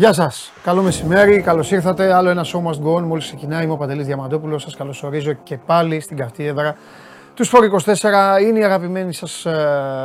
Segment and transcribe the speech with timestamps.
[0.00, 0.52] Γεια σας.
[0.62, 2.12] Καλό μεσημέρι, καλώς ήρθατε.
[2.12, 3.02] Άλλο ένα show must go on.
[3.02, 4.62] Μόλις ξεκινάει, είμαι ο Παντελής Διαμαντόπουλος.
[4.62, 6.76] Σας καλωσορίζω και πάλι στην καυτή έδρα
[7.34, 8.40] του Σπορ 24.
[8.40, 9.46] Είναι η αγαπημένη σας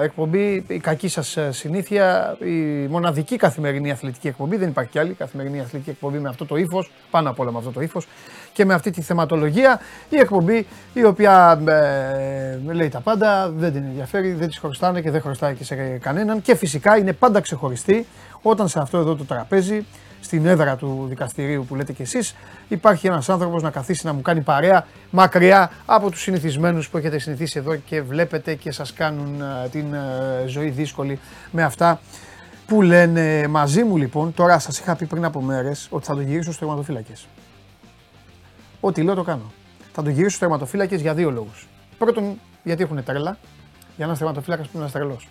[0.03, 4.57] εκπομπή, η κακή σας συνήθεια, η μοναδική καθημερινή αθλητική εκπομπή.
[4.57, 7.57] Δεν υπάρχει κι άλλη καθημερινή αθλητική εκπομπή με αυτό το ύφος, πάνω απ' όλα με
[7.57, 8.07] αυτό το ύφος
[8.55, 9.79] και με αυτή τη θεματολογία.
[10.09, 15.11] Η εκπομπή η οποία ε, λέει τα πάντα, δεν την ενδιαφέρει, δεν τη χρωστάνε και
[15.11, 16.41] δεν χρωστάει και σε κανέναν.
[16.41, 18.05] Και φυσικά είναι πάντα ξεχωριστή
[18.41, 19.85] όταν σε αυτό εδώ το τραπέζι,
[20.21, 22.35] στην έδρα του δικαστηρίου που λέτε κι εσείς,
[22.67, 27.19] υπάρχει ένας άνθρωπος να καθίσει να μου κάνει παρέα μακριά από τους συνηθισμένους που έχετε
[27.19, 31.19] συνηθίσει εδώ και βλέπετε και σας κάνουν ε, την ε, ζωή δύσκολη
[31.51, 31.99] με αυτά
[32.67, 34.33] που λένε μαζί μου λοιπόν.
[34.33, 37.27] Τώρα σας είχα πει πριν από μέρες ότι θα το γυρίσω στους τερματοφύλακες.
[38.85, 39.51] Ό,τι λέω το κάνω.
[39.93, 41.67] Θα το γυρίσω στους τερματοφύλακες για δύο λόγους.
[41.97, 43.37] Πρώτον, γιατί έχουν τρέλα.
[43.95, 45.27] Για ένα τερματοφύλακα που είναι τρελός.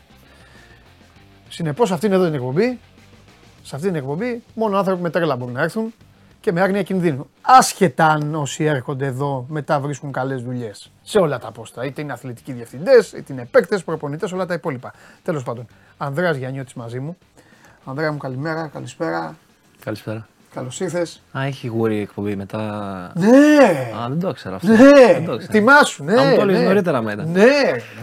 [1.49, 2.79] Συνεπώς, αυτή είναι εδώ την εκπομπή
[3.63, 5.95] σε αυτή την εκπομπή μόνο άνθρωποι με τρέλα μπορούν να έρθουν
[6.41, 7.31] και με άγνοια κινδύνου.
[7.41, 10.91] Άσχετα αν όσοι έρχονται εδώ μετά βρίσκουν καλές δουλειές.
[11.03, 11.85] Σε όλα τα πόστα.
[11.85, 14.93] Είτε είναι αθλητικοί διευθυντές, είτε είναι παίκτες, προπονητές, όλα τα υπόλοιπα.
[15.23, 17.17] Τέλος πάντων, Ανδρέας Γιαννιώτης μαζί μου.
[17.85, 19.37] Ανδρέα μου, καλημέρα, καλησπέρα.
[19.81, 20.29] Καλησπέρα.
[20.55, 21.23] Καλώς ήρθες.
[21.39, 22.61] Α, έχει γούρι εκπομπή μετά.
[23.15, 23.93] Ναι!
[24.03, 24.69] Α, δεν το ήξερα αυτό.
[24.69, 24.77] Ναι!
[25.13, 25.53] Δεν το ήξερα.
[25.53, 26.21] Τιμάσου, ναι.
[26.21, 26.67] Αν μου το έλεγες ναι.
[26.67, 27.25] νωρίτερα μετά.
[27.25, 27.43] Ναι,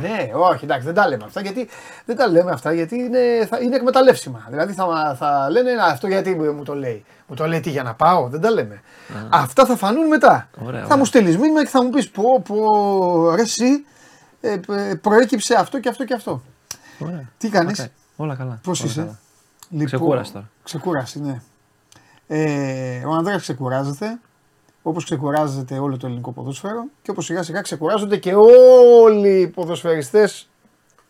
[0.01, 1.69] ναι, όχι, εντάξει, δεν τα λέμε αυτά γιατί,
[2.05, 4.45] δεν τα λέμε αυτά γιατί είναι, θα, είναι εκμεταλλεύσιμα.
[4.49, 7.05] Δηλαδή θα, θα λένε «Α, αυτό γιατί μου το λέει.
[7.27, 8.81] Μου το λέει τι για να πάω, δεν τα λέμε.
[9.29, 10.49] Αυτά θα φανούν μετά.
[10.65, 10.97] Ωραία, θα ωραία.
[10.97, 13.85] μου στείλεις μήνυμα και θα μου πεις πω, πω, ρε εσύ,
[14.41, 14.59] ε,
[14.89, 16.41] ε, προέκυψε αυτό και αυτό και αυτό.
[16.99, 17.29] Ωραία.
[17.37, 17.85] Τι κάνεις, Οκ.
[18.15, 18.59] Όλα καλά.
[18.63, 19.19] πώς Όλα είσαι; καλά.
[19.69, 20.49] Λοιπόν, Ξεκούραση τώρα.
[20.63, 21.41] Ξεκούραση, ναι.
[22.33, 24.19] Ε, ο Ανδρέας ξεκουράζεται,
[24.81, 28.33] όπως ξεκουράζεται όλο το ελληνικό ποδόσφαιρο και όπως σιγά σιγά ξεκουράζονται και
[29.03, 30.49] όλοι οι ποδοσφαιριστές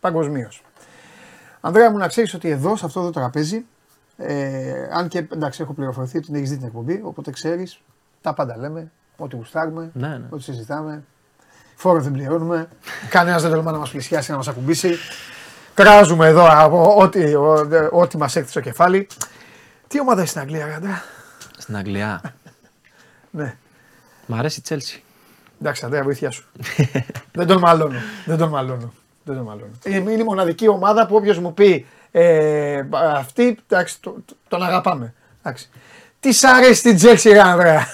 [0.00, 0.62] παγκοσμίως.
[1.60, 3.64] Ανδρέα μου να ξέρεις ότι εδώ, σε αυτό το τραπέζι,
[4.16, 7.80] ε, αν και εντάξει έχω πληροφορηθεί ότι την έχεις δει την εκπομπή, οπότε ξέρεις,
[8.20, 10.26] τα πάντα λέμε, ό,τι γουστάρουμε, Ναι, ναι.
[10.30, 11.04] ό,τι συζητάμε,
[11.74, 12.68] φόρο δεν πληρώνουμε,
[13.08, 14.94] κανένας δεν τολμά να μας πλησιάσει, να μας ακουμπήσει.
[15.74, 19.06] Κράζουμε εδώ από ό,τι, ό, ό,τι μας έκθισε το κεφάλι.
[19.88, 21.02] Τι ομάδα είσαι στην Αγγλία, Γαντά.
[21.62, 22.20] Στην Αγγλία.
[23.30, 23.56] Ναι.
[24.26, 25.02] Μ' αρέσει η Τσέλσι.
[25.60, 26.44] Εντάξει, Αντρέα, βοήθειά σου.
[27.32, 27.98] δεν τον μαλώνω.
[28.24, 28.92] Δεν τον μαλώνω.
[29.24, 29.70] Δεν τον μαλώνω.
[29.84, 34.62] Είναι, είναι η μοναδική ομάδα που όποιος μου πει ε, αυτή, εντάξει, το- το- τον
[34.62, 35.14] αγαπάμε.
[35.42, 35.68] Εντάξει.
[36.20, 37.86] Τι σ' αρέσει την Chelsea, ρε Ανδρέα;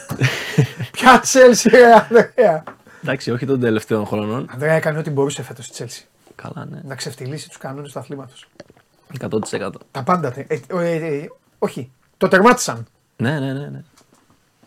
[0.92, 2.62] Ποια Chelsea, ρε Ανδρέα;
[3.02, 4.48] Εντάξει, όχι των τελευταίων χρονών.
[4.52, 6.02] Ανδρέα έκανε ό,τι μπορούσε φέτος η Chelsea.
[6.34, 6.80] Καλά, ναι.
[6.84, 8.48] Να ξεφτυλίσει τους κανόνες του αθλήματος.
[9.20, 9.70] 100%.
[9.90, 10.32] Τα πάντα.
[10.32, 11.26] τε- Ε, ε, ε,
[11.58, 11.90] όχι.
[12.16, 12.86] Το τερμάτισαν.
[13.18, 13.66] Ναι, ναι, ναι.
[13.66, 13.82] ναι.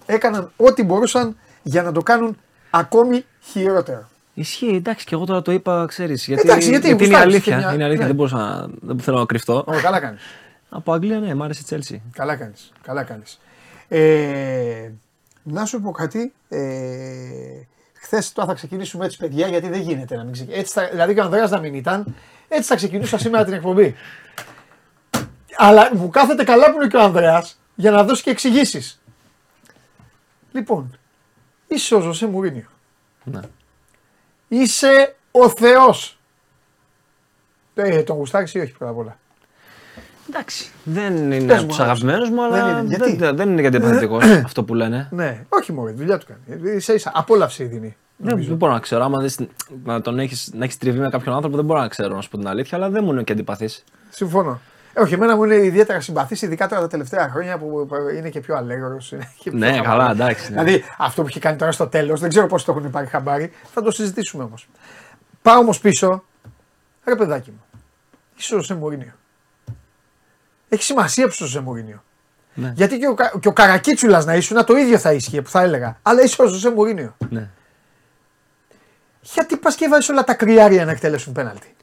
[0.05, 2.37] Έκαναν ό,τι μπορούσαν για να το κάνουν
[2.69, 4.09] ακόμη χειρότερο.
[4.33, 6.25] Ισχύει, εντάξει, και εγώ τώρα το είπα, ξέρεις.
[6.27, 7.53] Γιατί, Εντάξει, γιατί είναι γουστάρεις αλήθεια.
[7.53, 8.07] και μια- Είναι αλήθεια, ναι.
[8.07, 9.63] δεν, μπορούσα, να- δεν θέλω να κρυφτώ.
[9.67, 10.21] Ω, καλά κάνεις.
[10.69, 12.01] Από Αγγλία, ναι, μ' άρεσε η Τσέλσι.
[12.13, 13.39] Καλά κάνεις, καλά κάνεις.
[13.87, 14.89] Ε,
[15.43, 16.59] να σου πω κάτι, ε,
[17.93, 20.61] χθες τώρα θα ξεκινήσουμε έτσι παιδιά γιατί δεν γίνεται να μην ξεκινήσουμε.
[20.63, 22.15] Έτσι θα, δηλαδή και ο Ανδρέας να μην ήταν,
[22.47, 23.95] έτσι θα ξεκινούσα σήμερα την εκπομπή.
[25.57, 29.01] Αλλά μου κάθεται καλά που είναι και ο Ανδρέας για να δώσει και εξηγήσεις.
[30.51, 30.97] Λοιπόν,
[31.67, 32.65] είσαι ο Ζωσέ Μουρίνιο.
[33.23, 33.39] Ναι.
[34.47, 36.17] Είσαι ο Θεός.
[37.75, 39.17] Ε, τον γουστάρεις ή όχι πρώτα απ' όλα;
[40.29, 40.71] Εντάξει.
[40.83, 41.81] Δεν είναι Πες από μου, τους άρεσε.
[41.83, 42.81] αγαπημένους μου, αλλά Δεν είναι.
[42.81, 45.07] δεν, Γιατί; δεν, δεν είναι γιατί επαθητικό αυτό που λένε.
[45.11, 46.61] Ναι, όχι μόνο, δουλειά του κάνει.
[46.69, 47.95] Ε, Ίσα ίσα, απόλαυση δίνει.
[48.17, 49.03] Δεν, δεν μπορώ να ξέρω.
[49.03, 49.39] Άμα δεις,
[49.83, 52.29] να τον έχεις, να έχεις τριβεί με κάποιον άνθρωπο, δεν μπορώ να ξέρω να σου
[52.29, 53.83] πω την αλήθεια, αλλά δεν μου είναι και αντιπαθής.
[54.09, 54.59] Συμφωνώ.
[54.93, 58.39] Ε, όχι, εμένα μου είναι ιδιαίτερα συμπαθή, ειδικά τώρα τα τελευταία χρόνια που είναι και
[58.39, 59.13] πιο αλέγρος.
[59.51, 60.63] Ναι, καλά, εντάξει, ναι.
[60.63, 63.51] Δηλαδή αυτό που έχει κάνει τώρα στο τέλος, δεν ξέρω πώς το έχουν πάρει χαμπάρι,
[63.73, 64.69] θα το συζητήσουμε όμως.
[65.41, 66.23] Πάω όμως πίσω.
[67.05, 67.63] Ρε παιδάκι μου,
[68.37, 69.13] είσαι ο Ζωσέ Μουρίνιο.
[70.69, 72.03] Έχει σημασία που είσαι ο Ζωσέ Μουρίνιο.
[72.53, 72.73] Ναι.
[72.75, 75.61] Γιατί και ο, Κα- και ο Καρακίτσουλας να ήσουν, το ίδιο θα ίσχυε που θα
[75.61, 75.97] έλεγα.
[76.01, 77.15] Αλλά είσαι ο Ζωσέ Μουρίνιο.
[77.29, 77.49] Ναι.
[79.21, 81.75] Γιατί πας και βάζεις όλα τα κρυάρια να εκτελέσουν πέναλτι.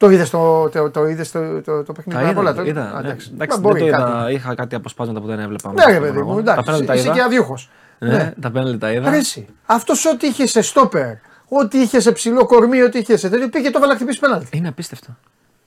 [0.00, 2.68] Το είδες το, το, το, είδες το, το, το παιχνίδι Τα απ' όλα, είδα, το-
[2.68, 2.82] είδα.
[2.82, 2.98] Α, ναι.
[3.08, 3.30] εντάξει.
[3.34, 4.10] Εντάξει, Μα δεν μπορεί το κάτι.
[4.10, 4.30] είδα.
[4.30, 5.68] Είχα κάτι αποσπάσματα που δεν έβλεπα.
[5.68, 6.40] Ναι, μέσα ρε στον παιδί μου, αγώνα.
[6.40, 6.56] εντάξει.
[6.58, 7.24] Τα πέναλτι τα Είσαι και είδα.
[7.24, 7.70] αδιούχος.
[7.98, 9.08] Ναι, τα πέναλτι τα είδα.
[9.08, 9.46] Αρέσει.
[9.66, 11.12] Αυτός ό,τι είχε σε στόπερ,
[11.48, 14.48] ό,τι είχε σε ψηλό κορμί, ό,τι είχε σε τέτοιο, πήγε και το βάλα χτυπήσει πέναλτι.
[14.56, 15.16] Είναι απίστευτο.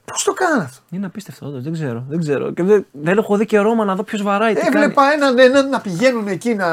[0.06, 2.04] Πώς το κάνανε αυτό; Είναι απίστευτο, όντως, δεν ξέρω.
[2.10, 2.52] Δεν ξέρω.
[2.52, 4.54] Και δεν, δεν έχω δει και Ρώμα να δω ποιος βαράει.
[4.54, 4.76] τι κάνει.
[4.76, 6.68] Έβλεπα έναν, έναν να πηγαίνουν εκεί να.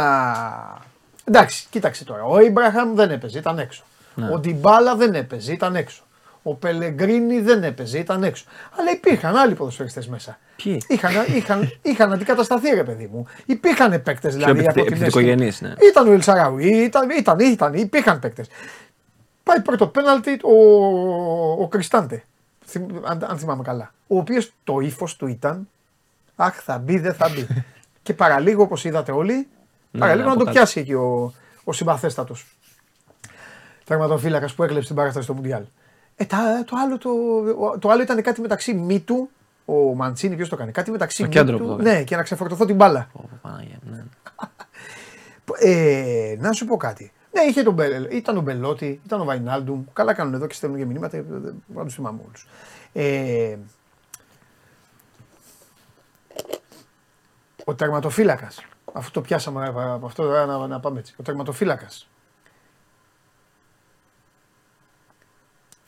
[1.25, 2.23] Εντάξει, κοίταξε τώρα.
[2.25, 3.83] Ο Ιμπραχάμ δεν έπαιζε, ήταν έξω.
[4.15, 4.29] Ναι.
[4.33, 6.03] Ο Ντιμπάλα δεν έπαιζε, ήταν έξω.
[6.43, 8.45] Ο Πελεγκρίνη δεν έπαιζε, ήταν έξω.
[8.79, 10.39] Αλλά υπήρχαν άλλοι ποδοσφαιριστές μέσα.
[10.63, 13.27] Ποιοι; Είχαν, είχαν, είχαν αντικατασταθεί, ρε παιδί μου.
[13.47, 14.51] Υπήρχαν παίκτες δηλαδή.
[14.51, 15.73] επιθυ- από την επιθετικογενείς, ναι.
[15.91, 18.49] Ήταν ο Ελσαράουι, ήταν, ήταν, ήταν, υπήρχαν παίκτες.
[19.43, 20.53] Πάει πρώτο πέναλτι ο,
[21.63, 22.25] ο Κριστάντε.
[22.67, 23.93] Θυμ- Αν, αν θυμάμαι καλά.
[24.07, 25.69] Ο οποίος το ύφος του ήταν
[26.37, 27.47] Αχ, θα μπει, δεν θα μπει.
[28.03, 29.49] και παραλίγο, όπως είδατε όλοι,
[29.91, 31.33] Ναι, παραλίγο ναι, να το από πιάσει εκεί ο,
[31.65, 32.47] ο συμπαθέστατος.
[33.85, 35.63] Τερματοφύλακας που έκλεψε την παράσταση στο Μουντιάλ.
[36.21, 39.31] Ε, τα, το, άλλο, το, το άλλο ήταν κάτι μεταξύ μύτου,
[39.65, 41.93] ο Μαντσίνη, ποιος το κάνει, κάτι μεταξύ Στο μύτου, κέντρο που το έκανε.
[41.93, 43.09] ναι, και να ξεφορτωθώ την μπάλα.
[43.13, 44.05] Ω, Παναγία, ναι.
[45.59, 47.13] Ε, να σου πω κάτι.
[47.33, 49.85] Ναι, είχε τον Μπελ, ήταν ο Μπελότη, ήταν ο Βαϊνάλντουμ.
[49.93, 51.17] Καλά κάνουν εδώ και στέλνουν και μηνύματα.
[51.17, 52.47] ε, Δεν μπορώ να τους θυμάμαι όλους.
[52.93, 53.57] Ε,
[57.65, 58.65] ο τερματοφύλακας.
[58.93, 61.15] Αφού το πιάσαμε ε, από αυτό, ε, να, να πάμε έτσι.
[61.19, 62.09] Ο τερματοφύλακας.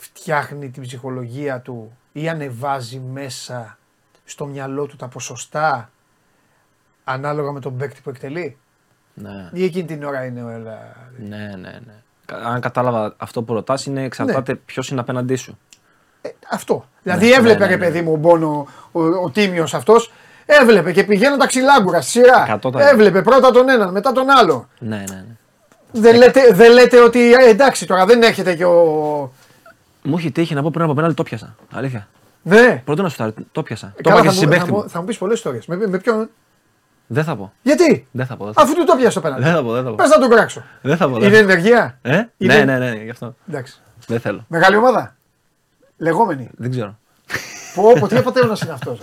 [0.02, 3.78] Φτιάχνει την ψυχολογία του ή ανεβάζει μέσα
[4.24, 5.90] στο μυαλό του τα ποσοστά
[7.04, 8.56] ανάλογα με τον παίκτη που εκτελεί;
[9.14, 9.50] ναι.
[9.52, 10.78] Ή εκείνη την ώρα είναι όλα.
[11.18, 11.94] Ναι, ναι, ναι.
[12.24, 15.58] Κα- Αν κατάλαβα αυτό που ρωτάς είναι εξαρτάται ποιος είναι απέναντί σου.
[16.22, 16.88] Ε, αυτό.
[17.02, 20.12] Δηλαδή Ναι, έβλεπε ναι, ρε ναι, παιδί μου ο Μπόνο, ο, ο, τίμιος αυτός.
[20.46, 22.58] Έβλεπε και πηγαίνουν τα ξυλάγκουρα στη σειρά.
[22.62, 22.74] 100%.
[22.78, 24.68] Έβλεπε πρώτα τον έναν, μετά τον άλλο.
[24.78, 25.24] Ναι, ναι, ναι.
[25.92, 29.32] Δεν λέτε, δεν λέτε ότι ε, εντάξει τώρα δεν έρχεται και ο.
[30.02, 31.54] Μου έχει τύχει να πω πριν από πέναλτι το πιάσα.
[31.72, 32.08] Αλήθεια.
[32.42, 32.82] Ναι.
[32.84, 33.92] Πρώτο να σου τάρει, το πιάσα.
[34.02, 34.88] το Καλά, είπα και θα, στη μου, θα, συμπαίχτη μου, μου.
[34.88, 35.66] θα μου πεις πολλές ιστορίες.
[35.66, 36.28] Με, με ποιον.
[37.06, 37.52] Δεν θα πω.
[37.62, 38.44] Γιατί; Δεν θα πω.
[38.44, 39.42] Δεν θα, Αφού του το πιάσει το πέναντι.
[39.42, 39.72] δεν θα πω.
[39.72, 39.94] Δεν θα πω.
[39.94, 40.62] Πες να τον κράξω.
[40.82, 41.12] Δεν θα πω.
[41.18, 42.10] δεν Είναι θα ενεργεία; πω.
[42.10, 43.34] Ε; Είναι- Ναι, ναι, ναι, γι' αυτό.
[43.48, 43.80] Εντάξει.
[44.06, 44.44] Δεν θέλω.
[44.48, 45.16] Μεγάλη ομάδα;
[45.96, 46.98] Λεγόμενη; Δεν ξέρω.
[47.74, 48.98] Πω, πω, τι απαταίωνα είναι αυτός;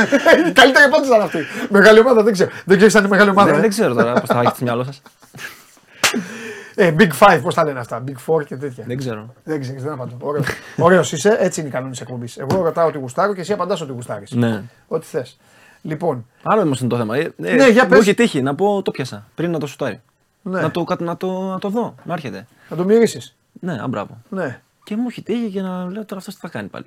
[0.48, 1.38] Η καλύτερη απάντηση ήταν αυτή.
[1.70, 2.50] Μεγάλη ομάδα δεν ξέρω.
[2.64, 3.48] Δεν ξέρει αν είναι μεγάλη ομάδα.
[3.48, 3.60] δεν, ε.
[3.60, 5.02] δεν ξέρω τώρα πώς θα έχεις στο μυαλό σας.
[6.76, 8.04] Ε, Big Five, πώς τα λένε αυτά.
[8.08, 8.84] Big Four και τέτοια.
[8.86, 9.34] Δεν ξέρω.
[9.44, 10.16] Δεν ξέρεις, δεν απαντώ.
[10.20, 10.46] Ωραίος.
[10.78, 12.36] Ωραίος είσαι, έτσι είναι οι κανόνες εκπομπής.
[12.38, 14.30] Εγώ ρωτάω ότι γουστάρω και εσύ απαντάς ότι γουστάρεις.
[14.32, 14.62] Ναι.
[14.88, 15.38] Ό,τι θες.
[15.82, 17.16] Λοιπόν, Άλλο όμως είναι το θέμα.
[17.16, 17.98] Ε, ε, Ναι, για μου πες.
[17.98, 20.00] έχει τύχει να πω το πιάσα πριν να το σουτάρει.
[20.42, 20.60] ναι.
[20.60, 22.46] Να, το, κα- να, το, να το δω, να έρχεται.
[22.68, 23.36] να το μυρίσεις.
[23.60, 24.18] Ναι, α, μπράβο.
[24.28, 24.60] Ναι.
[24.84, 26.86] Και μου έχει τύχει και να λέω τώρα αυτό τι θα κάνει πάλι.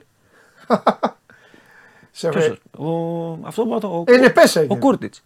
[2.11, 4.03] Σε Ποιος, ρε- ο, αυτό που το.
[4.07, 4.79] Ε, ναι, πες Ο έγινε.
[4.79, 5.23] Κούρτιτς.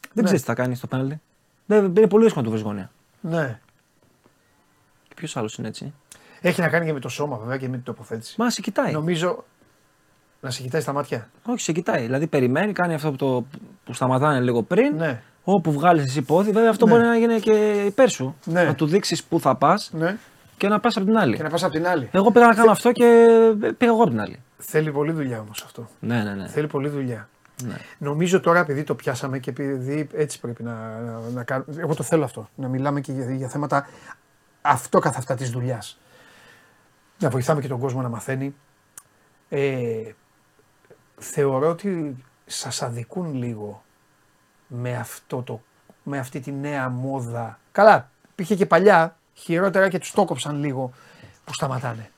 [0.00, 0.22] Δεν Ναι.
[0.22, 1.20] ξέρεις τι θα κάνει στο πέναλτι.
[1.66, 2.90] Δεν, είναι πολύ δύσκολο να του βρεις γωνία.
[3.20, 3.60] Ναι.
[5.24, 5.92] Και ποιος άλλος είναι έτσι;
[6.40, 8.34] Έχει να κάνει και με το σώμα βέβαια και με την τοποθέτηση.
[8.38, 8.92] Μα σε κοιτάει.
[8.92, 9.44] Νομίζω.
[10.40, 11.28] Να σε κοιτάει στα μάτια.
[11.46, 12.02] Όχι, σε κοιτάει.
[12.02, 13.44] Δηλαδή περιμένει, κάνει αυτό που, το,
[13.84, 14.96] που σταματάνε λίγο πριν.
[14.96, 15.22] Ναι.
[15.44, 16.92] Όπου βγάλεις εσύ πόδι, βέβαια αυτό Ναι.
[16.92, 18.36] μπορεί να γίνει και υπέρ σου.
[18.44, 18.64] Ναι.
[18.64, 20.16] Να του δείξεις πού θα πας ναι.
[20.56, 21.36] και να πας από την άλλη.
[21.36, 22.08] Και να πας από την άλλη.
[22.12, 23.26] Εγώ πήγα να κάνω αυτό και
[23.78, 24.38] πήγα εγώ από την άλλη.
[24.58, 25.88] Θέλει πολλή δουλειά όμως αυτό.
[26.00, 26.48] Ναι, ναι, ναι.
[26.48, 27.28] Θέλει πολλή δουλειά.
[27.64, 27.74] ναι.
[27.98, 31.74] Νομίζω τώρα επειδή το πιάσαμε και επειδή έτσι πρέπει να, να, να κάνουμε.
[31.76, 32.48] Εγώ το θέλω αυτό.
[32.54, 33.86] Να μιλάμε και για, για θέματα
[34.66, 35.98] αυτό καθ' αυτά της δουλειάς.
[37.18, 38.54] Να βοηθάμε και τον κόσμο να μαθαίνει.
[39.48, 40.12] Ε,
[41.16, 42.16] θεωρώ ότι
[42.46, 43.84] σας αδικούν λίγο
[44.66, 45.62] με, αυτό το,
[46.02, 47.58] με αυτή τη νέα μόδα.
[47.72, 50.92] Καλά, υπήρχε και παλιά, χειρότερα και τους το κόψαν λίγο
[51.44, 52.10] που σταματάνε.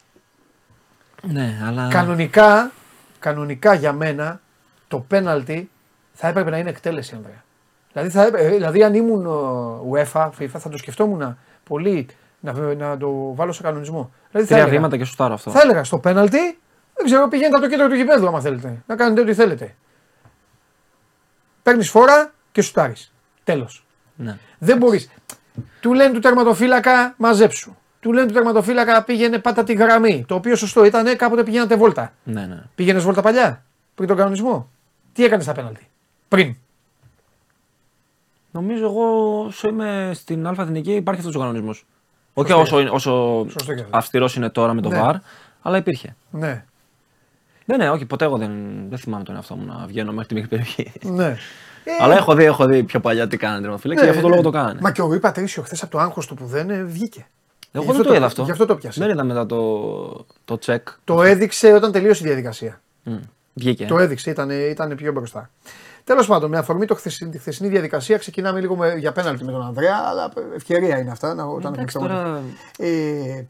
[1.23, 1.89] Ναι, αλλά.
[1.89, 2.73] Κανονικά,
[3.19, 4.41] κανονικά για μένα
[4.89, 5.71] το πέναλτι
[6.13, 7.45] θα έπρεπε να είναι εκτέλεση, Ανδρέα.
[7.93, 12.07] Δηλαδή, θα έπρεπε, δηλαδή αν ήμουν ο, UEFA, FIFA, θα το σκεφτόμουν πολύ
[12.53, 14.11] να, να το βάλω σε κανονισμό.
[14.31, 15.51] Δηλαδή, θα Τρία έλεγα, βήματα και σουτάρω αυτό.
[15.51, 16.39] θα έλεγα στο πέναλτι,
[16.95, 18.83] δεν ξέρω, πηγαίνετε από το κέντρο του γηπέδου άμα θέλετε.
[18.87, 19.75] Να κάνετε ό,τι θέλετε.
[21.63, 23.13] Παίρνεις φόρα και σουτάρεις.
[23.45, 23.87] Τέλος.
[24.17, 24.39] Ναι.
[24.59, 25.11] Δεν μπορείς.
[25.81, 27.77] Του λένε του τερματοφύλακα μαζέψου.
[28.01, 30.25] Του λένε του τερματοφύλακα πήγαινε πάτα τη γραμμή.
[30.29, 32.13] Το οποίο σωστό ήταν κάποτε πηγαίνατε βόλτα.
[32.25, 32.63] ναι, ναι.
[32.75, 34.71] Πήγαινες βόλτα παλιά, πριν τον κανονισμό.
[35.13, 35.89] Τι έκανες στα πέναλτι.
[36.29, 36.57] Πριν;
[38.51, 41.87] Νομίζω εγώ όσο είμαι στην Α Εθνική υπάρχει αυτός ο κανονισμός.
[42.39, 43.11] Όχι Σωστό όσο, είναι- όσο
[43.51, 43.97] Σωστό και αυτό.
[43.97, 45.01] αυστηρός είναι τώρα με το Ναι.
[45.03, 45.15] VAR,
[45.63, 46.17] αλλά υπήρχε.
[46.31, 46.65] Ναι.
[47.65, 48.51] Ναι, ναι, όχι, ποτέ εγώ δεν,
[48.89, 50.93] δεν θυμάμαι τον εαυτό μου να βγαίνω μέχρι τη μικρή περιοχή.
[51.03, 51.37] ναι.
[51.89, 54.29] Ε, αλλά έχω δει, έχω δει πιο παλιά τι κάνανε τερματοφύλακε ναι, και γι' αυτό
[54.31, 54.41] το ναι.
[54.43, 54.81] λόγο το κάνανε.
[54.83, 57.27] Μα και ο Ρουί Πατρίσιο χθες από το άγχος του που δεν ε, βγήκε.
[57.73, 58.43] εγώ Γι' δεν το είδα αυτό.
[58.43, 59.01] Γι' αυτό το πιάσε.
[59.01, 60.89] Δεν είδα μετά το, το τσεκ.
[61.05, 62.81] Το έδειξε όταν τελείωσε η διαδικασία.
[63.03, 63.17] Μμ,
[63.55, 63.85] Βγήκε.
[63.87, 65.51] Το έδειξε, ήταν, ήταν πιο μπροστά.
[66.07, 69.53] Τέλος πάντων, με αφορμή το χθεσι- τη χθεσινή διαδικασία, ξεκινάμε λίγο με, για πέναλτι με
[69.53, 71.35] τον Ανδρέα, αλλά ευκαιρία είναι αυτά.
[71.35, 72.43] Να, όταν Εντάξει, έχουμε τώρα
[72.79, 73.45] ε,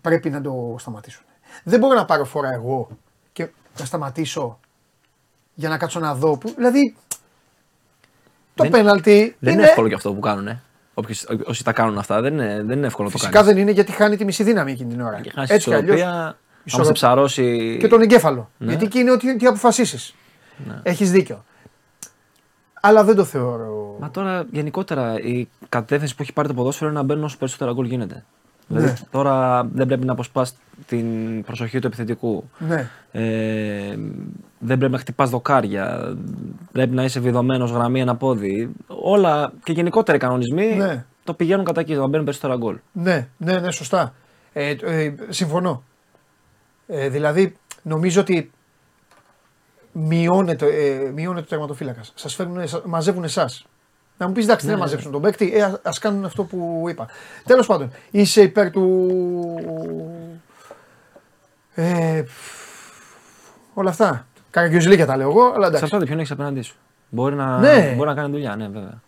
[0.00, 1.22] πρέπει να το σταματήσουν.
[1.64, 2.88] Δεν μπορώ να πάρω φορά εγώ
[3.32, 4.58] και να σταματήσω
[5.54, 6.36] για να κάτσω να δω.
[6.38, 6.94] Που, δηλαδή,
[8.54, 10.60] το Δεν- πέναλτι δεν είναι είναι, εύκολο και αυτό που κάνουν.
[10.94, 13.52] Όποιοι, όσοι τα κάνουν αυτά, δεν είναι, δεν είναι εύκολο να το Φυσικά κάνεις.
[13.54, 15.20] δεν είναι γιατί χάνει τη μισή δύναμη εκείνη την ώρα.
[15.20, 17.76] Και χάσει Έτσι κι αλλιώς, ισορροπία, άμα ισορροπ- σε ψαρώσει.
[17.80, 18.50] και τον εγκέφαλο.
[18.58, 18.68] Ναι.
[18.68, 20.14] Γιατί εκεί είναι ότι τι αποφασίσεις.
[20.66, 20.80] Ναι.
[20.82, 21.44] Έχεις δίκιο.
[22.84, 23.96] Αλλά δεν το θεωρώ.
[24.00, 27.72] Μα τώρα γενικότερα η κατεύθυνση που έχει πάρει το ποδόσφαιρο είναι να μπαίνουν όσο περισσότερα
[27.72, 28.24] γκολ γίνεται.
[28.68, 28.94] Δηλαδή Ναι.
[29.10, 31.06] τώρα δεν πρέπει να αποσπάς την
[31.44, 32.44] προσοχή του επιθετικού.
[32.58, 32.88] Ναι.
[33.12, 33.96] Ε,
[34.58, 36.16] δεν πρέπει να χτυπάς δοκάρια.
[36.72, 38.70] Πρέπει να είσαι βιδωμένος γραμμή ένα πόδι.
[38.86, 41.04] Όλα και γενικότερα οι κανονισμοί Ναι.
[41.24, 42.76] το πηγαίνουν κατά εκεί, να μπαίνουν περισσότερα γκολ.
[42.92, 44.14] Ναι, ναι, ναι, σωστά.
[44.52, 45.82] Ε, ε, συμφωνώ.
[46.86, 48.50] Ε, δηλαδή, νομίζω ότι
[49.92, 52.00] μειώνεται, ε, μειώνεται ο τερματοφύλακα.
[52.14, 53.66] Σας φέρνουν, σα- μαζεύουν εσάς.
[54.18, 54.90] Να μου πεις εντάξει, δεν Ναι, θα ναι.
[54.90, 57.06] μαζέψουν τον παίκτη, ε, ας κάνουν αυτό που είπα.
[57.44, 59.10] Τέλος πάντων, είσαι υπέρ του.
[61.74, 62.22] Ε,
[63.74, 64.26] όλα αυτά.
[64.50, 65.74] Καραγκιουζλίκια τα λέω εγώ, αλλά εντάξει.
[65.74, 66.74] Εξαρτάται ποιον έχεις απέναντί σου;
[67.08, 67.92] Μπορεί να, Ναι.
[67.96, 69.00] μπορεί να κάνει δουλειά, ναι, βέβαια.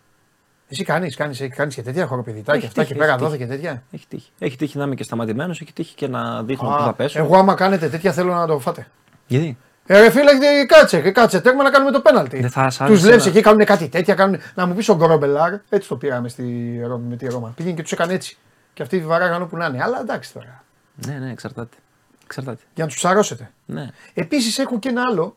[0.69, 3.45] Εσύ κάνεις, κάνεις, κάνεις και τέτοια χοροπηδητάκια Έχει αυτά τύχει, και πέρα έχει δόθε και
[3.45, 3.83] τέτοια.
[3.91, 4.29] Έχει τύχει.
[4.39, 7.19] Έχει τύχει να είμαι και σταματημένος, έχει τύχει και να δείχνω πού Α, θα πέσω.
[7.19, 8.87] εγώ άμα κάνετε τέτοια θέλω να το φάτε.
[9.27, 12.39] Γιατί; Ε, ρε φίλε, ε, κάτσε, ε, κάτσε, τέρμα να κάνουμε το πέναλτι.
[12.41, 14.15] Δεν θα σ' Τους άρεσε βλέπει να- εκεί, κάνουν κάτι τέτοια.
[14.15, 14.39] Κάνουν...
[14.55, 16.43] Να μου πεις ο Γκρόμπελαρ, έτσι το πήραμε στη
[16.87, 17.53] Ρώμη με τη Ρώμα.
[17.55, 18.37] Πήγαινε και τους έκανε έτσι.
[18.73, 19.83] Και αυτοί βαράγαν όπου να είναι.
[19.83, 20.63] Αλλά εντάξει τώρα.
[21.05, 21.77] Ναι, ναι, εξαρτάται.
[22.23, 22.61] Εξαρτάται.
[22.73, 23.51] Για να τους ψαρώσετε.
[23.65, 23.87] Ναι.
[24.13, 25.35] Επίσης έχω και ένα άλλο.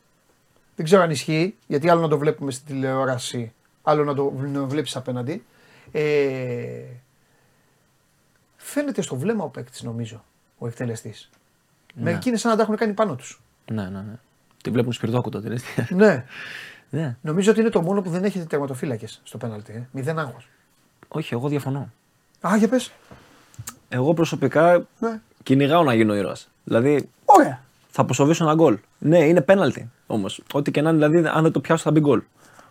[0.76, 3.52] Δεν ξέρω αν ισχύει, γιατί άλλο να το βλέπουμε στην τηλεόραση,
[3.82, 4.32] άλλο να το
[4.66, 5.44] βλέπεις απέναντι.
[5.92, 6.02] Ε,
[8.56, 10.24] φαίνεται στο βλέμμα ο παίκτης, νομίζω,
[10.58, 11.30] ο εκτελεστής.
[11.94, 12.02] Ναι.
[12.02, 13.42] Μερικοί είναι σαν να τα έχουν κάνει πάνω τους.
[13.72, 14.18] Ναι, ναι, ναι.
[14.62, 15.94] Τη βλέπουν σπιρτόκουτο την αίσθηση.
[15.94, 16.24] ναι.
[16.90, 17.16] ναι.
[17.20, 19.72] Νομίζω ότι είναι το μόνο που δεν έχετε τερματοφύλακες στο πέναλτι.
[19.72, 19.86] Ε.
[19.92, 20.48] Μηδέν άγχος.
[21.08, 21.90] Όχι, εγώ διαφωνώ.
[22.46, 22.92] Α, για πες.
[23.88, 25.20] Εγώ προσωπικά Ναι.
[25.42, 26.48] κυνηγάω να γίνω ήρωας.
[26.64, 27.60] Δηλαδή Ωραία.
[27.90, 28.78] θα αποσοβήσω ένα γκολ.
[28.98, 30.42] Ναι, είναι πέναλτι όμως.
[30.52, 32.22] Ό,τι και να είναι, δηλαδή αν δεν το πιάσω θα μπει γκολ.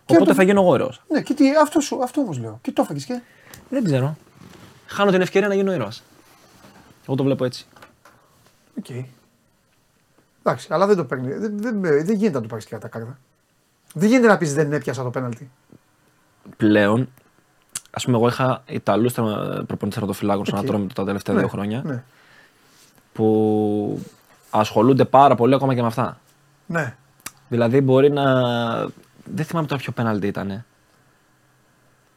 [0.02, 1.00] Οπότε το- θα γίνω εγώ ήρωας.
[1.08, 2.58] Ναι, και τι, αυτό, σου, αυτό όμως λέω.
[2.62, 3.20] Και το έφαγες και.
[3.68, 4.16] Δεν ξέρω.
[4.86, 6.02] Χάνω την ευκαιρία να γίνω ήρωας.
[7.06, 7.66] Εγώ το βλέπω έτσι.
[8.78, 8.86] Οκ.
[10.42, 11.32] Εντάξει, αλλά δεν το παίρνει.
[11.32, 13.18] Δεν, δεν, δεν γίνεται να το πάρεις και κατάκαρδα.
[13.94, 15.50] Δεν γίνεται να πεις δεν έπιασα το πέναλτι.
[16.56, 17.08] Πλέον,
[17.90, 20.64] ας πούμε, εγώ είχα Ιταλούς προπονητές τερματοφυλάκων στον Οκ.
[20.64, 22.02] Ατρόμητο τα τελευταία Ναι, δύο χρόνια Ναι.
[23.12, 24.02] που
[24.50, 26.18] ασχολούνται πάρα πολύ ακόμα και με αυτά.
[26.66, 26.94] ναι.
[27.48, 28.24] Δηλαδή μπορεί να.
[29.24, 30.64] Δεν θυμάμαι τώρα ποιο πέναλτι ήταν.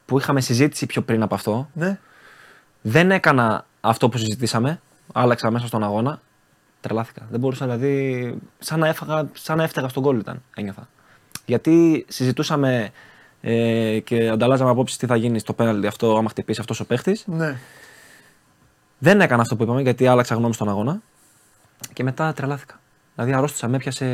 [0.05, 1.69] Που είχαμε συζήτηση πιο πριν από αυτό.
[1.73, 1.99] ναι.
[2.81, 4.81] Δεν έκανα αυτό που συζητήσαμε.
[5.13, 6.21] Άλλαξα μέσα στον αγώνα.
[6.81, 7.27] Τρελάθηκα.
[7.29, 8.35] Δεν μπορούσα δηλαδή.
[8.59, 10.43] Σαν να, έφαγα, σαν να έφταγα στον κόλλο ήταν.
[10.55, 10.87] Ένιωθα.
[11.45, 12.89] Γιατί συζητούσαμε
[13.41, 17.23] ε, και ανταλλάζαμε απόψεις τι θα γίνει στο πέναλτι αυτό, άμα χτυπήσει αυτός ο παίχτης.
[17.27, 17.57] ναι.
[19.03, 21.01] Δεν έκανα αυτό που είπαμε γιατί άλλαξα γνώμη στον αγώνα.
[21.93, 22.79] Και μετά τρελάθηκα.
[23.15, 24.05] Δηλαδή αρρώστησα, με έπιασε.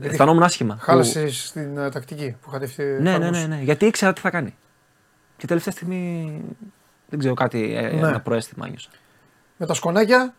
[0.00, 0.74] Αισθανόμουν άσχημα.
[0.74, 3.46] που- Χάλασες στην ε, τακτική που είχατε φυ- Ναι, ναι, εφαρμόσει.
[3.48, 3.62] ναι, ναι.
[3.62, 4.54] Γιατί ήξερα τι θα κάνει.
[5.36, 6.40] Και τελευταία στιγμή
[7.08, 7.88] δεν ξέρω κάτι, ε, Ναι.
[8.08, 8.88] ένα προέστημα νιώσα.
[9.56, 10.34] Με τα σκονάκια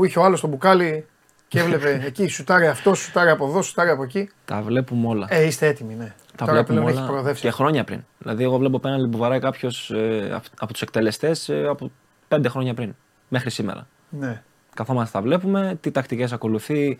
[0.00, 1.06] που είχε ο άλλος το μπουκάλι
[1.48, 4.30] και έβλεπε εκεί σουτάρει αυτό, σουτάρει από εδώ, σουτάρει από εκεί.
[4.44, 5.26] Τα βλέπουμε όλα.
[5.30, 6.04] Ε, είστε έτοιμοι, ναι.
[6.36, 7.42] τα Τώρα βλέπουμε πλέον έχεις όλα προοδεύσει.
[7.42, 8.00] και χρόνια πριν.
[8.18, 11.90] Δηλαδή, εγώ βλέπω πέναλτι που βαράει κάποιος ε, απ- από τους εκτελεστές από
[12.28, 12.94] πέντε χρόνια πριν.
[13.28, 13.86] Μέχρι σήμερα.
[14.08, 14.42] Ναι.
[14.74, 16.98] Καθόμαστε, τα βλέπουμε, τι τακτικές ακολουθεί.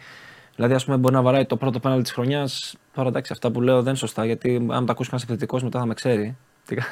[0.57, 2.76] Δηλαδή, ας πούμε, μπορεί να βαράει το πρώτο πέναλτι της χρονιάς.
[2.95, 5.78] Τώρα εντάξει, αυτά που λέω δεν είναι σωστά γιατί αν τα ακούσεις κανένα επιθετικός μετά
[5.78, 6.37] θα με ξέρει.
[6.66, 6.87] Τι κα-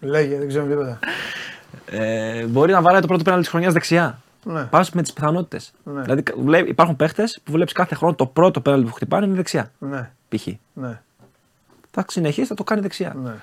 [0.00, 0.98] Λέγε, δεν ξέρω τίποτα.
[1.86, 4.18] ε, μπορεί να βαράει το πρώτο πέναλτι της χρονιάς δεξιά.
[4.44, 4.64] Ναι.
[4.64, 5.72] Πας με τις πιθανότητες.
[5.84, 6.00] Ναι.
[6.02, 9.34] Δηλαδή, κα- βλέ- υπάρχουν παίχτες που βλέπεις κάθε χρόνο το πρώτο πέναλτι που χτυπάνε είναι
[9.34, 9.70] δεξιά.
[9.78, 10.10] Ναι.
[10.28, 10.46] Π.χ.
[10.72, 11.00] Ναι.
[11.90, 13.14] Θα συνεχίσει, θα το κάνει δεξιά.
[13.14, 13.34] Ναι.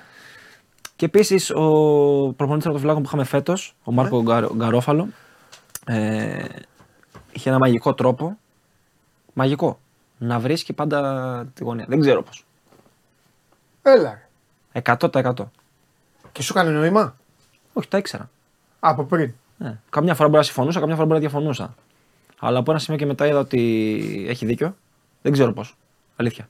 [0.96, 1.62] Και επίσης ο
[2.36, 4.22] προπονητής των φυλάκων που είχαμε φέτος, ο Μάρκο Ναι.
[4.22, 5.08] Γκαρ- Γκαρόφαλο,
[5.86, 6.44] ε,
[7.32, 8.38] είχε ένα μαγικό τρόπο.
[9.32, 9.78] Μαγικό.
[10.18, 11.84] Να βρίσκει πάντα τη γωνία.
[11.88, 12.44] Δεν ξέρω πώς.
[13.82, 14.10] Έλα.
[14.72, 14.80] ρε.
[14.82, 15.32] 100%.
[16.32, 17.16] Και σου έκανε νόημα;
[17.72, 18.30] Όχι, τα ήξερα.
[18.80, 19.34] Από πριν.
[19.62, 19.78] Ναι.
[19.90, 21.74] Καμιά φορά μπορεί να συμφωνούσα, καμιά φορά μπορεί να διαφωνούσα.
[22.38, 24.76] Αλλά από ένα σημείο και μετά είδα ότι έχει δίκιο.
[25.22, 25.76] Δεν ξέρω πώς.
[26.16, 26.48] Αλήθεια.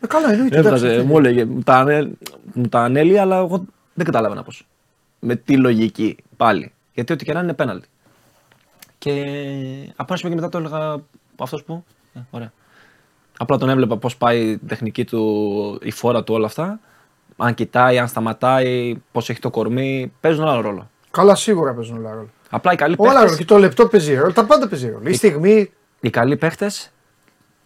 [0.00, 0.56] Ε, καλά, εννοείται.
[0.56, 1.06] Έβγαζε, εντάξει.
[1.06, 2.10] μου έλεγε, μου τα, ανέ,
[2.52, 4.66] μου τα ανέλυε, αλλά εγώ δεν καταλάβαινα πώς.
[5.20, 6.72] Με τι λογική πάλι.
[6.94, 7.88] Γιατί ό,τι και να είναι είναι πέναλτι.
[8.98, 9.10] Και
[9.96, 11.00] από ένα σημείο και μετά το έλεγα
[11.36, 11.84] αυτός που.
[12.14, 12.52] Ε, ωραία.
[13.38, 16.80] Απλά τον έβλεπα πώς πάει η τεχνική του, η φόρα του, όλα αυτά.
[17.36, 20.12] Αν κοιτάει, αν σταματάει, πώς έχει το κορμί.
[20.20, 20.90] Παίζουν άλλο ρόλο.
[21.10, 22.30] Καλά, σίγουρα παίζουν όλα ρόλο.
[22.50, 23.20] Απλά οι καλοί Όλα ρόλο.
[23.20, 24.32] παίχτες, Και το λεπτό παίζει ρόλο.
[24.32, 25.08] Τα πάντα παίζει ρόλο.
[25.08, 25.70] Η στιγμή.
[26.00, 26.90] οι καλοί παίχτες,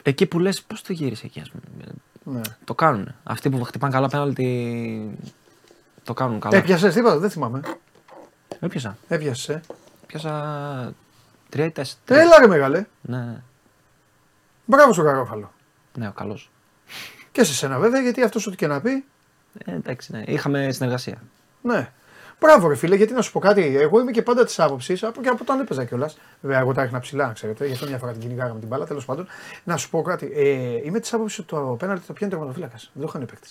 [0.03, 1.85] εκεί που λες πώς το γύρισε εκεί, ας πούμε;
[2.39, 2.41] Ναι.
[2.65, 3.15] Το κάνουν.
[3.25, 5.19] Αυτοί που χτυπάνε καλά πέναλτι
[6.05, 6.57] το κάνουν καλά.
[6.57, 7.61] Έπιασες τίποτα, δεν θυμάμαι.
[8.61, 8.97] Έπιασα.
[9.09, 9.49] Έπιασες.
[9.49, 9.61] Ε.
[10.07, 10.93] Πιάσα
[11.49, 12.21] τρία ή τέσσερα.
[12.21, 12.85] Έλα ρε μεγάλε.
[13.01, 13.43] Ναι, ναι.
[14.65, 15.53] Μπράβο στον Καρόφαλο.
[15.95, 16.51] Ναι, ο καλός.
[17.33, 19.05] Και σε σένα βέβαια, γιατί αυτός ό,τι και να πει.
[19.65, 20.23] Ε, εντάξει, ναι.
[20.27, 21.23] Είχαμε συνεργασία.
[21.63, 21.91] Ναι.
[22.47, 23.77] Μπράβο, ρε φίλε, γιατί να σου πω κάτι.
[23.77, 26.17] Εγώ είμαι και πάντα της άποψης, από και από όταν έπαιζα κιόλας.
[26.41, 28.87] Βέβαια, εγώ τα έχνα ψηλά, ξέρετε, γι' αυτό μια φορά την κυνηγάγαμε την μπάλα.
[28.87, 29.27] Τέλος πάντων,
[29.65, 30.33] να σου πω κάτι.
[30.35, 30.43] Ε,
[30.85, 32.91] είμαι της άποψης ότι το πέναλτι το πιάνει τερματοφύλακας.
[32.95, 33.49] Δεν το χάνει ο παίκτη.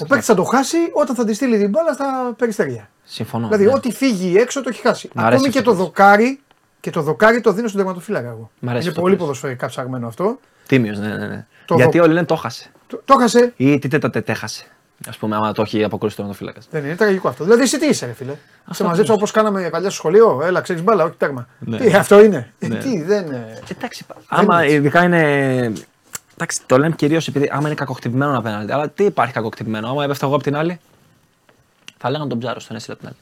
[0.00, 2.88] Ο παίκτης θα το χάσει όταν θα τη στείλει την μπάλα στα περιστέρια.
[3.04, 3.46] Συμφωνώ.
[3.46, 3.72] δηλαδή, ναι.
[3.72, 5.10] ό,τι φύγει έξω το έχει χάσει.
[5.14, 5.70] Μ' αρέσει Ακόμη και αυτό.
[5.70, 6.40] το δοκάρι,
[6.80, 8.50] και το δοκάρι το δίνω στον τερματοφύλακα εγώ.
[8.58, 9.28] Μ' αρέσει Είναι αυτό πολύ που λες.
[9.28, 10.38] ποδοσφαιρικά ψαγμένο αυτό.
[10.66, 11.46] Τίμιος, ναι, ναι, ναι.
[11.66, 12.70] Το Γιατί δο- όλοι λένε το χάσε.
[12.86, 13.52] Το, το χάσε.
[13.56, 14.64] Ή τι τέτα τετέχασε.
[15.06, 16.68] Α πούμε, άμα το έχει αποκρούσει τον φύλακας.
[16.70, 17.44] Δεν είναι τραγικό αυτό.
[17.44, 18.34] Δηλαδή, εσύ τι είσαι, ρε φίλε;
[18.70, 20.40] Σε μαζέψω όπως κάναμε παλιά στο σχολείο.
[20.44, 21.48] Έλα, ξέρεις μπάλα, όχι τέρμα.
[21.58, 21.76] Ναι.
[21.76, 22.76] Τι, αυτό είναι; Ναι.
[22.76, 23.30] Τι, δεν.
[23.32, 25.72] ε, Εντάξει, άμα ειδικά είναι.
[26.34, 28.72] Εντάξει, το λέμε κυρίως επειδή άμα είναι κακοκτυπημένο απέναντι.
[28.72, 30.80] Αλλά τι υπάρχει κακοκτυπημένο; Άμα έπεφτα εγώ από την άλλη,
[31.98, 33.18] θα λέγανε τον ψάρος στον Έσυλ από την άλλη.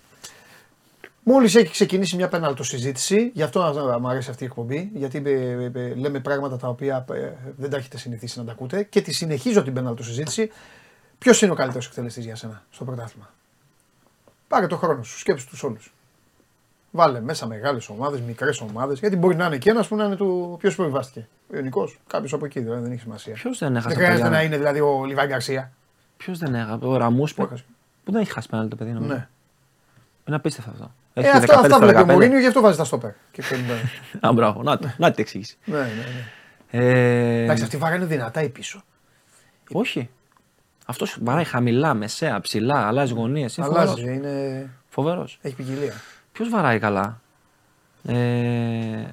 [1.25, 5.23] Μόλις έχει ξεκινήσει μια πέναλτο συζήτηση, γι' αυτό α, μου αρέσει αυτή η εκπομπή, γιατί
[5.27, 9.01] ε, ε, λέμε πράγματα τα οποία ε, δεν τα έχετε συνηθίσει να τα ακούτε και
[9.01, 10.51] τη συνεχίζω την πέναλτο συζήτηση.
[11.23, 13.31] Ποιος είναι ο καλύτερος εκτελεστής για σένα στο πρωτάθλημα;
[14.49, 15.77] Πάρε το χρόνο σου, σκέψου τους όλου.
[16.91, 20.17] Βάλε μέσα μεγάλες ομάδες, μικρές ομάδες, γιατί μπορεί να είναι και ένας που να είναι
[20.17, 20.57] του.
[20.61, 21.29] Ποιος προβιβάστηκε.
[21.53, 23.35] Ο Ιωνικός, κάποιος από εκεί δηλαδή, δεν έχει σημασία.
[23.35, 24.37] Ποιος δεν Δεν έχασε χρειάζεται παλιά.
[24.37, 25.73] να είναι δηλαδή ο Λιβάη Γκαρσία.
[26.17, 26.79] Ποιος δεν έχασε.
[26.85, 27.65] Ο Ραμούς που, έχασε.
[28.05, 28.91] που δεν έχει χάσει πέναλτι το παιδί.
[28.91, 29.13] νομίζω.
[29.15, 29.29] Ναι.
[30.27, 30.93] Είναι απίστευτο αυτό.
[31.15, 32.17] Ε, Έχει αυτά, 15 αυτά στα βλέπει ο 15.
[32.17, 33.11] Μourinho, γι' αυτό βάζει τα στόπερ.
[33.31, 33.65] Και παίρνει
[34.21, 34.63] τα- Α, μπράβο.
[34.63, 35.57] Να, το, να το εξήγηση.
[35.65, 36.25] ναι, ναι, ναι.
[36.71, 38.83] Ε, Εντάξει, αυτοί βάρανε δυνατά ή πίσω.
[39.73, 40.11] όχι.
[40.93, 43.59] Αυτός βαράει χαμηλά, μεσαία, ψηλά, αλλάζει γωνίες.
[43.59, 44.71] Αλλάζει, είναι...
[44.89, 45.39] Φοβερός.
[45.43, 45.93] έχει ποικιλία.
[46.33, 47.21] Ποιος βαράει καλά;
[48.05, 49.05] Ε,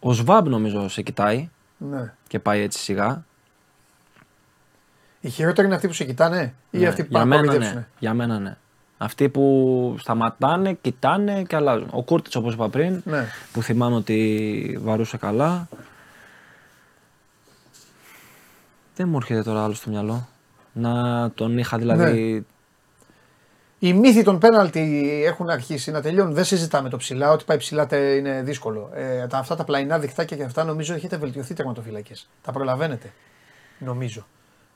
[0.00, 2.12] ο Σβάμπ νομίζω σε κοιτάει Ναι.
[2.28, 3.24] και πάει έτσι σιγά.
[5.20, 7.46] Οι χειρότεροι είναι αυτοί που σε κοιτάνε ή Ναι, αυτοί που για πάνε να μένα
[7.52, 7.78] κοροϊδέψουν.
[7.78, 7.86] ναι.
[7.98, 8.56] Για μένα ναι.
[8.98, 11.88] Αυτοί που σταματάνε, κοιτάνε και αλλάζουν.
[11.90, 13.26] Ο Κούρτιτς όπως είπα πριν, Ναι.
[13.52, 15.68] που θυμάμαι ότι βαρούσε καλά.
[18.96, 20.28] Δεν μου έρχεται τώρα άλλο στο μυαλό.
[20.72, 22.46] Να τον είχα δηλαδή.
[23.78, 26.34] Οι μύθοι των πέναλτι έχουν αρχίσει να τελειώνουν.
[26.34, 27.30] Δεν συζητάμε το ψηλά.
[27.30, 28.90] Ότι πάει ψηλά τε- είναι δύσκολο.
[28.94, 32.28] Ε, τα, αυτά τα πλαϊνά δικτάκια και αυτά νομίζω έχετε βελτιωθεί τερματοφυλακές.
[32.42, 33.12] Τα προλαβαίνετε.
[33.78, 34.26] Νομίζω.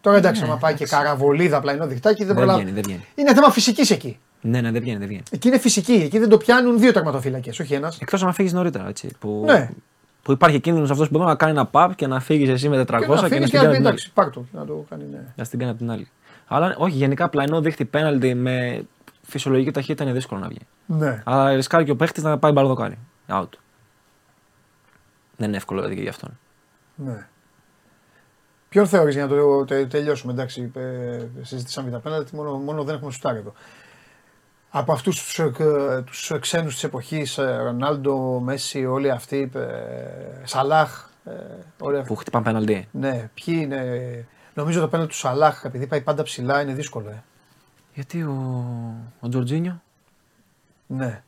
[0.00, 3.04] Τώρα εντάξει, άμα πάει και καραβολίδα πλαϊνό δικτάκι δεν, Ναι, Δεν προλαβα- βγαίνει, δεν βγαίνει.
[3.14, 4.18] Είναι θέμα φυσικής εκεί.
[4.40, 5.22] Ναι, ναι, δεν βγαίνει, δεν βγαίνει.
[5.30, 5.92] Εκεί είναι φυσική.
[5.92, 7.98] Εκεί δεν το πιάνουν δύο τερματοφυλακές, όχι ένας.
[8.00, 8.88] Εκτός αν φύγεις νωρίτερα.
[8.88, 9.70] Έτσι, που, Ναι.
[10.26, 12.84] Που υπάρχει κίνδυνος αυτός που μπορεί να κάνει ένα pub και να φύγεις εσύ με
[12.84, 13.76] 400 και, Και να να φύγεις στην και να κάνει πει την άλλη.
[13.76, 14.44] εντάξει, πάρ' το.
[14.52, 15.24] Να το κάνει, ναι.
[15.36, 16.08] Να στην κάνει από την άλλη.
[16.46, 18.86] Αλλά όχι, γενικά πλαϊνό δείχτη πέναλτι με
[19.22, 20.58] φυσιολογική ταχύτητα είναι δύσκολο να βγει.
[20.86, 21.22] ναι.
[21.24, 22.98] Αλλά ρισκάρει και ο παίχτης να πάει μπαλδοκάρι.
[23.28, 23.48] Out.
[25.36, 26.38] Δεν είναι εύκολο δηλαδή και για αυτόν.
[26.94, 27.26] Ναι.
[28.68, 32.84] Ποιον θεωρείς για να το τε- τελειώσουμε, εντάξει, ε, συζητήσαμε για τα πέναλτι, μόνο, μόνο
[32.84, 33.52] δεν έχουμε σουτάρει εδώ.
[34.78, 35.40] Από αυτούς τους
[36.04, 39.60] τους ξένους της εποχής, Ρονάλντο, Μέση, όλοι αυτοί, ε,
[40.44, 41.30] Σαλάχ, ε,
[41.78, 42.08] όλοι αυτοί.
[42.08, 42.88] Που χτυπάνε πέναλτι.
[42.90, 44.26] Ναι, ποιοι είναι.
[44.54, 47.08] Νομίζω το πέναλτι του Σαλάχ, επειδή πάει πάντα ψηλά, είναι δύσκολο.
[47.08, 47.22] Ε.
[47.94, 48.34] Γιατί ο,
[49.20, 49.82] ο Τζορτζίνιο;
[50.86, 51.22] Ναι.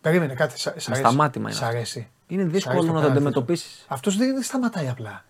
[0.00, 0.58] Περίμενε κάτι.
[0.58, 1.00] Σ' σ' Με αρέσει.
[1.00, 1.76] σταμάτημα είναι Σ' αυτό.
[1.76, 2.08] αρέσει.
[2.26, 3.84] είναι Σ' δύσκολο αρέσει το να το πέναλτι αντιμετωπίσεις.
[3.88, 5.24] Αυτός δεν δεν σταματάει απλά.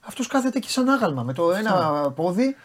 [0.00, 2.56] Αυτός κάθεται και σαν άγαλμα με το ένα πόδι.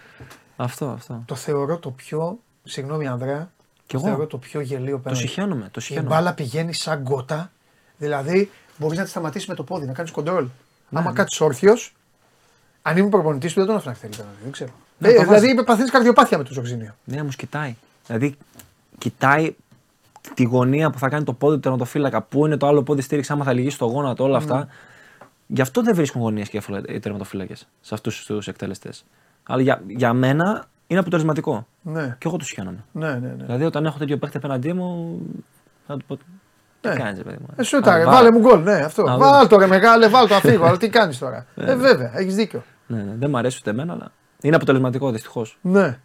[0.55, 1.23] Αυτό, αυτό.
[1.25, 2.39] Το θεωρώ το πιο.
[2.63, 3.51] Συγγνώμη, Ανδρέα.
[3.85, 4.07] Κι το εγώ.
[4.07, 5.27] θεωρώ το πιο γελίο Το πέναλτι.
[5.27, 5.63] συχαίνομαι.
[5.71, 6.09] Το Η συχαίνομαι.
[6.15, 7.51] μπάλα πηγαίνει σαν γκότα.
[7.97, 10.47] Δηλαδή μπορείς να τη σταματήσεις με το πόδι, να κάνεις κοντρόλ.
[10.91, 11.15] Άμα ναι.
[11.15, 11.93] κάτσεις όρθιος,
[12.81, 14.37] αν ήμουν προπονητής του δεν τον άφηνα θέλει πέναλτι.
[14.43, 14.71] Δεν ξέρω.
[14.97, 15.41] Ναι, Ε, το βάζεις.
[15.41, 16.95] δηλαδή παθαίνει καρδιοπάθεια με το Ζοξίνιο.
[17.03, 17.75] Ναι, όμως κοιτάει.
[18.07, 18.37] Δηλαδή,
[18.97, 19.55] κοιτάει
[20.33, 23.31] τη γωνία που θα κάνει το πόδι του τερματοφύλακα, πού είναι το άλλο πόδι στήριξη,
[23.31, 24.67] άμα θα λυγίσει το γόνατο, όλα αυτά.
[25.47, 29.05] Γι' αυτό δεν βρίσκουν γωνίες και εύκολα οι τερματοφύλακες σε αυτούς τους εκτελεστές.
[29.43, 31.67] Αλλά για, για μένα είναι αποτελεσματικό.
[31.81, 32.83] Ναι, Και εγώ του χαίρομαι.
[32.91, 33.17] ναι, ναι.
[33.27, 33.43] ναι.
[33.43, 35.19] Δηλαδή, όταν έχω τέτοιο παίχτη απέναντί μου,
[35.87, 36.17] θα του πω.
[36.81, 36.95] Τι Ναι.
[36.95, 37.47] κάνεις, παιδί μου.
[37.55, 39.03] Ε, σούτα, ρε, Α, βάλε μου γκολ, ναι, αυτό.
[39.11, 41.45] Α, Βάλ το ρε μεγάλε, βάλ το αφήγω, αλλά τι κάνεις τώρα.
[41.55, 42.63] ε, βέβαια, έχεις δίκιο.
[42.87, 45.57] Ναι, ναι, δεν μου αρέσει ούτε εμένα, αλλά είναι αποτελεσματικό δυστυχώς.
[45.61, 45.99] Ναι.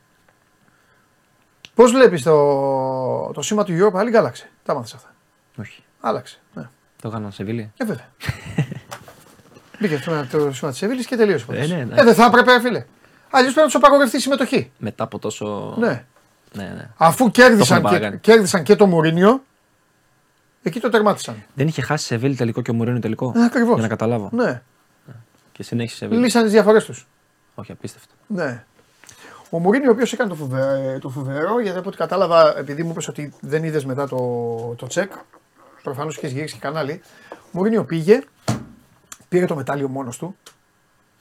[1.74, 4.48] Πώς βλέπεις το, το σήμα του Europa, άλλη άλλαξε.
[4.64, 5.08] Τα μάθες αυτά.
[5.60, 5.82] Όχι.
[6.00, 6.38] Άλλαξε.
[6.54, 6.68] Ναι.
[7.02, 7.72] Το έκανα σε Βίλη.
[7.76, 8.04] Ε, βέβαια.
[9.80, 11.44] Μπήκε αυτό το σήμα τη Σεβίλης και τελείωσε.
[11.48, 11.72] η υπόθεση.
[11.72, 12.00] Ε, ναι, ναι.
[12.00, 12.84] ε, δεν θα έπρεπε, φίλε.
[13.30, 14.70] Αλλιώς πρέπει να τους απαγορευτεί η συμμετοχή.
[14.78, 15.74] Μετά από τόσο.
[15.78, 16.04] Ναι.
[16.52, 16.90] ναι, ναι.
[16.96, 18.20] Αφού κέρδισαν έχουμε και, παρακάνει.
[18.20, 19.42] κέρδισαν και το Μουρίνιο,
[20.62, 21.42] εκεί το τερμάτισαν.
[21.54, 23.32] Δεν είχε χάσει σε Βίλη τελικό και ο Μουρίνιο τελικό.
[23.36, 23.72] Ε, ακριβώς.
[23.72, 24.28] Για να καταλάβω.
[24.32, 24.62] Ναι.
[25.52, 26.20] Και συνέχισε σε Βίλη.
[26.20, 27.06] Λύσαν τις διαφορές τους.
[27.54, 28.14] Όχι, απίστευτο.
[28.26, 28.64] Ναι.
[29.50, 32.90] Ο Μουρίνιο, ο οποίος έκανε το φοβερό, το φοβερό, γιατί από ό,τι κατάλαβα, επειδή μου
[32.90, 34.16] είπες ότι δεν είδες μετά το,
[34.76, 35.12] το τσεκ,
[35.82, 37.00] προφανώς είχες γυρίσει και κανάλι.
[37.32, 38.20] Ο Μουρίνιο πήγε,
[39.28, 40.36] πήρε το μετάλλιο μόνος του,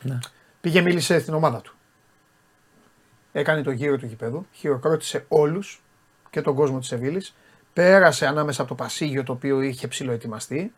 [0.02, 0.18] Ναι.
[0.62, 1.76] πήγε, μίλησε στην ομάδα του.
[3.38, 5.84] Έκανε το γύρο του γηπέδου, χειροκρότησε όλους
[6.30, 7.36] και τον κόσμο της Σεβίλης.
[7.74, 10.74] Πέρασε ανάμεσα από το πασίγιο το οποίο είχε ψηλοετοιμαστεί.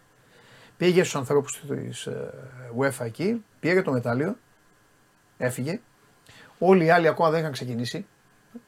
[0.78, 2.08] Πήγε στους ανθρώπους της
[2.80, 4.38] UEFA εκεί, πήρε το μετάλλιο,
[5.38, 5.80] έφυγε.
[6.58, 8.06] Όλοι οι άλλοι ακόμα δεν είχαν ξεκινήσει.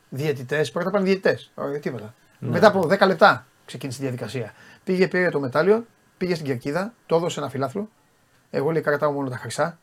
[0.10, 1.52] Διαιτητές, πρώτα πάνε διαιτητές.
[1.82, 2.14] Τίποτα.
[2.40, 4.54] Μετά από 10 λεπτά ξεκίνησε η διαδικασία.
[4.84, 5.86] Πήγε, πήρε το μετάλλιο,
[6.18, 7.90] πήγε στην κερκίδα, το έδωσε ένα φιλάθλο.
[8.50, 9.80] Εγώ λέει κρατάω μόνο τα χρυσά.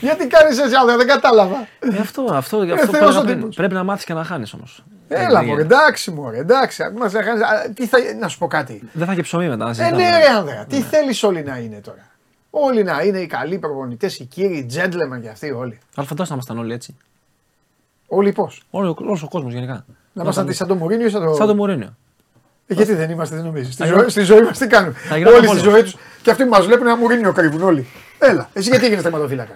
[0.00, 1.66] Γιατί κάνεις έτσι άλλο, δεν κατάλαβα.
[1.78, 3.54] Ε, αυτό, αυτό, γι' αυτό Θεός πρέπει, ο να, τύπος.
[3.56, 4.84] πρέπει να μάθεις και να χάνεις όμως.
[5.08, 6.82] Έλα μου, εντάξει μου, εντάξει.
[6.98, 8.82] Μας να, κάνεις- α, τι θα, να σου πω κάτι.
[8.92, 10.02] Δεν θα έχει ψωμί μετά να Ε, συζητάμε.
[10.02, 12.06] ναι, ρε Άνδρα, τι θέλεις όλοι να είναι τώρα;
[12.50, 15.78] Όλοι να είναι οι καλοί προπονητές, οι κύριοι, οι gentlemen και αυτοί όλοι.
[15.94, 16.96] Αλλά φαντάζομαι να ήμασταν όλοι έτσι.
[18.06, 19.84] Όλοι πώς; Όλο όλος ο κόσμος γενικά.
[20.12, 21.34] Να ήμασταν σαν το Μουρίνιο ή σαν το.
[21.34, 21.96] Σαν το Μουρίνιο.
[22.66, 24.92] Ε, γιατί δεν είμαστε, δεν νομίζεις; Στη, Θα ζωή, γίνω- στη ζωή μας τι κάνουμε;
[24.92, 25.72] Θα γίνω Όλοι στη πόλεμος.
[25.72, 25.96] ζωή τους.
[26.22, 27.86] Και αυτοί που μας βλέπουν ένα Μουρίνιο κρύβουν όλοι.
[28.18, 28.48] Έλα.
[28.52, 29.54] Εσύ γιατί έγινες τερματοφύλακα.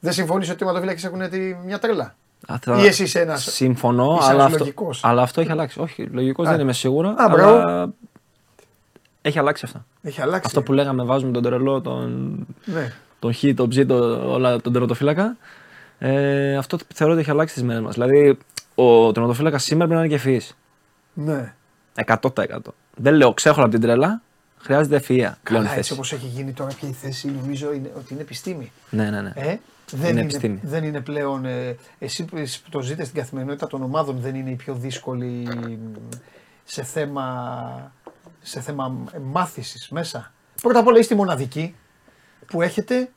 [0.00, 2.14] Δεν συμφωνείς ότι οι τερματοφύλακε έχουν τη- μια τρέλα;
[2.46, 5.50] Α, θα- Ή εσύ είσαι ένας- Συμφωνώ, είσαι αλλά ένας αυτό, λογικός; αλλά αυτό έχει
[5.50, 5.80] αλλάξει.
[5.80, 6.50] Όχι, λογικός Α.
[6.50, 7.14] δεν είμαι σίγουρα.
[7.16, 7.56] Α, μπράβο.
[7.58, 7.92] αλλά
[9.22, 9.84] έχει αλλάξει αυτό.
[10.02, 10.42] Έχει αλλάξει.
[10.46, 12.92] Αυτό που λέγαμε, βάζουμε τον τρελό, τον, Ναι.
[13.18, 15.36] τον χ, τον ψ, τον, όλα, τον τερματοφύλακα.
[15.98, 17.94] Ε, αυτό θεωρώ ότι έχει αλλάξει τις μέρες μας.
[17.94, 18.38] Δηλαδή,
[18.74, 20.54] ο τερματοφύλακας σήμερα πρέπει να είναι και ευφυή.
[21.12, 21.54] ναι.
[22.06, 22.74] 100%.
[22.96, 24.22] Δεν λέω ξέχωρα από την τρέλα.
[24.62, 25.92] Χρειάζεται ευφυία πλέον η Καλά, έτσι θέση.
[25.92, 28.72] όπως έχει γίνει τώρα πια η θέση, νομίζω είναι, ότι είναι επιστήμη.
[28.90, 29.32] Ναι, ναι, ναι.
[29.34, 29.56] Ε,
[29.90, 30.60] δεν, είναι, επιστήμη.
[30.62, 31.44] δεν είναι πλέον.
[31.44, 35.26] Ε, εσύ που που το ζείτε στην καθημερινότητα των ομάδων, δεν είναι η πιο δύσκολη
[35.26, 35.92] μ,
[36.64, 37.92] σε θέμα,
[38.42, 40.32] σε θέμα μάθησης μέσα.
[40.62, 41.74] Πρώτα απ' όλα είστε η μοναδική
[42.46, 43.10] που έχετε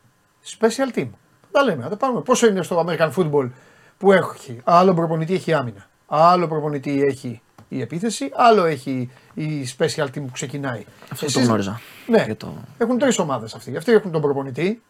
[0.59, 1.09] special team.
[1.51, 2.21] Τα λέμε, να τα πάρουμε.
[2.21, 3.49] Πόσο είναι στο American football
[3.97, 4.59] που έχει.
[4.63, 5.89] Άλλο προπονητή έχει άμυνα.
[6.07, 8.29] Άλλο προπονητή έχει η επίθεση.
[8.33, 10.85] Άλλο έχει η special team που ξεκινάει.
[11.11, 11.79] Αυτό Εσείς- το γνώριζα.
[12.07, 12.53] Ναι, Για το...
[12.77, 13.77] έχουν τρεις ομάδες αυτοί.
[13.77, 14.81] Αυτοί έχουν τον προπονητή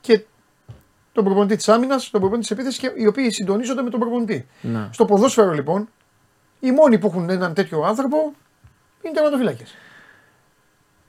[0.00, 0.24] και
[1.12, 4.46] τον προπονητή της άμυνας, τον προπονητή της επίθεσης και οι οποίοι συντονίζονται με τον προπονητή.
[4.60, 4.88] Ναι.
[4.90, 5.88] Στο ποδόσφαιρο λοιπόν,
[6.60, 8.16] οι μόνοι που έχουν έναν τέτοιο άνθρωπο
[9.02, 9.74] είναι οι τερματοφύλακες.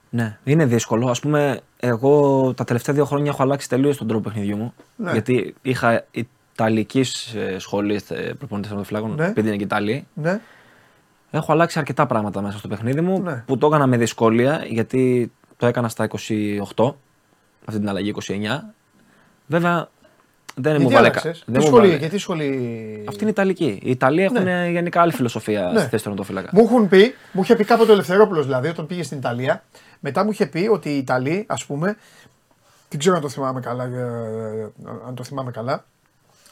[0.09, 1.07] Ναι, είναι δύσκολο.
[1.09, 4.73] Α πούμε, εγώ τα τελευταία δύο χρόνια έχω αλλάξει τελείως τον τρόπο παιχνιδιού μου.
[4.95, 5.11] Ναι.
[5.11, 8.03] Γιατί είχα Ιταλικής ε, σχολής
[8.37, 9.25] προπονητής τερματοφυλάκων, Ναι.
[9.25, 10.07] επειδή είναι και Ιταλοί.
[10.13, 10.39] Ναι,
[11.31, 13.43] Έχω αλλάξει αρκετά πράγματα μέσα στο παιχνίδι μου Ναι.
[13.47, 16.07] που το έκανα με δυσκολία γιατί το έκανα στα
[16.75, 16.93] 28,
[17.65, 18.73] αυτή την αλλαγή 29.
[19.47, 19.89] Βέβαια
[20.55, 23.03] δεν μου γιατί βάλε άλλαξες, δεν τι μου σχολή, βάλε- γιατί σχολή...
[23.07, 23.79] Αυτή είναι Ιταλική.
[23.83, 24.67] Οι Ιταλοί έχουν Ναι.
[24.71, 25.67] γενικά άλλη φιλοσοφία Ναι.
[25.79, 26.49] στη θέση του τερματοφύλακα.
[26.53, 29.63] Μου έχουν πει, μου είχε πει κάποτε ο Ελευθερόπουλος δηλαδή όταν πήγε στην Ιταλία,
[29.99, 31.97] μετά μου είχε πει ότι οι Ιταλοί, ας πούμε,
[32.89, 34.71] δεν ξέρω αν το θυμάμαι καλά, ε,
[35.07, 35.85] αν το θυμάμαι καλά,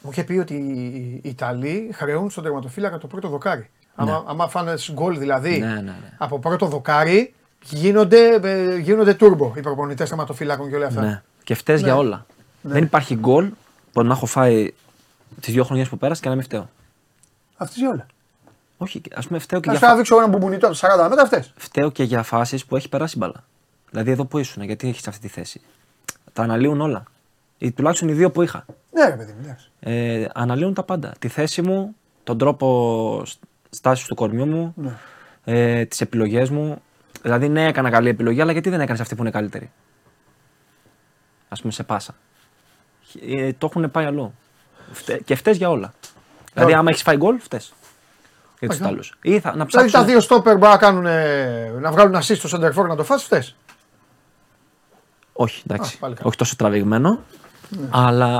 [0.02, 3.70] μου είχε πει ότι οι οι Ιταλοί χρεούν στον τερματοφύλακα το πρώτο δοκάρι.
[3.96, 5.96] Άμα, άμα φάνες γκολ δηλαδή Ναι, ναι, ναι.
[6.18, 11.02] από πρώτο δοκάρι, γίνονται, ε, γίνονται τούρμπο οι προπονητές τερματοφύλακων και όλα αυτά.
[11.02, 11.22] Ναι.
[11.44, 12.26] Και φταίει για όλα.
[12.62, 13.52] Δεν υπάρχει γκολ
[13.92, 14.74] που να έχω φάει
[15.42, 16.70] τις δύο χρονιές που πέρασε και να μην φταίω.
[17.58, 18.06] Αυτή για όλα.
[18.78, 19.98] Όχι, ας πούμε φταίω και, Να για, σου φα...
[19.98, 21.54] δείξω ένα μπουμπονιτό από 40 μέτρα αυτές.
[21.56, 23.44] φταίω και για φάσεις που έχει περάσει η μπαλά.
[23.90, 25.62] Δηλαδή εδώ που ήσουν, γιατί έχεις αυτή τη θέση;
[26.34, 27.04] Τα αναλύουν όλα.
[27.58, 28.66] Ή, τουλάχιστον οι δύο που είχα.
[28.92, 29.70] Ναι, ρε παιδί μου, εντάξει.
[29.80, 31.14] Ε, αναλύουν τα πάντα.
[31.20, 33.24] Τη θέση μου, τον τρόπο
[33.76, 34.92] στάση του κορμιού μου, Ναι.
[35.44, 36.82] ε, τις επιλογές μου.
[37.22, 39.72] Δηλαδή, ναι, έκανα καλή επιλογή, αλλά γιατί δεν έκανες αυτή που είναι καλύτερη.
[41.50, 42.16] Α πούμε, σε πάσα.
[43.38, 44.34] Ε, το έχουν πάει αλλού.
[44.92, 45.94] Φτε- και φταίει για όλα.
[46.54, 46.78] Δηλαδή, Ωραία.
[46.80, 47.60] άμα έχεις φάει γκολ, φταίει.
[48.60, 48.92] Για τους Ωραία.
[48.92, 49.04] Ιταλού.
[49.22, 50.06] Ή θα, να Δηλαδή τα ψάξουν.
[50.06, 51.04] δύο στόπερ μπορεί να, κάνουν,
[51.82, 53.56] να βγάλουν assist στο center for να το φας φταίς.
[55.34, 55.96] Όχι, εντάξει.
[55.96, 56.28] Α, πάλι καλά.
[56.28, 57.20] όχι τόσο τραβηγμένο.
[57.90, 58.36] Αλλά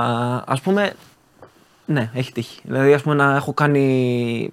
[0.46, 0.92] ας πούμε.
[1.86, 2.60] Ναι, έχει τύχει.
[2.64, 4.50] Δηλαδή, ας πούμε, να έχω κάνει.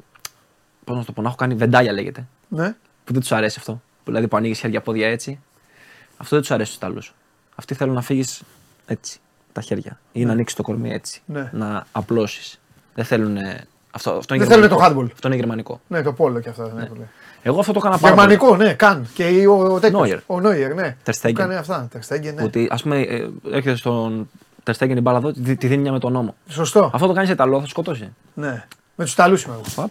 [0.84, 2.26] Πώς να το πω, να έχω κάνει βεντάλια λέγεται.
[2.48, 2.76] Ναι.
[3.04, 3.72] Που δεν τους αρέσει αυτό.
[3.74, 5.40] Που, δηλαδή που ανοίγεις χέρια πόδια έτσι.
[6.18, 7.02] Αυτό δεν τους αρέσει στους Ιταλού.
[7.56, 8.42] Αυτοί θέλουν να φύγεις
[8.86, 9.20] έτσι.
[9.54, 10.00] Τα χέρια.
[10.12, 11.22] Ή να ανοίξεις το κορμί έτσι.
[11.26, 11.50] Ναι.
[11.54, 12.60] Να απλώσεις.
[12.94, 13.38] Δεν θέλουν.
[13.92, 14.96] Αυτό, αυτό είναι Δεν θέλουν γερμανικό.
[14.96, 15.12] το handball.
[15.14, 15.82] Αυτό είναι γερμανικό.
[15.88, 16.72] Ναι, το πόλο και αυτά.
[16.74, 16.82] Ναι.
[16.82, 17.06] Ναι.
[17.44, 18.28] Εγώ αυτό το έκανα πάρα πολύ.
[18.32, 19.08] Γερμανικό, ναι, καν.
[19.14, 20.20] Και ο, ο, τέτοιος, Νόιερ.
[20.26, 20.96] ο Νόιερ, ναι.
[21.06, 21.22] Ter Stegen.
[21.22, 21.88] Που Κάνει αυτά.
[21.92, 22.44] Τερστέγγεν, ναι.
[22.44, 24.30] Ότι ας πούμε ε, έρχεται στον
[24.64, 26.36] Τερστέγγεν η μπάλα εδώ, τη, τη δίνει μια με τον νόμο.
[26.48, 26.92] Σωστό.
[26.94, 28.14] Αυτό το κάνεις σε Ιταλό, θα σκοτώσει.
[28.34, 28.66] Ναι.
[28.96, 29.90] Με τους Ιταλούς είμαι εγώ.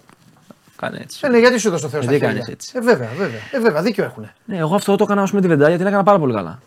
[0.82, 1.20] Παπ, Κάνε έτσι.
[1.22, 2.40] Ε, ναι, γιατί σου έδωσε το Θεός στα Γιατί χέρια.
[2.42, 2.72] κάνεις έτσι.
[2.76, 3.40] Ε, βέβαια, βέβαια.
[3.52, 4.30] Ε, βέβαια, δίκιο έχουν.
[4.44, 6.58] Ναι, εγώ αυτό το έκανα ως με τη βεντάλια, την έκανα πάρα πολύ καλά.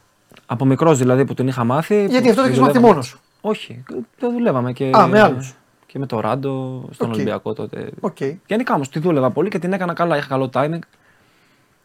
[0.46, 2.06] Από μικρός δηλαδή που την είχα μάθει.
[2.06, 2.88] Γιατί που αυτό το τη έχεις μάθει δουλεύαμε.
[2.88, 3.84] μόνος σου; Όχι,
[4.20, 4.90] το δουλεύαμε και.
[4.98, 5.56] Α, με άλλους.
[5.86, 7.14] Και με το Ράντο, στον Οκ.
[7.14, 7.90] Ολυμπιακό τότε.
[8.00, 8.18] Οκ.
[8.46, 10.80] Γενικά όμως τη δούλευα πολύ και την έκανα καλά, είχα καλό timing.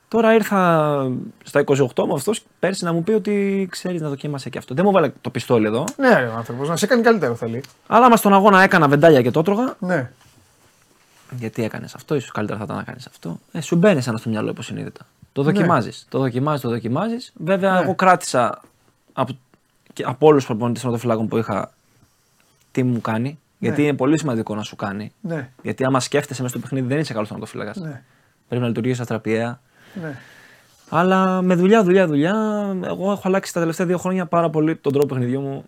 [0.08, 0.92] Τώρα ήρθα
[1.44, 4.74] στα 28 μου αυτός πέρσι να μου πει ότι ξέρεις να δοκίμασε και αυτό.
[4.74, 5.84] Δεν μου βάλε το πιστόλι εδώ.
[5.96, 7.62] Ναι, ρε, ο άνθρωπος να σε κάνει καλύτερο θέλει.
[7.86, 10.10] Αλλά άμα στον αγώνα έκανα βεντάλια και το έτρωγα, Ναι.
[11.38, 13.38] Γιατί έκανες αυτό, ίσως καλύτερα θα ήταν να κάνεις αυτό.
[13.52, 15.06] Ε, σου μπαίνει ένα στο μυαλό υποσυνείδητα.
[15.32, 16.06] Το δοκιμάζεις.
[16.08, 17.32] Το δοκιμάζεις, το δοκιμάζεις.
[17.36, 17.80] Βέβαια, Ναι.
[17.80, 18.60] εγώ κράτησα
[19.12, 19.36] από,
[19.92, 21.72] και από όλους τους προπονητές των που είχα
[22.72, 23.38] τι μου κάνει.
[23.58, 23.86] Γιατί Ναι.
[23.86, 25.12] είναι πολύ σημαντικό να σου κάνει.
[25.20, 25.50] Ναι.
[25.62, 27.72] Γιατί άμα σκέφτεσαι μέσα στο παιχνίδι, δεν είσαι καλός τερματοφύλακα.
[27.80, 28.02] Ναι.
[28.48, 29.60] Πρέπει να λειτουργήσει αστραπιαία.
[30.02, 30.18] ναι.
[30.92, 32.34] Αλλά με δουλειά, δουλειά, δουλειά,
[32.84, 35.64] εγώ έχω αλλάξει τα τελευταία δύο χρόνια πάρα πολύ τον τρόπο παιχνιδιού μου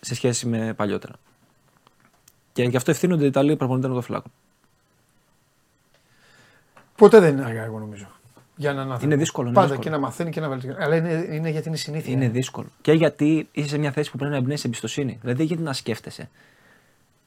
[0.00, 1.12] σε σχέση με παλιότερα.
[2.52, 4.32] Και γι' αυτό ευθύνονται οι Ιταλοί προπονητέ τερματοφυλάκων.
[6.96, 8.06] Ποτέ δεν είναι αργά, εγώ νομίζω.
[8.56, 9.04] Για έναν άνθρωπο.
[9.04, 9.88] Είναι δύσκολο, είναι Πάντα δύσκολο.
[9.90, 10.82] και να μαθαίνει και να βελτιώνει.
[10.82, 12.12] Αλλά είναι, είναι γιατί είναι συνήθεια.
[12.12, 12.66] Είναι δύσκολο.
[12.80, 15.18] Και γιατί είσαι σε μια θέση που πρέπει να εμπνέεις εμπιστοσύνη.
[15.20, 16.28] Δηλαδή δεν γίνεται να σκέφτεσαι;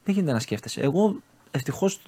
[0.04, 0.80] Δεν γίνεται να σκέφτεσαι.
[0.80, 1.16] Εγώ
[1.50, 2.00] ευτυχώς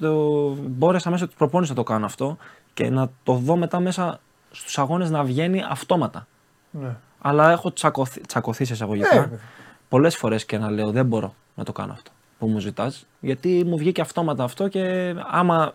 [0.66, 2.37] μπόρεσα μέσω τη προπόνηση να το κάνω αυτό
[2.74, 6.26] και να το δω μετά μέσα στους αγώνες να βγαίνει αυτόματα.
[6.70, 6.96] Ναι.
[7.18, 9.38] Αλλά έχω τσακωθεί, τσακωθεί σε Ε, εισαγωγικά βέβαια.
[9.88, 13.07] πολλές φορές και να λέω δεν μπορώ να το κάνω αυτό που μου ζητάς.
[13.20, 15.75] Γιατί μου βγήκε αυτόματα αυτό και άμα,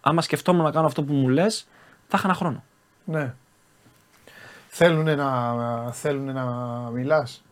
[0.00, 1.66] άμα σκεφτόμουν να κάνω αυτό που μου λες,
[2.08, 2.62] θα είχα ένα χρόνο.
[3.04, 3.34] Ναι.
[4.68, 6.44] Θέλουν να, θέλουνε να
[6.92, 7.42] μιλάς;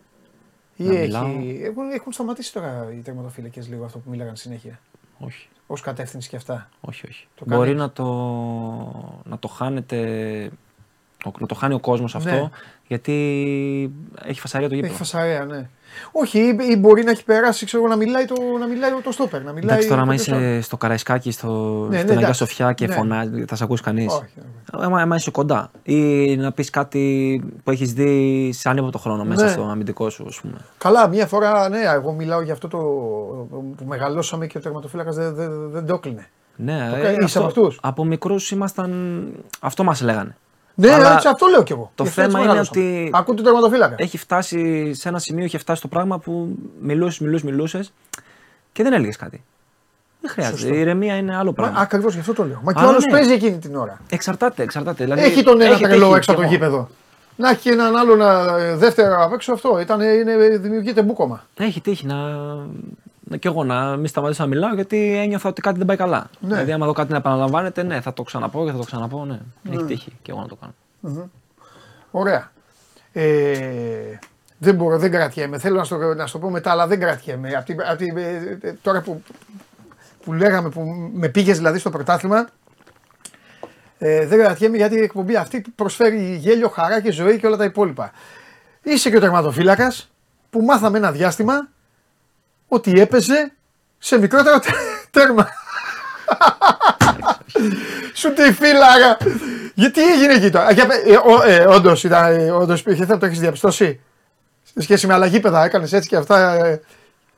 [0.76, 1.24] Ή Να έχει, μιλάω.
[1.62, 4.80] έχουν, έχουν σταματήσει τώρα οι τερματοφύλακες λίγο αυτό που μίλαγαν συνέχεια;
[5.18, 5.48] Όχι.
[5.66, 7.26] Ως κατεύθυνση και αυτά; Όχι, όχι.
[7.34, 7.80] Το Μπορεί κάνεις.
[7.82, 8.04] να το,
[9.24, 10.50] να το χάνετε.
[11.38, 12.48] Να το χάνει ο κόσμος αυτό Ναι.
[12.86, 13.12] γιατί
[14.24, 14.92] έχει φασαρία το γήπεδο.
[14.92, 15.68] Έχει φασαρέα, ναι.
[16.12, 19.12] Όχι, ή, ή μπορεί να έχει περάσει, ξέρω εγώ, να μιλάει το, να μιλάει το
[19.12, 19.42] στόπερ.
[19.42, 21.48] Να μιλάει Εντάξει, τώρα, άμα το ποιος είσαι στο Καραϊσκάκι, στο,
[21.90, 22.38] ναι, στην Αγία εντάξει.
[22.38, 22.94] Σοφιά και Ναι.
[22.94, 24.12] φωνάζει, θα σε ακούσει κανείς.
[24.12, 24.22] Όχι,
[24.72, 24.84] όχι.
[24.84, 25.70] Άμα, άμα είσαι κοντά.
[25.82, 29.50] Ή να πεις κάτι που έχεις δει σε άνεμο χρόνο μέσα Ναι.
[29.50, 30.56] στο αμυντικό σου, ας πούμε.
[30.78, 32.78] Καλά, μία φορά, ναι, εγώ μιλάω για αυτό το
[33.76, 36.26] που μεγαλώσαμε και ο τερματοφύλακας δεν, δεν, δεν το έκλεινε.
[36.56, 38.92] Ναι, Το κάνει- είσαι από αυτούς; από μικρούς ήμασταν.
[39.60, 40.36] Αυτό μας λέγανε.
[40.78, 41.90] Ναι, Αλλά έτσι, αυτό λέω κι εγώ.
[41.94, 42.86] το Γι' αυτό έτσι θέμα είναι μεγαλώσαμε.
[43.00, 43.94] ότι- Ακού τον τερματοφύλακα.
[43.98, 47.92] Έχει φτάσει σε ένα σημείο, είχε φτάσει το πράγμα που μιλούσες, μιλούσες, μιλούσες
[48.72, 49.44] και δεν έλεγες κάτι.
[50.20, 50.58] Δεν χρειάζεται.
[50.58, 50.74] Σωστό.
[50.74, 51.78] Η ηρεμία είναι άλλο πράγμα.
[51.80, 52.60] Ακριβώς γι' αυτό το λέω.
[52.62, 53.10] Μα και ο Αλλά άλλος ναι.
[53.12, 54.00] παίζει εκείνη την ώρα.
[54.10, 55.04] Εξαρτάται, εξαρτάται.
[55.04, 56.64] Δηλαδή, έχει τον ένα έχετε- τρελό έχει έξω από κι το εγώ.
[56.64, 56.88] γήπεδο.
[57.36, 59.80] Να έχει και έναν άλλον ε, δεύτερο απ' έξω αυτό.
[59.80, 61.46] Ήταν, είναι, δημιουργείται μπούκομα.
[61.56, 62.16] Έχει τύχει να.
[63.28, 66.30] Να κι εγώ να μην σταματήσω να μιλάω γιατί ένιωθα ότι κάτι δεν πάει καλά.
[66.40, 66.48] Ναι.
[66.48, 69.24] Δηλαδή, άμα δω κάτι να επαναλαμβάνεται, ναι, θα το ξαναπώ και θα το ξαναπώ.
[69.24, 69.38] Ναι.
[69.70, 71.30] Έχει τύχει και εγώ να το κάνω.
[72.10, 72.50] Ωραία.
[73.12, 74.18] Ε,
[74.58, 75.58] δεν μπορώ, δεν κρατιέμαι.
[75.58, 77.50] Θέλω να στο, να στο πω μετά, αλλά δεν κρατιέμαι.
[77.56, 79.22] Απ' την- απ' την- ε, ε, τώρα που,
[80.24, 82.48] που λέγαμε, που με πήγες δηλαδή στο πρωτάθλημα,
[83.98, 87.64] ε, δεν κρατιέμαι γιατί η εκπομπή αυτή προσφέρει γέλιο, χαρά και ζωή και όλα τα
[87.64, 88.10] υπόλοιπα.
[88.82, 90.10] Είσαι και ο τερματοφύλακας
[90.50, 91.68] που μάθαμε ένα διάστημα
[92.68, 93.52] ότι έπαιζε
[93.98, 94.74] σε μικρότερο τε-
[95.10, 95.48] τέρμα.
[98.14, 99.16] Σου τη φύλαγα.
[99.74, 103.18] Γιατί έγινε εκεί τώρα; Για πε- ε, ο- ε, όντως ήταν, ε, όντως υπήρχε θέμα,
[103.18, 104.00] το έχεις διαπιστώσει;
[104.62, 106.54] Σε σχέση με άλλα γήπεδα έκανες έτσι και αυτά.
[106.64, 106.80] Ε,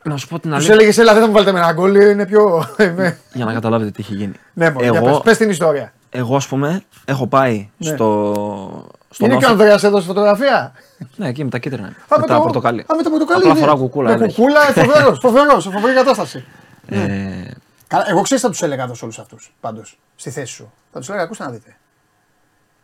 [0.03, 0.75] Να σου πω την τους αλήθεια.
[0.75, 2.69] έλεγες έλα δεν θα μου βάλετε με ένα γκολ, είναι πιο...
[2.77, 4.33] ε, με- Για να καταλάβετε τι έχει γίνει.
[4.53, 5.93] ναι, μόνο, για εγώ, πες, πες την ιστορία.
[6.11, 7.87] Εγώ, ας πούμε, έχω πάει Ναι.
[7.89, 8.87] στο.
[9.11, 10.73] στο είναι και ο Νόφι- Ανδρέας εδώ στη φωτογραφία.
[11.17, 11.89] Ναι, εκεί με τα κίτρινα.
[11.89, 12.81] Α, με τα πορτοκαλί.
[12.81, 13.41] Α, με το πορτοκαλί.
[13.43, 13.61] Απλά ναι.
[13.61, 14.11] φοράω κουκούλα.
[14.11, 14.37] Με δεν έχει.
[14.37, 16.45] κουκούλα, φοβερός, φοβερός, σε φοβερή κατάσταση.
[16.89, 17.51] Ε,
[17.87, 20.73] Καλά, εγώ ξέρεις θα τους έλεγα εδώ σε όλους αυτούς, πάντως, στη θέση σου.
[20.93, 21.77] Θα τους έλεγα, ακούστε να δείτε.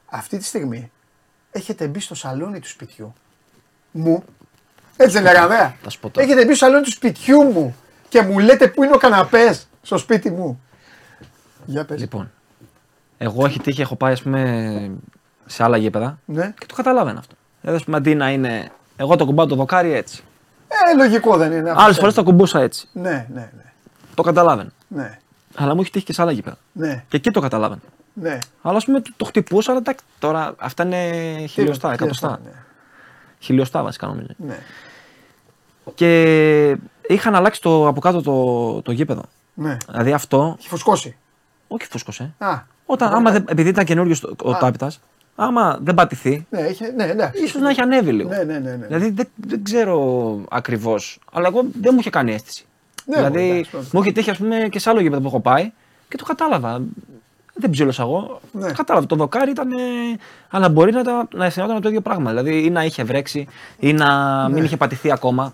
[0.06, 0.90] Αυτή τη στιγμή
[1.50, 3.12] έχετε μπει στο σαλόνι του σπιτιού
[3.90, 4.24] μου.
[4.96, 5.54] Έτσι δεν λέγαμε.
[5.54, 6.26] ε; Θα σου πω τώρα.
[6.26, 7.76] Έχετε μπει στο σαλόνι του σπιτιού μου
[8.08, 10.60] και μου λέτε πού είναι ο καναπές στο σπίτι μου.
[11.64, 12.00] Για πες.
[12.00, 12.30] λοιπόν,
[13.18, 14.90] εγώ έχει τύχει, έχω πάει ας πούμε,
[15.46, 16.54] σε άλλα γήπεδα Ναι.
[16.58, 17.34] και το καταλάβαινα αυτό.
[17.60, 18.70] Δηλαδή, ας πούμε, αντί να είναι.
[18.96, 20.22] Εγώ το κουμπάω το δοκάρι έτσι.
[20.68, 21.72] Ε, λογικό δεν είναι.
[21.76, 22.88] Άλλες φορές το κουμπούσα έτσι.
[22.92, 23.72] Ναι, ναι, ναι.
[24.14, 24.70] Το καταλάβαινα.
[24.88, 25.18] Ναι,
[25.54, 26.56] Αλλά μου έχει τύχει και σε άλλα γήπεδα.
[26.72, 27.80] ναι, Και εκεί το καταλάβαινα.
[28.12, 28.38] ναι.
[28.62, 32.26] Αλλά ας πούμε το, το χτυπούσα, αλλά εντάξει, τώρα αυτά είναι χιλιοστά, Τι- τι εκατοστά.
[32.28, 32.40] αυτά,
[33.38, 34.26] Χιλιοστά βασικά νομίζω.
[34.36, 34.46] Ναι.
[34.46, 34.58] ναι.
[35.94, 39.22] Και είχαν αλλάξει το, από κάτω το, το γήπεδο.
[39.54, 39.76] ναι.
[39.88, 41.16] Δηλαδή αυτό, Έχει φουσκώσει.
[41.68, 42.34] όχι φούσκωσε.
[42.38, 44.58] Α, Όταν, άμα δεν, επειδή ήταν καινούριο ο Α.
[44.58, 45.00] τάπητας,
[45.36, 47.30] άμα δεν πατηθεί, ναι, είχε, ναι, ναι.
[47.44, 48.28] ίσως να έχει ανέβει λίγο.
[48.28, 48.76] Ναι, ναι, ναι.
[48.76, 48.86] ναι.
[48.86, 51.18] Δηλαδή δεν, δεν ξέρω ακριβώς.
[51.32, 52.64] Αλλά εγώ δεν μου είχε κάνει αίσθηση.
[53.06, 53.90] Ναι, δηλαδή εντάξει, εντάξει.
[53.96, 55.72] μου είχε τύχει ας πούμε, και σε άλλο γήπεδο που έχω πάει
[56.08, 56.82] και το κατάλαβα.
[57.56, 58.40] Δεν ψήλωσα εγώ.
[58.52, 58.72] Ναι.
[58.72, 59.06] Κατάλαβα.
[59.06, 59.72] Το δοκάρι ήταν.
[59.72, 59.76] ε,
[60.50, 62.30] Αλλά μπορεί να, τα- να αισθανόταν το ίδιο πράγμα.
[62.30, 63.46] Δηλαδή ή να είχε βρέξει
[63.78, 64.54] ή να Ναι.
[64.54, 65.52] μην είχε πατηθεί ακόμα.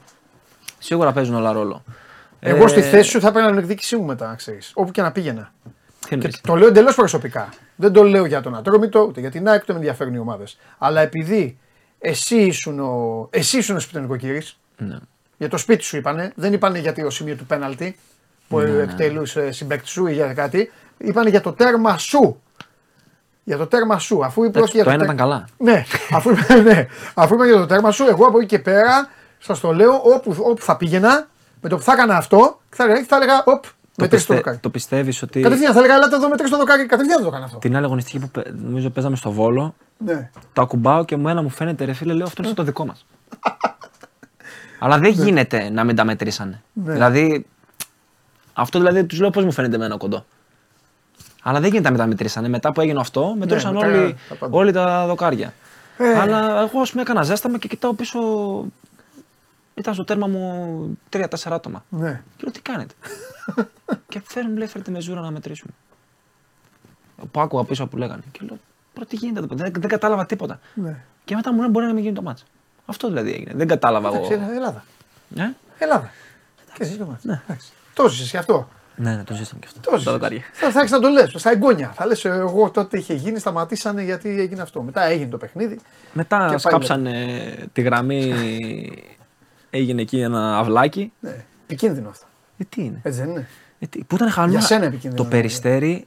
[0.78, 1.82] Σίγουρα παίζουν όλα ρόλο.
[2.40, 4.70] Εγώ στη Ε, θέση σου θα έπαιρνα την εκδίκησή μου μετά, να ξέρεις.
[4.74, 5.52] Όπου και να πήγαινα.
[6.14, 7.48] Τι Και εννοείς; το λέω εντελώς προσωπικά.
[7.76, 10.58] Δεν το λέω για τον Ατρόμητο ούτε για την ΑΕΚ ούτε με ενδιαφέρουν οι ομάδες.
[10.78, 11.58] Αλλά επειδή
[11.98, 14.96] εσύ ήσουν ο, εσύ ήσουν ο σπιτονικοκύρης, Ναι.
[15.38, 17.96] για το σπίτι σου είπανε, δεν είπανε για το σημείο του πέναλτη
[18.48, 18.82] που Ναι, ναι.
[18.82, 20.72] εκτελούσε συμπέκτη σου ή για κάτι.
[20.98, 22.42] Είπανε για το τέρμα σου.
[23.44, 24.24] Για το τέρμα σου.
[24.24, 25.48] Αφού είπε Εντάξει, όχι για το ένα τέρ- ήταν καλά.
[25.58, 26.30] Ναι, αφού,
[26.64, 29.92] ναι, αφού είπαν για το τέρμα σου, εγώ από εκεί και πέρα σας το λέω
[30.04, 31.28] όπου, όπου θα πήγαινα,
[31.60, 33.64] με το που θα έκανα αυτό, θα έλεγα, θα έλεγα οπ,
[34.00, 34.58] Το, μετρήσει το πιστε, δοκάρι.
[34.62, 35.40] το πιστεύεις ότι.
[35.40, 37.58] Κατευθείαν θα έλεγα, ελάτε εδώ μετρήσει το δοκάρι, κατευθείαν θα το έκανα αυτό.
[37.58, 40.30] Την άλλη αγωνιστική που παι- νομίζω παίζαμε στο Βόλο, Ναι.
[40.52, 43.06] το ακουμπάω και μου ένα μου φαίνεται ρε φίλε, λέω αυτό είναι στο δικό μας.
[44.82, 46.62] Αλλά δεν γίνεται να μην τα μετρήσανε.
[46.72, 46.92] Ναι.
[46.92, 47.46] Δηλαδή,
[48.52, 50.24] αυτό δηλαδή τους λέω πώς μου φαίνεται εμένα κοντό.
[51.42, 52.48] Αλλά δεν γίνεται να μην τα μετρήσανε.
[52.48, 54.56] Μετά που έγινε αυτό, μετρούσαν μετά όλοι, τα πάντα.
[54.56, 55.52] όλοι τα δοκάρια.
[55.96, 56.18] Ε.
[56.18, 58.18] Αλλά εγώ ας πούμε έκανα ζέσταμα και κοιτάω πίσω.
[59.80, 61.84] Ήταν στο τέρμα μου 3-4 άτομα.
[61.88, 62.22] ναι.
[62.36, 62.94] Και λέω τι κάνετε;
[64.08, 65.72] και φέρνουν, λέει, φέρτε μεζούρα να μετρήσουμε.
[67.30, 68.22] Που άκουγα πίσω που λέγανε.
[68.32, 68.58] Και λέω,
[68.92, 70.60] πρώτα τι γίνεται εδώ πέρα; Δεν, δεν κατάλαβα τίποτα.
[70.74, 70.96] ναι.
[71.24, 72.44] Και μετά μου λένε μπορεί να μην γίνει το μάτς.
[72.86, 73.52] Αυτό δηλαδή έγινε.
[73.54, 74.16] Δεν κατάλαβα εγώ.
[74.26, 74.84] Εντάξει, Ελλάδα.
[75.36, 75.42] Ε;
[75.78, 76.10] Ελλάδα.
[76.74, 77.24] Και εσύ το μάτς.
[77.24, 77.40] Ναι.
[77.46, 77.72] Εντάξει.
[77.94, 78.68] Το ζήσεις και αυτό.
[78.96, 79.80] Ναι, ναι, το ζήσαμε και αυτό.
[79.80, 80.04] Το Τα ζεις.
[80.06, 80.42] δοκάρια.
[80.52, 81.34] Θα, θα έχει να το λες.
[81.36, 81.90] Στα εγγόνια.
[81.94, 84.82] Θα λες, εγώ τότε είχε γίνει, σταματήσανε γιατί έγινε αυτό.
[84.82, 85.74] Μετά έγινε το παιχνίδι.
[85.76, 87.14] Και Μετά πάει σκάψανε
[87.72, 88.32] τη γραμμή,
[89.70, 91.12] έγινε εκεί ένα αυλάκι.
[91.20, 92.26] Ναι, επικίνδυνο αυτό.
[92.58, 95.22] Ε, τι είναι; Έτσι δεν είναι; Ε, τι, που ήταν χαλαρό; Για σένα επικίνδυνο Το
[95.22, 95.32] είναι.
[95.32, 96.06] περιστέρι,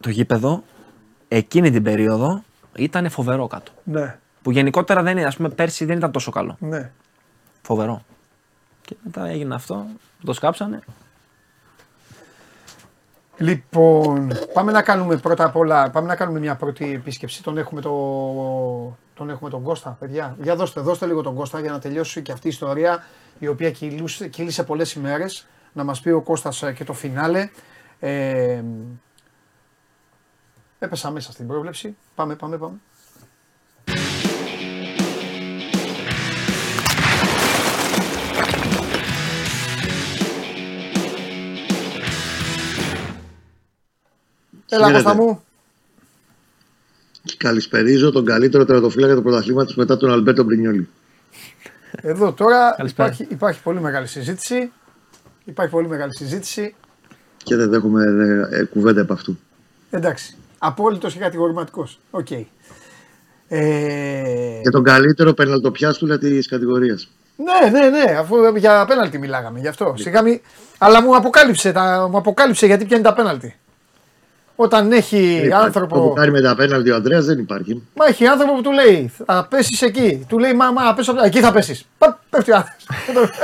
[0.00, 0.62] το γήπεδο,
[1.28, 2.42] εκείνη την περίοδο
[2.76, 3.72] ήταν φοβερό κάτω.
[3.84, 6.56] Ναι, Που γενικότερα δεν είναι, ας πούμε, πέρσι δεν ήταν τόσο καλό.
[6.60, 6.90] ναι.
[7.62, 8.02] Φοβερό.
[8.82, 9.86] Και μετά έγινε αυτό,
[10.24, 10.80] το σκάψανε.
[13.38, 17.42] Λοιπόν, πάμε να κάνουμε πρώτα απ' όλα, πάμε να κάνουμε μια πρώτη επίσκεψη.
[17.42, 17.90] Τον έχουμε, το,
[19.14, 20.36] τον, έχουμε τον Κώστα, παιδιά.
[20.40, 23.04] Για δώστε, δώστε λίγο τον Κώστα για να τελειώσει και αυτή η ιστορία
[23.38, 25.46] η οποία κυλούσε, κύλησε πολλές ημέρες.
[25.72, 27.48] Να μας πει ο Κώστας ε, και το φινάλε.
[27.98, 28.62] Ε,
[30.78, 31.96] έπεσα μέσα στην πρόβλεψη.
[32.14, 32.76] Πάμε, πάμε, πάμε.
[44.68, 45.02] Έλα Χαίρετε.
[45.04, 45.42] Κώστα μου.
[47.24, 50.88] Και καλησπερίζω τον καλύτερο τερατοφύλακα του πρωταθλήματος μετά τον Αλμπέρτο Μπρινιόλη.
[52.00, 53.08] Εδώ τώρα Καλησπέρα.
[53.08, 54.72] υπάρχει, υπάρχει πολύ μεγάλη συζήτηση.
[55.44, 56.74] Υπάρχει πολύ μεγάλη συζήτηση.
[57.36, 58.04] Και δεν δέχομαι
[58.50, 59.38] ε, ε, κουβέντα επ' αυτού.
[59.90, 60.36] Εντάξει.
[60.58, 62.00] Απόλυτος και κατηγορηματικός.
[62.10, 62.30] Οκ.
[62.30, 62.46] Ε,
[64.62, 67.08] Και τον καλύτερο πεναλτοπιάστουλα της κατηγορίας.
[67.36, 69.94] ναι, ναι, ναι, αφού για πέναλτι μιλάγαμε γι' αυτό.
[69.98, 70.42] Σιγά μη...
[70.78, 72.08] Αλλά μου αποκάλυψε, τα...
[72.10, 73.58] μου αποκάλυψε γιατί πιάνει τα πέναλτι.
[74.56, 76.00] Όταν έχει Το άνθρωπο.
[76.00, 77.82] που κάνει με τα πέναλτι ο Αντρέας δεν υπάρχει.
[77.94, 80.26] Μα έχει άνθρωπο που του λέει θα πέσεις εκεί.
[80.28, 81.12] Του λέει μα, μα πέσω.
[81.12, 81.86] από- Εκεί θα πέσεις.
[82.30, 83.38] Πέφτει ο άνθρωπος.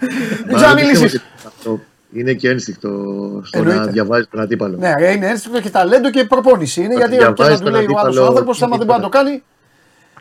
[0.00, 0.10] Μην
[0.50, 0.92] Μα ξαναμιλήσει.
[0.94, 1.80] δεν πιστεύω ότι αυτό
[2.12, 2.88] Είναι και ένστικτο
[3.44, 3.80] στο Εννοείται.
[3.80, 4.76] να διαβάζεις τον αντίπαλο.
[4.76, 6.80] Ναι, ρε, είναι ένστικτο και ταλέντο και προπόνηση.
[6.82, 8.76] Είναι Το γιατί διαβάζεις και να του τον λέει ο άλλος αντίπαλο άνθρωπος, τι άμα
[8.76, 9.42] δεν μπορεί να το κάνει.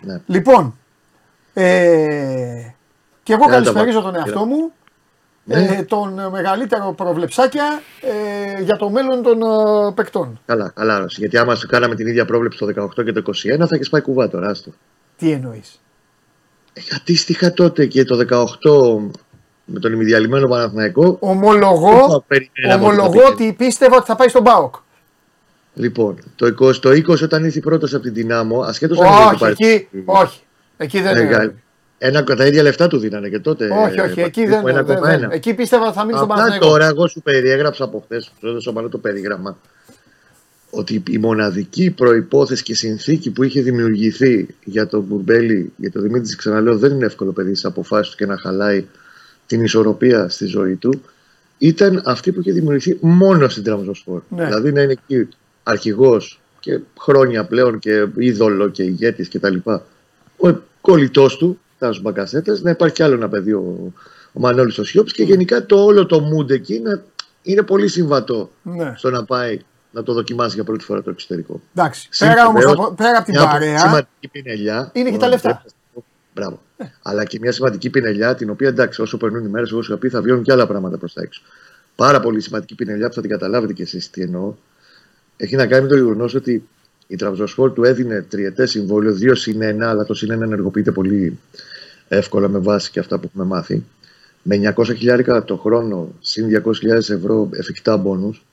[0.02, 0.22] Ναι.
[0.26, 0.78] Λοιπόν,
[1.54, 2.72] ε,
[3.24, 4.12] και εγώ τα καλησπέριζω βάλω.
[4.14, 4.72] τον εαυτό μου, Ναι.
[5.48, 7.82] Ε, τον ε, μεγαλύτερο προβλεψάκια
[8.58, 10.40] ε, για το μέλλον των ε, παικτών.
[10.46, 10.98] Καλά, καλά.
[11.00, 11.16] Ρώσο.
[11.20, 14.02] Γιατί άμα σου κάναμε την ίδια πρόβλεψη το 18 και το 21 θα έχεις πάει
[14.02, 14.50] κουβά τώρα.
[14.50, 14.72] Άστο.
[15.18, 15.82] Τι εννοείς;
[16.74, 19.12] Ε, αντίστοιχα τότε και το 18
[19.66, 21.02] με τον ημιδιαλυμένο Παναθηναϊκό.
[21.02, 24.76] Δεν θα Ομολογώ, περιμέναμε ομολογώ ότι θα ότι πίστευα ότι θα πάει στον Μπάοκ.
[25.74, 29.24] Λοιπόν, το 20, το 20 όταν ήρθε η πρόταση από την Δυνάμω, ασχέτως αν είχε
[29.24, 30.42] Όχι, πάρει- εκεί, όχι.
[30.78, 31.44] Εκεί δεν Μεγάλη.
[31.46, 31.62] είναι.
[31.98, 33.70] Ένα, τα ίδια λεφτά του δίνανε και τότε.
[33.86, 35.02] Όχι, όχι, ε, εκεί περίπου δεν, δεν, 1,1.
[35.02, 35.30] δεν.
[35.32, 36.68] Εκεί πίστευα ότι θα μείνει στον Απλά Παναθηναϊκό.
[36.68, 39.58] τώρα εγώ σου περιέγραψα από χθες, σου έδωσα μάλλον το περίγραμμα,
[40.70, 46.36] ότι η μοναδική προπόθεση και συνθήκη που είχε δημιουργηθεί για τον Μπουρμπέλη, για τον Δημήτρη,
[46.36, 48.86] ξαναλέω, δεν είναι εύκολο παιδί στις αποφάσεις του και να χαλάει
[49.46, 51.02] την ισορροπία στη ζωή του,
[51.58, 54.22] ήταν αυτή που είχε δημιουργηθεί μόνο στην Τραμζοσφόρ.
[54.30, 54.46] Ναι.
[54.46, 55.28] Δηλαδή να είναι εκεί
[55.64, 59.56] αρχηγός και χρόνια πλέον και είδωλο και ηγέτης κτλ.
[60.38, 60.50] Ο
[60.82, 63.94] κολλητός του, Τάσο Μπακασέτα, να υπάρχει κι άλλο ένα παιδί, ο,
[64.34, 67.02] ο Μανώλης ο Σιώπης, και γενικά το όλο το mood εκεί να,
[67.42, 68.94] είναι πολύ συμβατό Ναι.
[68.98, 69.60] στο να πάει
[69.92, 71.62] να το δοκιμάσει για πρώτη φορά το εξωτερικό.
[71.76, 72.08] Εντάξει.
[72.12, 74.92] Σύμφωνα, Πέρα, όμως, βεβαίως, από, πέρα από την μια παρέα, σημαντική πινελιά.
[74.94, 75.50] είναι και τα ο, λεφτά.
[75.50, 76.62] επιτρέπετε να πω, Μπράβο.
[77.02, 80.00] Αλλά και μια σημαντική πινελιά, την οποία εντάξει, όσο περνούν οι μέρες, εγώ σου είχα
[80.00, 81.42] πει, θα βιώνουν και άλλα πράγματα προς τα έξω.
[81.96, 84.54] Πάρα πολύ σημαντική πινελιά που θα την καταλάβετε κι εσείς τι εννοώ.
[85.38, 86.68] Έχει να κάνει με το γεγονός ότι
[87.08, 91.40] η Τραυζοσφόρ του έδινε τριετές συμβόλαιο, δύο συν ένα, αλλά το συν ένα ενεργοποιείται πολύ
[92.08, 93.84] εύκολα με βάση και αυτά που έχουμε μάθει.
[94.42, 98.46] Με 900 χιλιάρικα το χρόνο, συν 200.000 ευρώ εφικτά μπόνους.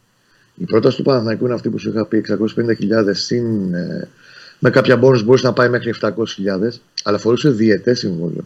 [0.55, 4.09] Η πρόταση του Παναθηναϊκού είναι αυτή που σου είχα πει, 650.000 συν ε,
[4.59, 6.11] με κάποια μπόνους μπορούσε να πάει μέχρι 700.000,
[7.03, 8.45] αλλά φορούσε διετές συμβόλαιο.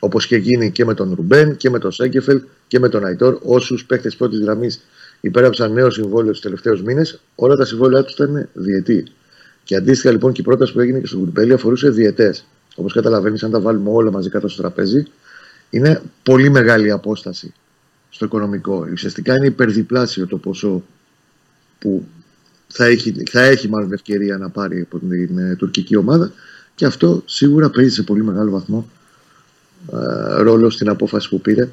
[0.00, 3.38] Όπως είχε γίνει και με τον Ρουμπέν και με τον Σέγκεφελ και με τον Αϊτόρ.
[3.42, 4.80] Όσους παίχτες πρώτης γραμμής
[5.20, 9.04] υπέραψαν νέο συμβόλαιο του τελευταίους μήνες, όλα τα συμβόλαιά τους ήταν διετή.
[9.64, 12.34] Και αντίστοιχα λοιπόν και η πρόταση που έγινε και στον Κουρμπέλη αφορούσε διετέ.
[12.74, 15.06] Όπως καταλαβαίνεις, αν τα βάλουμε όλα μαζί κάτω στο τραπέζι,
[15.70, 17.54] είναι πολύ μεγάλη απόσταση
[18.10, 18.88] στο οικονομικό.
[18.92, 20.84] Ουσιαστικά είναι υπερδιπλάσιο το ποσό
[21.78, 22.06] που
[22.66, 26.32] θα έχει, θα έχει μάλλον ευκαιρία να πάρει από την ε, τουρκική ομάδα
[26.74, 28.90] και αυτό σίγουρα παίζει σε πολύ μεγάλο βαθμό
[29.92, 31.68] ε, ρόλο στην απόφαση που πήρε.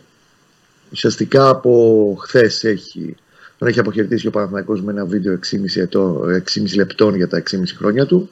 [0.91, 3.15] Ουσιαστικά από χθες έχει,
[3.57, 6.21] τον έχει αποχαιρετήσει ο Παναθηναϊκός με ένα βίντεο 6,5, ετώ,
[6.55, 8.29] 6,5 λεπτών για τα 6,5 χρόνια του.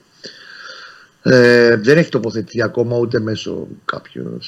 [1.24, 4.40] Ε, δεν έχει τοποθετηθεί ακόμα ούτε μέσω κάποιο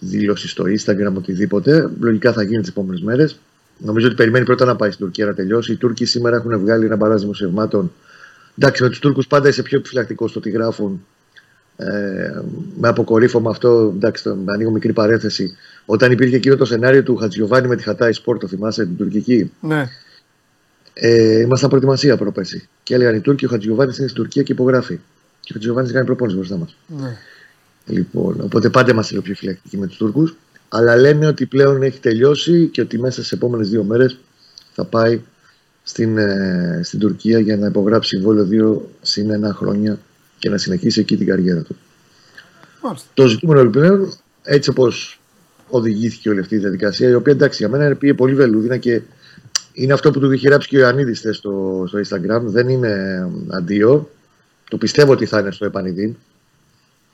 [0.00, 1.90] δήλωσης στο Instagram οτιδήποτε.
[2.00, 3.38] Λογικά θα γίνει τις επόμενες μέρες.
[3.78, 5.72] Νομίζω ότι περιμένει πρώτα να πάει στην Τουρκία να τελειώσει.
[5.72, 7.92] Οι Τούρκοι σήμερα έχουν βγάλει ένα μπαράζ δημοσιευμάτων.
[8.58, 11.04] Εντάξει, με τους Τούρκους πάντα είσαι πιο επιφυλακτικό στο τι γράφουν.
[11.76, 12.40] Ε,
[12.80, 15.56] με αποκορύφωμα αυτό, εντάξει, το, ανοίγω μικρή παρένθεση.
[15.86, 19.52] Όταν υπήρχε εκείνο το σενάριο του Χατζιωβάνη με τη Χατάι Σπορ, το θυμάσαι, την τουρκική;
[19.60, 19.88] Ναι.
[21.00, 22.68] Ε, ήμασταν προετοιμασία πρόπεση.
[22.82, 24.94] Και έλεγαν οι Τούρκοι, ο Χατζιωβάνη είναι στην Τουρκία και υπογράφει.
[25.40, 26.76] Και ο Χατζιωβάνη κάνει προπόνηση μπροστά μας.
[26.86, 27.16] ναι.
[27.86, 30.36] Λοιπόν, οπότε πάντα είμαστε λίγο πιο φυλακτικοί με τους Τούρκους.
[30.68, 34.18] Αλλά λένε ότι πλέον έχει τελειώσει και ότι μέσα στις επόμενες δύο μέρες
[34.72, 35.20] θα πάει
[35.82, 39.98] στην, ε, στην Τουρκία για να υπογράψει συμβόλαιο δύο συν ένα χρόνια
[40.38, 41.76] και να συνεχίσει εκεί την καριέρα του.
[42.82, 43.08] Μάλιστα.
[43.14, 45.20] Το ζητούμενο πλέον, έτσι όπως
[45.68, 49.00] οδηγήθηκε όλη αυτή η διαδικασία, η οποία εντάξει για μένα πήγε πολύ βελούδινα και
[49.78, 52.40] είναι αυτό που του είχε γράψει και ο Ιωαννίδης στο, στο Instagram.
[52.42, 54.10] Δεν είναι αντίο.
[54.70, 56.16] Το πιστεύω ότι θα είναι στο επανειδήν.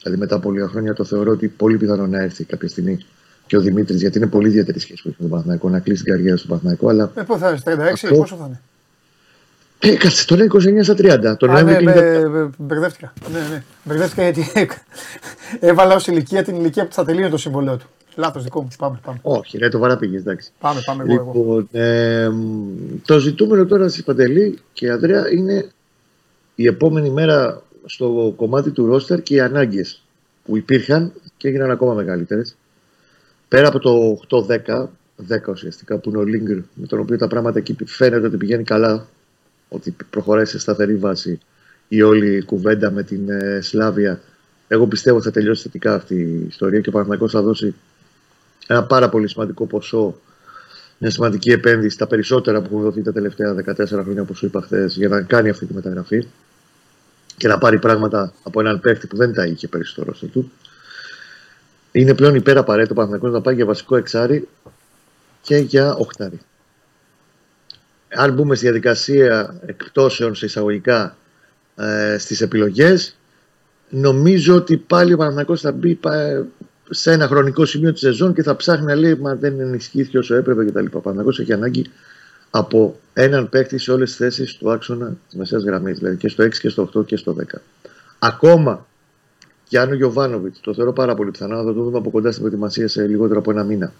[0.02, 2.98] Δηλαδή μετά από λίγα χρόνια το θεωρώ ότι πολύ πιθανό να έρθει κάποια στιγμή
[3.46, 6.36] και ο Δημήτρης, γιατί είναι πολύ ιδιαίτερη σχέση με τον Παναθηναϊκό, να κλείσει την καριέρα
[6.36, 6.88] του Παναθηναϊκό.
[6.88, 8.60] Αλλά Ε, πού θα είναι, 36, Αυτό- πόσο θα είναι;
[9.92, 11.36] Ε, κάτσε, το λέει 29 στα 30.
[11.38, 13.12] Το Α, Νοέμβριο ναι, κλείνει με- με- μπερδεύτηκα.
[13.32, 13.62] Ναι, ναι.
[13.84, 14.52] Μπερδεύτηκα γιατί
[15.70, 17.86] έβαλα ως ηλικία την ηλικία που θα τελείωνε το συμβολέο του.
[18.16, 18.68] Λάθος δικό μου.
[18.78, 19.18] Πάμε, πάμε.
[19.22, 20.50] Όχι, ρε, το βαρά πήγε, εντάξει.
[20.60, 21.02] Πάμε, πάμε.
[21.08, 21.32] Εγώ, εγώ.
[21.34, 22.66] Λοιπόν, ε, μ,
[23.04, 25.68] το ζητούμενο τώρα στη Παντελή και Ανδρέα είναι
[26.54, 30.02] η επόμενη μέρα στο κομμάτι του ρόστερ και οι ανάγκες
[30.44, 32.56] που υπήρχαν και έγιναν ακόμα μεγαλύτερες.
[33.48, 34.88] Πέρα από το 8-10,
[35.28, 38.62] 10 ουσιαστικά που είναι ο Λίγκρ, με τον οποίο τα πράγματα εκεί φαίνεται ότι πηγαίνει
[38.62, 39.06] καλά,
[39.68, 41.38] ότι προχωράει σε σταθερή βάση
[41.88, 44.20] η όλη κουβέντα με την ε, Σλάβια.
[44.68, 47.74] Εγώ πιστεύω ότι θα τελειώσει θετικά αυτή η ιστορία και ο Παναθηναϊκός θα δώσει
[48.66, 50.18] ένα πάρα πολύ σημαντικό ποσό
[50.98, 54.60] μια σημαντική επένδυση, τα περισσότερα που έχουν δοθεί τα τελευταία 14 χρόνια, όπως σου είπα
[54.60, 56.28] χθες, για να κάνει αυτή τη μεταγραφή
[57.36, 60.52] και να πάρει πράγματα από έναν παίχτη που δεν τα είχε πέρυσι στο ρόστερ του.
[61.92, 64.48] Είναι πλέον υπέρα απαραίτητο ο Παναθηναϊκός να πάει για βασικό εξάρι
[65.42, 66.40] και για οχτάρι.
[68.16, 71.16] Αν μπούμε στη διαδικασία εκπτώσεων σε εισαγωγικά
[71.76, 73.16] ε, στις επιλογές,
[73.90, 76.46] νομίζω ότι πάλι ο Παναθηναϊκός θα μπει πα-
[76.90, 80.34] σε ένα χρονικό σημείο της σεζόν και θα ψάχνει να λέει Μα δεν ενισχύθηκε όσο
[80.34, 80.86] έπρεπε κτλ.
[80.92, 81.86] Ο Παναγιώτης έχει ανάγκη
[82.50, 86.44] από έναν παίκτη σε όλες τις θέσεις του άξονα της μεσαίας γραμμής, δηλαδή και στο
[86.44, 87.60] 6 και στο 8 και στο 10.
[88.18, 88.86] Ακόμα
[89.68, 92.42] και αν ο Γιωβάνοβιτς, το θεωρώ πάρα πολύ πιθανό, θα το δούμε από κοντά στην
[92.42, 93.92] προετοιμασία σε λιγότερο από ένα μήνα,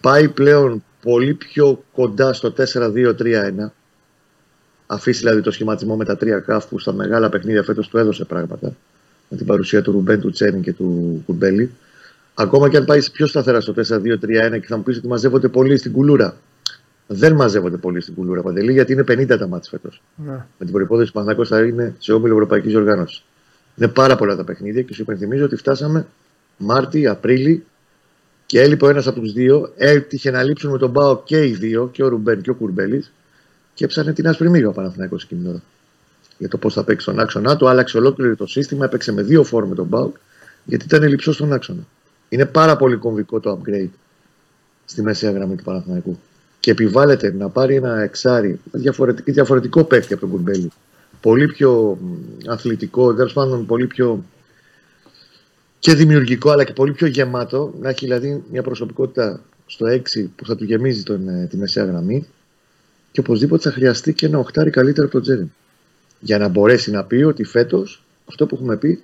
[0.00, 3.70] πάει πλέον πολύ πιο κοντά στο 4-2-3-1,
[4.86, 8.24] αφήσει δηλαδή το σχηματισμό με τα τρία καφ που στα μεγάλα παιχνίδια φέτος του έδωσε
[8.24, 8.76] πράγματα
[9.28, 11.70] με την παρουσία του Ρουμπέν, του Τσένιν και του Κουρμπέλη.
[12.34, 13.80] Ακόμα και αν πάει πιο σταθερά στο 4-2-3-1
[14.60, 16.36] και θα μου πεις ότι μαζεύονται πολύ στην κουλούρα.
[17.06, 20.02] Δεν μαζεύονται πολύ στην κουλούρα παντελή γιατί είναι 50 τα μάτια φέτος.
[20.16, 20.32] Ναι.
[20.32, 23.24] Με την προπόθεση που ο Παναθηναϊκός θα είναι σε όμιλο Ευρωπαϊκής Οργάνωσης.
[23.76, 26.06] Είναι πάρα πολλά τα παιχνίδια και σου υπενθυμίζω ότι φτάσαμε
[26.56, 27.64] Μάρτι, Απρίλη
[28.48, 29.72] και έλειπε ο ένας από τους δύο.
[29.76, 33.12] Έτυχε να λείψουν με τον Μπάο και οι δύο, και ο Ρουμπέν και ο Κουρμπέλης.
[33.74, 35.62] Και έψανε την άσπρη μύγα ο Παναθηναϊκός εκείνη την ώρα.
[36.38, 37.68] Για το πώς θα παίξει τον άξονα του.
[37.68, 38.84] Άλλαξε ολόκληρο το σύστημα.
[38.84, 40.16] Έπαιξε με δύο φόρ με τον Μπάουκ
[40.64, 41.86] γιατί ήταν λυψό στον άξονα.
[42.28, 43.90] Είναι πάρα πολύ κομβικό το upgrade
[44.84, 46.18] στη μεσαία γραμμή του Παναθηναϊκού.
[46.60, 50.70] Και επιβάλλεται να πάρει ένα εξάρι διαφορετικό, διαφορετικό παίκτη από τον Κουρμπέλη.
[51.20, 54.24] Πολύ πιο μ, αθλητικό, τέλος πάντων πολύ πιο
[55.78, 57.74] και δημιουργικό αλλά και πολύ πιο γεμάτο.
[57.80, 60.00] Να έχει δηλαδή μια προσωπικότητα στο 6
[60.36, 62.26] που θα του γεμίζει τον, ε, τη μεσαία γραμμή.
[63.12, 65.50] Και οπωσδήποτε θα χρειαστεί και ένα οχτάρι καλύτερο από τον Τζέριν.
[66.20, 69.02] Για να μπορέσει να πει ότι φέτος αυτό που έχουμε πει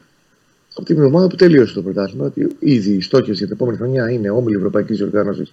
[0.75, 4.11] από την εβδομάδα που τελείωσε το πρωτάθλημα, ότι ήδη οι στόχες για την επόμενη χρονιά
[4.11, 5.53] είναι όμιλη Ευρωπαϊκής Οργάνωσης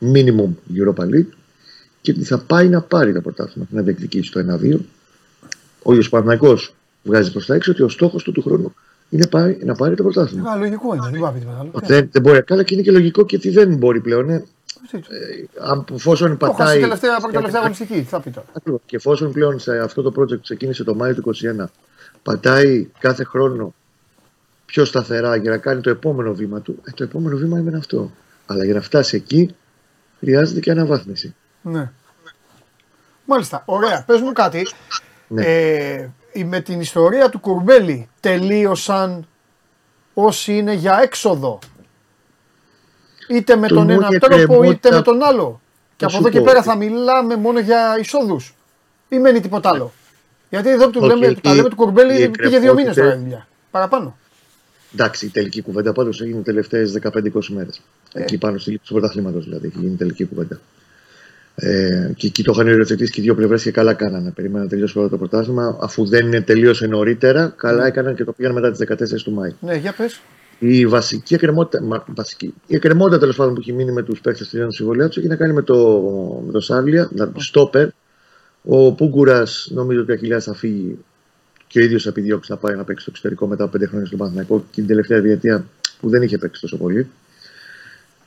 [0.00, 1.32] minimum Europa League
[2.00, 4.78] και ότι θα πάει να πάρει το πρωτάθλημα, να διεκδικήσει το 1-2.
[5.82, 6.58] Ο ίδιο Παναγικό
[7.02, 8.74] βγάζει προς τα έξω ότι ο στόχος του του χρόνου
[9.10, 10.50] είναι πάει, να πάρει το πρωτάθλημα.
[10.52, 11.70] Α, λογικό είναι, δεν πάει τίποτα άλλο.
[11.74, 14.30] Δεν, δεν μπορεί, καλά και είναι και λογικό και τι δεν μπορεί πλέον.
[14.30, 14.44] Ε,
[14.90, 14.98] Τι-
[15.60, 16.80] αν, εφόσον Το χάσει πατάει.
[16.80, 17.94] τελευταία, πρώτη τελευταία αγωνιστική.
[17.94, 18.46] Τι θα πει τώρα.
[18.52, 18.80] Ακριβώς.
[18.86, 21.64] Και εφόσον πλέον σε αυτό το project που ξεκίνησε το Μάιο του 2021
[22.22, 23.74] πατάει κάθε χρόνο
[24.66, 28.10] πιο σταθερά για να κάνει το επόμενο βήμα του, ε, το επόμενο βήμα είναι αυτό.
[28.46, 29.54] Αλλά για να φτάσει εκεί
[30.20, 31.34] χρειάζεται και αναβάθμιση.
[31.62, 31.90] Ναι.
[33.24, 33.62] Μάλιστα.
[33.66, 34.04] Ωραία.
[34.06, 34.66] Πες μου κάτι.
[35.28, 35.44] Ναι.
[35.44, 36.10] Ε, η-
[36.44, 39.26] με την ιστορία του Κουρμπέλη τελείωσαν
[40.14, 41.58] όσοι είναι για έξοδο.
[43.30, 45.60] Είτε με Το τον μόνο ένα για τρόπο κρεμότητα- είτε με τον άλλο.
[45.96, 46.44] Και Θα από σου εδώ και πω.
[46.44, 48.54] πέρα θα μιλάμε μόνο για εισόδους.
[49.08, 49.92] Ή μένει τίποτα άλλο.
[50.50, 52.74] Γιατί εδώ που του Όχι, λέμε, που τα η- λέμε του Κουρμπέλη οι πήγε δύο
[52.74, 53.46] μήνες εκκρεμότητες- τώρα η δουλειά.
[53.70, 54.16] Παραπάνω.
[54.94, 57.80] Εντάξει, η τελική κουβέντα πάντως έγινε τι τελευταίε 15-20 μέρες.
[58.12, 58.20] Ε.
[58.22, 59.66] Εκεί πάνω στη λήψη του πρωταθλήματος δηλαδή.
[59.66, 60.60] Έχει γίνει η τελική κουβέντα.
[61.60, 64.30] Ε, και εκεί το είχαν υιοθετήσει και οι δύο πλευρές και καλά κάνανε.
[64.30, 65.78] Περίμεναν να τελειώσει όλο το πρωτάθλημα.
[65.80, 69.52] Αφού δεν τελείωσε νωρίτερα, καλά έκαναν και το πήγαν μετά τις 14 του Μάη.
[69.60, 70.20] Ναι, για πες.
[70.58, 74.48] Η βασική εκκρεμότητα, μα, βασική, η εκκρεμότητα τέλος πάντων που έχει μείνει με τους παίκτες
[74.48, 76.02] του συμβολέα τους έχει να κάνει με το,
[76.46, 77.88] με το Σάρλια, δηλαδή στόπερ.
[78.62, 80.98] Ο Πούγκουρας νομίζω ότι ο Αχιλιάς θα φύγει
[81.66, 84.06] και ο ίδιος θα επιδιώξει να πάει να παίξει στο εξωτερικό μετά από πέντε χρόνια
[84.06, 85.64] στο Παναθηναϊκό και την τελευταία διετία
[86.00, 87.08] που δεν είχε παίξει τόσο πολύ.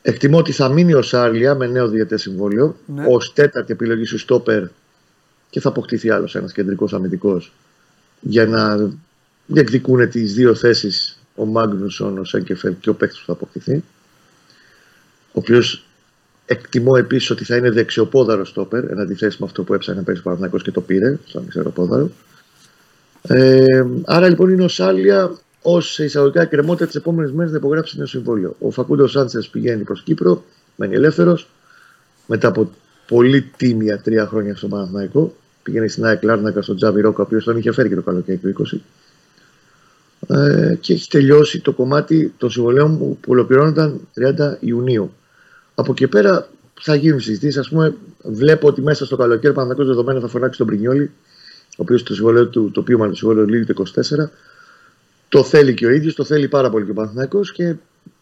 [0.01, 3.05] Εκτιμώ ότι θα μείνει ο Σάρλια με νέο διαιτέ συμβόλαιο Ναι.
[3.07, 4.63] ως τέταρτη επιλογή σου στόπερ
[5.49, 7.53] και θα αποκτηθεί άλλος ένας κεντρικός αμυντικός
[8.19, 8.89] για να
[9.45, 13.83] διεκδικούν τις δύο θέσεις ο Μάγνουσον, ο Σέγκεφελ και ο παίκτης που θα αποκτηθεί.
[15.31, 15.85] οποίος
[16.45, 20.23] εκτιμώ επίσης ότι θα είναι δεξιοπόδαρος στόπερ, εν αντιθέσει με αυτό που έψαχνε πέρυσι ο
[20.23, 22.11] Παναθυνακό και το πήρε, σαν δεξιοπόδαρο.
[23.27, 23.65] Ε,
[24.05, 25.31] άρα λοιπόν είναι ο Σάλια
[25.62, 28.55] ω εισαγωγικά εκκρεμότητα τις επόμενες μέρες να υπογράψει νέο συμβόλαιο.
[28.59, 30.43] Ο Φακούντο Σάντσες πηγαίνει προς Κύπρο,
[30.76, 31.47] μένει ελεύθερος,
[32.28, 32.72] μετά από
[33.07, 35.36] πολύ τίμια τρία χρόνια στο Παναθηναϊκό.
[35.64, 38.38] Πηγαίνει στην ΑΕΚ Λάρνακα στον Τζάβι Ρόκο, ο οποίος τον είχε φέρει και το καλοκαίρι
[38.38, 38.80] του 20.
[40.28, 45.14] Ε, και έχει τελειώσει το κομμάτι των συμβολέων που ολοκληρώνονταν 30 Ιουνίου.
[45.76, 46.49] Από εκεί πέρα
[46.82, 47.66] θα γίνουν συζητήσεις.
[47.66, 51.12] Α πούμε, βλέπω ότι μέσα στο καλοκαίρι Παναθηναϊκός δεδομένα θα φωνάξει τον Πρινιόλη,
[51.72, 54.30] ο οποίος το συμβολέο του, το οποίο μάλλον το συμβολέο λύγει το 24.
[55.32, 57.75] Το θέλει και ο ίδιος, το θέλει πάρα πολύ και ο Παναθηναϊκός και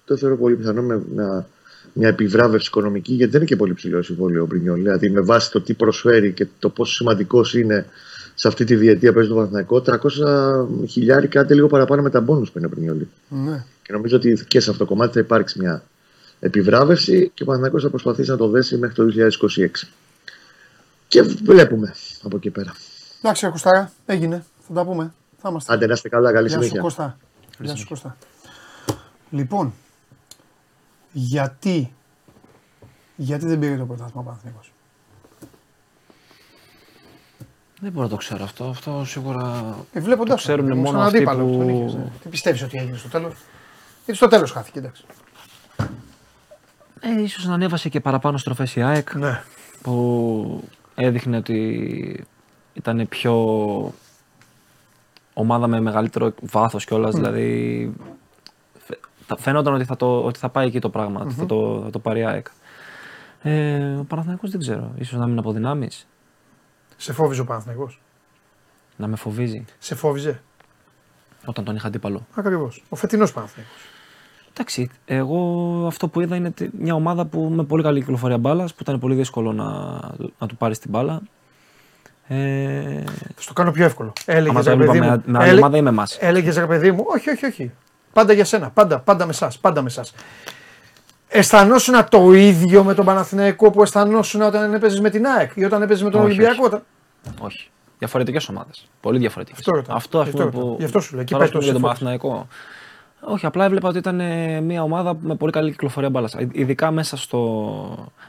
[0.06, 1.48] το θεωρώ πολύ πιθανό με, να
[1.94, 4.78] μια επιβράβευση οικονομική, γιατί δεν είναι και πολύ ψηλό συμβόλαιο ο Μπρινιόλ.
[4.78, 7.86] Δηλαδή, με βάση το τι προσφέρει και το πόσο σημαντικός είναι
[8.36, 12.22] σε αυτή τη διετία που παίζει το Παναθηναϊκό, 300 χιλιάρικα, κάτι λίγο παραπάνω με τα
[12.22, 13.06] μπόνους που είναι ο Μπρινιόλ.
[13.30, 13.64] Ναι.
[13.84, 15.84] Και νομίζω ότι και σε αυτό το κομμάτι θα υπάρξει μια
[16.40, 19.04] επιβράβευση και ο Παναθηναϊκός θα προσπαθήσει να το δέσει μέχρι το
[19.60, 19.88] 2026.
[21.08, 21.94] Και βλέπουμε
[22.24, 22.76] από εκεί πέρα.
[23.22, 24.46] Εντάξει, Κωστάρα, έγινε.
[24.68, 25.14] Θα τα πούμε.
[25.42, 25.74] Θα είμαστε.
[25.74, 26.82] Άντε να είστε καλά, καλή Γεια σου συνέχεια.
[26.82, 27.18] Κώστα.
[27.60, 28.18] Γεια σου Κώστα.
[29.30, 29.74] Λοιπόν,
[31.12, 31.94] γιατί,
[33.16, 34.72] γιατί δεν πήρε το πρωτάθλημα ο Παναθηναϊκός;
[37.80, 38.64] Δεν μπορώ να το ξέρω αυτό.
[38.66, 39.76] Αυτό σίγουρα.
[39.94, 43.34] Ε, βλέποντας Το ξέρουν μόνο αυτοί που- Τι πιστεύεις ότι έγινε στο τέλος;
[44.06, 45.04] Γιατί στο τέλος χάθηκε, εντάξει.
[47.00, 49.44] Ε, ίσως να ανέβασε και παραπάνω στροφές η ΑΕΚ Ναι.
[49.82, 50.64] που
[50.96, 52.26] έδειχνε ότι
[52.74, 53.34] ήταν πιο
[55.40, 57.94] ομάδα με μεγαλύτερο βάθος κιόλας, δηλαδή
[58.80, 61.82] φαι- τα- φαίνονταν ότι θα, το, ότι θα πάει εκεί το πράγμα, ότι θα το,
[61.84, 62.48] θα το πάρει η ΑΕΚ.
[63.42, 66.08] Ε, ο Παναθηναϊκός δεν ξέρω, ίσως να μην από δυνάμεις,
[66.98, 68.02] Σε φόβιζε ο Παναθηναϊκός;
[68.98, 70.42] να με φοβίζει Σε φόβιζε.
[71.46, 72.26] όταν τον είχα αντίπαλο.
[72.36, 72.84] Ακριβώς.
[72.90, 73.76] Ο φετινός Παναθηναϊκός.
[74.50, 78.74] Εντάξει, εγώ αυτό που είδα είναι ότι μια ομάδα που με πολύ καλή κυκλοφορία μπάλας,
[78.74, 79.66] που ήταν πολύ δύσκολο να,
[80.40, 81.22] να του πάρεις την μπάλα.
[82.32, 83.04] Ε,
[83.36, 84.14] Θα σου το κάνω πιο εύκολο.
[84.26, 85.22] Έλεγες άμα το ρε έβλεπα παιδί με, μου.
[85.26, 86.18] με άλλη έλε- ομάδα ή με εμάς.
[86.22, 87.72] Έλεγες ρε παιδί μου, όχι, όχι, όχι.
[88.14, 88.70] Πάντα για σένα.
[88.70, 89.58] Πάντα, πάντα με εσάς.
[89.60, 90.14] Πάντα με εσάς.
[91.28, 95.82] Αισθανόσουν το ίδιο με τον Παναθηναϊκό που αισθανόσουν όταν έπαιζες με την ΑΕΚ ή όταν
[95.82, 96.64] έπαιζες με τον Όχι, Ολυμπιακό.
[96.66, 96.84] Όταν...
[97.40, 97.70] Όχι.
[98.00, 98.88] Διαφορετικές ομάδες.
[99.02, 99.60] Πολύ διαφορετικές.
[99.60, 99.96] Αυτό ρωτάω.
[99.96, 100.72] Αυτό, ας Γι' πούμε, αυτό ρωτάω.
[100.72, 100.80] που.
[100.80, 101.22] Γι' αυτό σου λέω.
[101.22, 102.20] Εκεί Τώρα, πάει ας πούμε, το για τον συμφώνηση.
[102.22, 102.48] Παναθηναϊκό.
[103.34, 106.36] Όχι, απλά έβλεπα ότι ήταν ε, μια ομάδα με πολύ καλή κυκλοφορία μπάλας.
[106.52, 107.42] Ειδικά μέσα, στο,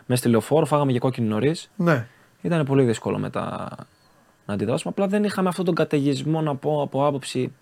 [0.06, 1.70] μέσα στη λεωφόρο, φάγαμε και κόκκινη νωρίς.
[1.76, 2.06] Ναι.
[2.42, 3.68] Ήταν πολύ δύσκολο μετά
[4.46, 4.92] να αντιδράσουμε.
[4.96, 7.52] Απλά δεν είχαμε αυτόν τον καταιγισμό να πω από άποψη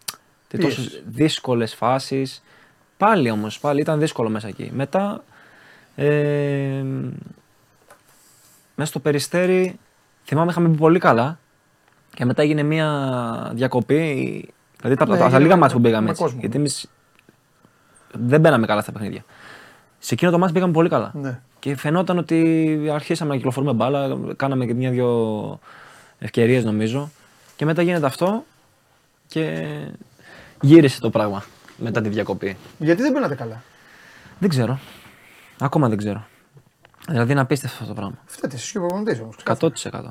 [0.48, 0.74] Πίεσης.
[0.76, 2.42] τόσες δύσκολες φάσεις.
[2.96, 4.70] Πάλι όμως, πάλι ήταν δύσκολο μέσα εκεί.
[4.74, 5.24] Μετά,
[5.94, 6.84] ε,
[8.74, 9.78] μέσα στο περιστέρι,
[10.24, 11.38] θυμάμαι είχαμε μπει πολύ καλά
[12.14, 14.04] και μετά έγινε μια διακοπή.
[14.80, 16.22] Δηλαδή τα, Ναι, τα, τα έγινε λίγα με- μάτια που με πήγαμε έτσι.
[16.22, 16.40] κόσμο.
[16.40, 16.90] Γιατί εμείς
[18.12, 19.24] δεν μπαίναμε καλά στα παιχνίδια.
[19.98, 21.10] Σε εκείνο το μάτι πήγαμε πολύ καλά.
[21.14, 21.40] ναι.
[21.58, 25.58] Και φαινόταν ότι αρχίσαμε να κυκλοφορούμε μπάλα, κάναμε και μια-δυο
[26.18, 27.10] ευκαιρίες νομίζω.
[27.56, 28.44] Και μετά γίνεται αυτό
[29.26, 29.66] και
[30.60, 31.44] γύρισε το πράγμα
[31.76, 32.56] μετά τη διακοπή.
[32.78, 33.62] Γιατί δεν μπαίνατε καλά;
[34.38, 34.78] Δεν ξέρω.
[35.58, 36.26] Ακόμα δεν ξέρω.
[37.08, 38.18] Δηλαδή είναι απίστευτο αυτό το πράγμα.
[38.26, 39.36] Φταίτε εσείς και ο προπονητής όμως.
[39.90, 40.02] 100%.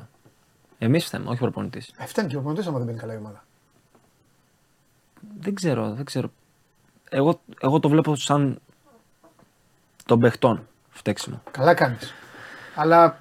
[0.78, 1.92] Εμείς φταίμε, όχι ο προπονητής.
[1.98, 3.44] Ε, φταίνει και ο προπονητής άμα δεν μπαίνει καλά η ομάδα.
[5.40, 6.30] Δεν ξέρω, δεν ξέρω.
[7.10, 8.58] Εγώ, εγώ το βλέπω σαν
[10.04, 10.66] των παιχτών
[10.98, 11.42] φταίξιμο.
[11.50, 12.14] Καλά κάνεις.
[12.74, 13.18] Αλλά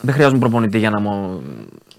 [0.00, 1.42] Δεν χρειάζομαι προπονητή για να μου,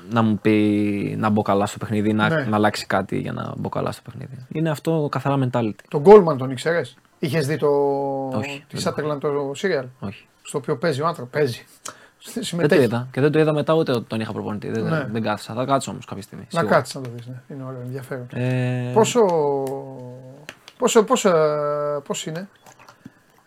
[0.10, 2.44] να μου πει να μπω καλά στο παιχνίδι, να, Ναι.
[2.44, 4.46] να αλλάξει κάτι για να μπω καλά στο παιχνίδι.
[4.52, 5.74] Είναι αυτό καθαρά mentality.
[5.88, 7.68] τον Goldman τον ήξερες; Είχες δει το.
[8.28, 10.28] Όχι, τη δεν Sutherland το serial; Όχι.
[10.42, 11.34] Στο οποίο παίζει ο άνθρωπος.
[11.40, 11.66] Παίζει.
[12.26, 12.84] Δεν το Συμμετέχει.
[12.84, 13.08] είδα.
[13.12, 14.70] Και δεν το είδα μετά ούτε όταν τον είχα προπονητή.
[14.70, 15.08] Δεν, Ναι.
[15.12, 15.54] δεν κάθισα.
[15.54, 16.48] Θα κάτσω όμως κάποια στιγμή.
[16.52, 16.76] Να σίγουρα.
[16.76, 17.26] κάτσει να το δεις.
[17.28, 17.42] Ναι.
[17.56, 18.28] Είναι ωραίο, ενδιαφέρον.
[18.34, 19.22] Ε, Πόσο,
[20.78, 21.30] πόσο, πόσο,
[22.08, 22.48] πώς είναι;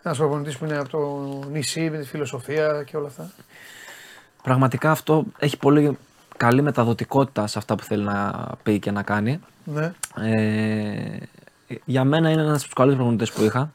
[0.09, 0.99] Ένας προπονητής που είναι από το
[1.49, 3.31] νησί με τη φιλοσοφία και όλα αυτά.
[4.43, 5.97] Πραγματικά αυτό έχει πολύ
[6.37, 9.39] καλή μεταδοτικότητα σε αυτά που θέλει να πει και να κάνει.
[9.63, 9.93] Ναι.
[10.15, 11.17] Ε,
[11.85, 13.73] για μένα είναι ένας από τους καλύτερους προπονητές που είχα.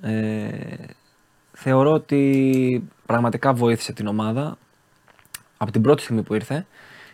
[0.00, 0.48] Ε,
[1.52, 4.56] θεωρώ ότι πραγματικά βοήθησε την ομάδα
[5.56, 6.66] από την πρώτη στιγμή που ήρθε,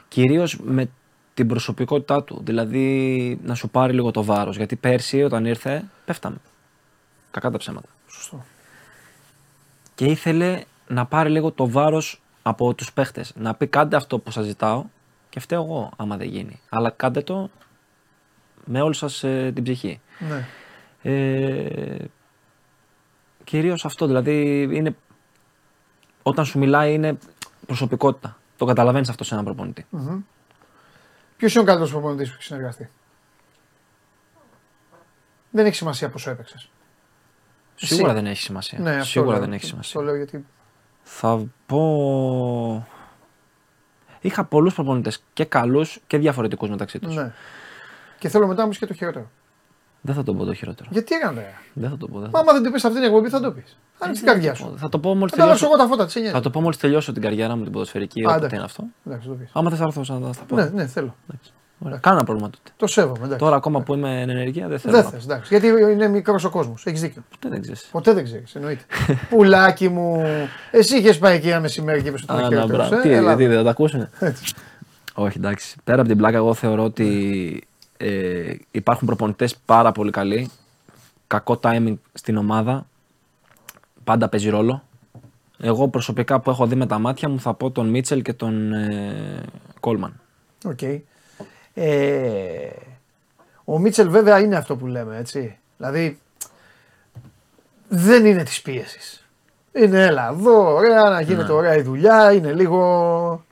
[0.08, 0.90] κυρίως με
[1.34, 2.40] την προσωπικότητά του.
[2.44, 6.36] Δηλαδή να σου πάρει λίγο το βάρος, γιατί πέρσι όταν ήρθε πέφταμε.
[7.30, 7.88] Κακά τα ψέματα.
[8.06, 8.44] Σωστό.
[9.94, 13.32] Και ήθελε να πάρει λίγο το βάρος από τους παίχτες.
[13.36, 14.84] Να πει κάντε αυτό που σας ζητάω
[15.28, 16.60] και φταίω εγώ άμα δεν γίνει.
[16.68, 17.50] Αλλά κάντε το
[18.64, 20.00] με όλη σας ε, την ψυχή.
[20.18, 20.46] Ναι.
[21.02, 22.04] Ε,
[23.44, 24.96] κυρίως αυτό, δηλαδή είναι,
[26.22, 27.18] όταν σου μιλάει είναι
[27.66, 28.38] προσωπικότητα.
[28.56, 29.86] Το καταλαβαίνεις αυτό σε έναν προπονητή.
[31.36, 32.90] Ποιος είναι ο καλύτερος προπονητής που έχει συνεργαστεί;
[35.50, 36.70] Δεν έχει σημασία πόσο έπαιξες.
[37.86, 38.20] Σίγουρα Εσύ.
[38.22, 38.78] δεν έχει σημασία.
[38.78, 39.40] Ναι, αυτό Σίγουρα λέω.
[39.40, 40.00] δεν έχει σημασία.
[40.00, 40.44] Το λέω γιατί.
[41.02, 42.86] Θα πω.
[44.20, 47.14] Είχα πολλούς προπονητές και καλούς και διαφορετικούς μεταξύ τους.
[47.14, 47.32] Ναι.
[48.18, 49.30] Και θέλω μετά όμω και το χειρότερο.
[50.00, 50.88] Δεν θα το πω το χειρότερο.
[50.92, 51.40] Γιατί έκανε.
[51.40, 51.54] ρε.
[51.72, 52.18] Δεν θα το πω.
[52.20, 52.44] Δεν Μα θα...
[52.44, 53.78] άμα δεν το πεις αυτή την εκπομπή, θα το πεις.
[53.98, 54.74] Άνοιξε την καρδιά σου.
[54.76, 55.82] Θα το πω μόλις Θα τα αλλάξω τελειώσω.
[55.82, 56.42] εγώ τα φώτα, τι σε Θα νοιάζει.
[56.42, 58.20] το πω μόλις τελειώσω την καριέρα μου την ποδοσφαιρική.
[58.20, 58.54] Α, Όποτε εντάξει.
[58.56, 58.84] είναι αυτό.
[59.06, 59.50] Εντάξει, το πεις.
[59.52, 60.56] Άμα δεν θα έρθω να τα πω.
[60.56, 61.14] Ναι, ναι, θέλω.
[61.28, 61.52] Εντάξει.
[61.84, 61.98] Ωραία.
[61.98, 62.70] Κάνα πρόβλημα τότε.
[62.76, 63.18] Το σέβομαι.
[63.18, 63.38] Εντάξει.
[63.38, 64.94] Τώρα ακόμα που είμαι εν ενεργεία δεν θέλω.
[64.94, 65.58] Δεν να θες, εντάξει.
[65.58, 66.86] Γιατί είναι μικρός ο κόσμος.
[66.86, 67.22] Έχεις δίκιο.
[67.30, 67.88] Ποτέ δεν ξέρεις.
[67.92, 68.84] Ποτέ δεν ξέρεις, εννοείται.
[69.30, 70.22] Πουλάκι μου,
[70.70, 72.88] εσύ είχες πάει εκεί ένα μεσημέρι και είπες ότι Α, ήταν να, χειρότερο.
[72.88, 73.02] μπράβο.
[73.02, 74.54] Τι, γιατί δεν θα τα ακούσουνε; Έτσι.
[75.14, 75.76] Όχι, εντάξει.
[75.84, 77.62] Πέρα από την πλάκα, εγώ θεωρώ ότι
[77.96, 80.50] ε, υπάρχουν προπονητές πάρα πολύ καλοί.
[81.26, 82.86] Κακό timing στην ομάδα.
[84.04, 84.82] Πάντα παίζει ρόλο.
[85.62, 88.72] Εγώ προσωπικά που έχω δει με τα μάτια μου θα πω τον Μίτσελ και τον
[88.72, 89.42] ε,
[89.80, 90.20] Κόλμαν.
[90.64, 90.78] Οκ.
[91.74, 92.68] Ε,
[93.64, 95.58] ο Μίτσελ βέβαια είναι αυτό που λέμε, έτσι.
[95.76, 96.18] Δηλαδή,
[97.88, 99.24] δεν είναι της πίεσης.
[99.72, 101.52] Είναι έλα εδώ, ωραία, να γίνεται Ναι.
[101.52, 103.44] ωραία η δουλειά, είναι λίγο...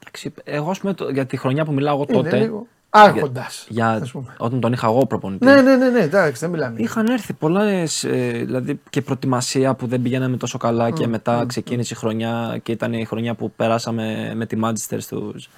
[0.00, 2.36] Εντάξει, εγώ ας πούμε, το- για τη χρονιά που μιλάω εγώ Είναι τότε.
[2.38, 4.34] λίγο άρχοντας, Για, ας πούμε.
[4.38, 5.44] όταν τον είχα εγώ προπονητή.
[5.44, 6.80] Ναι, ναι, ναι, ναι, εντάξει, δεν μιλάμε.
[6.80, 8.04] Είχαν έρθει πολλές,
[8.44, 12.92] δηλαδή και προετοιμασία που δεν πηγαίναμε τόσο καλά και μετά ξεκίνησε η χρονιά και ήταν
[12.92, 15.48] η χρονιά που περάσαμε με τη Manchester στους.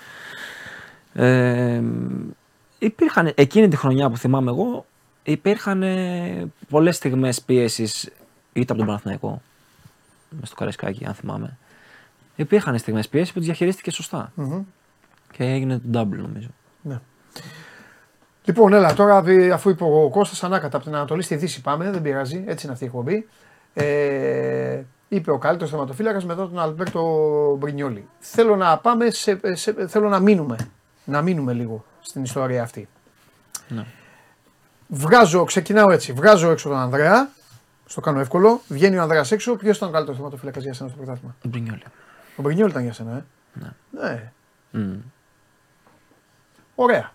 [1.21, 1.83] Ε,
[2.79, 4.87] υπήρχαν, εκείνη τη χρονιά που θυμάμαι εγώ,
[5.23, 5.85] υπήρχαν
[6.69, 8.11] πολλές στιγμές πίεσης
[8.53, 9.43] είτε από τον Παναθηναϊκό,
[10.31, 11.57] μες στο Καραϊσκάκι αν θυμάμαι.
[12.37, 14.33] Υπήρχαν στιγμές πίεσης που τις διαχειρίστηκε σωστά.
[14.35, 14.63] Μμμ.
[15.33, 16.49] Και έγινε το double νομίζω.
[16.83, 17.01] Ναι.
[18.45, 21.91] Λοιπόν, έλα τώρα ε, αφού είπε ο Κώστας ανάκατα από την Ανατολή στη Δύση πάμε,
[21.91, 23.29] δεν πειράζει, έτσι είναι αυτή η εκπομπή.
[23.75, 28.09] Ε, είπε ο καλύτερος θεματοφύλακας μετά τον Αλμπέρτο Μπρινιόλη.
[28.19, 30.57] Θέλω να πάμε, σε, σε- θέλω να μείνουμε,
[31.09, 32.89] να μείνουμε λίγο στην ιστορία αυτή.
[33.69, 33.85] Ναι.
[34.89, 36.13] Βγάζω, ξεκινάω έτσι.
[36.13, 37.31] Βγάζω έξω τον Ανδρέα.
[37.87, 38.61] Στο κάνω εύκολο.
[38.69, 39.57] Βγαίνει ο Ανδρέας έξω.
[39.57, 41.83] Ποιος ήταν ο καλύτερος θεματοφύλακας για σένα στο πρωτάθλημα; Μπρινιόλι.
[42.37, 43.71] Ο Μπρινιόλ ήταν για σένα, ε; Ναι.
[43.91, 44.33] ναι.
[44.71, 44.97] Μμ.
[46.75, 47.13] Ωραία.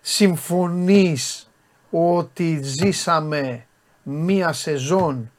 [0.00, 1.50] Συμφωνείς
[1.90, 3.66] ότι ζήσαμε
[4.02, 5.30] μία σεζόν,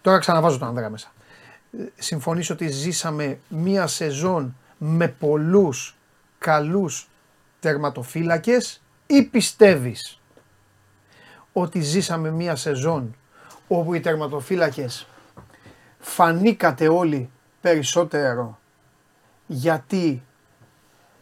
[0.00, 1.12] τώρα ξαναβάζω τον Ανδρέα μέσα,
[1.78, 5.96] Ε, συμφωνείς ότι ζήσαμε μία σεζόν με πολλούς
[6.38, 7.09] καλούς
[7.60, 10.20] τερματοφύλακες ή πιστεύεις
[11.52, 13.16] ότι ζήσαμε μία σεζόν
[13.68, 15.06] όπου οι τερματοφύλακες
[15.98, 17.30] φανήκατε όλοι
[17.60, 18.58] περισσότερο
[19.46, 20.22] γιατί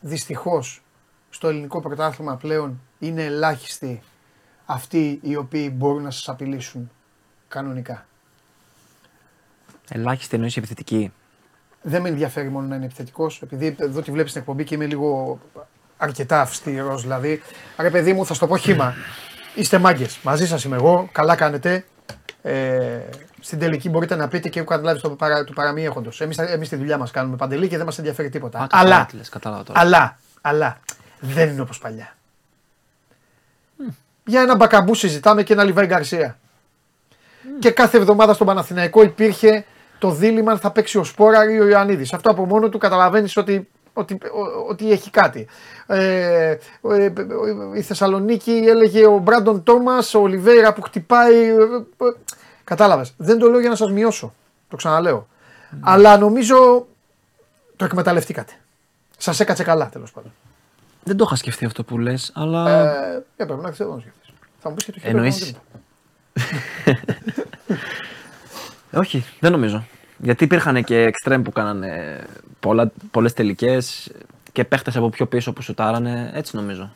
[0.01, 0.82] δυστυχώς
[1.30, 4.03] στο ελληνικό πρωτάθλημα πλέον είναι ελάχιστοι
[4.64, 6.91] αυτοί οι οποίοι μπορούν να σας απειλήσουν
[7.49, 8.07] κανονικά.
[9.89, 11.12] Ελάχιστη εννοείς επιθετική.
[11.82, 14.86] Δεν με ενδιαφέρει μόνο να είναι επιθετικός, επειδή εδώ τη βλέπεις στην εκπομπή και είμαι
[14.86, 15.39] λίγο
[15.99, 17.03] αρκετά αυστηρός.
[17.03, 17.42] Δηλαδή,
[17.78, 18.94] ρε παιδί μου, θα σου το πω χήμα.
[19.55, 20.18] Είστε μάγκες.
[20.22, 21.09] Μαζί σας είμαι εγώ.
[21.12, 21.84] Καλά κάνετε.
[22.42, 23.01] Ε,
[23.40, 26.11] στην τελική μπορείτε να πείτε και έχω καταλάβει το, παρα, του παραμύέχοντο.
[26.18, 28.59] Εμείς εμείς τη δουλειά μας κάνουμε παντελή και δεν μας ενδιαφέρει τίποτα.
[28.59, 29.80] Α, κατάλαβα αλλά, τι λες, κατάλαβα τώρα.
[29.80, 30.78] αλλά, αλλά,
[31.20, 32.16] δεν είναι όπως παλιά.
[34.24, 36.38] Για ένα μπακαμπού συζητάμε και ένα Λιβάη Γκαρσία.
[37.59, 39.64] Και κάθε εβδομάδα στον Παναθηναϊκό υπήρχε
[39.99, 42.12] το δίλημα αν θα παίξει ο Σπόρα ή ο Ιωαννίδης.
[42.12, 43.68] Αυτό από μόνο του καταλαβαίνεις ότι,
[43.99, 45.46] ότι, ο- ότι έχει κάτι.
[45.86, 47.07] Ε, ο- ε,
[47.70, 51.34] ο- η Θεσσαλονίκη έλεγε ο Μπράντον Τόμας, ο Ολιβέηρα που χτυπάει.
[52.64, 53.14] Κατάλαβες.
[53.16, 54.34] Δεν το λέω για να σας μειώσω.
[54.68, 55.28] Το ξαναλέω.
[55.80, 56.86] Αλλά νομίζω
[57.76, 58.53] το εκμεταλλευτήκατε.
[59.18, 60.32] Σας έκατσε καλά τέλος πάντων.
[61.05, 64.18] Δεν το είχα σκεφτεί αυτό που λες, αλλά Ε, έπρεπε να ξέρω να σκεφτεί.
[64.61, 65.24] Θα μου πεις και το χειρότερο.
[65.24, 65.59] Εννοείς- να
[67.66, 67.80] δούμε.
[68.94, 69.84] όχι, δεν νομίζω.
[70.18, 72.20] Γιατί υπήρχαν και εξτρέμ που κάνανε
[72.60, 74.10] πολλά, πολλές τελικές
[74.52, 76.90] και παίχτες από πιο πίσω που σουτάρανε, έτσι νομίζω.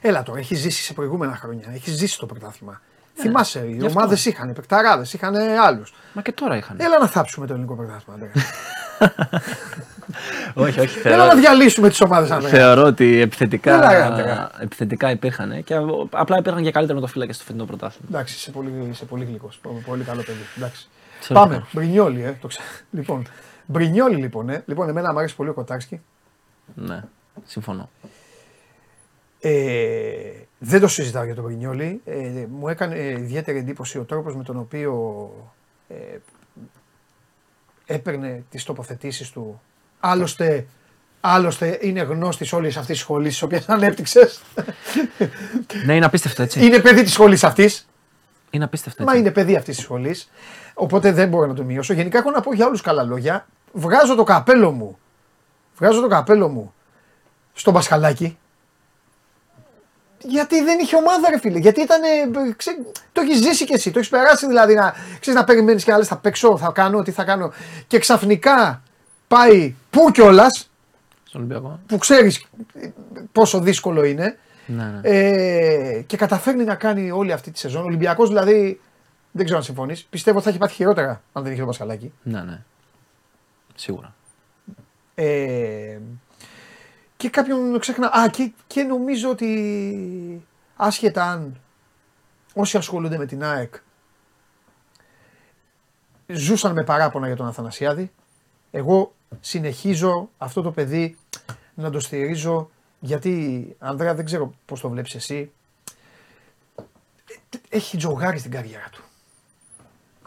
[0.00, 1.64] Έλα τώρα, έχεις ζήσει σε προηγούμενα χρόνια.
[1.74, 2.80] Έχεις ζήσει το πρωτάθλημα.
[3.14, 3.98] Θυμάσαι, οι Ναι, γι' αυτό.
[3.98, 5.94] ομάδες είχαν παικταράδες, είχαν άλλους.
[6.12, 6.76] Μα και τώρα είχαν.
[6.80, 8.14] Έλα να θάψουμε το ελληνικό πρωτάθλημα.
[8.18, 8.32] Αντρέα.
[10.66, 12.50] όχι, όχι, Έλα να διαλύσουμε τις ομάδες, Ανδρέα.
[12.50, 14.50] Θεωρώ ότι επιθετικά, Έλα, ρε, Αντρέα.
[14.60, 15.74] επιθετικά υπήρχαν και
[16.10, 18.06] απλά υπήρχαν και καλύτερα ματοφύλακες στο φετινό πρωτάθλημα.
[18.10, 19.60] Εντάξει, είσαι πολύ, είσαι πολύ γλυκός.
[19.86, 20.38] Πολύ καλό παιδί.
[20.56, 20.88] Εντάξει.
[21.20, 21.54] Σε Πάμε.
[21.54, 21.80] ευχαριστώ.
[21.80, 22.38] Μπρινιόλι, ε.
[22.40, 22.60] Το ξε...
[22.90, 23.26] Λοιπόν,
[23.66, 24.62] Μπρινιόλι λοιπόν, ε.
[24.66, 26.00] Λοιπόν, εμένα μου αρέσει πολύ ο Κοτάρσκι.
[26.74, 27.04] Ναι,
[27.44, 27.90] συμφωνώ.
[29.40, 29.50] Ε,
[30.58, 32.00] δεν το συζητάω για τον Μπρινιόλι.
[32.04, 35.32] Ε, μου έκανε ε, ιδιαίτερη εντύπωση ο τρόπος με τον οποίο
[35.88, 35.94] ε,
[37.86, 39.60] έπαιρνε τις τοποθετήσεις του.
[40.00, 40.66] Άλλωστε,
[41.20, 44.40] άλλωστε είναι γνώστης όλης αυτής της σχολής τις οποίες ανέπτυξες.
[45.84, 46.66] ναι, είναι απίστευτο έτσι.
[46.66, 47.88] είναι παιδί της σχολής αυτής.
[48.50, 49.22] Είναι απίστευτο Μα έτσι.
[49.22, 50.30] είναι παιδί αυτής της σχολής.
[50.80, 51.92] Οπότε δεν μπορώ να το μειώσω.
[51.92, 53.46] Γενικά έχω να πω για όλους καλά λόγια.
[53.72, 54.98] Βγάζω το καπέλο μου.
[55.76, 56.74] Βγάζω το καπέλο μου
[57.52, 58.38] στον Πασχαλάκη.
[60.18, 61.58] Γιατί δεν είχε ομάδα, ρε φίλε.
[61.58, 62.00] Γιατί ήταν.
[62.56, 62.70] Ξέ,
[63.12, 63.90] το έχεις ζήσει κι εσύ.
[63.90, 67.02] Το έχεις περάσει δηλαδή να, ξέρεις, να περιμένεις και να λε: Θα παίξω, θα κάνω,
[67.02, 67.52] τι θα κάνω.
[67.86, 68.82] Και ξαφνικά
[69.28, 70.70] πάει πού κιόλας.
[71.24, 71.80] Στον Ολυμπιακό.
[71.86, 72.46] Που ξέρεις
[73.32, 74.38] πόσο δύσκολο είναι.
[74.66, 75.00] Ναι, ναι.
[75.02, 77.82] Ε, και καταφέρνει να κάνει όλη αυτή τη σεζόν.
[77.82, 78.80] Ο Ολυμπιακός δηλαδή.
[79.32, 80.04] Δεν ξέρω αν συμφωνείς.
[80.04, 82.12] Πιστεύω ότι θα έχει πάθει χειρότερα αν δεν είχε το Πασχαλάκι.
[82.22, 82.62] ναι, ναι.
[83.74, 84.14] Σίγουρα.
[85.14, 85.98] Ε,
[87.16, 88.12] και κάποιον ξέχνα.
[88.12, 91.60] Α, και, και νομίζω ότι άσχετα αν
[92.54, 93.74] όσοι ασχολούνται με την ΑΕΚ
[96.26, 98.12] ζούσαν με παράπονα για τον Αθανασιάδη,
[98.70, 101.16] εγώ συνεχίζω αυτό το παιδί
[101.74, 102.70] να το στηρίζω
[103.00, 105.52] γιατί, Ανδρέα, δεν ξέρω πώς το βλέπεις εσύ,
[107.68, 109.02] έχει τζογάρει στην καριέρα του.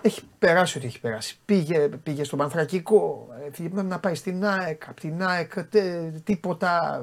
[0.06, 1.38] Έχει περάσει ό,τι έχει περάσει.
[1.46, 3.28] Πήγε, πήγε στον Πανθρακικό,
[3.76, 5.82] ε, να πάει στην ΑΕΚ, από την ΑΕΚ, τε,
[6.24, 7.02] τίποτα,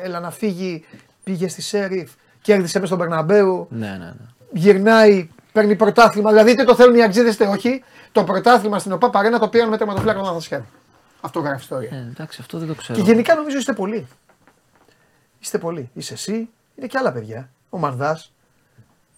[0.00, 0.84] ε, έλα να φύγει,
[1.24, 2.10] πήγε στη Σέριφ,
[2.42, 4.14] κέρδισε μέσα στον Περναμπέου, Ναι, ναι, ναι.
[4.52, 6.30] γυρνάει, παίρνει πρωτάθλημα.
[6.30, 9.68] Δηλαδή είτε το θέλουν οι Αγγλίδες είτε όχι, το πρωτάθλημα στην ΟΠΑ Παρένα το πήραν
[9.68, 10.66] με τερματοφύλακα των Αθασιάδη.
[11.20, 11.88] Αυτό γράφει ιστορία.
[11.92, 12.98] Ε, εντάξει, αυτό δεν το ξέρω.
[12.98, 14.06] Και γενικά νομίζω είστε πολλοί.
[15.38, 15.90] Είστε πολλοί.
[15.94, 17.50] Είσαι εσύ, είναι και άλλα παιδιά.
[17.70, 18.32] Ο Μαρδάς.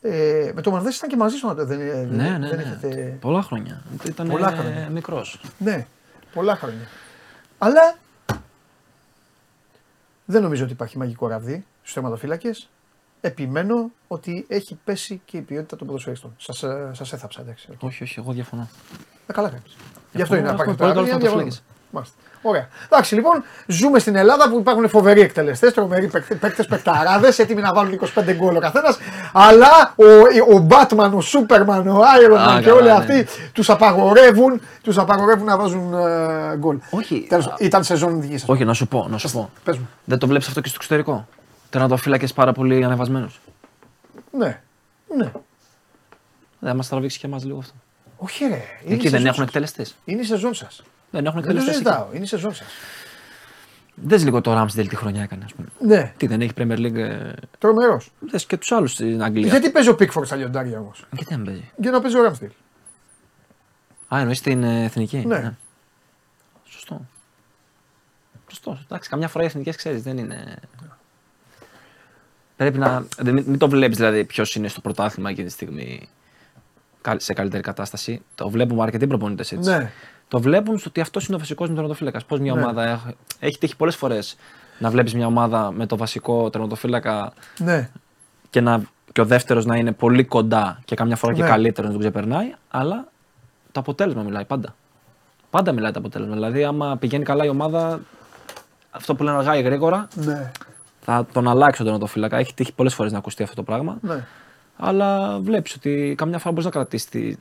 [0.09, 1.79] Ε, με το Μαρδά ήταν και μαζί σου, δεν, δεν,
[2.09, 2.63] Ναι, ναι, δεν ναι.
[2.63, 3.17] έχετε.
[3.21, 3.83] Πολλά χρόνια.
[4.05, 4.89] Ήταν Πολλά χρόνια.
[4.89, 5.41] μικρός.
[5.59, 5.87] Ναι,
[6.33, 6.87] πολλά χρόνια.
[7.59, 7.97] Αλλά
[10.25, 12.69] δεν νομίζω ότι υπάρχει μαγικό ραβδί στους θεματοφύλακες.
[13.21, 16.35] Επιμένω ότι έχει πέσει και η ποιότητα των ποδοσφαιριστών.
[16.39, 17.69] Σας σας έθαψα, εντάξει.
[17.81, 18.69] Όχι, όχι, εγώ διαφωνώ.
[19.27, 19.77] Ε, καλά κάνεις.
[20.13, 20.93] Γι' αυτό είναι να έχουμε υπάρχει πολύ τώρα.
[20.93, 21.55] καλούς για να τερματοφύλακες.
[21.55, 21.91] διαφωνούμε.
[21.91, 22.17] Μάλιστα.
[22.49, 22.69] Ωραία.
[22.85, 26.07] Εντάξει, λοιπόν, ζούμε στην Ελλάδα που υπάρχουν φοβεροί εκτελεστές, τρομεροί
[26.41, 28.99] παίκτε, παικταράδες, έτοιμοι να βάλουν 25 γκολ ο καθένας.
[29.33, 30.05] Αλλά ο,
[30.57, 33.25] ο Batman, ο Superman, ο Iron Man Α, και όλοι καλά, αυτοί ναι.
[33.53, 36.79] τους απαγορεύουν, τους απαγορεύουν να βάζουν ε, γκολ.
[36.91, 37.27] Όχι.
[37.29, 38.49] Τέλος, α, ήταν σεζόν δική σας.
[38.49, 39.51] Όχι, να σου πω, να σου πω.
[39.65, 39.89] Πες μου.
[40.05, 41.27] Δεν το βλέπεις αυτό και στο εξωτερικό;
[41.71, 43.41] Τερματοφύλακες πάρα πολύ ανεβασμένους;
[44.31, 44.61] Ναι.
[45.17, 45.31] Ναι.
[46.59, 47.73] Δεν μας τραβήξει και εμάς λίγο αυτό.
[48.17, 48.49] Όχι, ρε.
[48.49, 49.47] Είναι η Εκεί δεν σεζόν έχουν σας.
[49.47, 49.95] εκτελεστές.
[50.05, 50.83] Είναι η σεζόν σας.
[51.11, 51.73] Δεν έχουν Δεν το εκτελεστέ.
[51.73, 52.07] συζητάω.
[52.13, 52.67] Είναι η σεζόν σας.
[53.95, 55.69] Δες λίγο το Ramsdale τι χρονιά έκανε, ας πούμε.
[55.81, 56.13] Ναι.
[56.17, 56.95] Τι δεν έχει Premier League.
[56.97, 58.11] ε, Τρομερός.
[58.21, 59.49] Δες και τους άλλους στην Αγγλία.
[59.49, 62.51] Γιατί παίζει ο Πίκφορντ στα λιοντάρια όμως; Γιατί δεν παίζει; Για να παίζει ο Ράμστιλ.
[64.15, 65.55] Α, εννοείς την ε, εθνική; Ναι.
[66.65, 67.07] Σωστό.
[68.49, 68.79] Σωστό.
[68.85, 70.57] Εντάξει, καμιά φορά οι εθνικές ξέρεις, δεν είναι.
[72.57, 73.07] Πρέπει να.
[73.19, 76.09] δεν- Μην, μην το βλέπεις δηλαδή ποιος είναι στο πρωτάθλημα εκείνη τη στιγμή
[77.01, 78.23] κα- σε καλύτερη κατάσταση.
[78.35, 79.71] Το βλέπουμε αρκετοί προπονητές έτσι.
[79.71, 79.91] Ναι.
[80.29, 82.25] Το βλέπουν στο ότι αυτός είναι ο βασικός με τερματοφύλακας.
[82.25, 82.61] Πώς μια Ναι.
[82.63, 82.85] ομάδα.
[82.85, 83.01] έχ-
[83.39, 84.37] Έχει τύχει πολλές φορές
[84.79, 87.91] να βλέπεις μια ομάδα με το βασικό τερματοφύλακα Ναι.
[88.51, 91.39] και, να, και ο δεύτερος να είναι πολύ κοντά και καμιά φορά Ναι.
[91.39, 93.09] και καλύτερος να τον ξεπερνάει, αλλά
[93.73, 94.75] το αποτέλεσμα μιλάει πάντα.
[95.51, 96.35] Πάντα μιλάει το αποτέλεσμα.
[96.35, 98.01] Δηλαδή, άμα πηγαίνει καλά η ομάδα,
[98.91, 100.51] αυτό που λένε αργά ή γρήγορα, Ναι.
[101.01, 102.37] θα τον αλλάξει τον τερματοφύλακα.
[102.37, 103.99] Έχει τύχει πολλές φορές να ακουστεί αυτό το πράγμα.
[104.01, 104.25] Ναι.
[104.77, 107.37] Αλλά βλέπεις ότι καμιά φορά μπορείς να κρατήσεις.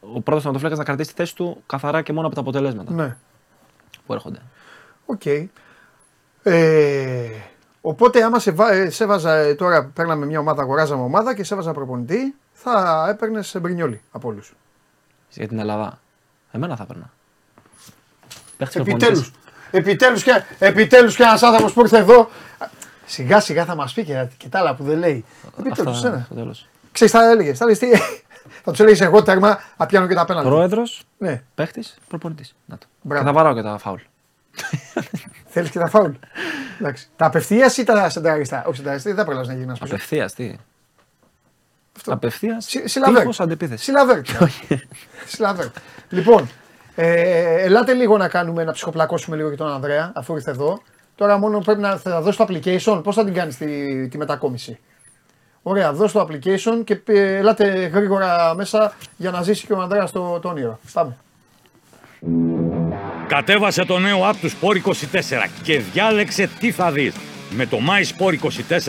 [0.00, 0.06] Τη...
[0.12, 3.16] Ο πρώτος τερματοφύλακα να κρατήσει τη θέση του καθαρά και μόνο από τα αποτελέσματα Ναι.
[4.06, 4.38] που έρχονται.
[5.06, 5.22] Οκ.
[6.42, 7.28] Ε,
[7.80, 11.44] οπότε άμα σε, βά- ε, σε έβαζα ε, τώρα, παίρναμε μια ομάδα, αγοράζαμε ομάδα και
[11.44, 14.54] σε έβαζα προπονητή, θα έπαιρνες Μπρινιόλι από όλους.
[15.30, 16.00] Για την Ελλάδα.
[16.52, 17.10] Εμένα θα έπαιρνα.
[18.56, 18.98] Παίχτες Επιτέλους.
[19.12, 19.32] προπονητές.
[19.70, 22.28] Επιτέλους και, επιτέλους και ένας άνθρωπος που ήρθε εδώ.
[23.06, 25.24] Σιγά σιγά θα μας πει και, και τα άλλα που δεν λέει.
[25.58, 26.22] Επιτέλους, Αυτά ένα.
[26.24, 26.68] στο τέλος.
[26.92, 27.58] Ξέρεις, θα έλεγες.
[27.58, 27.90] Θα, λες τι-
[28.68, 30.48] θα τους έλεγες εγώ τέρμα, θα πιάνω και τα πέναλτι.
[30.48, 32.54] Πρόεδρος, Ναι, παίχτης, προπονητής.
[32.66, 32.86] Να το.
[33.02, 33.22] Μπράβο.
[33.24, 34.00] Και θα βαράω και τα φάουλ.
[35.52, 36.10] θέλεις και τα φάουλ.
[36.80, 37.08] Εντάξει.
[37.16, 38.64] Τα απευθείας ή τα σενταριστά.
[38.66, 40.56] Όχι σενταριστά, δεν θα προλάβει να γίνει ένας Απευθείας, τι;
[41.96, 42.12] Αυτό.
[42.12, 43.26] Απευθείας; Συ- Σιλαβέρ.
[43.26, 43.84] Τείχο αντεπίθεσης.
[43.84, 44.20] Σιλαβέρ.
[45.26, 45.66] Σιλαβέρ.
[46.08, 46.48] Λοιπόν,
[46.94, 50.82] ε, ελάτε λίγο να κάνουμε, να ψυχοπλακώσουμε λίγο και τον Ανδρέα, αφού ήρθε εδώ.
[51.14, 53.00] Τώρα μόνο πρέπει να θα δώσει το application.
[53.04, 54.78] Πώς θα την κάνεις τη, τη μετακόμιση;
[55.62, 60.12] Ωραία, δώσ' το application και ε, ελάτε γρήγορα μέσα για να ζήσει και ο Ανδρέας
[60.12, 60.78] το, το όνειρο.
[60.92, 61.16] Πάμε.
[63.26, 64.92] Κατέβασε το νέο app του Sport 24
[65.62, 67.14] και διάλεξε τι θα δεις.
[67.50, 68.34] Με το My Sport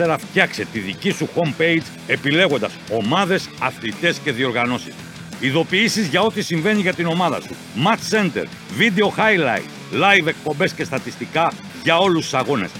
[0.06, 4.94] 24 φτιάξε τη δική σου homepage επιλέγοντας ομάδες, αθλητές και διοργανώσεις.
[5.40, 7.54] Ειδοποιήσεις για ό,τι συμβαίνει για την ομάδα σου.
[7.84, 8.44] Match Center,
[8.78, 11.52] Video Highlight, Live εκπομπές και στατιστικά
[11.82, 12.70] για όλους τους αγώνες.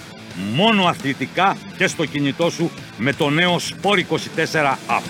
[0.55, 5.03] Μόνο αθλητικά και στο κινητό σου με το νέο Sport 24 app.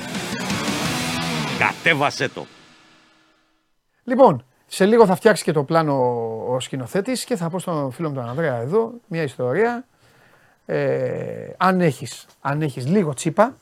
[1.59, 2.47] Κατέβασέ το!
[4.05, 5.95] Λοιπόν, σε λίγο θα φτιάξει και το πλάνο
[6.49, 9.85] ο σκηνοθέτης και θα πω στον φίλο μου τον Ανδρέα εδώ μια ιστορία.
[10.73, 13.55] Ε, αν έχεις αν έχεις λίγο τσίπα,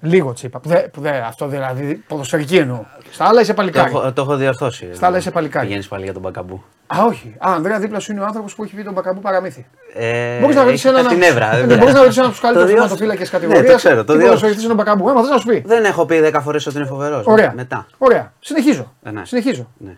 [0.00, 2.84] λίγο τσίπα, που, δε, που δε, αυτό δηλαδή ποδοσφαιρική εννοώ.
[3.10, 3.90] Στα άλλα είσαι Το παλικάρι.
[3.90, 4.94] έχω, το έχω διορθώσει.
[4.94, 5.66] Στα άλλα είσαι παλικάρι.
[5.66, 6.62] Πηγαίνεις πάλι για τον Μπακαμπού.
[6.86, 7.34] Α, όχι.
[7.38, 9.66] Α, Ανδρέα, δίπλα σου είναι ο άνθρωπος που έχει πει τον Μπακαμπού παραμύθι.
[9.94, 11.08] Ε, Μπορείς να ρωτήσεις έχει έναν.
[11.12, 11.54] Την εύρα.
[11.56, 11.98] Ε, δεν Μπορείς να πειράζει.
[11.98, 13.70] ρωτήσεις έναν από τους Το καλύτερους διόρθω- θεματοφύλακες Ναι, κατηγορίας.
[13.72, 13.96] το ξέρω.
[13.96, 14.24] Το Τι διόρθω.
[14.26, 15.08] ποδοσφαιριστής είναι ο Μπακαμπού.
[15.08, 17.26] Έμα, θες να σου πει; Δεν έχω πει 10 φορές ότι είναι φοβερός.
[17.26, 17.52] Ωραία.
[17.56, 17.86] Μετά.
[17.98, 18.32] Ωραία.
[18.40, 18.92] Συνεχίζω.
[19.02, 19.24] Ε, ναι.
[19.24, 19.70] Συνεχίζω.
[19.78, 19.96] Ναι.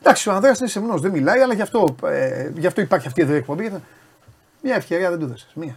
[0.00, 3.22] Εντάξει, ο Ανδρέας είναι σεμνός, δεν μιλάει, αλλά γι' αυτό, ε, γι' αυτό υπάρχει αυτή
[3.22, 3.72] εδώ η εκπομπή.
[4.66, 5.48] Γιατί Μια ευκαιρία δεν του έδωσες.
[5.54, 5.74] Μία.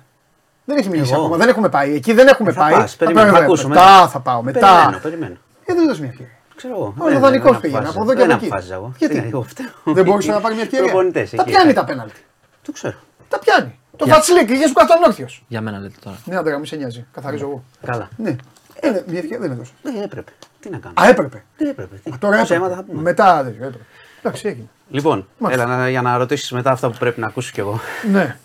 [0.65, 1.21] Δεν έχει μιλήσει Εγώ.
[1.21, 1.93] ακόμα, δεν έχουμε πάει.
[1.95, 2.73] Εκεί δεν έχουμε Θα πάει.
[2.73, 3.47] πας, περιμένω, πάω θα εδώ.
[3.53, 4.07] ακούσω μετά, μετά.
[4.07, 4.41] θα πάω.
[4.41, 4.59] Μετά.
[4.75, 5.33] Περιμένω, περιμένω.
[5.65, 6.33] Ε, δεν έδωσε μια ευκαιρία.
[6.55, 6.85] Ξέρω εγώ.
[6.97, 8.01] Ο Δεν- δεν- Δανεικός δεν πήγαινε, αποφάσισα.
[8.01, 8.45] από εδώ και Δεν από εκεί.
[8.45, 8.93] αποφάσισα εγώ.
[8.97, 9.93] Γιατί; Τι, εγώ φταίω.
[9.95, 10.85] Δεν μπορούσε να πάρει μια ευκαιρία.
[10.85, 11.51] Προπονητές, Τα εκεί.
[11.51, 12.21] πιάνει τα πέναλτι.
[12.61, 12.95] Το ξέρω.
[13.29, 13.79] Τα πιάνει.
[13.97, 15.27] Το Για- φατσιλίκ, είχε σου καθόλου όρθιο.
[15.47, 16.17] Για μένα λέτε τώρα.
[16.25, 17.05] Ναι, αντρέα, μη σε νοιάζει.
[17.13, 17.63] Καθαρίζω εγώ.
[17.85, 18.09] Καλά.
[18.17, 18.35] Ναι.
[18.79, 19.71] Ε, ναι, μια ευκαιρία δεν έδωσε.
[19.81, 20.31] Δεν έπρεπε.
[20.59, 20.93] Τι να κάνω.
[21.01, 21.43] Α, έπρεπε.
[21.57, 21.95] Τι έπρεπε.
[22.03, 22.17] Τι.
[22.17, 22.55] Τώρα Όσα έπρεπε.
[22.65, 23.01] αίματα θα πούμε.
[23.01, 23.85] Μετά δεν έπρεπε.
[24.19, 24.67] Εντάξει, έγινε.
[24.89, 25.63] Λοιπόν, Μάλιστα.
[25.63, 27.79] έλα να- για να ρωτήσεις μετά αυτά που πρέπει να ακούσεις κι εγώ.
[28.11, 28.37] Ναι,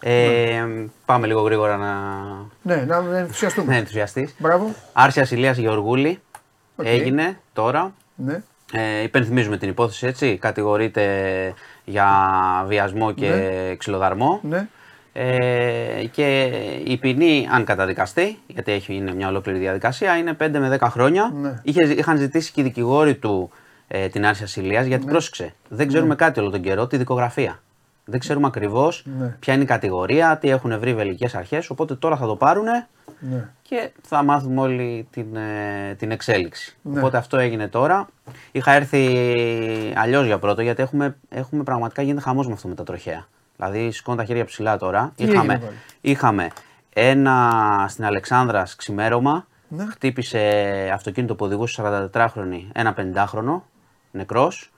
[0.00, 0.66] Ε,
[1.04, 1.94] πάμε λίγο γρήγορα να,
[2.62, 3.72] ναι, να να ενθουσιαστούμε.
[3.72, 4.34] να ενθουσιαστείς.
[4.38, 4.74] Μπράβο.
[4.92, 6.20] Άρση ασυλίας Γεωργούλη
[6.76, 6.86] Οκ.
[6.86, 7.94] έγινε τώρα.
[8.14, 8.42] Ναι.
[8.72, 10.36] Ε, υπενθυμίζουμε την υπόθεση έτσι.
[10.36, 11.04] Κατηγορείται
[11.84, 12.06] για
[12.66, 13.74] βιασμό και Ναι.
[13.76, 14.40] ξυλοδαρμό.
[14.42, 14.68] Ναι.
[15.12, 16.50] Ε, και
[16.84, 21.32] η ποινή, αν καταδικαστεί, γιατί έχει, είναι μια ολόκληρη διαδικασία, είναι 5 με 10 χρόνια.
[21.40, 21.54] Ναι.
[21.62, 23.50] Είχε, είχαν ζητήσει και οι δικηγόροι του
[23.88, 25.10] ε, την άρση ασυλίας, γιατί Ναι.
[25.10, 27.62] πρόσεξε, δεν ξέρουμε κάτι όλο τον καιρό, τη δικογραφία.
[28.10, 29.36] Δεν ξέρουμε ακριβώς Ναι.
[29.38, 31.70] ποια είναι η κατηγορία, τι έχουν βρει οι βελγικές αρχές.
[31.70, 32.86] Οπότε τώρα θα το πάρουνε
[33.20, 33.48] Ναι.
[33.62, 36.76] και θα μάθουμε όλη την, ε, την εξέλιξη.
[36.82, 36.98] Ναι.
[36.98, 38.06] Οπότε αυτό έγινε τώρα.
[38.52, 39.04] Είχα έρθει
[39.96, 43.26] αλλιώς για πρώτο γιατί έχουμε, έχουμε πραγματικά γίνεται χαμός με αυτό με τα τροχαία.
[43.56, 45.12] Δηλαδή σηκώνω τα χέρια ψηλά τώρα.
[45.16, 46.48] Τι είχαμε, έγινε πάλι; είχαμε
[46.92, 49.46] ένα στην Αλεξάνδρα ξημέρωμα.
[49.68, 49.84] Ναι.
[49.90, 50.40] Χτύπησε
[50.94, 51.82] αυτοκίνητο που οδηγούσε
[52.12, 53.60] 44χρονη ένα 50χρονο
[54.10, 54.72] νεκρός.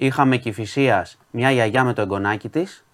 [0.00, 2.84] Είχαμε Κηφισίας μια γιαγιά με το εγγονάκι της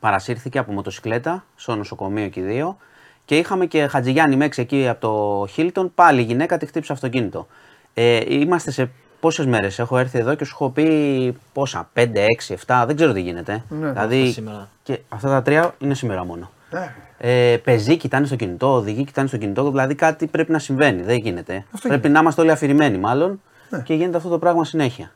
[0.00, 2.76] παρασύρθηκε από μοτοσυκλέτα στο νοσοκομείο και οι δύο.
[3.24, 5.94] Και είχαμε και Χατζηγιάννη Μέξη εκεί από το Χίλτον.
[5.94, 7.46] Πάλι η γυναίκα τη χτύπησε αυτοκίνητο.
[7.94, 12.06] Ε, είμαστε σε πόσες μέρες; Έχω έρθει εδώ και σου έχω πει πόσα, 5,
[12.48, 13.64] 6, 7, δεν ξέρω τι γίνεται.
[13.68, 14.68] Ναι, δηλαδή, αυτά σήμερα.
[14.82, 16.50] Και αυτά τα τρία είναι σήμερα μόνο.
[16.70, 16.94] Ναι.
[17.18, 19.70] Ε, πεζοί κοιτάνε στο κινητό, οδηγοί κοιτάνε στο κινητό.
[19.70, 21.02] Δηλαδή κάτι πρέπει να συμβαίνει.
[21.02, 21.64] Δεν γίνεται.
[21.72, 23.80] Αυτό πρέπει να είμαστε όλοι αφηρημένοι μάλλον Ναι.
[23.80, 25.10] και γίνεται αυτό το πράγμα συνέχεια.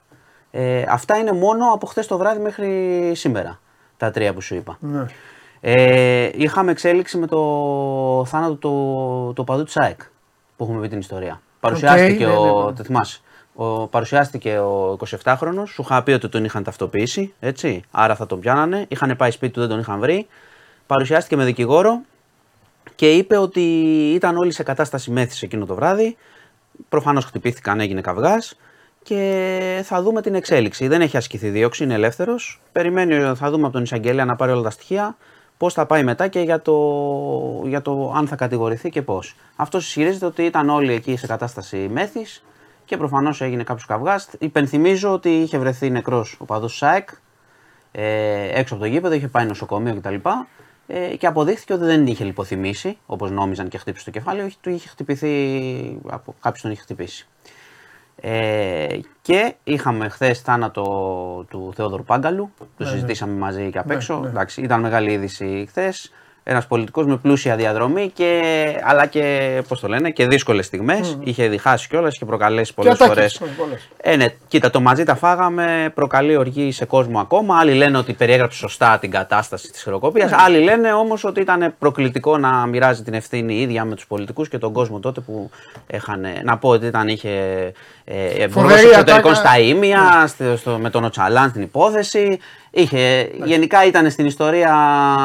[0.51, 3.61] Ε, αυτά είναι μόνο από χθες το βράδυ μέχρι σήμερα.
[3.97, 4.77] Τα τρία που σου είπα.
[4.81, 5.07] Ναι.
[5.61, 10.01] Ε, είχαμε εξέλιξη με το θάνατο του το παδού της ΑΕΚ
[10.57, 11.41] που έχουμε πει την ιστορία.
[11.61, 12.45] Παρουσιάστηκε ναι, ο.
[12.45, 12.73] ναι, ναι.
[12.77, 13.21] Το θυμάσαι.
[13.55, 17.83] Ο, παρουσιάστηκε ο 27χρονο, σου είχα πει ότι τον είχαν ταυτοποιήσει, έτσι.
[17.91, 18.85] Άρα θα τον πιάνανε.
[18.89, 20.27] Είχαν πάει σπίτι του, δεν τον είχαν βρει.
[20.87, 22.01] Παρουσιάστηκε με δικηγόρο
[22.95, 23.61] και είπε ότι
[24.15, 26.17] ήταν όλοι σε κατάσταση μέθησης εκείνο το βράδυ.
[26.89, 28.57] Προφανώς χτυπήθηκαν, έγινε καυγάς
[29.03, 30.89] και θα δούμε την εξέλιξη.
[30.89, 32.61] Δεν έχει ασκηθεί δίωξη, είναι ελεύθερος.
[32.73, 35.17] Περιμένει, θα δούμε από τον εισαγγελέα να πάρει όλα τα στοιχεία
[35.61, 36.77] πώς θα πάει μετά και για το,
[37.65, 39.37] για το αν θα κατηγορηθεί και πώς.
[39.57, 42.45] Αυτό ισχυρίζεται ότι ήταν όλοι εκεί σε κατάσταση μέθης
[42.85, 44.29] και προφανώς έγινε κάποιος καυγάς.
[44.39, 47.09] Υπενθυμίζω ότι είχε βρεθεί νεκρός ο παδός ΣΑΕΚ
[47.93, 50.15] ε, έξω από το γήπεδο, είχε πάει νοσοκομείο κτλ.
[50.87, 54.71] Ε, και αποδείχθηκε ότι δεν είχε λιποθυμήσει, όπως νόμιζαν και χτύπησε το κεφάλι, όχι, του
[54.71, 57.29] είχε χτυπηθεί, από κάποιο τον είχε χτυπήσει.
[58.21, 60.83] Ε, και είχαμε χθες θάνατο
[61.51, 62.51] του Θεόδωρου Πάγκαλου.
[62.77, 64.19] Το συζητήσαμε μαζί και απ' Ναι, έξω.
[64.21, 64.29] ναι.
[64.29, 66.13] Εντάξει, ήταν μεγάλη είδηση χθες.
[66.53, 68.43] Ένας πολιτικός με πλούσια διαδρομή, και,
[68.85, 71.19] αλλά και, πώς το λένε, και δύσκολες στιγμές.
[71.25, 73.41] Είχε διχάσει κιόλας και προκαλέσει πολλές ατάκες, φορές.
[73.41, 73.89] ναι, πολλές.
[74.03, 77.59] Ε, ναι, κοίτα, το μαζί τα φάγαμε, προκαλεί οργή σε κόσμο ακόμα.
[77.59, 80.27] Άλλοι λένε ότι περιέγραψε σωστά την κατάσταση της χειροκοπία.
[80.27, 80.37] Ναι.
[80.39, 84.49] Άλλοι λένε όμως ότι ήταν προκλητικό να μοιράζει την ευθύνη η ίδια με τους πολιτικούς
[84.49, 85.51] και τον κόσμο τότε που
[85.93, 86.27] είχαν.
[86.45, 87.29] Να πω ότι ήταν, είχε
[88.05, 89.49] ε, υπουργός Φοβερή εξωτερικών ατάκα.
[89.49, 92.39] στα ίμια, στο, στο- με τον Οτσαλάν στην υπόθεση.
[92.73, 94.69] Είχε, γενικά ήταν στην ιστορία.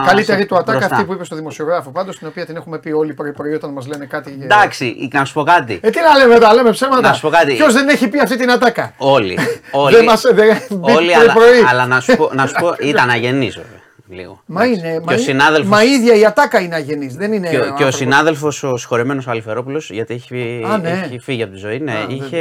[0.07, 0.95] Καλύτερη του ατάκα μπροστά.
[0.95, 3.87] αυτή που είπε στο δημοσιογράφο πάντως, την οποία την έχουμε πει όλοι πρωί-πρωί όταν μας
[3.87, 4.31] λένε κάτι.
[4.31, 5.79] για- Εντάξει, να σου πω κάτι.
[5.81, 7.01] Ε, τι να λέμε τώρα, λέμε ψέματα.
[7.07, 7.53] Να σου πω κάτι.
[7.53, 9.37] Ποιος δεν έχει πει αυτή την ατάκα; Όλοι.
[9.71, 11.63] όλοι Δεν μας δεν όλοι, μπήκε αλλά, πρωί.
[11.69, 13.79] αλλά να, σου πω, να σου πω, ήταν αγενής βέβαια.
[14.09, 14.41] Λίγο.
[14.45, 14.79] Μα Εντάξει.
[14.87, 14.93] είναι.
[14.93, 17.15] Και μα, ο είναι- συνάδελφος, μα η ίδια η ατάκα είναι αγενής.
[17.15, 17.49] Δεν είναι.
[17.49, 17.95] και, ο- και ο άνθρωπος.
[17.95, 20.89] συνάδελφος, ο συγχωρεμένο Αλιφερόπουλο, γιατί έχει, Α, ναι.
[20.89, 22.37] έχει φύγει από τη ζωή, ναι, Α, είχε,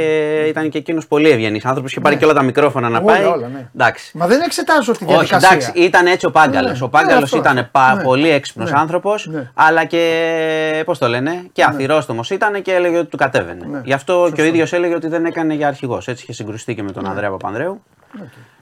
[0.47, 1.91] ήταν και εκείνος πολύ ευγενής άνθρωπος.
[1.91, 3.23] Είχε πάρει και όλα τα μικρόφωνα να Όλα, πάει.
[3.25, 3.67] όλα, ναι.
[3.75, 4.17] Εντάξει.
[4.17, 5.49] Μα δεν εξετάζω τη Όχι, διαδικασία.
[5.51, 6.79] εντάξει, ήταν έτσι ο Πάγκαλος.
[6.79, 7.69] Ναι, ο Πάγκαλος ναι, αυτό, ήταν αυτό.
[7.71, 8.03] πα- Ναι.
[8.03, 8.79] πολύ έξυπνος Ναι.
[8.79, 9.51] άνθρωπος, Ναι.
[9.53, 10.81] αλλά και.
[10.85, 13.65] Πώς το λένε, και αθυρόστομος ήταν και έλεγε ότι του κατέβαινε.
[13.71, 13.81] Ναι.
[13.83, 16.07] Γι' αυτό και ο ίδιος έλεγε ότι δεν έκανε για αρχηγός.
[16.07, 17.81] Έτσι είχε συγκρουστεί και με τον Ανδρέα Παπανδρέου.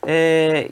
[0.06, 0.64] Ε,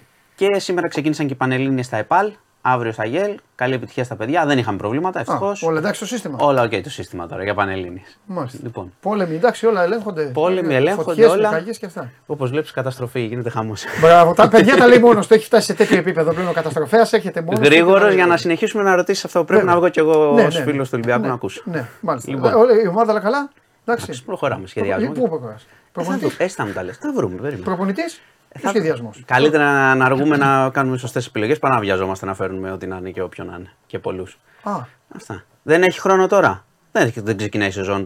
[0.47, 2.31] και σήμερα ξεκίνησαν και οι Πανελλήνιες στα ΕΠΑΛ.
[2.61, 3.35] Αύριο στα ΓΕΛ.
[3.55, 4.45] Καλή επιτυχία στα παιδιά.
[4.45, 5.63] Δεν είχαμε προβλήματα, Α, ευτυχώς.
[5.63, 6.37] όλα εντάξει στο σύστημα.
[6.41, 8.17] Όλα οκ το σύστημα τώρα για Πανελλήνιες.
[8.25, 8.57] Μάλιστα.
[8.63, 10.23] Λοιπόν, Πόλεμοι, εντάξει, όλα ελέγχονται.
[10.23, 11.49] Πόλεμοι, Ε, ελέγχονται φωτιές, όλα.
[11.49, 12.11] πυρκαγιές και αυτά.
[12.25, 13.83] όπως βλέπεις, καταστροφή γίνεται χαμός.
[14.01, 15.33] Μπράβο, τα παιδιά τα λέει μόνος του.
[15.33, 17.13] Έχει φτάσει σε τέτοιο επίπεδο πλέον ο καταστροφέας.
[17.13, 17.59] Έρχεται μόνος.
[17.67, 19.75] Γρήγορος για να συνεχίσουμε να ρωτήσεις αυτό που πρέπει Βέβαια.
[19.75, 20.71] να βγω κι εγώ Ναι, ως ναι, ναι.
[20.71, 21.61] φίλος του Ολυμπιακού Ναι, να ακούσω.
[21.65, 22.31] Ναι, μάλιστα.
[22.31, 22.51] Λοιπόν.
[22.51, 23.49] Ε, όλα- Η ομάδα όλα καλά.
[23.85, 24.23] Εντάξει.
[24.23, 25.13] Προχωράμε, σχεδιάζουμε.
[25.13, 26.25] Πού προχωράς; Ε, θα Προπονητή.
[26.25, 26.97] δω- Έτσι θα μου τα λες.
[26.97, 27.35] Θα βρούμε.
[27.35, 27.63] περίμενε.
[27.63, 28.21] Προπονητής;
[28.59, 29.23] Θα- Σχεδιασμός.
[29.25, 32.97] Καλύτερα να, να αργούμε να κάνουμε σωστές επιλογές παρά να βιαζόμαστε να φέρνουμε ό,τι να
[32.97, 33.71] είναι και όποιον να είναι.
[33.87, 34.39] Και πολλούς.
[34.63, 34.71] Α,
[35.15, 35.43] Αυτά.
[35.63, 36.65] Δεν έχει χρόνο τώρα.
[36.91, 38.05] Δεν, έχει- δεν ξεκινάει η σεζόν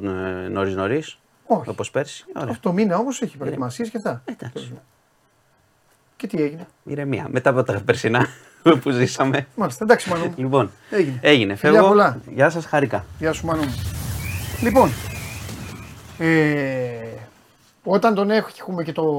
[0.52, 1.18] νωρίς νωρίς.
[1.46, 1.70] όχι.
[1.70, 2.26] Όπως πέρσι.
[2.36, 2.50] Ωραία.
[2.50, 4.22] Αυτό το μήνα όμως έχει προετοιμασίες και αυτά.
[4.26, 4.74] Εντάξει.
[6.18, 7.28] Και τι έγινε; Ηρεμία.
[7.30, 8.28] Μετά από τα περσινά
[8.82, 9.48] που ζήσαμε.
[9.56, 10.24] Μάλιστα, εντάξει, Μανώ.
[10.26, 10.34] μου.
[10.38, 11.20] Λοιπόν, Έγινε.
[11.22, 11.56] έγινε.
[11.56, 11.88] Φιλιά Φεύγω.
[11.90, 12.20] πολλά.
[12.34, 13.06] Γεια σας, χαρικά.
[13.20, 13.62] Γεια σου, Μανώ.
[13.62, 13.74] μου.
[14.62, 14.90] Λοιπόν,
[16.18, 16.28] ε,
[17.88, 19.18] όταν τον έχουμε και το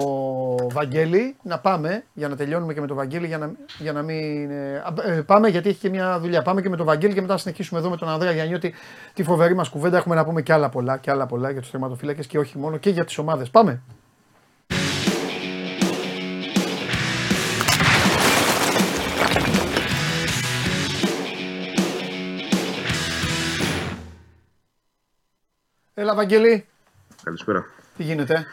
[0.73, 4.51] Βαγγέλη, να πάμε για να τελειώνουμε και με το Βαγγέλη για να, για να μην.
[4.51, 6.43] ε, α, ε, πάμε γιατί έχει και μια δουλειά.
[6.43, 8.75] Πάμε και με το Βαγγέλη και μετά να συνεχίσουμε εδώ με τον Ανδρέα Γιαννιώτη
[9.15, 9.97] τη φοβερή μας κουβέντα.
[9.97, 12.77] Έχουμε να πούμε και άλλα πολλά, και άλλα πολλά για τους τερματοφύλακε και όχι μόνο
[12.77, 13.51] και για τις ομάδες.
[13.51, 13.83] Πάμε.
[25.95, 26.67] Έλα, Βαγγέλη,
[27.23, 27.67] Καλησπέρα.
[27.97, 28.47] Τι γίνεται;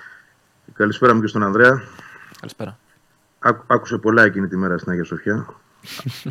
[0.73, 1.81] Καλησπέρα μου και στον Ανδρέα.
[2.39, 2.77] Καλησπέρα.
[3.39, 5.45] Άκου- άκουσε πολλά εκείνη τη μέρα στην Αγία Σοφιά.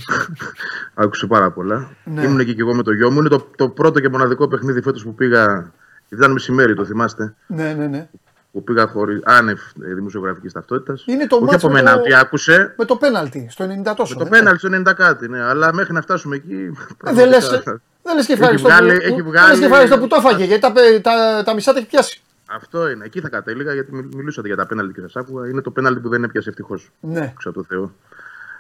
[0.95, 1.89] άκουσε πάρα πολλά.
[2.05, 2.23] Ναι.
[2.25, 3.19] Ήμουν εκεί και εγώ με το γιο μου.
[3.19, 5.73] Είναι το, το πρώτο και μοναδικό παιχνίδι φέτος που πήγα.
[6.09, 7.35] Ήταν μεσημέρι, το θυμάστε.
[7.47, 8.09] Ναι, ναι, ναι.
[8.53, 11.05] Που πήγα χωρίς άνευ ε, δημοσιογραφικής ταυτότητας.
[11.07, 12.75] Είναι το Όχι μάτς από με μένα, το- ότι άκουσε.
[12.79, 14.15] Με το πέναλτι στο 90 τόσο.
[14.19, 15.43] Με το δεν είναι; πέναλ στο 90 κάτι, ναι.
[15.43, 16.55] Αλλά μέχρι να φτάσουμε εκεί.
[17.05, 19.51] Ε, Δεν λες, πραγματικά- δεν λες και Έχει ευχαριστώ, βγάλει- που, έχει που- βγάλει- δεν
[19.51, 22.23] λες και ευχαριστώ που το έφαγε, γιατί τα, πε- τα, τα μισά τα έχει πιάσει.
[22.55, 23.05] Αυτό είναι.
[23.05, 25.49] Εκεί θα κατέληγα γιατί μιλ- μιλούσατε για τα πέναλτι και σας άκουγα.
[25.49, 26.91] Είναι το πέναλτι που δεν έπιασε ευτυχώς.
[27.01, 27.33] Ναι.
[27.37, 27.93] Ξέρω το Θεό.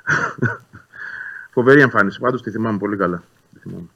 [1.55, 2.21] Φοβερή εμφάνιση.
[2.21, 3.23] Πάντως τη θυμάμαι πολύ καλά.
[3.55, 3.87] Τη θυμάμαι.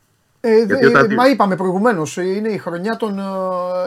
[0.41, 3.23] Ε, Γιατί δε- όταν- μα είπαμε προηγουμένως, είναι η χρονιά των, ε,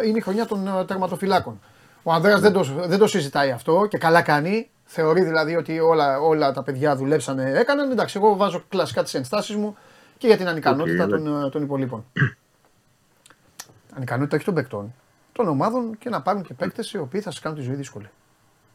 [0.08, 1.60] είναι η χρονιά των ε, τερματοφυλάκων.
[2.04, 4.70] Ο Ανδρέας δεν, το, δεν το συζητάει αυτό και καλά κάνει.
[4.86, 7.92] Θεωρεί δηλαδή ότι όλα, όλα τα παιδιά δουλέψανε, έκαναν.
[7.92, 9.78] Εντάξει, εγώ βάζω κλασικά τις ενστάσεις μου
[10.18, 12.06] και για την ανικανότητα Οκ, των, ε, των υπολείπων.
[13.96, 14.94] ανικανότητα όχι των παικτών,
[15.44, 18.10] των ομάδων και να πάρουν και παίκτες οι οποίοι θα σας κάνουν τη ζωή δύσκολη.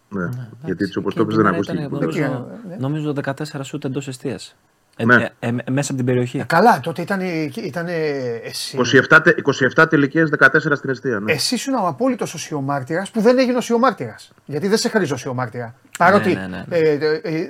[0.08, 0.28] Ναι.
[0.64, 1.78] Γιατί έτσι όπως Και το πες την δεν μέρα ακούστηκε.
[1.78, 2.06] ήταν, ποτέ.
[2.06, 2.76] Τι Νομίζω, έκανε, ναι.
[2.76, 4.38] νομίζω 14 σούτ εντός εστία.
[4.96, 5.14] Ε, Ναι.
[5.14, 6.38] ε, ε, ε, μέσα από την περιοχή.
[6.38, 7.20] Ε, καλά, τότε ήταν,
[7.56, 7.86] ήταν
[8.44, 8.76] εσύ.
[9.10, 9.38] 27, τε-
[9.76, 11.20] 27 τελικές, 14 στην αιστεία.
[11.20, 11.32] Ναι.
[11.32, 14.32] Εσύ ήσουν ο απόλυτος οσιομάρτυρας που δεν έγινε οσιομάρτυρας.
[14.44, 15.74] Γιατί δεν σε χαρίζω οσιομάρτυρα.
[15.98, 16.34] Παρότι.
[16.34, 16.64] ναι, ναι.
[16.68, 16.92] Ε,
[17.22, 17.48] ε,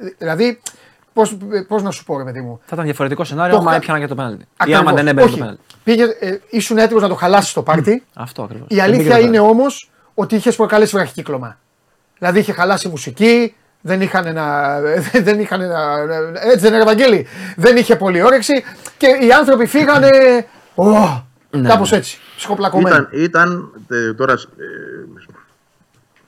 [1.23, 2.59] ε, δηλαδή, πώς να σου πω, ρε παιδί μου.
[2.65, 4.43] Θα ήταν διαφορετικό σενάριο Το άμα κα- έπιανα και το πέναλτι.
[4.43, 4.81] Ή Ακριβώς.
[4.81, 5.39] άμα δεν έμπαινε το Όχι.
[5.39, 5.61] πέναλτι.
[5.85, 8.05] Πήγε, ε, ήσουν έτοιμος να το χαλάσεις το πάρτι.
[8.15, 8.67] Αυτό ακριβώς.
[8.71, 11.59] Η αλήθεια είναι όμως ότι είχες προκαλέσει βραχικύκλωμα.
[12.19, 14.79] Δηλαδή είχε χαλάσει η μουσική, δεν είχαν ένα.
[15.27, 16.03] Δεν είχαν ένα
[16.43, 17.27] έτσι δεν είναι, Ευαγγέλη.
[17.57, 18.65] Δεν είχε πολύ όρεξη
[18.97, 20.09] και οι άνθρωποι φύγανε.
[20.75, 21.97] Oh, Ναι, Κάπως ναι.
[21.97, 22.19] έτσι.
[22.37, 22.95] Ψυχοπλακωμένοι.
[22.97, 24.37] Ήταν, ήταν ε, τώρα ε,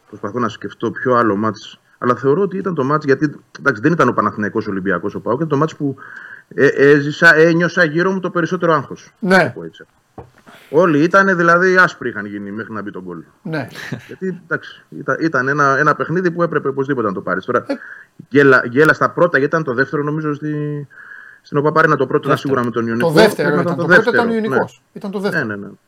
[0.09, 3.93] προσπαθώ να σκεφτώ ποιο άλλο μάτς αλλά θεωρώ ότι ήταν το μάτς γιατί εντάξει, δεν
[3.93, 5.97] ήταν ο Παναθηναϊκός Ολυμπιακός ο Πάο και το μάτς που
[6.55, 9.13] ε, έζησα, ένιωσα γύρω μου το περισσότερο άγχος.
[9.19, 9.37] Ναι.
[9.37, 9.85] να το πω έτσι.
[10.71, 13.19] Όλοι ήταν δηλαδή άσπροι είχαν γίνει μέχρι να μπει τον γκολ.
[13.43, 13.69] Ναι.
[14.07, 17.45] Γιατί εντάξει, ήταν, ήταν ένα, ένα παιχνίδι που έπρεπε οπωσδήποτε να το πάρεις.
[17.45, 17.75] Τώρα Ε.
[18.29, 20.87] γέλα, γέλα στα πρώτα, γιατί ήταν το δεύτερο νομίζω στη,
[21.43, 22.55] στην ΟΠΑΠΑΡΕΝΑ το πρώτο ήταν Δεύτερο.
[22.55, 23.07] σίγουρα με τον Ιωνικό.
[23.09, 23.77] Το δεύτερο Πρέπει να ήταν.
[23.77, 24.83] Το πρώτο ήταν ο δεύτερο, Ιωνικός.
[24.93, 24.99] ναι.
[24.99, 25.47] Ήταν το Ναι, δεύτερο.
[25.47, 25.67] ναι, ναι.
[25.67, 25.79] Ήταν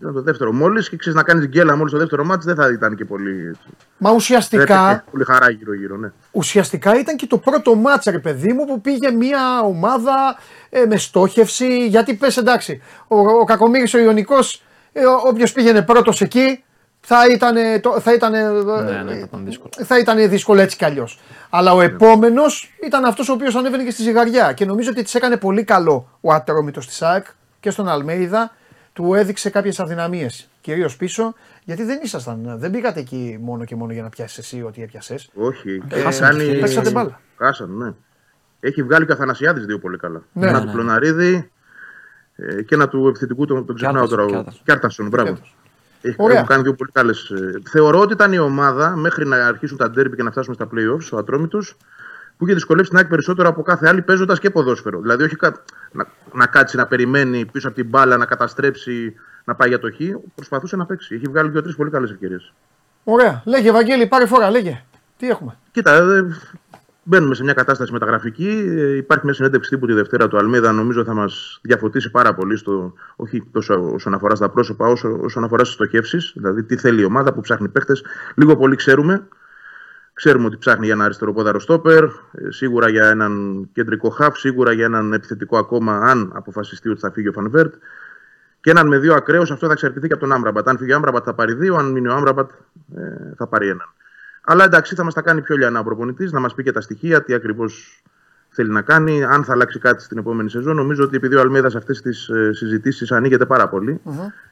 [0.00, 0.52] το δεύτερο.
[0.52, 3.46] Μόλις και ξέρεις να κάνεις γκέλα μόλις το δεύτερο μάτι δεν θα ήταν και πολύ.
[3.48, 3.68] έτσι.
[3.98, 6.12] Μα ουσιαστικά, Έπαιξε Πολύ χαρά γύρω-γύρω, ναι.
[6.32, 10.38] ουσιαστικά ήταν και το πρώτο μάτσα, ρε παιδί μου, που πήγε μια ομάδα
[10.70, 11.86] ε, με στόχευση.
[11.86, 16.64] Γιατί πες εντάξει, ο, ο Κακομήρης ο Ιωνικός, ε, όποιος πήγαινε πρώτος εκεί,
[17.00, 17.56] θα ήταν,
[18.00, 19.70] θα ήταν, ε, Ναι, ναι, θα ήταν δύσκολο.
[19.84, 21.20] θα ήταν δύσκολο έτσι κι αλλιώς.
[21.50, 24.52] Αλλά ο επόμενος ήταν αυτός ο οποίος ανέβαινε και στη ζυγαριά.
[24.52, 27.24] Και νομίζω ότι της έκανε πολύ καλό ο Ατρόμητος της ΣΑΕΚ
[27.60, 28.52] και στον Αλμέιδα.
[28.94, 30.48] Του έδειξε κάποιες αδυναμίες.
[30.60, 31.34] Κυρίως πίσω,
[31.64, 35.30] γιατί δεν ήσασταν, δεν πήγατε εκεί μόνο και μόνο για να πιάσεις εσύ ό,τι έπιασες.
[35.34, 35.82] Όχι.
[35.88, 37.20] Ε, χάσανε κάνει- και- Παίξατε μπάλα.
[37.38, 37.92] Χάσανε, ναι.
[38.60, 40.22] Έχει βγάλει και ο Αθανασιάδης δύο πολύ καλά.
[40.32, 40.72] Ναι, ένα ναι, του ναι.
[40.72, 41.50] Πλωναρίδη
[42.36, 44.40] ε, και ένα του επιθετικού, τον, τον ξεχνάω Κιάρτασον, τώρα.
[44.40, 44.62] ο- Κιάρτασον.
[44.64, 45.26] Κιάρτασον, μπράβο.
[45.28, 45.56] Κιάρτασον.
[46.02, 46.36] Έχει Ωραία.
[46.36, 47.32] έχουν κάνει δύο πολύ καλές.
[47.70, 51.08] Θεωρώ ότι ήταν η ομάδα μέχρι να αρχίσουν τα ντέρμπι και να φτάσουμε στα playoffs,
[51.12, 51.76] ο Ατρόμητος,
[52.36, 55.00] που είχε δυσκολεύσει την ΑΕΚ περισσότερο από κάθε άλλη παίζοντας και ποδόσφαιρο.
[55.00, 55.62] Δηλαδή, όχι κα-
[55.92, 59.14] να, να κάτσει να περιμένει πίσω από την μπάλα, να καταστρέψει,
[59.44, 59.96] να πάει για το χ.
[60.34, 61.14] Προσπαθούσε να παίξει.
[61.14, 62.52] Έχει βγάλει δύο-τρεις πολύ καλές ευκαιρίες.
[63.04, 63.42] Ωραία.
[63.44, 64.82] Λέγε, Ευαγγέλη, πάρε φορά, λέγε.
[65.16, 66.24] Τι έχουμε; Κοίτα, ε,
[67.02, 68.64] μπαίνουμε σε μια κατάσταση μεταγραφική.
[68.66, 70.72] Ε, Υπάρχει μια συνέντευξη τύπου τη Δευτέρα του Αλμίδα.
[70.72, 75.44] Νομίζω θα μας διαφωτίσει πάρα πολύ, στο, όχι τόσο όσον αφορά στα πρόσωπα, όσο όσον
[75.44, 76.32] αφορά στις στοχεύσεις.
[76.36, 77.92] Δηλαδή, τι θέλει η ομάδα που ψάχνει παίχτε.
[78.34, 79.26] Λίγο πολύ ξέρουμε.
[80.14, 82.10] Ξέρουμε ότι ψάχνει για ένα αριστεροπόδαρο στόπερ, ε,
[82.48, 87.28] σίγουρα για έναν κεντρικό χαφ, σίγουρα για έναν επιθετικό ακόμα, αν αποφασιστεί ότι θα φύγει
[87.28, 87.74] ο Φανβέρτ.
[88.60, 90.68] Και έναν με δύο ακραίους, αυτό θα εξαρτηθεί και από τον Άμραμπατ.
[90.68, 92.50] Αν φύγει ο Άμραμπατ θα πάρει δύο, αν μείνει ο Άμραμπατ
[92.96, 93.88] ε, θα πάρει έναν.
[94.44, 96.80] Αλλά εντάξει, θα μας τα κάνει πιο λιανά ο προπονητής, να μας πει και τα
[96.80, 98.02] στοιχεία, τι ακριβώς
[98.48, 100.76] θέλει να κάνει, αν θα αλλάξει κάτι στην επόμενη σεζόν.
[100.76, 103.70] Νομίζω ότι επειδή ο Αλμέδας σε αυτές τις ε, συζητήσεις ανοίγεται πάρα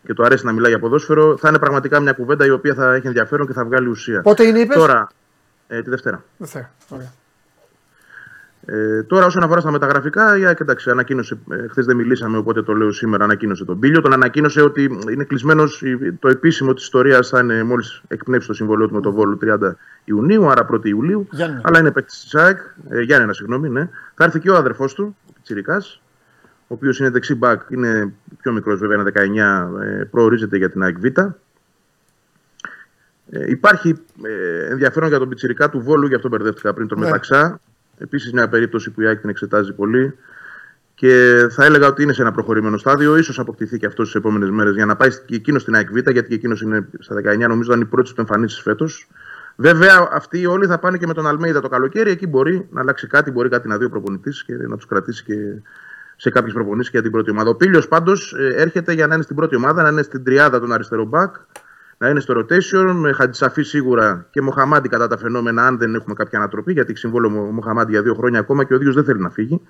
[0.06, 2.94] και του αρέσει να μιλάει για ποδόσφαιρο, θα είναι πραγματικά μια κουβέντα η οποία θα
[2.94, 4.20] έχει ενδιαφέρον και θα βγάλει ουσία.
[4.20, 5.08] Πότε είναι, είπες; Τώρα,
[5.72, 6.24] ε, τη Δευτέρα.
[6.36, 6.70] Δευτέρα.
[6.88, 7.12] Ωραία.
[8.66, 11.38] Ε, τώρα, όσον αφορά στα μεταγραφικά, η ΑΕΚ εντάξει, ανακοίνωσε.
[11.50, 13.24] Ε, Χθες δεν μιλήσαμε, οπότε το λέω σήμερα.
[13.24, 14.00] Ανακοίνωσε τον Πίλιο.
[14.00, 15.82] Τον ανακοίνωσε ότι είναι κλεισμένος.
[16.18, 19.76] Το επίσημο της ιστορίας θα είναι μόλις εκπνεύσει το συμβολίο του με τον Βόλο 30
[20.04, 21.26] Ιουνίου, άρα 1η Ιουλίου.
[21.30, 21.60] Γιάννενα.
[21.64, 22.58] Αλλά είναι παίκτης της ΑΕΚ.
[22.88, 23.88] Ε, Γιάννενα, συγγνώμη, ναι.
[24.14, 26.02] Θα έρθει και ο αδερφός του, Τσιρικάς,
[26.60, 27.62] ο οποίος είναι δεξί μπακ.
[27.68, 28.12] Είναι
[28.42, 29.70] πιο μικρός, βέβαια, είναι 19.
[29.82, 31.04] Ε, προορίζεται για την ΑΕΚ Β.
[33.34, 37.04] Ε, υπάρχει ε, ενδιαφέρον για τον Πιτσυρικά του Βόλου, γι' αυτό μπερδεύτηκα πριν τον Ναι.
[37.04, 37.60] Μεταξά.
[37.98, 40.14] Επίσης, μια περίπτωση που η ΑΕΚ την εξετάζει πολύ.
[40.94, 43.22] Και θα έλεγα ότι είναι σε ένα προχωρημένο στάδιο.
[43.22, 45.96] σω αποκτηθεί και αυτό στις επόμενες μέρες για να πάει και εκείνο στην ΑΕΚ Β,
[45.96, 49.08] γιατί και εκείνος είναι στα 19, νομίζω ήταν η πρώτη του εμφανίση φέτος.
[49.56, 52.10] Βέβαια, αυτοί όλοι θα πάνε και με τον Αλμέιδα το καλοκαίρι.
[52.10, 55.24] Εκεί μπορεί να αλλάξει κάτι, μπορεί κάτι να δει ο προπονητής και να τους κρατήσει
[55.24, 55.34] και
[56.16, 57.50] σε κάποιες προπονήσεις και για την πρώτη ομάδα.
[57.50, 60.72] Ο Πίλιο πάντως έρχεται για να είναι στην πρώτη ομάδα, να είναι στην τριάδα των
[60.72, 61.34] αριστερών μπακ,
[62.03, 66.14] να είναι στο rotation, με Χατζησαφή σίγουρα και Μοχαμάντι κατά τα φαινόμενα, αν δεν έχουμε
[66.14, 69.05] κάποια ανατροπή, γιατί έχει συμβόλαιο ο Μοχαμάντι για δύο χρόνια ακόμα και ο ίδιος δεν
[69.05, 69.61] θέλει να φύγει.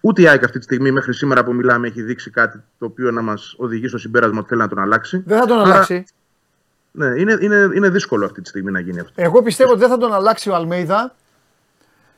[0.00, 3.10] Ούτε η ΑΕΚ αυτή τη στιγμή, μέχρι σήμερα που μιλάμε, έχει δείξει κάτι το οποίο
[3.10, 5.22] να μας οδηγεί στο συμπέρασμα ότι θέλει να τον αλλάξει.
[5.26, 6.04] Δεν θα τον Άρα, αλλάξει.
[6.90, 9.12] Ναι, είναι, είναι, είναι δύσκολο αυτή τη στιγμή να γίνει αυτό.
[9.16, 11.14] Εγώ πιστεύω ότι δεν θα τον αλλάξει ο Αλμέιδα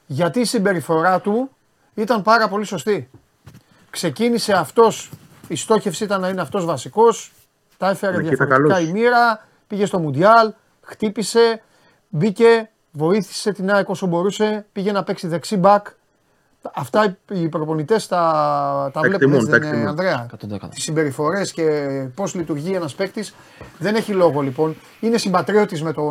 [0.06, 1.50] γιατί η συμπεριφορά του
[1.94, 3.10] ήταν πάρα πολύ σωστή.
[3.90, 5.10] Ξεκίνησε αυτός,
[5.48, 7.32] η στόχευση ήταν να είναι αυτός βασικός.
[7.78, 8.88] Τα έφερε Ναι, και ήταν διαφορετικά καλός.
[8.88, 10.52] η μοίρα, πήγε στο Μουντιάλ,
[10.82, 11.62] χτύπησε,
[12.08, 15.86] μπήκε, βοήθησε την ΑΕΚ όσο μπορούσε, πήγε να παίξει δεξί μπακ.
[16.74, 19.88] Αυτά οι προπονητές τα, τα βλέπουν εκτιμούν, έτσι, τα δεν είναι, εκτιμούν.
[19.88, 20.26] Ανδρέα.
[20.66, 20.68] 100%.
[20.70, 23.34] Τις συμπεριφορές και πώς λειτουργεί ένας παίκτης.
[23.78, 24.76] Δεν έχει λόγο λοιπόν.
[25.00, 26.02] Είναι συμπατριώτης με το,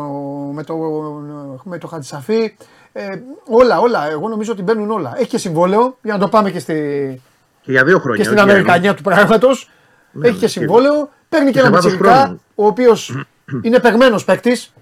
[0.52, 0.76] με το,
[1.62, 2.56] με το Χατζησαφή.
[2.92, 4.10] Ε, όλα, όλα.
[4.10, 5.14] Εγώ νομίζω ότι μπαίνουν όλα.
[5.16, 6.74] Έχει και συμβόλαιο, για να το πάμε και, στη,
[7.62, 8.16] Και για δύο χρόνια.
[8.16, 8.62] και στην όχι για ένα.
[8.66, 9.70] Αμερικανία του πράγματος.
[10.12, 11.08] Ναι, έχει και ναι, συμβόλαιο.
[11.28, 12.40] Παίρνει και και σε ένα βάθος πιτσιρικά, χρόνου.
[12.54, 13.26] ο οποίος
[13.62, 14.72] είναι παιγμένο παίκτης.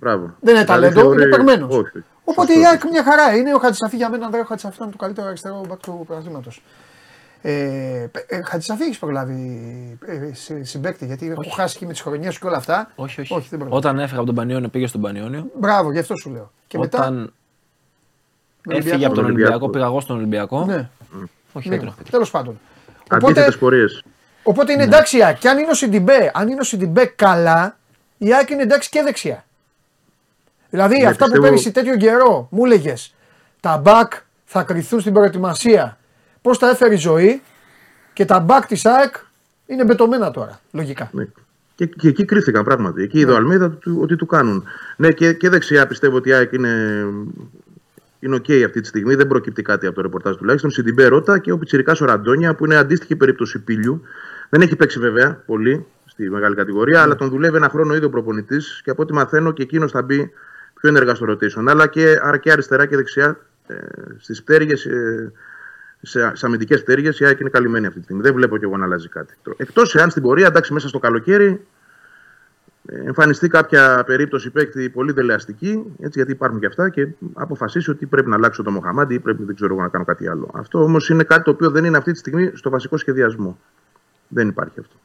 [0.00, 0.22] Μπράβο.
[0.40, 1.66] Δεν είναι Δηλαδή, ταλέντο, είναι θεωρεί- παιγμένο.
[1.66, 2.04] Όχι, όχι.
[2.24, 2.60] Οπότε Σωστό.
[2.60, 3.54] η ΑΕΚ μια χαρά είναι.
[3.54, 6.50] Ο Χατζησαφή για μένα, Ανδρέα, ο Χατζησαφή ήταν το καλύτερο αριστερό μπακ του πρωταθλήματο.
[7.42, 9.38] Ε, ε, Χατζησαφή έχεις προλάβει
[10.06, 12.90] ε, συ- συμπαίκτη, γιατί έχω χάσει και με τις χρονιές και όλα αυτά.
[12.94, 13.34] Όχι, όχι.
[13.34, 13.84] όχι δεν προλάβεις.
[13.84, 15.46] Όταν έφυγε από τον Πανιόνιο, πήγε στον Πανιόνιο.
[15.60, 16.52] Μπράβο, γι' αυτό σου λέω.
[16.66, 17.32] Και μετά; Όταν
[18.64, 19.06] με έφυγε Ολυμπιακό.
[19.06, 19.50] από τον Ολυμπιακό.
[19.50, 20.64] Ολυμπιακό, πήγα εγώ στον Ολυμπιακό.
[20.64, 20.88] Ναι,
[21.52, 22.10] Όχι, ναι δεν τον έχω πει.
[22.10, 22.60] τέλος πάντων.
[23.08, 24.04] Αντίθετες Οπότε, πορείες.
[24.42, 25.38] οπότε είναι εντάξει η ΑΕΚ.
[25.38, 27.76] Και αν είναι ο Σιντιμπέ, αν είναι ο Σιντιμπέ καλά,
[28.18, 29.44] η ΑΕΚ είναι εντάξει και δεξιά.
[30.70, 32.94] Δηλαδή Ναι, αυτά που πιστεύω- πέρυσι τέτοιο καιρό μου έλεγε,
[33.60, 34.12] τα μπακ
[34.44, 35.98] θα κριθούν στην προετοιμασία.
[36.42, 37.42] Πώς τα έφερε η ζωή
[38.12, 39.14] και τα μπακ της ΑΕΚ
[39.66, 40.60] είναι μπετωμένα τώρα.
[40.72, 41.08] Λογικά.
[41.12, 41.26] Ναι.
[41.74, 43.02] Και, και εκεί κρίθηκαν πράγματι.
[43.02, 44.64] Εκεί είδε ο Αλμέιδα του- ότι του κάνουν.
[44.96, 47.04] Ναι, και, και δεξιά πιστεύω ότι η ΑΕΚ είναι,
[48.20, 49.14] είναι οκ αυτή τη στιγμή.
[49.14, 50.70] Δεν προκύπτει κάτι από το ρεπορτάζ τουλάχιστον.
[50.70, 54.02] Σιντιμπέ Ρότα και ο πιτσιρικάς ο Ραντόνια που είναι αντίστοιχη περίπτωση Πήλιου.
[54.48, 58.10] Δεν έχει παίξει βέβαια πολύ στη μεγάλη κατηγορία, αλλά τον δουλεύει ένα χρόνο ήδη ο
[58.10, 60.32] προπονητής και από ό,τι μαθαίνω και εκείνος θα μπει
[60.80, 61.64] πιο ενεργά στο rotation.
[61.68, 63.76] Αλλά και, άρα και αριστερά και δεξιά ε,
[64.18, 64.84] στις πτέρυγες.
[64.84, 65.32] Ε,
[66.06, 68.22] σε, σε αμυντικές πτέρυγες η ΑΕΚ είναι καλυμμένη αυτή τη στιγμή.
[68.22, 69.34] Δεν βλέπω κι εγώ να αλλάζει κάτι.
[69.56, 71.66] Εκτός εάν στην πορεία, εντάξει, μέσα στο καλοκαίρι
[72.86, 78.06] ε, εμφανιστεί κάποια περίπτωση παίκτη πολύ δελεαστική, έτσι, γιατί υπάρχουν και αυτά, και αποφασίσει ότι
[78.06, 80.50] πρέπει να αλλάξω το Μοχαμάντι ή πρέπει δεν ξέρω εγώ να κάνω κάτι άλλο.
[80.54, 83.58] Αυτό όμως είναι κάτι το οποίο δεν είναι αυτή τη στιγμή στο βασικό σχεδιασμό.
[84.28, 84.96] Δεν υπάρχει αυτό.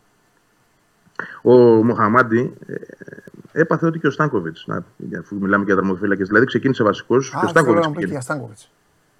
[1.41, 1.53] Ο
[1.83, 2.73] Μοχαμάντι ε,
[3.51, 4.65] έπαθε ότι και ο Στάνκοβιτς.
[5.19, 8.05] Αφού μιλάμε για δραματοφύλακε, δηλαδή ξεκίνησε βασικός και ο Α, θέλω Στάνκοβιτς να πω και
[8.05, 8.71] για Στάνκοβιτς.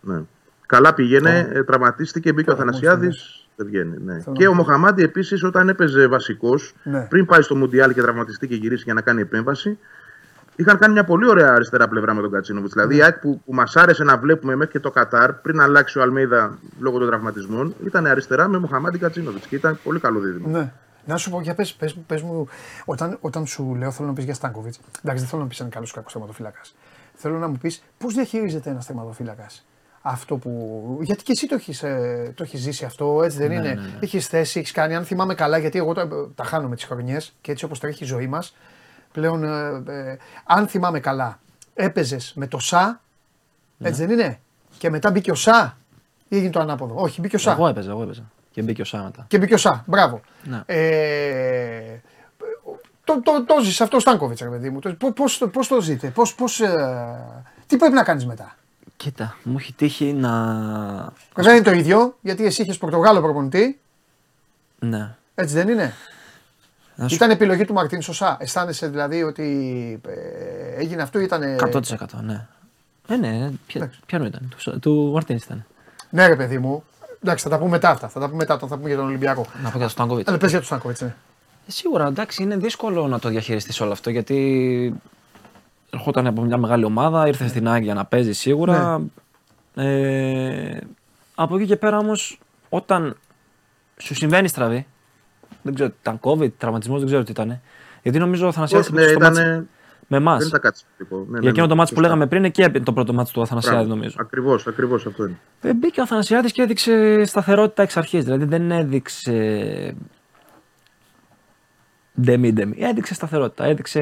[0.01, 0.21] ναι.
[0.65, 3.05] Καλά πήγαινε, ε, τραυματίστηκε, μπήκε ο Καλά, Αθανασιάδης.
[3.05, 3.97] μόλις Δεν βγαίνει.
[4.05, 4.19] Ναι.
[4.19, 4.57] Θέλω Και να ο πω.
[4.57, 6.99] Μοχαμάντι επίσης, όταν έπαιζε βασικός, Ναι.
[7.09, 9.77] πριν πάει στο Μουντιάλ και τραυματιστεί και γυρίσει για να κάνει επέμβαση,
[10.55, 12.73] είχαν κάνει μια πολύ ωραία αριστερά πλευρά με τον Κατσίνοβιτς.
[12.73, 15.99] Δηλαδή, η ΑΕΚ που, που μας άρεσε να βλέπουμε μέχρι και το Κατάρ, πριν αλλάξει
[15.99, 20.71] ο Αλμέιδα λόγω των τραυματισμών, ήταν αριστερά με Μοχαμάντι Κατσίνοβιτς και ήταν πολύ καλό δίδυμο.
[21.05, 21.13] Ναι.
[21.13, 22.47] Να σου πω, για πες, πες, πες μου,
[22.85, 25.69] όταν, όταν σου λέω θέλω να πεις για Στάνκοβιτς, εντάξει δεν θέλω να πεις αν
[25.69, 26.75] καλός ή κακός τερματοφύλακας.
[27.13, 29.65] Θέλω να μου πεις πώς διαχειρίζεται ένας τερματοφύλακας.
[30.01, 30.99] Αυτό που.
[31.01, 31.79] Γιατί και εσύ το έχεις
[32.35, 34.95] το έχεις ζήσει αυτό, έτσι δεν είναι; Ναι, Έχεις θέση, έχεις κάνει.
[34.95, 38.03] Αν θυμάμαι καλά, γιατί εγώ τα, τα χάνω με τις χρονιές και έτσι όπως τρέχει
[38.03, 38.55] η ζωή μας,
[39.11, 39.43] πλέον.
[39.43, 41.39] Ε, ε, αν θυμάμαι καλά,
[41.73, 43.01] έπαιζες με το ΣΑ,
[43.79, 44.39] έτσι δεν είναι;
[44.77, 45.77] Και μετά μπήκε ο ΣΑ
[46.27, 47.51] ή έγινε το ανάποδο; Όχι, μπήκε ο ΣΑ.
[47.51, 48.31] Εγώ έπαιζα, εγώ έπαιζα.
[48.51, 49.25] Και μπήκε ο Σάματα.
[49.27, 49.83] Και μπήκε ο ΣΑ.
[49.87, 50.21] Μπράβο.
[50.43, 50.61] Ναι.
[50.65, 51.99] Ε,
[53.03, 54.79] το, το, το ζεις αυτό ο Στάνκοβιτς, ρε παιδί μου.
[54.79, 56.73] Το- Πώς, πώς, πώς το ζείτε, πώς, πώς, ε,
[57.67, 58.55] τι πρέπει να κάνεις μετά;
[58.97, 60.33] Κοίτα, μου έχει τύχει να.
[61.35, 63.79] Δεν είναι το ίδιο, γιατί εσύ είχες Πορτογάλο προπονητή,
[64.79, 65.15] Ναι.
[65.35, 65.93] έτσι δεν είναι;
[66.95, 68.37] Να σου Ήταν επιλογή του Μαρτίν Σωσά.
[68.39, 71.41] Αισθάνεσαι δηλαδή ότι ε, έγινε αυτό ή ήταν.
[71.73, 71.81] 100%
[72.21, 72.47] ναι.
[73.07, 73.99] Ε, ναι, ποια, Εντάξει.
[74.05, 75.65] ποιανού ήταν, του, του Μαρτίνη ήταν.
[76.09, 76.83] Ναι, ρε παιδί μου.
[77.23, 78.07] Εντάξει, θα τα πούμε μετά αυτά.
[78.07, 79.45] Θα τα πούμε μετά όταν θα πούμε για τον Ολυμπιακό.
[79.55, 80.27] Να πω για τον Στάνκοβιτς.
[80.27, 81.07] Αλλά πες για τον Στάνκοβιτς, ναι.
[81.67, 85.01] Ε, Σίγουρα, εντάξει, είναι δύσκολο να το διαχειριστείς όλο αυτό γιατί
[85.89, 89.01] ερχόταν από μια μεγάλη ομάδα, ήρθε στην Άγια να παίζει σίγουρα.
[89.75, 90.77] Ε,
[91.35, 92.39] από εκεί και πέρα όμως,
[92.69, 93.17] όταν
[93.97, 94.87] σου συμβαίνει στραβή,
[95.61, 97.61] δεν ξέρω, ήταν COVID, τραυματισμός, δεν ξέρω τι ήταν.
[98.01, 99.69] Γιατί νομίζω ο Αθανασιάδης Όχι, ναι, στο μάτς ήταν.
[100.11, 100.37] Με εμάς.
[100.37, 101.31] Δεν ήταν κάτι σημαντικό.
[101.31, 104.15] Ναι, Για εκείνο το μάτσο που λέγαμε πριν, εκεί το πρώτο μάτσο του Αθανασιάδη, νομίζω.
[104.19, 105.39] Ακριβώς, ακριβώς αυτό είναι.
[105.61, 108.23] Ε, μπήκε ο Αθανασιάδης και έδειξε σταθερότητα εξ αρχής.
[108.23, 109.95] Δηλαδή δεν έδειξε
[112.21, 112.75] ντεμί-ντεμί.
[112.79, 113.65] Έδειξε σταθερότητα.
[113.65, 114.01] Έδειξε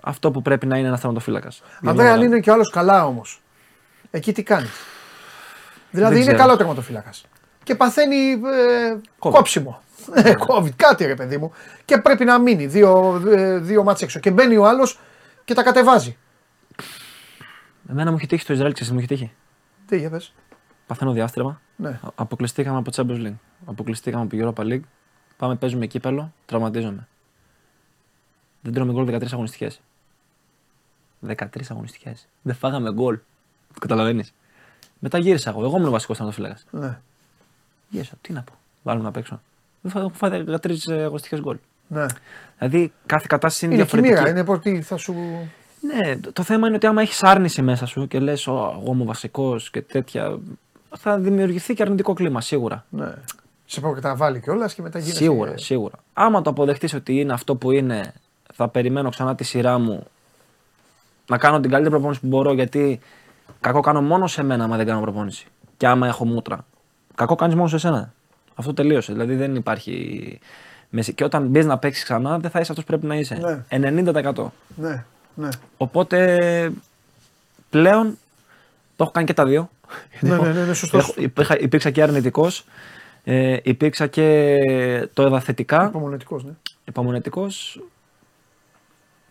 [0.00, 1.62] αυτό που πρέπει να είναι ένα θερματοφύλακας.
[1.84, 3.42] Ανδρέα, αν είναι και ο άλλο καλά όμως.
[4.10, 4.70] Εκεί τι κάνεις.
[5.90, 6.46] Δηλαδή Δεν είναι ξέρω.
[6.46, 7.10] καλό τερματοφύλακα.
[7.62, 9.30] Και παθαίνει ε, Covid.
[9.30, 9.81] κόψιμο.
[10.14, 11.52] Ε, COVID, κάτι ρε παιδί μου.
[11.84, 14.20] Και πρέπει να μείνει δύο, ε, δύο μάτς έξω.
[14.20, 14.98] Και μπαίνει ο άλλος
[15.44, 16.16] και τα κατεβάζει.
[17.90, 19.32] Εμένα μου έχει τύχει στο Ισραήλ, ξέρεις τι μου έχει τύχει.
[19.86, 20.34] Τι για πες.
[20.86, 21.60] Παθαίνω διάστρεμα.
[21.76, 21.88] Ναι.
[21.88, 23.34] Α- Αποκλειστήκαμε από Champions League.
[23.66, 24.80] Αποκλειστήκαμε από Europa League.
[25.36, 27.08] Πάμε, παίζουμε κύπελο, τραυματίζομαι.
[28.60, 29.80] Δεν τρώμε γκολ 13 αγωνιστικές.
[31.26, 31.36] 13
[31.70, 32.28] αγωνιστικές.
[32.42, 33.18] Δεν φάγαμε γκολ.
[33.74, 34.34] Το καταλαβαίνεις.
[34.98, 35.64] Μετά γύρισα εγώ.
[35.64, 36.58] Εγώ ήμουν βασικός τερματοφύλακα.
[36.70, 36.98] Ναι.
[37.88, 38.14] Γύρισα.
[38.20, 38.52] Τι να πω.
[38.82, 39.40] Βάλουμε να παίξω.
[39.82, 41.56] Δεν φά- έχω φάει 13 αγωνιστικές γκολ.
[41.86, 42.06] ναι.
[42.58, 44.14] Δηλαδή κάθε κατάσταση είναι, Είναι διαφορετική.
[44.16, 45.14] χημεία, είναι πως τι θα σου.
[45.80, 49.04] Ναι, το, το θέμα είναι ότι άμα έχεις άρνηση μέσα σου και λες, εγώ είμαι
[49.04, 50.38] βασικός και τέτοια.
[50.96, 52.84] Θα δημιουργηθεί και αρνητικό κλίμα σίγουρα.
[52.88, 53.12] Ναι.
[53.66, 55.16] Σε προκαταβάλει κιόλας και μετά γίνεται.
[55.18, 55.94] Σίγουρα, σίγουρα.
[56.12, 58.12] Άμα το αποδεχτείς ότι είναι αυτό που είναι,
[58.54, 60.06] θα περιμένω ξανά τη σειρά μου
[61.28, 63.00] να κάνω την καλύτερη προπόνηση που μπορώ γιατί
[63.60, 65.46] κακό κάνω μόνο σε μένα άμα δεν κάνω προπόνηση.
[65.76, 66.64] Και άμα έχω μούτρα.
[67.14, 68.12] Κακό κάνεις μόνο σε σένα.
[68.54, 69.12] Αυτό τελείωσε.
[69.12, 70.38] Δηλαδή δεν υπάρχει.
[70.90, 71.12] μέση.
[71.12, 73.64] Και όταν μπει να παίξεις ξανά, δεν θα είσαι αυτός που πρέπει να είσαι.
[73.68, 74.52] 90%.
[74.76, 75.04] Ναι,
[75.34, 75.48] ναι.
[75.76, 76.72] Οπότε
[77.70, 78.18] πλέον
[78.96, 79.70] το έχω κάνει και τα δύο.
[80.20, 81.02] Ναι, ναι, ναι, ναι, σωστός.
[81.02, 82.64] Έχω- υπήρχα, υπήρξα και αρνητικός.
[83.24, 84.58] Ε, υπήρξα και
[85.12, 85.86] το είδα θετικά.
[85.86, 86.52] Υπομονετικός, ναι.
[86.84, 87.80] Υπομονετικός.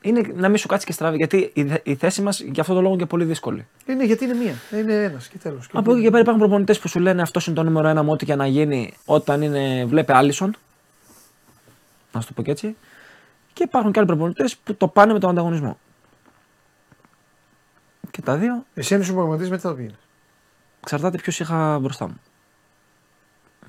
[0.02, 1.16] Είναι να μην σου κάτσει και στραβή.
[1.18, 3.68] Γιατί η, δε- η θέση μας για αυτόν τον λόγο είναι και πολύ δύσκολη.
[3.86, 4.54] Είναι γιατί είναι μία.
[4.80, 5.70] Είναι ένας και τέλος.
[5.74, 8.12] Από εκεί και πέρα υπάρχουν προπονητές που σου λένε αυτός είναι το νούμερο ένα μου,
[8.12, 9.86] ό,τι και να γίνει όταν είναι.
[9.86, 10.56] Βλέπε Άλισον.
[12.12, 12.76] Να σου το πω και έτσι.
[13.54, 15.78] Και υπάρχουν και άλλοι προπονητές που το πάνε με τον ανταγωνισμό.
[18.12, 19.96] Και τα δύο Εσύ είναι σου προγραμματίζει μετά το πήγαινε.
[20.82, 22.22] εξαρτάται ποιος είχα μπροστά μου.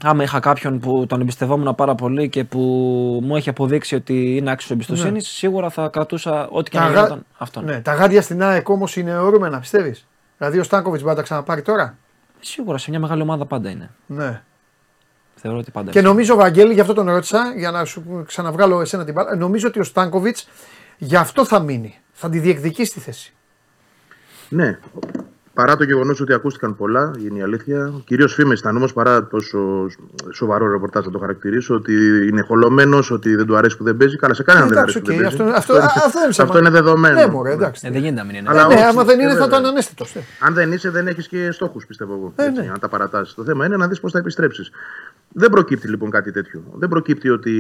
[0.05, 2.59] Άμα είχα κάποιον που τον εμπιστευόμουν πάρα πολύ και που
[3.23, 5.21] μου έχει αποδείξει ότι είναι άξιος εμπιστοσύνης, Ναι.
[5.21, 7.65] σίγουρα θα κρατούσα ό,τι και Τα να γα- γινόταν αυτόν.
[7.65, 10.07] Ναι, τα γάντια στην ΑΕΚ όμως είναι ορούμενα, πιστεύεις;
[10.39, 11.97] Δηλαδή ο Στάνκοβιτς μπορεί να τα ξαναπάρει τώρα;
[12.41, 13.91] Σίγουρα σε μια μεγάλη ομάδα πάντα είναι.
[14.07, 14.43] Ναι.
[15.35, 16.09] Θεωρώ ότι πάντα Και είναι.
[16.09, 19.37] νομίζω, Βαγγέλη, γι' αυτό τον ρώτησα, για να σου ξαναβγάλω εσένα την μπάλα.
[19.37, 20.49] Νομίζω ότι ο Στάνκοβιτς
[20.99, 21.99] γι' αυτό θα μείνει.
[22.13, 23.33] Θα τη διεκδικήσει τη θέση.
[24.49, 24.79] Ναι.
[25.55, 27.93] Παρά το γεγονός ότι ακούστηκαν πολλά, είναι η αλήθεια.
[28.05, 29.87] Κυρίως φήμες ήταν όμως παρά τόσο
[30.33, 31.75] σοβαρό ρεπορτάζ να το χαρακτηρίσω.
[31.75, 31.93] Ότι
[32.29, 34.17] είναι χολωμένος, ότι δεν του αρέσει που δεν παίζει.
[34.17, 35.57] Καλά, σε κανέναν δεν Εντάξει, αρέσει που οκ, δεν παίζει.
[35.57, 36.49] αυτό, αυτό, αυτό δεν ψάμα.
[36.49, 37.15] αυτό είναι δεδομένο.
[37.15, 37.83] Ναι, μωρέ, εντάξει.
[37.87, 38.49] Ε, δεν γίνεται να μην είναι.
[38.49, 39.59] Αλλά Ε, ναι, όχι, άμα δεν ε, είναι θα βέβαια.
[39.59, 40.05] ήταν αναίσθητο.
[40.41, 42.33] Αν δεν είσαι, δεν έχεις και στόχους, πιστεύω εγώ.
[42.37, 42.69] Ε, έτσι, ναι.
[42.73, 43.35] Αν τα παρατάσεις.
[43.35, 44.71] Το θέμα είναι να δεις πώς θα επιστρέψεις.
[45.35, 46.63] Δεν προκύπτει λοιπόν κάτι τέτοιο.
[46.79, 47.53] Δεν προκύπτει ότι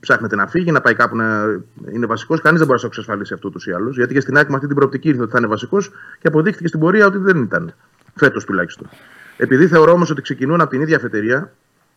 [0.00, 1.44] ψάχνεται να φύγει, να πάει κάπου να
[1.92, 2.40] είναι βασικός.
[2.40, 3.96] Κανείς δεν μπορεί να το εξασφαλίσει αυτό ούτως ή άλλως.
[3.96, 5.90] Γιατί και στην ΑΕΚ με αυτή την προοπτική ήρθε ότι θα είναι βασικός
[6.20, 7.74] και αποδείχθηκε στην πορεία ότι δεν ήταν.
[8.14, 8.88] Φέτος τουλάχιστον.
[9.36, 11.52] Επειδή θεωρώ όμως ότι ξεκινούν από την ίδια αφετηρία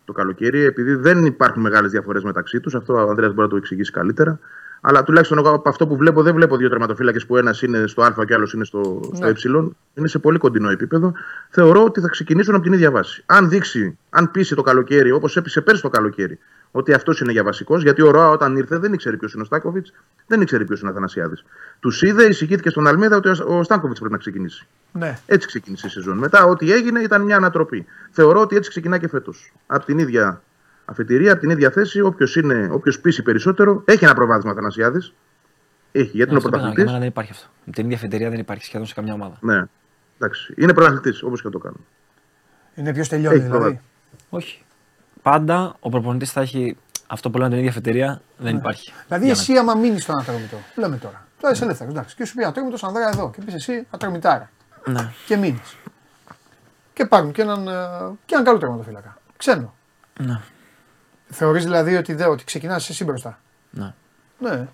[0.06, 3.56] το καλοκαίρι, επειδή δεν υπάρχουν μεγάλες διαφορές μεταξύ τους, αυτό ο Ανδρέας μπορεί να το
[3.56, 4.39] εξηγήσει καλύτερα.
[4.82, 8.02] Αλλά τουλάχιστον εγώ από αυτό που βλέπω, δεν βλέπω δύο τερματοφύλακες που ένας είναι στο
[8.02, 9.60] Α και άλλος είναι στο, στο Ναι.
[9.60, 9.70] Ε.
[9.94, 11.14] Είναι σε πολύ κοντινό επίπεδο.
[11.49, 13.24] Θεωρώ ότι θα ξεκινήσουν από την ίδια βάση.
[13.26, 16.40] Αν δείξει, αν πείσει το καλοκαίρι, όπως έπεισε πέρσι το καλοκαίρι,
[16.72, 19.45] ότι αυτός είναι για βασικός, γιατί ο Ροά όταν ήρθε δεν ήξερε ποιος είναι ο
[19.45, 19.94] Στάκοβιτς,
[20.28, 21.45] δεν ήξερε ποιος είναι ο Αθανασιάδης.
[21.80, 24.68] Τους είδε, εισηγήθηκε στον Αλμίδα ότι ο Στάκοβιτ πρέπει να ξεκινήσει.
[24.91, 25.20] Ναι.
[25.26, 26.18] Έτσι ξεκίνησε η σεζόν.
[26.18, 27.86] Μετά, ό,τι έγινε ήταν μια ανατροπή.
[28.12, 29.54] Θεωρώ ότι έτσι ξεκινά και φέτος.
[29.68, 30.41] Από την ίδια
[30.89, 34.99] αφετηρία, από την ίδια θέση, όποιος πείσει περισσότερο, έχει ένα προβάδισμα Αθανασιάδη.
[35.91, 36.85] Έχει, γιατί είναι ο Αυτό πέρα, για πρωταθλητής.
[36.85, 37.47] μένα δεν υπάρχει αυτό.
[37.65, 39.38] Με την ίδια φετηρία δεν υπάρχει σχεδόν σε καμιά ομάδα.
[39.39, 39.64] Ναι,
[40.19, 40.53] εντάξει.
[40.57, 41.77] Είναι πρωταθλητής, όπως και το κάνω.
[42.76, 43.57] Είναι ποιος τελειώνει Έχει δηλαδή.
[43.59, 43.88] προβάδισμα.
[44.30, 44.61] Όχι.
[45.22, 46.77] Πάντα ο προπονητής θα έχει
[47.07, 48.22] αυτό που λένε την ίδια φετηρία.
[48.38, 48.93] Δεν υπάρχει.
[49.07, 51.27] Δηλαδή, Για εσύ άμα μείνεις στον ατρόμητο, λέμε τώρα.
[51.41, 52.15] Τώρα είσαι ελεύθερος, εντάξει.
[52.15, 54.49] Και σου πει ατρόμητος Ανδρέα εδώ και πεις εσύ ατρομητάρα.
[54.85, 55.01] μένα.
[55.01, 55.11] Ναι.
[55.26, 55.76] Και μείνεις.
[56.93, 57.72] Και πάρουν και έναν, ε,
[58.26, 59.18] και έναν καλό τερματοφύλακα.
[59.38, 59.73] Ξένο.
[60.19, 60.39] Ναι.
[61.30, 63.40] Θεωρείς δηλαδή ότι, δε, ότι ξεκινάς εσύ μπροστά;
[63.72, 63.94] ναι.
[64.40, 64.68] Ναι.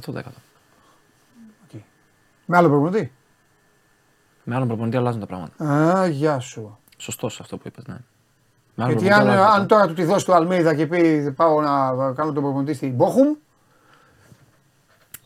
[0.00, 0.22] 100%.
[2.46, 3.12] Με άλλο προπονητή;
[4.44, 5.64] Με άλλον προπονητή αλλάζουν τα πράγματα.
[5.70, 6.78] Α, γεια σου.
[6.96, 7.84] Σωστός αυτό που είπες.
[7.86, 7.96] Ναι.
[8.74, 10.86] Με άλλον Γιατί προπονητή αν, αλλάζουν τα αν τώρα του τη δώσει του Αλμέιδα και
[10.86, 13.36] πει πάω να κάνω τον προπονητή στην Μπόχουμ, Ναι,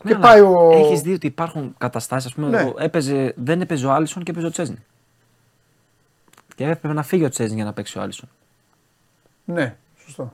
[0.03, 2.33] και αλλά πάει ο- Έχεις δει ότι υπάρχουν καταστάσεις.
[2.33, 2.61] πούμε, Ναι.
[2.63, 4.85] ο- έπαιζε, δεν έπαιζε ο Άλισον και έπαιζε ο Τσέσνη.
[6.55, 8.29] Και έπρεπε να φύγει ο Τσέσνη για να παίξει ο Άλισον.
[9.53, 10.33] Ναι, σωστό.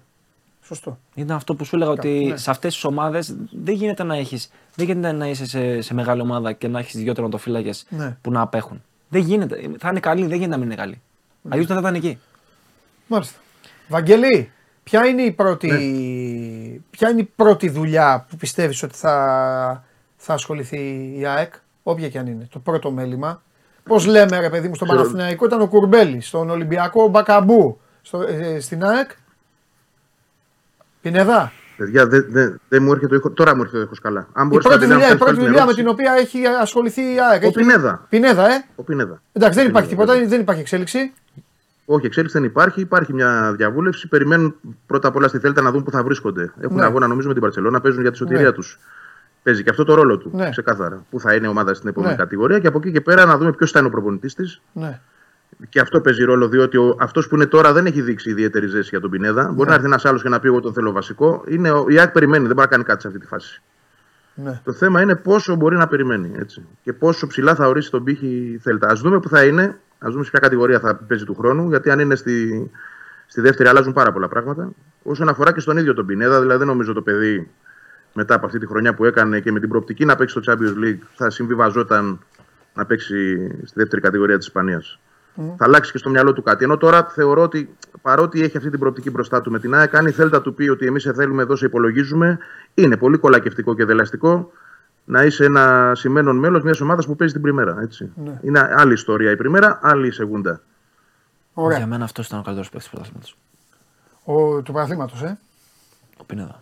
[0.65, 0.97] Σωστό.
[1.15, 2.37] Ήταν αυτό που σου έλεγα ότι ναι.
[2.37, 4.39] σε αυτές τις ομάδες δεν γίνεται να έχει.
[4.75, 8.17] Δεν γίνεται να είσαι σε, σε μεγάλη ομάδα και να έχεις δύο τερματοφύλακες Ναι.
[8.21, 8.83] που να απέχουν.
[9.09, 9.69] Δεν γίνεται.
[9.79, 11.01] Θα είναι καλή, δεν γίνεται να μην είναι καλή.
[11.41, 11.49] Ναι.
[11.51, 12.19] Αλλιώς δεν θα ήταν εκεί.
[13.07, 13.39] Μάλιστα.
[13.87, 14.51] Βαγγελή,
[14.83, 15.77] ποια είναι η πρώτη, Ναι.
[16.89, 19.83] ποια είναι η πρώτη δουλειά που πιστεύεις ότι θα,
[20.17, 21.53] θα ασχοληθεί η ΑΕΚ,
[21.83, 23.41] όποια και αν είναι, το πρώτο μέλημα;
[23.83, 25.03] Πώς λέμε ρε παιδί μου στον Ξέρω.
[25.03, 29.09] Παναθηναϊκό ήταν ο Κουρμπέλης, στον Ολυμπιακό ο Μπακαμπού, στο, ε, στην ΑΕΚ.
[31.01, 31.51] Πινεδά.
[31.77, 34.27] Παιδιά, δεν δεν- δεν μου έρχεται ο ήχος- Τώρα μου έρχεται ο ήχος καλά.
[34.33, 35.81] Αν Η μπορείς πρώτη να την δουλειά, η αφήσεις πρώτη την δουλειά με ερώτηση.
[35.81, 37.43] την οποία έχει ασχοληθεί η ΑΕΚ.
[37.43, 38.05] Ο Έχει- Πινέδα.
[38.09, 38.63] Πινέδα, ε.
[38.75, 39.21] Ο Πινέδα.
[39.33, 41.13] Εντάξει, δεν υπάρχει Πινέδα, τίποτα, δεν υπάρχει εξέλιξη.
[41.85, 42.81] Όχι, εξέλιξη δεν υπάρχει.
[42.81, 44.07] Υπάρχει μια διαβούλευση.
[44.07, 44.55] Περιμένουν
[44.87, 46.53] πρώτα απ' όλα στη Θέλτα να δουν πού θα βρίσκονται.
[46.61, 46.83] Έχουν Ναι.
[46.85, 48.51] αγώνα νομίζω με την Παρσελόνα, παίζουν για τη σωτηρία Ναι.
[48.51, 48.79] τους.
[49.43, 50.31] Παίζει και αυτό το ρόλο του.
[50.33, 50.49] Ναι.
[50.49, 51.05] Ξεκάθαρα.
[51.09, 52.17] Πού θα είναι η ομάδα στην επόμενη Ναι.
[52.17, 54.61] κατηγορία και από εκεί και πέρα να δούμε ποιος θα είναι ο προπονητής της.
[54.73, 54.99] Ναι.
[55.69, 58.99] Και αυτό παίζει ρόλο διότι αυτός που είναι τώρα δεν έχει δείξει ιδιαίτερη ζέση για
[58.99, 59.51] τον Πινέδα.
[59.55, 61.43] Μπορεί να έρθει ένας άλλος και να πει: Εγώ τον θέλω βασικό.
[61.47, 63.61] Είναι, ο- η ΑΕΚ περιμένει, δεν μπορεί να κάνει κάτι σε αυτή τη φάση.
[64.35, 64.61] Ναι.
[64.63, 66.65] Το θέμα είναι πόσο μπορεί να περιμένει έτσι.
[66.83, 68.87] και πόσο ψηλά θα ορίσει τον πύχη η Θέλτα.
[68.87, 71.89] Α δούμε που θα είναι, ας δούμε σε ποια κατηγορία θα παίζει του χρόνου, γιατί
[71.89, 72.71] αν είναι στη,
[73.27, 74.69] στη δεύτερη αλλάζουν πάρα πολλά πράγματα.
[75.03, 77.49] Όσον αφορά και στον ίδιο τον Πινέδα, δηλαδή δεν νομίζω το παιδί
[78.13, 80.83] μετά από αυτή τη χρονιά που έκανε και με την προοπτική να παίξει στο Champions
[80.85, 82.19] League θα συμβιβαζόταν
[82.73, 84.99] να παίξει στη δεύτερη κατηγορία της Ισπανίας.
[85.35, 86.63] Θα αλλάξει και στο μυαλό του κάτι.
[86.63, 90.05] Ενώ τώρα θεωρώ ότι παρότι έχει αυτή την προοπτική μπροστά του με την ΑΕΚ, αν
[90.05, 92.39] η Θέλτα του πει ότι εμείς σε θέλουμε εδώ, σε υπολογίζουμε,
[92.73, 94.51] είναι πολύ κολακευτικό και δελαστικό
[95.05, 97.81] να είσαι ένα σημαίνον μέλος μιας ομάδας που παίζει την πριμέρα.
[97.81, 98.11] Έτσι.
[98.15, 98.39] Ναι.
[98.41, 100.61] Είναι άλλη ιστορία η πριμέρα, άλλη η σεγούντα.
[101.53, 101.77] Ωραία.
[101.77, 103.37] Για μένα αυτό ήταν ο καλύτερος παίκτης του πρωταθλήματος.
[104.23, 105.37] Ο, του παραθλήματος, ε.
[106.17, 106.61] Ο Πινέδα.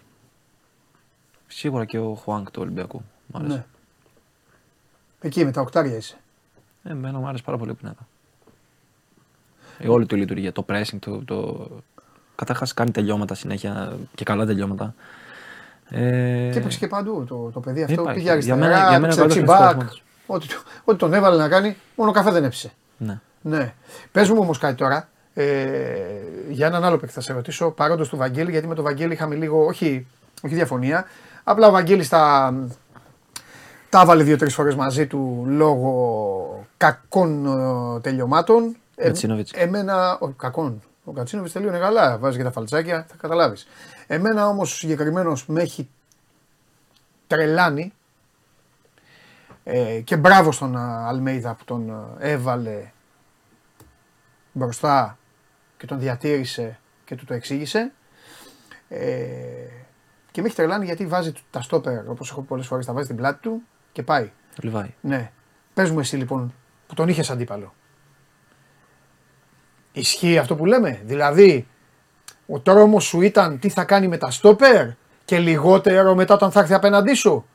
[1.47, 3.03] Σίγουρα και ο Χουάνκ του Ολυμπιακού.
[3.27, 3.53] Μ' άρεσε.
[3.53, 3.65] Ναι.
[5.19, 6.17] Εκεί με τα οκτάρια είσαι.
[6.83, 8.07] Ε, εμένα μου άρεσε πάρα πολύ ο Πινέδα.
[9.79, 11.21] Η όλη του λειτουργία, το pressing, το.
[11.25, 11.67] το...
[12.35, 14.93] Καταρχάς κάνει τελειώματα συνέχεια και καλά τελειώματα.
[15.89, 15.99] Ε,
[16.51, 17.93] Και έπαιξε και παντού το, το παιδί αυτό.
[17.93, 18.13] υπάρχει.
[18.13, 19.77] Πήγε Για αριστερά, μένα- για μένα έπαιξε ο καλύτερος δεξιμπάκ.
[19.79, 22.71] παίκτης Ό,τι, το- ό,τι τον έβαλε να κάνει, μόνο καφέ δεν έψησε.
[22.97, 23.19] Ναι.
[23.41, 23.73] Ναι.
[24.11, 25.09] Πες μου όμως κάτι τώρα.
[25.33, 25.43] Ε,
[26.49, 29.35] για έναν άλλο παίκτη θα σε ρωτήσω, παρόντος του Βαγγέλη, γιατί με τον Βαγγέλη είχαμε
[29.35, 30.07] λίγο, όχι,
[30.41, 31.05] όχι διαφωνία.
[31.43, 32.53] Απλά ο Βαγγέλης τα,
[33.89, 37.99] τα έβαλε δύο-τρεις φορές μαζί του λόγω κακών ε,
[39.01, 39.05] τελειωμάτων.
[39.05, 39.51] Ε, Κατσίνοβιτς.
[39.51, 40.81] εμένα, ο, κακών.
[41.03, 43.67] Ο Κατσίνοβιτς τελείωνε καλά, βάζει και τα φαλτσάκια, θα καταλάβεις.
[44.07, 45.89] Εμένα όμως ο συγκεκριμένος με έχει
[47.27, 47.93] τρελάνει
[49.63, 52.91] ε, και μπράβο στον α, Αλμέιδα που τον α, έβαλε
[54.51, 55.17] μπροστά
[55.77, 57.91] και τον διατήρησε και του το εξήγησε.
[58.89, 59.05] Ε,
[60.31, 63.05] και με έχει τρελάνει γιατί βάζει τα στόπερ, όπως έχω πει πολλές φορές, τα βάζει
[63.05, 63.61] στην πλάτη του
[63.91, 64.31] και πάει.
[64.55, 64.93] Το Λιβάη.
[65.01, 65.31] Ναι.
[65.73, 66.53] Πες μου εσύ λοιπόν
[66.87, 67.73] που τον είχες αντίπαλο.
[69.91, 71.67] Ισχύει αυτό που λέμε; Δηλαδή,
[72.47, 74.87] ο τρόμος σου ήταν τι θα κάνει με τα στόπερ
[75.25, 77.45] και λιγότερο μετά όταν θα έρθει απέναντί σου;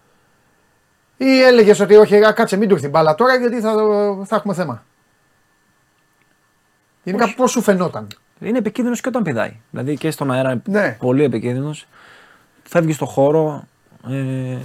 [1.16, 3.72] Ή έλεγες ότι όχι, α, κάτσε μην του έρθει μπάλα τώρα γιατί θα,
[4.24, 4.84] θα έχουμε θέμα.
[7.02, 8.06] Γενικά πώς σου φαινόταν;
[8.40, 9.60] Είναι επικίνδυνος και όταν πηδάει.
[9.70, 10.96] Δηλαδή και στον αέρα είναι Ναι.
[11.00, 11.86] πολύ επικίνδυνος.
[12.62, 13.64] Φεύγει στο χώρο.
[14.10, 14.56] Ε,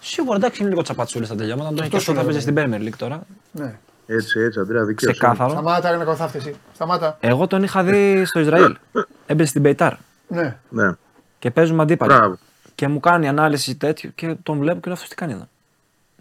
[0.00, 1.68] σίγουρα εντάξει είναι λίγο τσαπατσούλη στα τελειώματα.
[1.68, 3.22] Αν το έχεις και σου αυτό θα λέω, παίζεις στην Premier League τώρα.
[3.52, 3.78] Ναι.
[4.14, 5.18] Έτσι, έτσι, Αντρέα, δικαίωση.
[5.18, 5.50] Ξεκάθαρο.
[5.50, 6.54] Σταμάτα ρε να καθάφτεσαι.
[6.74, 7.16] Σταμάτα.
[7.20, 8.76] Εγώ τον είχα δει στο Ισραήλ.
[9.26, 9.92] Έμπαιζε στην Πεϊτάρ
[10.28, 10.56] Ναι.
[10.68, 10.92] Ναι.
[11.38, 12.12] και παίζουμε αντίπαλοι.
[12.14, 12.38] Μπράβο.
[12.74, 15.48] Και μου κάνει ανάλυση τέτοιο και τον βλέπω και λέω αυτός τι κάνει εδώ.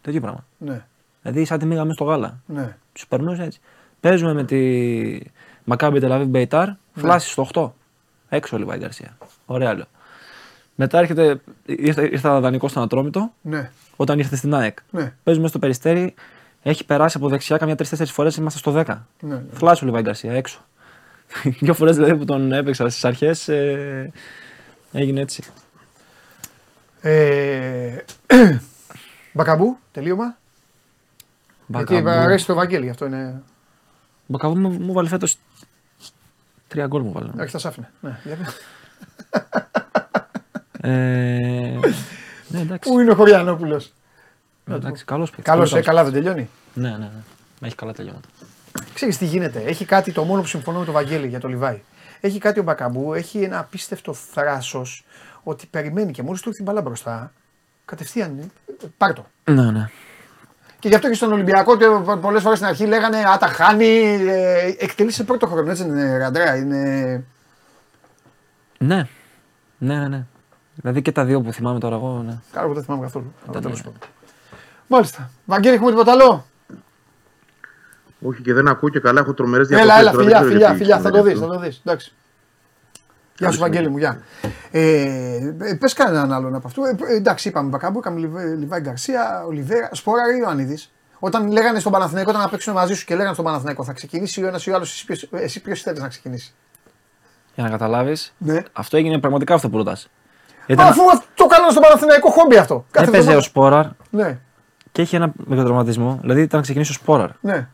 [0.01, 0.45] Τέτοιο πράγμα.
[0.57, 0.85] Ναι.
[1.21, 2.39] Δηλαδή σαν τη μήγα μέσα στο γάλα.
[2.45, 2.75] Ναι.
[2.93, 3.59] Τους περνούσε έτσι.
[3.99, 4.59] Παίζουμε με τη
[5.63, 7.69] Μακάμπι Τελαβίβ Μπεϊτάρ, φλάσει στο 8.
[8.29, 9.17] Έξω λίγο η Γκαρσία.
[9.45, 9.85] Ωραία λέω.
[10.75, 13.71] Μετά έρχεται, ήρθα, ήρθα δανεικό στον Ατρόμητο, Ναι.
[13.95, 14.77] όταν ήρθε στην ΑΕΚ.
[14.89, 15.13] Ναι.
[15.23, 16.13] Παίζουμε στο περιστέρι,
[16.61, 18.85] έχει περάσει από δεξιά καμιά τρει-τέσσερι φορές, είμαστε στο 10.
[19.19, 19.35] Ναι.
[19.35, 19.41] ναι.
[19.51, 20.65] Φλάσου λίγο η Γκαρσία έξω.
[21.59, 24.11] Δύο φορές δηλαδή που τον έπαιξα στις αρχές, ε,
[24.91, 25.43] έγινε έτσι.
[27.01, 27.97] Ε,
[29.33, 30.37] Μπακαμπού, τελείωμα.
[31.67, 32.09] Γιατί Μπακαμπού.
[32.09, 33.41] αρέσει το Βαγγέλη, αυτό είναι.
[34.25, 35.37] Μπακαμπού μου, μου βάλε φέτος.
[36.67, 37.31] Τρία γκολ μου βάλε.
[37.39, 37.89] Όχι, θα σ' άφηνε.
[37.99, 38.19] Ναι.
[38.23, 38.57] για πες.
[40.83, 40.89] Ε,
[42.47, 42.89] ναι, εντάξει.
[42.89, 43.93] Πού είναι ο Χωριανόπουλος;
[44.75, 46.49] Εντάξει καλός παίκτης, Καλός, πολύ ε, καλά δεν τελειώνει.
[46.73, 47.67] Ναι, ναι, ναι.
[47.67, 48.27] Έχει καλά τελειώματα.
[48.93, 49.59] Ξέρεις τι γίνεται.
[49.59, 51.81] Έχει κάτι το μόνο που συμφωνώ με τον Βαγγέλη για το Λιβάη.
[52.21, 55.05] έχει κάτι ο Μπακαμπού, έχει ένα απίστευτο θράσος
[55.43, 57.31] ότι περιμένει και μόλις του έρθει την μπάλα μπροστά,
[57.85, 59.25] κατευθείαν ε, πάρ' το.
[59.43, 59.89] Ναι, ναι.
[60.79, 61.77] Και γι' αυτό και στον Ολυμπιακό
[62.21, 63.85] πολλές φορές στην αρχή λέγανε Α, τα χάνει.
[64.27, 66.55] Ε, εκτελεί σε πρώτο χρόνο, έτσι είναι, Ραντρέα.
[66.55, 67.23] Είναι...
[68.77, 69.07] Ναι.
[69.77, 70.25] Ναι, ναι, ναι.
[70.75, 72.23] Δηλαδή και τα δύο που θυμάμαι τώρα εγώ.
[72.25, 72.39] Ναι.
[72.51, 73.33] Καλά που δεν θυμάμαι καθόλου.
[73.47, 73.61] Αλλά ναι.
[73.61, 73.99] τέλος πάντων.
[74.91, 75.29] Μάλιστα.
[75.45, 76.45] Βαγγέλη, έχουμε τίποτα άλλο;
[78.21, 80.99] Όχι και δεν ακούω και καλά, έχω τρομερές Έλα, έλα, φιλιά, φιλιά, φιλιά.
[80.99, 81.81] Θα το δεις, θα το δεις.
[81.85, 82.13] Εντάξει.
[83.37, 84.21] Γεια σου, Βαγγέλη μου, γεια.
[84.71, 86.83] Ε, Πες κανέναν άλλον από αυτού.
[86.83, 90.91] Ε, ε, εντάξει, είπαμε Μπακάμπο, είπαμε Λιβ- Λιβάη Γκαρσία, Ολιβέρα, Σπόρα ή Ιωαννίδης.
[91.19, 94.43] Όταν λέγανε στον Παναθηναϊκό, όταν να παίξουν μαζί σου και λέγανε στον Παναθηναϊκό, θα ξεκινήσει
[94.43, 96.53] ο ένας ή ο άλλος, εσύ, ποιος- εσύ ποιος θέλεις να ξεκινήσει;
[97.55, 98.63] Για να καταλάβεις, Ναι.
[98.73, 100.09] αυτό έγινε πραγματικά αυτό που ρωτάς.
[100.77, 101.01] Μα αφού
[101.33, 102.85] το κάνανε στον Παναθηναϊκό χόμπι αυτό.
[102.91, 103.41] Κάθε Έπαιζε ο εβδομάδα.
[103.47, 104.39] Σπόραρ Ναι,
[104.91, 106.17] και είχε ένα μικροτραυματισμό.
[106.21, 107.29] Δηλαδή ήταν να ξεκινήσει ο Σπόραρ.
[107.41, 107.67] ναι.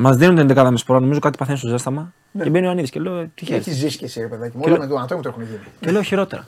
[0.00, 2.12] Μας δίνουν την 11 με Σπόραρ, νομίζω κάτι παθαίνει στο ζέσταμα.
[2.32, 2.42] Ναι.
[2.42, 3.70] Και μπαίνει ο Ιωαννίδης και λέω τι Τι χαίρεσαι.
[3.70, 4.62] έχει ζήσει και εσύ, ρε παιδάκι μου.
[4.62, 5.58] Και Όλα λέω- με τον Ανατόμιο το έχουν γίνει.
[5.80, 6.46] Και λέω χειρότερα.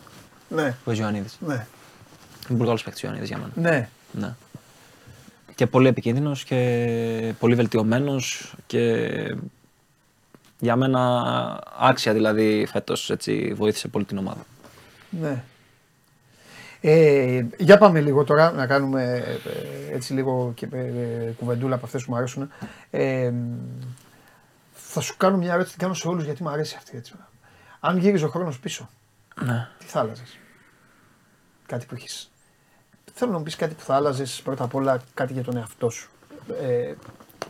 [0.49, 1.39] Ναι, Ο Ιωαννίδης.
[1.47, 3.71] ναι, Είναι πολύ καλός παίκτης ο Ιωαννίδης για μένα.
[3.71, 3.89] ναι.
[4.13, 4.35] Ναι.
[5.55, 9.09] Και πολύ επικίνδυνος και πολύ βελτιωμένος και
[10.59, 11.23] για μένα
[11.79, 13.13] άξια δηλαδή φέτος
[13.55, 14.41] βοήθησε πολύ την ομάδα.
[15.11, 15.43] Ναι.
[16.81, 19.03] Ε, για πάμε λίγο τώρα να κάνουμε
[19.89, 22.51] ε, έτσι λίγο και, ε, κουβεντούλα από αυτές που μου αρέσουν.
[22.91, 23.33] Ε,
[24.73, 26.97] θα σου κάνω μια ερώτηση, την κάνω σε όλους γιατί μου αρέσει αυτή.
[26.97, 27.15] Έτσι.
[27.81, 28.89] Αν γύριζε ο χρόνος πίσω,
[29.45, 29.69] Ναι.
[29.79, 30.39] τι θα άλλαζες;
[31.67, 32.31] Κάτι που έχεις.
[33.15, 35.91] Θέλω να μου πεις κάτι που θα άλλαζες πρώτα απ' όλα κάτι για τον εαυτό
[35.91, 36.11] σου.
[36.63, 36.95] Ε,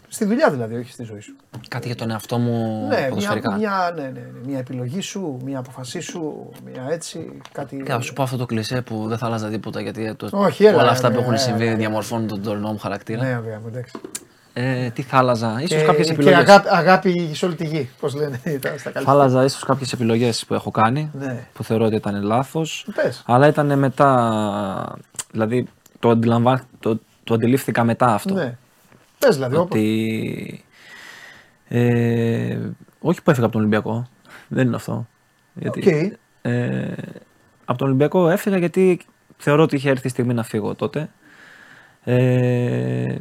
[0.08, 1.36] στη δουλειά δηλαδή, όχι στη ζωή σου.
[1.68, 3.54] Κάτι για τον εαυτό μου Ναι, μια, ποδοσφαιρικά.
[3.54, 7.82] μια, ναι, ναι, ναι, μια επιλογή σου, μια αποφασή σου, μια έτσι, κάτι...
[7.84, 10.64] Και θα σου πω αυτό το κλισέ που δεν θα άλλαζα τίποτα γιατί το, Όχι,
[10.64, 11.74] έλα, όλα αυτά ναι, που έχουν ναι, συμβεί ναι.
[11.74, 13.22] διαμορφώνουν τον τωρινό μου χαρακτήρα.
[13.22, 13.98] Ναι, βέβαια, εντάξει.
[14.52, 16.38] Ε, τι θα άλλαζα, ίσως Και, κάποιες και επιλογές.
[16.38, 19.10] αγάπη, αγάπη σε όλη τη γη, πώς λένε τα- στα Θα καλύτερα.
[19.10, 21.46] άλλαζα ίσως κάποιες επιλογές που έχω κάνει Ναι.
[21.52, 22.86] που θεωρώ ότι ήταν λάθος.
[22.94, 23.22] Πες.
[23.26, 24.96] Αλλά ήταν μετά.
[25.30, 25.66] Δηλαδή
[25.98, 28.34] το, αντιλαμβά, το, το αντιλήφθηκα μετά αυτό.
[28.34, 28.56] Ναι.
[29.20, 29.70] Πες δηλαδή, όπως.
[29.78, 30.64] Ότι.
[31.68, 32.58] Ε,
[33.00, 34.06] όχι που έφυγα από τον Ολυμπιακό.
[34.48, 35.06] Δεν είναι αυτό.
[35.54, 35.86] Γιατί, Οκ.
[36.42, 36.94] ε,
[37.64, 39.00] από τον Ολυμπιακό έφυγα γιατί
[39.36, 41.10] θεωρώ ότι είχε έρθει η στιγμή να φύγω τότε.
[42.04, 43.14] Ε,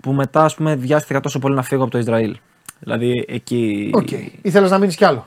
[0.00, 2.36] που μετά ας πούμε βιάστηκα τόσο πολύ να φύγω από το Ισραήλ.
[2.78, 3.90] Δηλαδή εκεί.
[3.94, 4.08] Οκ.
[4.42, 5.26] Ήθελες να μείνεις κι άλλο;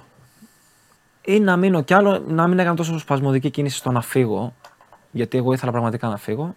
[1.22, 4.56] Ή να μείνω κι άλλο, να μην έκανα τόσο σπασμωδική κίνηση στο να φύγω.
[5.12, 6.56] Γιατί εγώ ήθελα πραγματικά να φύγω.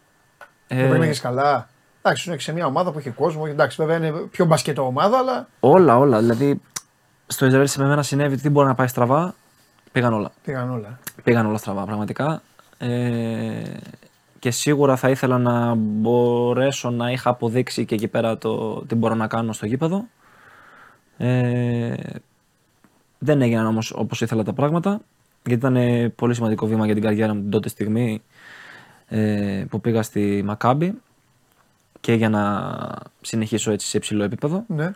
[0.66, 1.69] Δεν Ε, πρέπει να έχεις καλά;
[2.02, 3.44] Εντάξει, σου σε μια ομάδα που έχει κόσμο.
[3.48, 6.18] Εντάξει, βέβαια είναι πιο μπασκετομάδα, αλλά όλα, όλα.
[6.18, 6.60] Δηλαδή
[7.27, 9.35] στο Ισραήλ σε μένα συνέβη ότι δεν μπορεί να πάει στραβά.
[9.93, 10.31] Πήγαν όλα.
[10.44, 10.98] πήγαν όλα.
[11.22, 12.43] Πήγαν όλα στραβά πραγματικά.
[12.78, 13.62] Ε,
[14.39, 19.14] και σίγουρα θα ήθελα να μπορέσω να είχα αποδείξει και εκεί πέρα το τι μπορώ
[19.14, 20.05] να κάνω στο γήπεδο.
[21.16, 21.94] Ε,
[23.18, 25.01] δεν έγιναν όμως όπως ήθελα τα πράγματα
[25.47, 28.22] γιατί ήταν ε, πολύ σημαντικό βήμα για την καριέρα μου την τότε στιγμή
[29.06, 31.01] ε, που πήγα στη Μακάμπη
[32.01, 32.78] και για να
[33.20, 34.64] συνεχίσω έτσι σε υψηλό επίπεδο.
[34.66, 34.90] Ναι.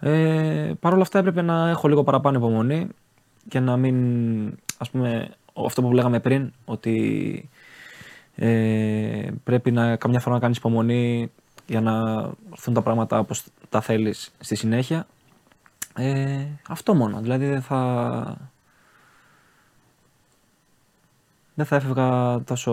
[0.00, 2.88] Ε, Παρ' όλα αυτά έπρεπε να έχω λίγο παραπάνω υπομονή
[3.48, 5.30] και να μην, ας πούμε,
[5.66, 7.48] αυτό που λέγαμε πριν, ότι
[8.34, 11.30] ε, πρέπει να καμιά φορά να κάνεις υπομονή
[11.66, 11.92] για να
[12.52, 15.06] έρθουν τα πράγματα όπως τα θέλεις στη συνέχεια.
[15.96, 18.50] Ε, αυτό μόνο, δηλαδή δεν θα...
[21.54, 22.72] Δεν θα έφευγα τόσο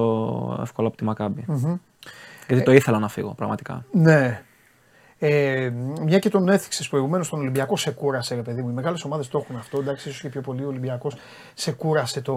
[0.62, 1.44] εύκολα από τη Μακάμπη.
[1.48, 1.76] Μμμ.
[2.48, 3.86] Γιατί το ήθελα να φύγω, πραγματικά.
[3.92, 4.42] Ναι.
[5.20, 8.70] Ε, μια και τον έθιξες προηγουμένως στον Ολυμπιακό, σε κούρασε, ρε παιδί μου.
[8.70, 9.80] Οι μεγάλες ομάδες το έχουν αυτό.
[9.80, 11.16] Εντάξει, ίσως και πιο πολύ ο Ολυμπιακός
[11.54, 12.34] σε κούρασε το.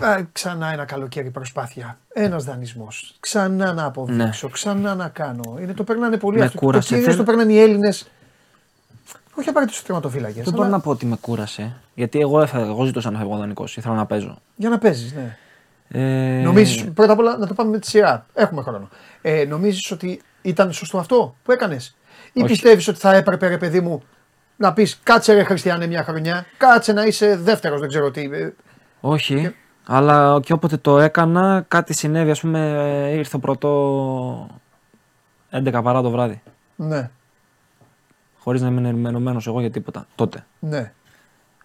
[0.00, 1.98] Α, ξανά ένα καλοκαίρι προσπάθεια.
[2.12, 3.16] Ένας δανεισμός.
[3.20, 4.48] Ξανά να αποδείξω.
[4.48, 5.58] Ξανά να κάνω.
[5.60, 6.58] Είναι, το περνάνε πολύ Με αυτό.
[6.58, 6.88] κούρασε.
[6.88, 8.10] Το κυρίως το Θέλω- περνάνε οι Έλληνες.
[9.34, 10.42] Όχι απαραίτητος στου τερματοφύλακε.
[10.42, 11.76] Δεν μπορώ να πω ότι με κούρασε.
[11.94, 13.76] Γιατί εγώ, έφε- εγώ ζητούσα να φεύγω δανεικός.
[13.76, 14.38] Ήθελα να παίζω.
[14.56, 15.36] Για να παίζεις, ναι.
[15.92, 18.26] Ε, Νομίζεις, πρώτα απ' όλα να το πάμε με τη σειρά.
[18.34, 18.88] Έχουμε χρόνο.
[19.22, 21.96] Ε, νομίζεις ότι ήταν σωστό αυτό που έκανες;
[22.32, 22.52] Ή Όχι.
[22.52, 24.02] πιστεύεις ότι θα έπρεπε ρε παιδί μου
[24.56, 28.22] να πεις κάτσε ρε Χριστιανέ μια χρονιά, κάτσε να είσαι δεύτερος δεν ξέρω τι.
[28.32, 28.52] Ε,
[29.00, 29.54] Όχι.
[29.86, 32.30] Αλλά και όποτε το έκανα, κάτι συνέβη.
[32.30, 32.68] Α πούμε,
[33.08, 34.60] ε, ήρθε ο πρώτο
[35.50, 36.42] 11 παρά το βράδυ.
[36.76, 37.10] Ναι,
[38.38, 40.06] Χωρίς να είμαι ενημερωμένος εγώ για τίποτα.
[40.14, 40.44] Τότε.
[40.58, 40.92] ναι, Ε,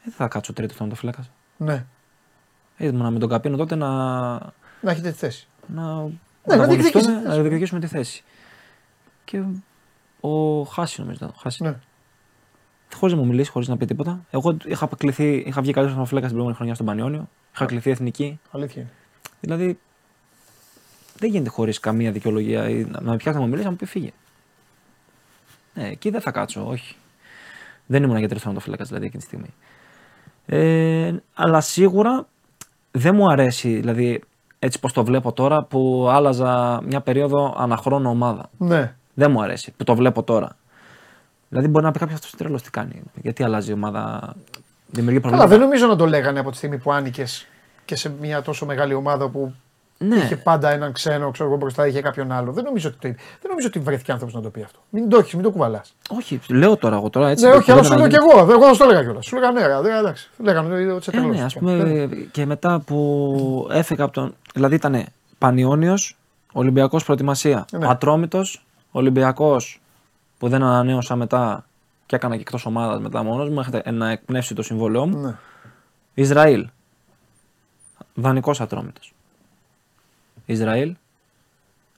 [0.03, 1.26] δεν θα κάτσω τρίτο τερματοφύλακα.
[1.57, 1.85] ναι.
[2.77, 3.88] Ήμουνα με τον Καπίνο τότε να.
[4.81, 5.47] Να έχετε τη θέση.
[5.68, 6.10] να, Ναι,
[6.45, 7.27] να αγωνιστούμε, διεκδικήσει.
[7.27, 8.23] να διεκδικήσουμε τη θέση.
[9.26, 9.43] Και
[10.19, 11.30] ο Χάση νομίζω ήταν.
[11.35, 11.64] ο Χάση.
[11.64, 11.76] Ναι.
[12.95, 14.26] Χωρίς να μου μιλήσει, χωρίς να πει τίποτα.
[14.30, 17.30] Εγώ είχα, κληθεί, είχα βγει καλό τερματοφύλακα την προηγούμενη χρονιά στον Πανιόνιο.
[17.56, 18.39] Είχα κληθεί εθνική.
[18.52, 18.91] Αλήθεια είναι.
[19.39, 19.80] Δηλαδή
[21.19, 23.77] δεν γίνεται χωρίς καμία δικαιολογία ή να να με πιάσει να μου μιλήσει να μου
[23.77, 24.11] πει φύγε.
[25.73, 26.95] Ναι, εκεί δεν θα κάτσω, όχι.
[27.85, 29.53] Δεν ήμουν για τερματοφύλακα δηλαδή εκείνη τη στιγμή.
[30.45, 32.27] Ε, αλλά σίγουρα
[32.97, 34.23] δεν μου αρέσει, δηλαδή
[34.59, 38.49] έτσι πως το βλέπω τώρα, που άλλαζα μια περίοδο αναχρόνο ομάδα.
[38.57, 38.95] Ναι.
[39.13, 40.55] Δεν μου αρέσει που το βλέπω τώρα.
[41.49, 43.01] Δηλαδή μπορεί να πει κάποιος αυτός τρελός τι κάνει.
[43.22, 44.34] Γιατί αλλάζει η ομάδα.
[44.88, 45.47] Δημιουργεί Καλά, προβλήματα.
[45.47, 47.47] δεν νομίζω να το λέγανε από τη στιγμή που άνοικες
[47.85, 49.53] και σε μια τόσο μεγάλη ομάδα που
[49.97, 50.15] Ναι.
[50.15, 52.51] είχε πάντα έναν ξένο, ξέρω εγώ μπροστά, είχε κάποιον άλλο.
[52.51, 53.17] Δεν νομίζω ότι, το είπε.
[53.41, 54.80] δεν νομίζω ότι βρέθηκε άνθρωπος να το πει αυτό.
[54.89, 55.93] Μην το έχεις, μην το κουβαλάς.
[56.09, 57.45] Όχι, λέω τώρα εγώ τώρα έτσι.
[57.45, 58.41] Ναι, το όχι, αλλά σου κουβέντα λέω να κι γίνει.
[58.43, 58.51] εγώ.
[58.53, 59.26] Εγώ θα σου το έλεγα κιόλας.
[59.26, 60.30] Σου έλεγα ναι, ρε, εντάξει.
[60.38, 61.34] Λέγανε ότι είσαι Ε, τρελό.
[61.34, 64.35] ναι, ας πούμε και μετά που έφυγα από τον.
[64.53, 65.05] Δηλαδή ήταν
[65.38, 66.17] Πανιόνιος,
[66.53, 67.65] Ολυμπιακός προετοιμασία.
[67.72, 67.88] Ναι.
[67.89, 69.81] Ατρόμητος, Ολυμπιακός
[70.38, 71.65] που δεν ανανέωσα μετά
[72.05, 73.59] και έκανα και εκτός ομάδας μετά μόνος μου.
[73.59, 75.17] Έχετε να εκπνεύσει το συμβόλαιό μου.
[75.22, 75.35] Ναι.
[76.13, 76.67] Ισραήλ.
[78.13, 79.13] Δανεικός Ατρόμητος.
[80.45, 80.95] Ισραήλ.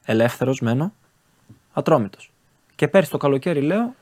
[0.06, 0.94] Ελεύθερος μένω.
[1.74, 2.32] Ατρόμητος.
[2.76, 3.96] Και πέρσι το καλοκαίρι λέω.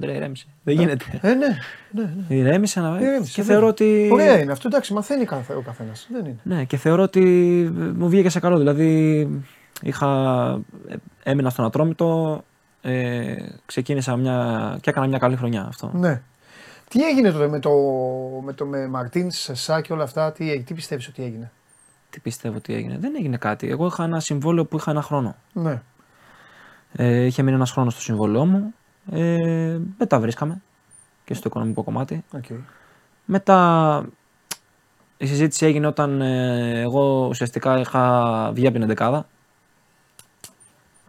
[0.00, 0.46] Ντρέ, ηρέμησε.
[0.62, 1.04] Δεν γίνεται.
[1.22, 1.46] Ε, ναι,
[1.90, 2.36] ναι, ναι.
[2.36, 3.44] Ηρέμησε να Ηρέμησε, Και βέβαια.
[3.56, 4.08] θεωρώ ότι.
[4.12, 6.08] Ωραία είναι αυτό, εντάξει, μαθαίνει κάθε- ο καθένας.
[6.12, 6.38] Δεν είναι.
[6.42, 7.20] Ναι, και θεωρώ ότι
[7.96, 8.58] μου βγήκε σε καλό.
[8.58, 9.28] Δηλαδή,
[9.82, 10.08] είχα,
[10.88, 12.40] ε, έμεινα στον Ατρόμητο,
[12.82, 13.34] ε,
[13.66, 15.90] ξεκίνησα μια, και έκανα μια καλή χρονιά αυτό.
[15.94, 16.22] Ναι.
[16.88, 17.70] Τι έγινε τότε με το
[18.44, 21.50] με, το, με Μαρτίν, Σεσά και όλα αυτά, τι, έγινε, τι πιστεύεις ότι έγινε;
[22.10, 22.98] Τι πιστεύω ότι έγινε.
[22.98, 23.68] Δεν έγινε κάτι.
[23.68, 25.36] Εγώ είχα ένα συμβόλαιο που είχα ένα χρόνο.
[25.52, 25.82] Ναι.
[26.92, 28.74] Ε, είχε μείνει ένας χρόνος στο συμβόλαιό μου.
[29.10, 30.60] Ε, μετά βρίσκαμε
[31.24, 32.24] και στο οικονομικό κομμάτι.
[32.36, 32.56] Okay.
[33.24, 34.06] Μετά
[35.16, 39.20] η συζήτηση έγινε όταν ε, εγώ ουσιαστικά είχα βγει από την 11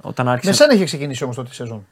[0.02, 0.50] Όταν άρχισα.
[0.50, 1.86] Με σένα είχε ξεκινήσει όμως τότε η σεζόν.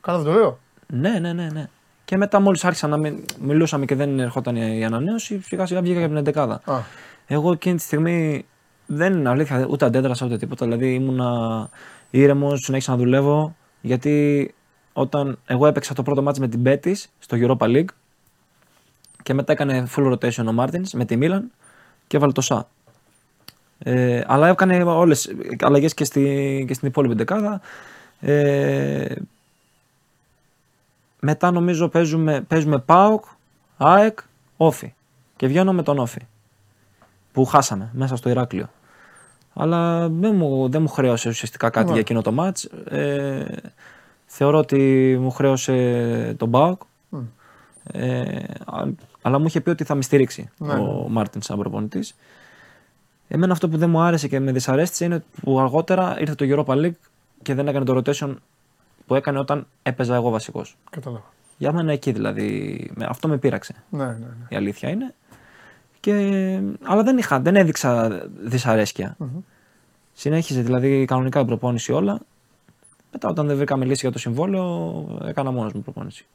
[0.00, 0.58] Καλά δεν το λέω.
[0.86, 1.68] Ναι, ναι, ναι, ναι.
[2.04, 5.80] Και μετά μόλις άρχισα να μι- μιλούσαμε και δεν ερχόταν η η ανανέωση, σιγά σιγά
[5.80, 6.80] βγήκα από την 11 Α,
[7.32, 8.46] Εγώ εκείνη τη στιγμή
[8.86, 10.64] δεν είναι αλήθεια, ούτε αντέδρασα ούτε τίποτα.
[10.64, 11.68] Δηλαδή ήμουνα
[12.10, 13.56] ήρεμος, συνέχισα να δουλεύω.
[13.80, 14.54] Γιατί
[14.92, 17.88] όταν εγώ έπαιξα το πρώτο μάτς με την Betis στο Europa League
[19.22, 21.50] και μετά έκανε full rotation ο Μάρτινς με τη Μίλαν
[22.06, 22.68] και έβαλε το ΣΑ.
[23.78, 27.60] Ε, αλλά έκανε όλες αλλαγές και, στη, και στην υπόλοιπη δεκάδα.
[28.20, 29.14] Ε,
[31.20, 33.24] μετά νομίζω παίζουμε, παίζουμε ΠΑΟΚ,
[33.76, 34.18] ΑΕΚ,
[34.56, 34.94] Όφι.
[35.36, 36.20] Και βγαίνω με τον Όφι
[37.32, 38.68] που χάσαμε μέσα στο Ηράκλειο.
[39.54, 41.90] Αλλά δεν μου, δεν μου χρέωσε ουσιαστικά κάτι Ναι.
[41.92, 42.64] για εκείνο το μάτς.
[42.64, 43.46] Ε,
[44.26, 46.80] θεωρώ ότι μου χρέωσε τον Μπάουκ.
[47.92, 48.36] Ε,
[48.66, 48.88] α-
[49.22, 52.14] αλλά μου είχε πει ότι θα με στηρίξει Ναι, ο Μάρτιν σαν προπονητής.
[53.28, 56.74] Εμένα αυτό που δεν μου άρεσε και με δυσαρέστησε είναι που αργότερα ήρθε το Europa
[56.84, 56.94] League
[57.42, 58.34] και δεν έκανε το rotation
[59.06, 60.76] που έκανε όταν έπαιζα εγώ βασικός.
[60.90, 61.24] κατάλαβα.
[61.58, 64.26] Για μένα εκεί δηλαδή, με- αυτό με πείραξε Ναι, ναι, ναι.
[64.48, 65.14] η αλήθεια είναι.
[66.00, 66.12] Και,
[66.82, 68.08] αλλά δεν, είχα, δεν έδειξα
[68.42, 69.16] δυσαρέσκεια.
[70.12, 72.20] Συνέχιζε δηλαδή κανονικά η προπόνηση όλα.
[73.12, 76.26] Μετά όταν δεν βρήκαμε λύση για το συμβόλαιο, έκανα μόνος μου προπόνηση.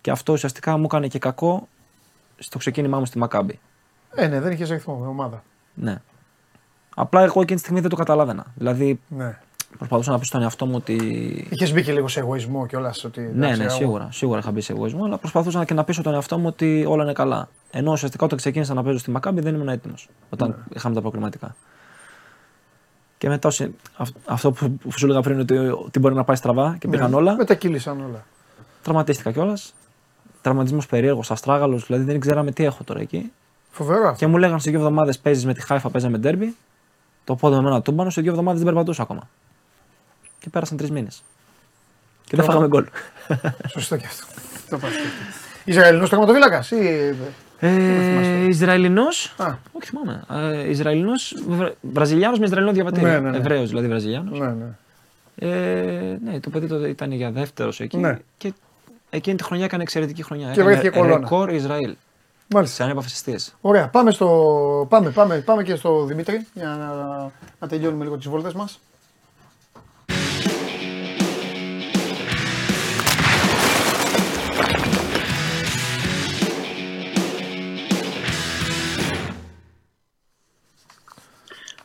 [0.00, 1.68] Και αυτό ουσιαστικά μου έκανε και κακό
[2.38, 3.60] στο ξεκίνημά μου στη Μακάμπη.
[4.14, 5.42] Ε, ναι, δεν είχες ρυθμό με ομάδα.
[5.74, 6.02] Ναι.
[6.94, 8.46] Απλά εγώ εκείνη τη στιγμή δεν το καταλάβαινα.
[8.54, 9.38] Δηλαδή Ναι.
[9.78, 10.92] Προσπαθούσα να πεις στον εαυτό μου ότι.
[11.50, 12.94] Είχες μπει και λίγο σε εγωισμό κιόλα.
[13.04, 14.08] Ότι, Ναι, εντάξει, ναι, εγώ- σίγουρα.
[14.12, 17.02] Σίγουρα είχα μπει σε εγωισμό, αλλά προσπαθούσα και να πείσω τον εαυτό μου ότι όλα
[17.02, 17.48] είναι καλά.
[17.70, 20.08] Ενώ ουσιαστικά όταν ξεκίνησα να παίζω στη Μακάμπη δεν ήμουν έτοιμος.
[20.30, 20.54] Όταν Ναι.
[20.74, 21.54] είχαμε τα προκριματικά.
[23.18, 26.36] Και μετά όσοι- αυ- αυτό που, που σου έλεγα πριν ότι, ότι μπορεί να πάει
[26.36, 27.34] στραβά και πήγαν Ναι, όλα.
[27.36, 28.24] Μετακύλησαν όλα.
[28.82, 29.74] Τραυματίστηκα κιόλας.
[30.42, 33.32] Τραυματισμός περίεργος, αστράγαλος, δηλαδή δεν ξέραμε τι έχω τώρα εκεί.
[33.70, 34.18] Φοβερό αυτό.
[34.18, 36.54] Και μου λέγανε σε δύο εβδομάδες παίζεις με τη Χάιφα, παίζαμε ντέρμπι.
[37.24, 39.28] Το πόδι με ένα τούμπανο, σε δύο εβδομάδες δεν περπατούσα ακόμα.
[40.44, 41.22] Και πέρασαν τρεις μήνες.
[42.24, 42.86] Και δεν φάγαμε γκολ.
[43.68, 44.26] Σωστό κι αυτό.
[44.70, 45.40] Το πας και αυτό.
[45.64, 47.14] Ισραηλινός τερματοφύλακα ή.
[47.58, 49.04] Ε, Ισραηλινό.
[49.36, 49.54] Α.
[49.72, 50.24] Όχι θυμάμαι.
[50.30, 51.12] Ε, Ισραηλινό.
[51.80, 53.08] Βραζιλιάνος με Ισραηλινό διαβατήριο.
[53.08, 53.36] Ναι, ναι, ναι.
[53.36, 54.38] Εβραίος δηλαδή Βραζιλιάνος.
[54.38, 54.66] Ναι, ναι.
[55.34, 57.96] Ε, ναι, το παιδί τότε ήταν για δεύτερος εκεί.
[57.96, 58.18] Ναι.
[58.36, 58.52] Και
[59.10, 60.50] εκείνη τη χρονιά έκανε εξαιρετική χρονιά.
[60.50, 61.18] Και βρέθηκε κολόνα.
[61.18, 61.94] Ρεκόρ Ισραήλ.
[62.48, 62.74] Μάλιστα.
[62.74, 63.36] Σε ανέπαφε αιστείε.
[63.60, 64.86] Ωραία, πάμε, στο...
[64.88, 66.88] πάμε, πάμε, πάμε και στο Δημήτρη για να,
[67.60, 68.80] να τελειώνουμε λίγο τις βόλτες μας.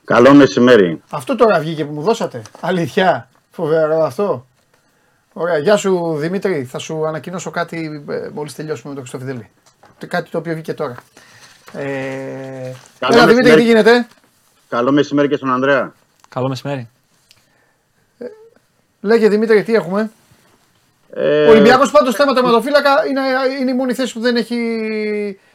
[0.10, 1.02] Καλό μεσημέρι.
[1.10, 2.42] Αυτό τώρα βγήκε που μου δώσατε.
[2.60, 3.30] Αλήθεια.
[3.52, 4.46] Φοβερό αυτό.
[5.34, 5.58] Ωραία.
[5.58, 6.64] Γεια σου Δημήτρη.
[6.64, 9.50] Θα σου ανακοινώσω κάτι ε, μόλις τελειώσουμε με τον Χριστόφιδελή.
[10.08, 10.96] Κάτι το οποίο βγήκε τώρα.
[11.74, 12.72] Ε...
[13.00, 13.62] Καλό Έλα Δημήτρη, μεσημέρι.
[13.62, 14.08] τι γίνεται;
[14.70, 15.94] Καλό μεσημέρι και στον Ανδρέα.
[16.30, 16.90] Καλό μεσημέρι.
[19.02, 20.12] Λέγε Δημήτρη, τι έχουμε;
[21.14, 23.22] Ε, Ο Ολυμπιακός πάντως θέμα τερματοφύλακα είναι,
[23.62, 24.60] είναι η μόνη θέση που δεν έχει,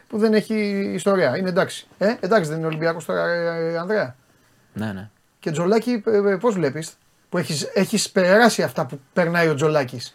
[0.08, 0.54] που δεν έχει
[0.94, 1.36] ιστορία.
[1.36, 1.86] Είναι εντάξει.
[1.98, 4.16] Ε, εντάξει, δεν είναι Ολυμπιακός τώρα, ε, Ανδρέα.
[4.74, 5.08] Ναι, ναι.
[5.40, 6.02] Και Τζολάκη,
[6.40, 6.92] πώς βλέπεις,
[7.28, 10.14] που έχεις έχεις περάσει αυτά που περνάει ο Τζολάκης;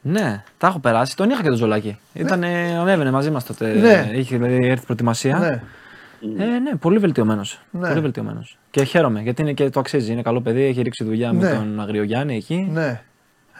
[0.00, 1.16] Ναι, τα έχω περάσει.
[1.16, 1.98] Τον είχα και τον Ζολάκη.
[2.12, 3.72] Ήταν, ανέβαινε μαζί μας τότε.
[3.72, 4.10] Ναι.
[4.12, 5.38] Είχε δηλαδή, έρθει προετοιμασία.
[5.38, 5.62] Ναι.
[6.44, 7.60] Ε, ναι, πολύ βελτιωμένος.
[7.70, 7.88] Ναι.
[7.88, 8.58] Πολύ βελτιωμένος.
[8.70, 10.12] Και χαίρομαι γιατί είναι και το αξίζει.
[10.12, 11.38] Είναι καλό παιδί, έχει ρίξει δουλειά Ναι.
[11.38, 12.68] με τον Αγριογιάννη εκεί.
[12.72, 12.86] Ναι.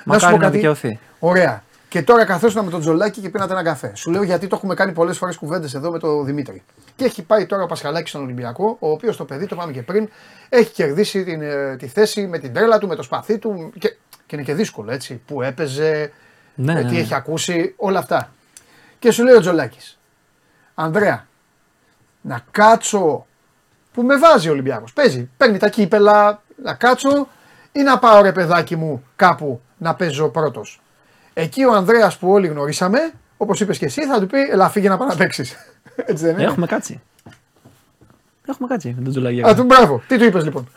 [0.05, 0.57] Να σου Μακάρι πω να κάτι.
[0.57, 0.99] δικαιωθεί.
[1.19, 1.63] Ωραία.
[1.91, 3.93] Και τώρα καθόσουν με τον Τζολάκη και πίνατε ένα καφέ.
[3.95, 6.63] Σου λέω γιατί το έχουμε κάνει πολλές φορές κουβέντες εδώ με τον Δημήτρη.
[6.97, 9.83] Και έχει πάει τώρα ο Πασχαλάκης στον Ολυμπιακό, ο οποίος το παιδί, το πάμε και
[9.83, 10.09] πριν,
[10.49, 13.73] έχει κερδίσει την, ε, τη θέση με την τρέλα του, με το σπαθί του.
[13.79, 13.89] Και,
[14.27, 15.21] και είναι και δύσκολο έτσι.
[15.27, 16.13] Που έπαιζε,
[16.55, 17.01] Ναι, ε, ναι, τι ναι.
[17.01, 18.33] έχει ακούσει, όλα αυτά.
[18.99, 19.99] Και σου λέει ο Τζολάκης,
[20.75, 21.27] Ανδρέα,
[22.21, 23.27] να κάτσω
[23.93, 24.93] που με βάζει ο Ολυμπιακός.
[24.93, 27.29] Παίζει, παίρνει τα κύπελα, να κάτσω
[27.73, 30.81] ή να πάω ρε παιδάκι μου κάπου να παίζω πρώτος.
[31.43, 32.99] Εκεί ο Ανδρέας που όλοι γνωρίσαμε,
[33.37, 35.57] όπως είπες και εσύ, θα του πει: Ελά, φύγε να πάει να παίξει.
[35.97, 37.01] Έτσι δεν είναι; Έχουμε κάτσει.
[38.49, 39.43] Έχουμε κάτσει με τον Τζολάκη.
[39.43, 40.03] Α, του μπράβο.
[40.09, 40.69] Τι του είπες λοιπόν;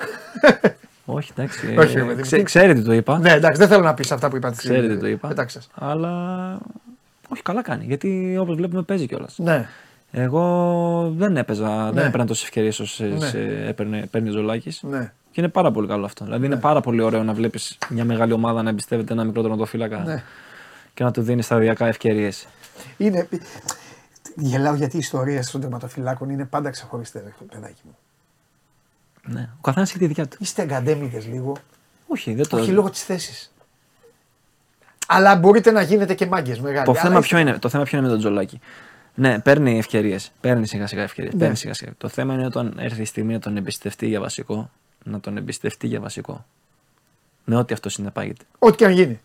[1.06, 1.68] Όχι, εντάξει.
[1.80, 3.20] Όχι, ε, ρε παιδί μου, ξέ- τι- ξέρετε τι το είπα.
[3.20, 4.56] ναι, εντάξει, δεν θέλω να πεις αυτά που είπατε.
[4.58, 5.30] Ξέρετε τι το είπα.
[5.32, 5.60] Εντάξει.
[5.76, 6.10] Αλλά
[7.28, 7.86] όχι, καλά κάνει.
[7.86, 9.36] Γιατί όπως βλέπουμε παίζει κιόλας.
[9.38, 9.68] Ναι,
[10.12, 13.32] Εγώ δεν έπαιζα, δεν έπαιρνα τόσες ευκαιρίες όσο Ναι.
[13.68, 14.78] έπαιρνε, παίρνει ο Ζολάκη.
[14.82, 15.12] ναι.
[15.32, 16.26] Και είναι πάρα πολύ καλό αυτό.
[16.26, 19.98] Δηλαδή είναι πάρα πολύ ωραίο να βλέπεις μια μεγάλη ομάδα να εμπιστεύεται ένα μικρό τερματοφύλακα
[20.06, 20.24] Ναι.
[20.94, 22.48] Και να του δίνεις σταδιακά ευκαιρίες.
[22.98, 23.28] Είναι...
[24.36, 27.98] Γελάω γιατί οι ιστορίε των τερματοφυλάκων είναι πάντα ξεχωριστέ, παιδάκι μου.
[29.28, 29.50] Ναι.
[29.58, 30.38] Ο καθένας έχει τη δικιά του.
[30.40, 31.56] Είστε εγκαντέμιδε λίγο.
[32.08, 32.58] Όχι, δεν το.
[32.58, 33.54] Όχι λόγω της θέσης.
[35.08, 36.86] Αλλά μπορείτε να γίνετε και μάγκες μεγάλοι.
[36.86, 38.60] Το Αλλά θέμα, είστε- ποιο είναι, το θέμα ποιο είναι με τον Τζολάκη.
[39.16, 40.32] Ναι, παίρνει ευκαιρίες.
[40.42, 41.34] Παίρνει σιγά σιγά ευκαιρίες.
[41.34, 41.40] Ναι.
[41.40, 41.92] Παίρνει σιγά σιγά.
[41.98, 44.70] Το θέμα είναι όταν έρθει η στιγμή να τον εμπιστευτεί για βασικό,
[45.04, 46.46] να τον εμπιστευτεί για βασικό.
[47.46, 48.46] Με ό,τι αυτό συνεπάγεται.
[48.60, 49.20] Ό,τι και αν γίνει.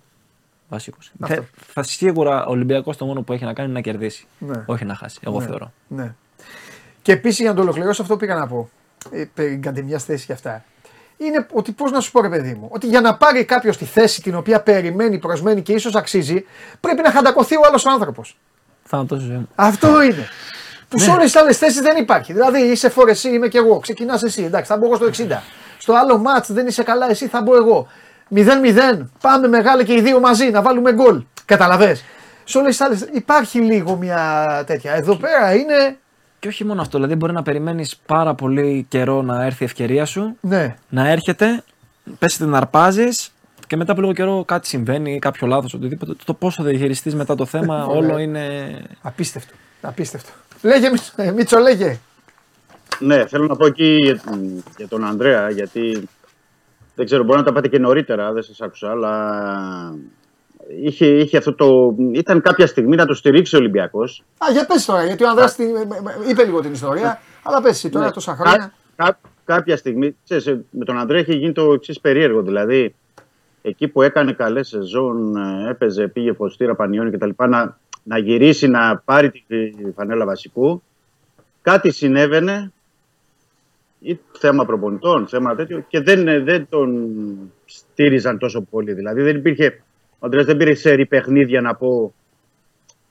[0.69, 1.13] Βασικός.
[1.21, 1.35] Αυτό.
[1.35, 4.27] Θα, θα σίγουρα ο Ολυμπιακός το μόνο που έχει να κάνει είναι να κερδίσει.
[4.39, 4.63] Ναι.
[4.67, 5.19] Όχι να χάσει.
[5.27, 5.47] Εγώ Ναι.
[5.47, 5.73] θεωρώ.
[5.89, 6.15] Ναι.
[7.03, 8.71] Και επίσης για να το ολοκληρώσω, αυτό που πήγα να πω.
[9.11, 10.65] Ε, περί καντεμιά θέση και αυτά.
[11.17, 13.85] Είναι ότι πώς να σου πω, ρε παιδί μου, ότι για να πάρει κάποιος τη
[13.85, 16.45] θέση την οποία περιμένει, προσμένει και ίσως αξίζει,
[16.81, 18.39] πρέπει να χαντακωθεί ο άλλος άνθρωπος.
[18.85, 19.49] Θάνατο ζωή μου.
[19.55, 20.29] Αυτό είναι.
[20.89, 22.33] Που σε όλες τις άλλες θέσεις δεν υπάρχει.
[22.33, 23.79] Δηλαδή είσαι φόρ εσύ, είμαι και εγώ.
[23.79, 24.43] Ξεκινάς εσύ.
[24.43, 25.43] Εντάξει, θα μπω εγώ στο 60.
[25.79, 27.87] Στο άλλο μάτς δεν είσαι καλά, εσύ θα μπω εγώ.
[28.35, 29.07] 0-0.
[29.21, 31.23] Πάμε μεγάλα και οι δύο μαζί να βάλουμε γκολ.
[31.45, 31.97] Καταλαβέ.
[32.45, 34.93] Σε όλες τις άλλες υπάρχει λίγο μια τέτοια.
[34.93, 35.97] Εδώ πέρα είναι.
[36.39, 36.97] Και όχι μόνο αυτό.
[36.97, 40.77] Δηλαδή μπορεί να περιμένεις πάρα πολύ καιρό να έρθει η ευκαιρία σου, Ναι.
[40.89, 41.63] να έρχεται,
[42.19, 43.33] πέσει την αρπάζεις
[43.67, 46.13] και μετά από λίγο καιρό κάτι συμβαίνει, κάποιο λάθος, οτιδήποτε.
[46.25, 48.43] Το πόσο θα διαχειριστείς μετά το θέμα, όλο είναι.
[49.03, 49.55] Απίστευτο.
[49.81, 50.31] Απίστευτο.
[50.63, 51.99] Λέγε, Μίτσο, ε, Μίτσο, λέγε.
[52.99, 54.21] Ναι, θέλω να πω εκεί για,
[54.77, 56.09] για τον Ανδρέα, γιατί
[56.99, 59.13] δεν ξέρω, μπορεί να τα πάτε και νωρίτερα, δεν σας άκουσα, αλλά
[60.83, 61.95] είχε, είχε αυτό το...
[62.13, 64.23] Ήταν κάποια στιγμή να το στηρίξει ο Ολυμπιακός.
[64.39, 67.63] Α, για πες τώρα, γιατί ο Ανδρέας την- ε, ε, είπε λίγο την ιστορία, αλλά
[67.63, 68.13] πες εσύ τώρα Ναι.
[68.13, 68.73] τόσα χρόνια.
[68.97, 72.43] Κα- κα- κάποια στιγμή, ξέρεις, ε, με τον Ανδρέα είχε γίνει το εξής περίεργο.
[72.43, 72.95] Δηλαδή,
[73.63, 77.31] εκεί που έκανε καλές σεζόν, ε, έπαιζε, πήγε φωστήρα, πανιόνι κτλ.
[77.49, 80.83] Να, να γυρίσει να πάρει τη τη φανέλα βασικού.
[81.63, 82.73] Κάτι συνέβαινε,
[84.01, 87.09] ή θέμα προπονητών, θέμα τέτοιο, και δεν, ε, δεν τον
[87.65, 88.93] στήριζαν τόσο πολύ.
[88.93, 89.83] Δηλαδή, δεν υπήρχε.
[90.13, 92.15] Ο Ανδρέας δεν πήρε σερή παιχνίδια να πω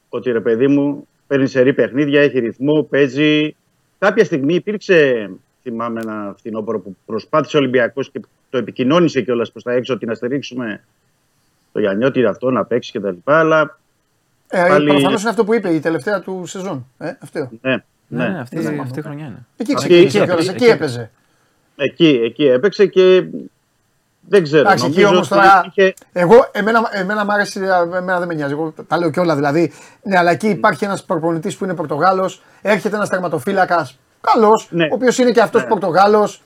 [0.10, 3.56] ότι ρε παιδί μου, παίρνει σερή παιχνίδια, έχει ρυθμό, παίζει.
[4.00, 5.30] Κάποια στιγμή υπήρξε,
[5.64, 10.06] θυμάμαι ένα φθινόπωρο που προσπάθησε ο Ολυμπιακός και το επικοινώνησε κιόλας προς τα έξω ότι
[10.06, 10.84] να στηρίξουμε
[11.72, 13.16] το Γιαννιώτη αυτό να παίξει κτλ.
[13.24, 13.80] Αλλά
[14.50, 16.86] Ε, πάλι- Προφανώς είναι αυτό που είπε η τελευταία του σεζόν.
[16.98, 17.50] Ε, αυτό.
[17.62, 18.40] ναι, Ναι, ναι.
[18.40, 18.82] αυτή, Ναι.
[18.82, 19.46] αυτή η χρονιά είναι.
[19.58, 21.12] Εκεί Εκεί- ξεκίνησε εκεί κιόλας, έπαιζε, εκεί εκεί έπαιζε.
[21.76, 23.24] Εκεί, εκεί έπαιξε και
[24.30, 24.62] δεν ξέρω.
[24.62, 25.64] Εντάξει, εκεί νομίζω όμως ότι τώρα.
[25.68, 27.60] είχε- Εγώ, εμένα, εμένα μ' άρεσε,
[27.96, 28.54] εμένα δεν με νοιάζει.
[28.54, 29.72] Εγώ τα λέω κιόλα δηλαδή.
[30.04, 34.84] Ναι, αλλά εκεί υπάρχει ένας προπονητής που είναι Πορτογάλος, έρχεται ένας τερματοφύλακας καλός, Ναι.
[34.84, 35.68] ο οποίος είναι και αυτός Ναι.
[35.68, 36.42] Πορτογάλος.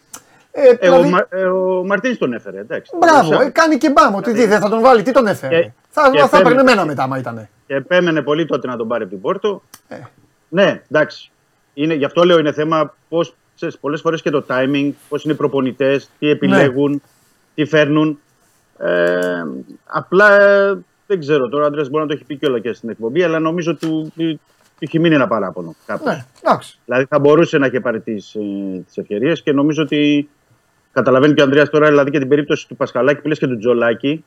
[0.52, 2.92] Ε, Ε, δηλαδή, ο, Μα, ε, ο Μαρτίνς τον έφερε, εντάξει.
[3.00, 4.16] μπράβο, Σαν- ε, κάνει και μπάμ.
[4.16, 5.62] Ότι τι, δεν θα τον βάλει, τι τον έφερε.
[5.62, 6.72] Και- θα και θα έπαιρνε επέμενε.
[6.72, 7.48] εμένα μετά, άμα ήταν.
[7.68, 9.62] Και επέμενε πολύ τότε να τον πάρει από την Πόρτο.
[9.88, 9.96] Ε.
[10.50, 11.31] Ναι, εντάξει.
[11.74, 13.36] Είναι, γι' αυτό λέω είναι θέμα πώς.
[13.82, 17.02] Πολλές φορές και το timing, πώς είναι οι προπονητές, τι επιλέγουν,
[17.56, 18.20] τι φέρνουν.
[18.78, 19.44] Ε,
[19.86, 21.64] απλά ε, δεν ξέρω τώρα.
[21.64, 24.34] Ο Άντρε μπορεί να το έχει πει κιόλα και στην εκπομπή, αλλά νομίζω του, του,
[24.34, 24.40] του
[24.80, 25.76] έχει μείνει ένα παράπονο.
[25.86, 26.06] Κάπως.
[26.06, 26.80] Ναι, εντάξει.
[26.86, 28.36] Δηλαδή θα μπορούσε να είχε πάρει τις
[28.86, 30.30] τις ευκαιρίες και νομίζω ότι
[30.92, 33.58] καταλαβαίνει και ο Ανδρέας τώρα, δηλαδή και την περίπτωση του Πασχαλάκη που λες και του
[33.58, 34.24] Τζολάκη,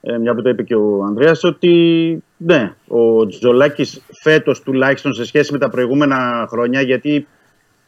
[0.00, 5.24] ε, μια που το είπε και ο Ανδρέας, ότι ναι, ο Τζολάκης φέτος τουλάχιστον σε
[5.24, 7.26] σχέση με τα προηγούμενα χρόνια, γιατί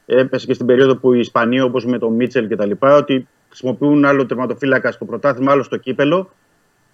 [0.06, 3.28] έπεσε και στην περίοδο που οι Ισπανοί όπως με τον Μίτσελ και τα λοιπά, ότι
[3.48, 6.30] χρησιμοποιούν άλλο τερματοφύλακα στο πρωτάθλημα, άλλο στο κύπελο,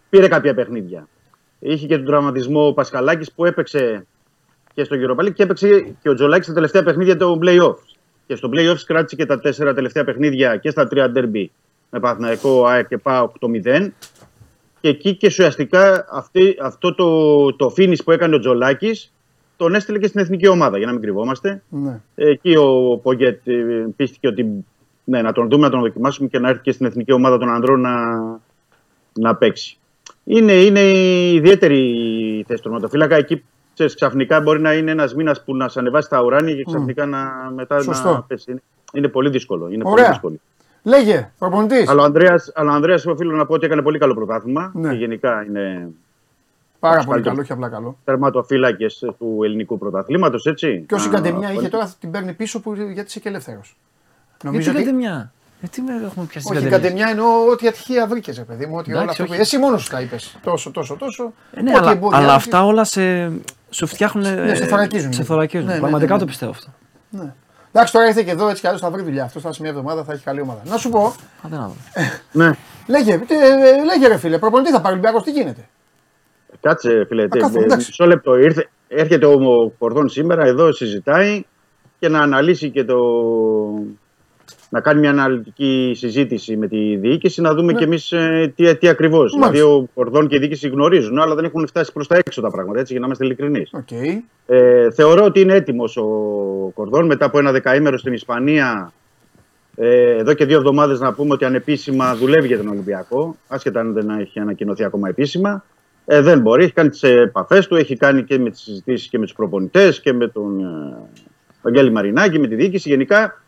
[0.09, 1.09] πήρε κάποια παιχνίδια.
[1.59, 4.07] Είχε και τον τραυματισμό ο Πασχαλάκης που έπαιξε
[4.75, 7.77] και στο Europa League και έπαιξε και ο Τζολάκης στα τελευταία παιχνίδια του playoff.
[8.27, 11.47] Και στο playoff κράτησε και τα τέσσερα τελευταία παιχνίδια και στα τρία derby
[11.91, 13.89] με Παθηναϊκό, ΑΕΚ και ΠΑΟΚ το 0.
[14.81, 19.13] Και εκεί και ουσιαστικά αυτή, αυτό το, το finish που έκανε ο Τζολάκης
[19.57, 21.63] τον έστειλε και στην εθνική ομάδα, για να μην κρυβόμαστε.
[21.69, 22.01] Ναι.
[22.15, 24.65] Εκεί ο Πογκέτ ε, πίστηκε ότι
[25.05, 27.49] ναι, να τον δούμε, να τον δοκιμάσουμε και να έρθει και στην εθνική ομάδα των
[27.49, 27.93] ανδρών να,
[29.13, 29.79] να παίξει.
[30.25, 30.81] Είναι, είναι
[31.33, 31.79] ιδιαίτερη
[32.39, 33.17] η θέση του τερματοφύλακα.
[33.17, 33.45] Εκεί
[33.75, 37.07] ξέρεις, ξαφνικά μπορεί να είναι ένας μήνας που να σε ανεβάσει τα ουράνια και ξαφνικά
[37.07, 38.13] να, μετά Σωστό.
[38.13, 38.51] να πέσει.
[38.51, 39.69] Είναι, είναι πολύ δύσκολο.
[39.69, 40.09] Είναι πολύ Ωραία.
[40.09, 40.37] δύσκολο.
[40.83, 41.89] Λέγε, προπονητής.
[41.89, 44.89] Αλλά ο Ανδρέας, αλλά ο Ανδρέας οφείλω να πω ότι έκανε πολύ καλό πρωτάθλημα Ναι.
[44.89, 45.89] και γενικά είναι
[46.81, 47.31] Πάρα Άξιο πολύ καλύτερο.
[47.35, 47.99] καλό, όχι απλά καλό.
[48.05, 50.85] τερματοφύλακες του ελληνικού πρωταθλήματος, έτσι.
[50.89, 53.77] Και όσοι Α, κατεμιά είχε πολύ- τώρα την παίρνει πίσω που, γιατί είσαι και ελεύθερος.
[54.31, 54.79] Γιατί Νομίζω ότι.
[54.81, 55.33] λέτε μια.
[55.61, 58.77] Γιατί με έχουμε πιάσει Όχι, την κατεμιά εννοώ ότι ατυχία βρήκες, ρε παιδί μου.
[58.77, 59.31] Ότι όλα Εντάξει, αυτά που...
[59.33, 59.41] όχι.
[59.41, 60.37] Εσύ μόνος σου τα είπες.
[60.43, 61.33] Τόσο, τόσο, τόσο.
[61.55, 63.33] Ε, ναι, Ό,τι αλλά, εμπόδια αλλά έχεις- αυτά όλα σε,
[63.71, 64.35] σου φτιάχνουν.
[64.35, 65.13] Ναι, σε θωρακίζουν.
[65.13, 65.67] Σε θωρακίζουν.
[65.67, 66.21] Ναι, ναι, Πραγματικά ναι, ναι.
[66.25, 66.67] το πιστεύω αυτό.
[67.11, 67.35] Ναι.
[67.73, 69.25] Εντάξει, τώρα ήρθε και εδώ έτσι κι αλλιώς θα βρει δουλειά.
[69.25, 70.61] Αυτός θα σε μια εβδομάδα θα έχει καλή ομάδα.
[70.65, 71.75] Να σου πω, Άντε να δω.
[72.33, 72.51] Ναι.
[72.87, 73.17] λέγε, ε,
[73.69, 75.69] ε, λέγε ρε φίλε, προπονητή θα πάρει Ολυμπιακός, τι γίνεται;
[76.61, 77.29] Κάτσε, φίλε.
[77.29, 77.87] τε- κάθομαι, ε, εντάξει.
[77.87, 78.35] Μισό λεπτό.
[78.39, 79.37] Ήρθε, έρχεται ο
[79.79, 81.43] Κορδόν σήμερα εδώ, συζητάει
[81.99, 82.97] και να αναλύσει και το.
[84.69, 87.79] Να κάνει μια αναλυτική συζήτηση με τη διοίκηση, να δούμε Ναι.
[87.79, 88.13] κι εμείς
[88.55, 89.33] τι, τι ακριβώς.
[89.33, 89.51] Μάλιστα.
[89.51, 92.51] Δηλαδή, ο Κορδόν και η διοίκηση γνωρίζουν, αλλά δεν έχουν φτάσει προς τα έξω τα
[92.51, 93.71] πράγματα, έτσι, για να είμαστε ειλικρινείς.
[93.73, 93.91] Οκ.
[94.47, 96.07] Ε, θεωρώ ότι είναι έτοιμος ο
[96.75, 98.93] Κορδόν μετά από ένα δεκαήμερο στην Ισπανία.
[99.77, 103.93] Ε, εδώ και δύο εβδομάδες να πούμε ότι ανεπίσημα δουλεύει για τον Ολυμπιακό, άσχετα αν
[103.93, 105.65] δεν έχει ανακοινωθεί ακόμα επίσημα.
[106.05, 109.19] Ε, δεν μπορεί, έχει κάνει τις επαφές του, έχει κάνει και με τις συζητήσεις και
[109.19, 110.97] με τους προπονητές και με τον ε,
[111.63, 112.89] Βαγγέλη Μαρινάκη, με τη διοίκηση.
[112.89, 113.43] Γενικά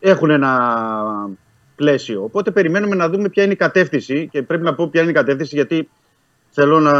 [0.00, 1.30] έχουν ένα
[1.76, 2.22] πλαίσιο.
[2.22, 5.14] Οπότε περιμένουμε να δούμε ποια είναι η κατεύθυνση και πρέπει να πω ποια είναι η
[5.14, 5.88] κατεύθυνση γιατί
[6.50, 6.92] θέλω να,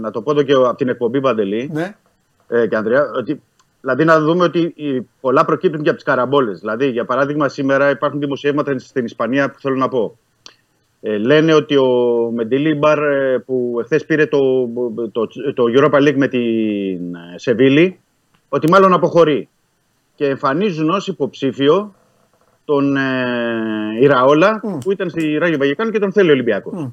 [0.00, 1.94] να το πω εδώ και από την εκπομπή Παντελή Ναι.
[2.48, 3.42] ε, και Ανδρέα, ότι,
[3.80, 6.60] δηλαδή να δούμε ότι οι- πολλά προκύπτουν και από τις καραμπόλες.
[6.60, 10.18] Δηλαδή, για παράδειγμα, σήμερα υπάρχουν δημοσιεύματα στην Ισπανία που θέλω να πω.
[11.00, 11.86] Ε, λένε ότι ο
[12.34, 14.38] Μεντιλίμπαρ ε, που εχθές πήρε το,
[15.12, 17.98] το, το Europa League με την ε, Σεβίλη,
[18.48, 19.48] ότι μάλλον αποχωρεί.
[20.14, 21.94] Και εμφανίζουν ως υποψήφιο
[22.72, 24.78] τον ε, Ιραόλα Μμ.
[24.78, 26.82] που ήταν στη Ράγιο Βαγεκάνο και τον θέλει ο Ολυμπιακός.
[26.82, 26.90] Μμ.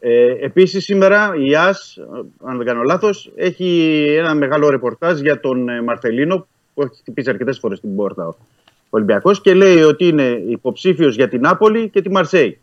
[0.00, 1.98] Ε, Επίσης, σήμερα η ΑΣ,
[2.44, 7.30] αν δεν κάνω λάθος, έχει ένα μεγάλο ρεπορτάζ για τον ε, Μαρθελίνο που έχει χτυπήσει
[7.30, 8.36] αρκετές φορές την πόρτα ο
[8.90, 12.58] Ολυμπιακός και λέει ότι είναι υποψήφιος για την Νάπολη και τη Μαρσέη.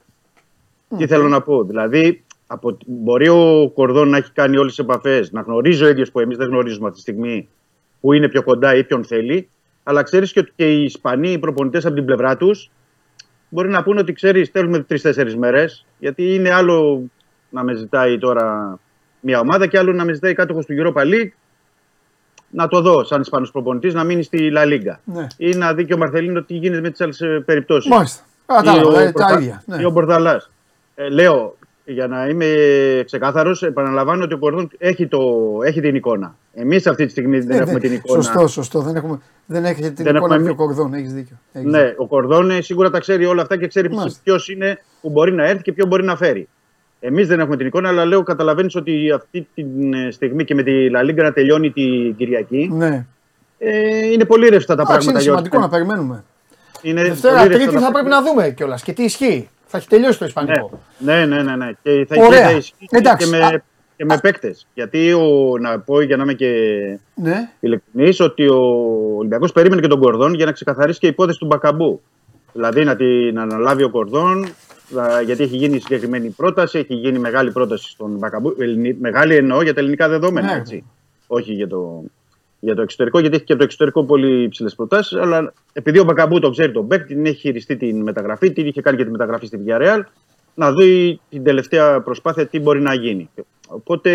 [0.97, 1.63] Τι θέλω να πω.
[1.63, 6.11] Δηλαδή, από, μπορεί ο Κορδόν να έχει κάνει όλες τις επαφές, να γνωρίζει ο ίδιος
[6.11, 7.47] που εμείς δεν γνωρίζουμε αυτή τη στιγμή
[8.01, 9.49] που είναι πιο κοντά ή ποιον θέλει.
[9.87, 12.71] Αλλά ξέρεις και ότι και οι Ισπανοί οι προπονητές από την πλευρά τους
[13.49, 15.85] μπορεί να πούνε ότι ξέρεις, θέλουμε τρει-τέσσερι μέρες.
[15.99, 17.01] Γιατί είναι άλλο
[17.49, 18.77] να με ζητάει τώρα
[19.19, 21.31] μια ομάδα και άλλο να με ζητάει κάτοχος του Europa League
[22.49, 24.95] να το δω σαν Ισπανός προπονητής να μείνει στη La Liga.
[25.03, 25.27] Ναι.
[25.37, 27.89] Ή να δει και ο Μαρθελίνο τι γίνεται με τις άλλες περιπτώσεις.
[27.91, 28.23] Μάλιστα.
[28.45, 29.63] Κατάλαβα, ε, τα ίδια.
[29.67, 29.85] Ή Ναι.
[29.85, 30.51] ο Μπορδαλάς.
[30.95, 31.57] Ε, λέω,
[31.89, 32.45] για να είμαι
[33.05, 35.19] ξεκάθαρος, επαναλαμβάνω ότι ο Κορδόν έχει, το,
[35.65, 36.35] έχει την εικόνα.
[36.53, 38.21] Εμείς αυτή τη στιγμή δεν Ε, έχουμε δεν- την εικόνα.
[38.23, 38.79] Σωστό, σωστό.
[38.81, 40.93] Δεν, έχουμε, δεν έχετε την Δεν εικόνα έχουμε πιο μη- κορδόν.
[40.93, 41.35] Έχεις δίκιο.
[41.53, 41.95] Έχεις Ναι, δίκιο.
[41.97, 44.19] ο Κορδόν ε, σίγουρα τα ξέρει όλα αυτά και ξέρει Μάλιστα.
[44.23, 46.47] ποιος είναι που μπορεί να έρθει και ποιο μπορεί να φέρει.
[46.99, 49.63] Εμείς δεν έχουμε την εικόνα, αλλά λέω καταλαβαίνεις ότι αυτή τη
[50.11, 53.05] στιγμή και με τη Λα Λίγκα να τελειώνει την Κυριακή Ναι.
[53.57, 55.11] ε, είναι πολύ ρευστά τα Εντάξει, πράγματα.
[55.11, 55.85] είναι για ό,τι σημαντικό να κάνει.
[55.85, 56.23] περιμένουμε.
[56.81, 58.29] Είναι Δευτέρα, πολύ ρευστά Τρίτη τα θα πρέπει πράγματα.
[58.31, 58.83] να δούμε κιόλας.
[58.83, 59.49] Και τι ισχύει.
[59.67, 60.79] Θα έχει τελειώσει το Ισπανικό.
[60.97, 61.55] Ναι, ναι, ναι.
[61.55, 61.71] ναι.
[61.83, 62.39] Και θα, Ωραία.
[62.39, 63.29] και θα ισχύει Εντάξει.
[63.29, 63.49] και Α.
[63.51, 63.63] με,
[63.95, 64.67] και με παίκτες.
[64.73, 66.51] Γιατί ο, να πω για να είμαι και
[67.15, 67.49] Ναι.
[67.59, 68.59] ειλικρινής ότι ο
[69.17, 72.01] Ολυμπιακός περίμενε και τον Κορδόν για να ξεκαθαρίσει και η υπόθεση του Μπακαμπού.
[72.53, 74.43] Δηλαδή να την αναλάβει ο Κορδόν,
[74.99, 78.55] α, γιατί έχει γίνει συγκεκριμένη πρόταση, έχει γίνει μεγάλη πρόταση στον Μπακαμπού.
[78.59, 80.47] Ελληνι- Μεγάλη εννοώ για τα ελληνικά δεδομένα.
[80.53, 80.57] Ναι.
[80.59, 80.83] Έτσι.
[81.27, 82.03] Όχι για το,
[82.59, 85.17] για το εξωτερικό, γιατί έχει και από το εξωτερικό πολύ υψηλές προτάσεις.
[85.17, 88.81] Αλλά επειδή ο Μπακαμπού το ξέρει τον Μπέκ, την έχει χειριστεί την μεταγραφή, την είχε
[88.81, 89.99] κάνει και τη μεταγραφή στη Villarreal,
[90.53, 93.29] να δει την τελευταία προσπάθεια τι μπορεί να γίνει.
[93.67, 94.11] Οπότε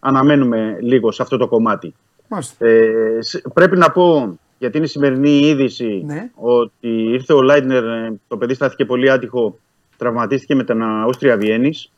[0.00, 1.94] αναμένουμε λίγο σε αυτό το κομμάτι.
[2.28, 2.66] Μάλιστα.
[2.66, 6.30] Ε, σ- πρέπει να πω, γιατί είναι η σημερινή είδηση, Ναι.
[6.34, 9.58] ότι ήρθε ο Λάιντνερ, ε, το παιδί στάθηκε πολύ άτυχο,
[9.96, 11.90] τραυματίστηκε με την Αούστρια Βιέννης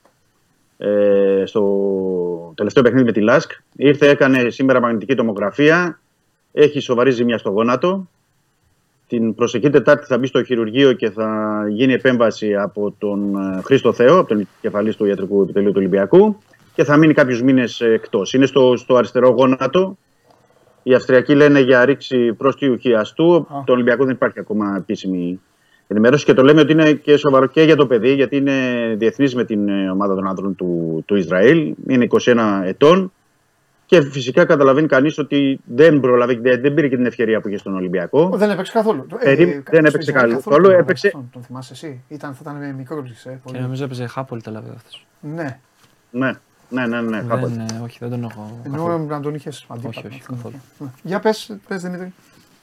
[0.85, 3.51] ε, στο τελευταίο παιχνίδι με τη Λάσκ.
[3.77, 6.01] Ήρθε, έκανε σήμερα μαγνητική τομογραφία,
[6.53, 8.09] έχει σοβαρή ζημιά στο γόνατο.
[9.09, 13.93] Την προσεχή Τετάρτη θα μπει στο χειρουργείο και θα γίνει επέμβαση από τον ε, Χρήστο
[13.93, 16.37] Θεό, από τον κεφαλής του ιατρικού επιτελείου του Ολυμπιακού
[16.75, 18.33] και θα μείνει κάποιους μήνες εκτός.
[18.33, 19.99] Είναι στο, στο αριστερό γόνατο.
[20.83, 23.35] Οι Αυστριακοί λένε για ρήξη πρόστιου χιαστού.
[23.35, 23.63] Α.
[23.67, 25.41] Το Ολυμπιακό δεν υπάρχει ακόμα επίσημη
[25.93, 28.53] ενημέρωση και το λέμε ότι είναι και σοβαρό και για το παιδί, γιατί είναι
[28.99, 31.75] διεθνής με την ε, ομάδα των άνθρωπων του, του Ισραήλ.
[31.87, 33.13] Είναι 21 ετών
[33.87, 37.57] Και φυσικά καταλαβαίνει κανείς ότι δεν προλαβαίνει, δεν, δεν πήρε και την ευκαιρία που είχε
[37.57, 38.31] στον Ολυμπιακό.
[38.37, 39.07] Δεν έπαιξε καθόλου.
[39.25, 40.33] Περί- δεν έπαιξε στην καθόλου.
[40.35, 40.57] καθόλου.
[40.57, 42.03] Καθόλου έπαιξε- Τον, τον θυμάσαι εσύ.
[42.09, 43.61] Ήταν, θα ήταν μικρό ε, Και πολύ.
[43.61, 45.07] νομίζω έπαιζε Χάπολη Τελαβίδα αυτός.
[45.21, 45.59] Ναι.
[46.11, 46.33] Ναι,
[46.69, 47.77] ναι, ναι, ναι, κάπου Δεν, έτσι.
[47.81, 48.61] ε, όχι, δεν τον έχω.
[48.65, 49.07] Ενώ καθόλου.
[49.07, 50.09] να τον είχες αντίπαλο.
[50.11, 50.55] όχι, καθόλου.
[50.79, 50.87] Ναι.
[51.03, 52.13] Για πες, πες Δημήτρη.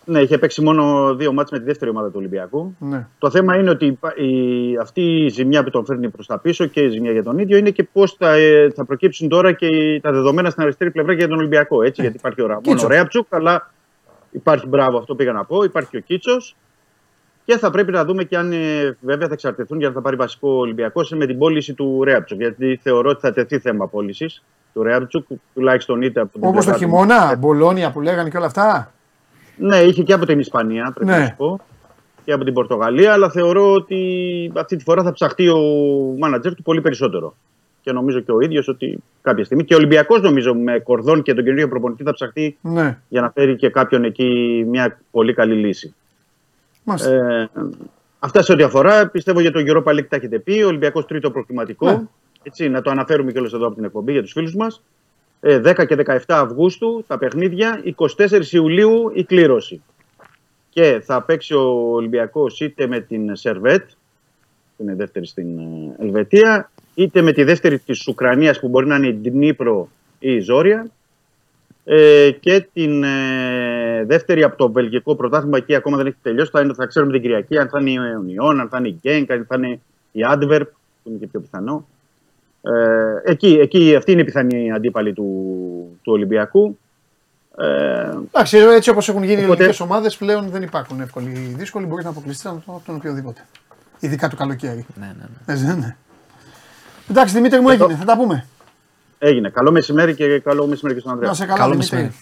[0.05, 2.75] Ναι, είχε παίξει μόνο δύο μάτς με τη δεύτερη ομάδα του Ολυμπιακού.
[2.79, 3.07] Ναι.
[3.17, 6.65] Το θέμα είναι ότι υπά- η, αυτή η ζημιά που τον φέρνει προς τα πίσω
[6.65, 9.65] και η ζημιά για τον ίδιο είναι και πώς θα, ε, θα προκύψουν τώρα και
[9.65, 11.81] οι- τα δεδομένα στην αριστερή πλευρά για τον Ολυμπιακό.
[11.83, 12.83] Έτσι, γιατί υπάρχει ο Ρα- μόνο Κίτσος.
[12.83, 13.71] ο Ρέαψουκ, αλλά
[14.31, 15.63] υπάρχει μπράβο, αυτό πήγα να πω.
[15.63, 16.55] Υπάρχει και ο Κίτσος.
[17.45, 20.15] Και θα πρέπει να δούμε και αν ε, βέβαια θα εξαρτηθούν για να θα πάρει
[20.15, 22.37] βασικό Ολυμπιακό με την πώληση του Ρέαψουκ.
[22.39, 24.43] Γιατί θεωρώ ότι θα τεθεί θέμα πώλησης
[24.73, 28.37] του Ρέαψουκ, τουλάχιστον είτε από την Όπως το πλευρά του- χειμώνα, Μπολόνια που λέγανε και
[28.37, 28.93] όλα αυτά.
[29.59, 31.17] Ναι, είχε και από την Ισπανία, πρέπει Ναι.
[31.17, 31.59] να σου πω.
[32.25, 35.59] Και από την Πορτογαλία, αλλά θεωρώ ότι αυτή τη φορά θα ψαχτεί ο
[36.19, 37.35] μάνατζερ του πολύ περισσότερο.
[37.81, 39.63] Και νομίζω και ο ίδιος ότι κάποια στιγμή.
[39.63, 42.97] Και ο Ολυμπιακός, νομίζω, με κορδόν και τον καινούριο προπονητή θα ψαχτεί Ναι.
[43.07, 45.95] για να φέρει και κάποιον εκεί μια πολύ καλή λύση.
[46.83, 47.09] Μάλιστα.
[47.11, 47.49] Ε,
[48.19, 49.07] αυτά σε ό,τι αφορά.
[49.07, 50.61] Πιστεύω για τον Europa League τα έχετε πει.
[50.61, 51.85] Ο Ολυμπιακός τρίτο προκριματικό.
[51.91, 52.01] Ναι.
[52.43, 54.83] Έτσι, να το αναφέρουμε κιόλας εδώ από την εκπομπή για τους φίλους μας.
[55.41, 57.81] Ε, 10 και 17 Αυγούστου τα παιχνίδια.
[58.17, 59.81] 24 Ιουλίου η κλήρωση.
[60.69, 63.89] Και θα παίξει ο Ολυμπιακός είτε με την Σερβέτ,
[64.77, 68.95] που είναι δεύτερη στην ε, Ελβετία, είτε με τη δεύτερη της Ουκρανίας που μπορεί να
[68.95, 69.89] είναι η Ντνίπρο
[70.19, 70.87] ή η Ζόρια.
[71.83, 76.51] Ε, και την ε, δεύτερη από το βελγικό πρωτάθλημα εκεί ακόμα δεν έχει τελειώσει.
[76.51, 78.99] Θα, είναι, θα ξέρουμε την Κυριακή αν θα είναι η Union, αν θα είναι η
[79.03, 79.79] Genk, αν θα είναι
[80.11, 80.65] η Adverb,
[81.03, 81.87] που είναι και πιο πιθανό.
[82.61, 85.23] Ε, εκεί, εκεί αυτή είναι η πιθανή αντίπαλη του,
[86.03, 86.77] του Ολυμπιακού.
[87.57, 91.53] Ε, Εντάξει, έτσι όπως έχουν γίνει οι Οπότε- ελληνικές ομάδες πλέον δεν υπάρχουν εύκολοι ή
[91.57, 91.85] δύσκολοι.
[91.85, 93.45] Μπορείς να αποκλειστείς από τον, από τον οποιοδήποτε.
[93.99, 94.85] Ειδικά το καλοκαίρι.
[94.99, 95.13] Ναι, ναι,
[95.45, 95.53] ναι.
[95.53, 95.97] Ε, δεν είναι.
[97.09, 98.45] Εντάξει, Δημήτρη μου έγινε, θα τα πούμε.
[99.19, 99.49] έγινε.
[99.49, 101.29] Καλό μεσημέρι και καλό μεσημέρι και στον Ανδρέα.
[101.29, 101.95] Να σε καλά, Καλό Δημήτρη.
[101.95, 102.17] μεσημέρι.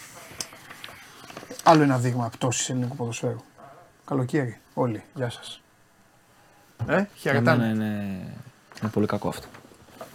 [1.64, 3.42] Άλλο ένα δείγμα πτώσης ελληνικού ποδοσφαίρου.
[4.06, 5.04] Καλοκαίρι, όλοι.
[5.14, 5.62] Γεια σας.
[6.80, 7.66] Ε, Για μένα χαιρετάμε.
[7.66, 7.86] είναι,
[8.82, 9.48] είναι πολύ κακό αυτό.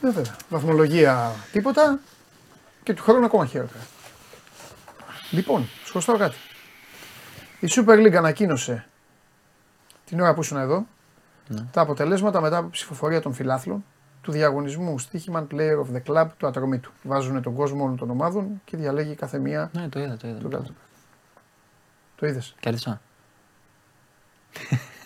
[0.03, 0.37] Ε, βέβαια.
[0.49, 1.99] Βαθμολογία τίποτα
[2.83, 3.83] και του χρόνου ακόμα χειρότερα.
[5.31, 6.37] Λοιπόν, σου χρωστάω κάτι.
[7.61, 8.87] Η Super League ανακοίνωσε
[10.05, 10.87] την ώρα που ήσουν εδώ
[11.70, 13.85] τα αποτελέσματα μετά από ψηφοφορία των φιλάθλων
[14.23, 16.91] του διαγωνισμού Stichman Player of the Club του Ατρομήτου.
[17.03, 20.39] Βάζουν τον κόσμο όλων των ομάδων και διαλέγει κάθε μία Ναι, το είδα, το είδα.
[20.39, 20.70] του Το, κάθε.
[22.16, 22.55] Το είδες.
[22.61, 23.01] Κέρδισα.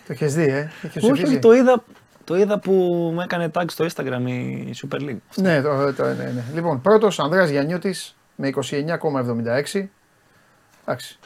[0.05, 1.23] Το έχεις δει, ε; Έχεις Όχι, ψηφίσει.
[1.25, 1.83] όχι, το είδα,
[2.27, 2.71] το είδα που
[3.13, 5.17] μου έκανε tag στο Instagram η Super League.
[5.35, 6.43] Ναι, το, το, ναι, ναι.
[6.53, 8.49] Λοιπόν, πρώτος Ανδρέας Γιαννιώτης με
[9.73, 9.85] 29,76.
[10.85, 11.19] Εντάξει.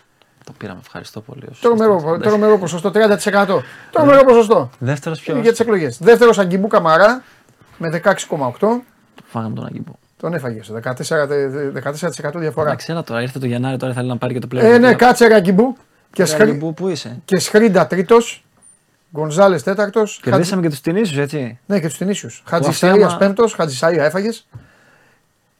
[0.43, 1.43] Το πήραμε, ευχαριστώ πολύ.
[1.49, 2.17] όσους Τρομερό, είστε.
[2.29, 3.61] τρομερό ποσοστό, 30%.
[3.91, 4.69] Τρομερό ποσοστό.
[4.79, 5.41] Δεύτερος Είναι ποιος.
[5.41, 5.97] για τις εκλογές.
[6.01, 7.23] Δεύτερος Αγκιμπού Καμαρά
[7.77, 8.81] με 16,8.
[9.25, 9.91] Φάγαμε τον Αγκίμπο.
[10.17, 10.71] Τον έφαγες.
[10.71, 12.67] 14%, 14% διαφορά.
[12.67, 14.65] Εντάξει, έλα τώρα, ήρθε το Γενάρη, τώρα θέλει να πάρει και το πλέον.
[14.73, 15.77] Ε, ναι, κάτσε ρε Αγκιμπού.
[16.11, 16.41] Και, σχρι...
[16.41, 18.45] Αγκίμπο, πού είσαι; και Σχρίντα τρίτος.
[19.13, 20.19] Γκονζάλες τέταρτος.
[20.23, 21.59] Κερδίσαμε και τους Τινήσους, έτσι.
[21.65, 22.43] Ναι, και τους Τινήσιους.
[22.45, 24.47] αυτή Χατζησαρία άμα- πέμπτος, Χατζησαρία έφαγες.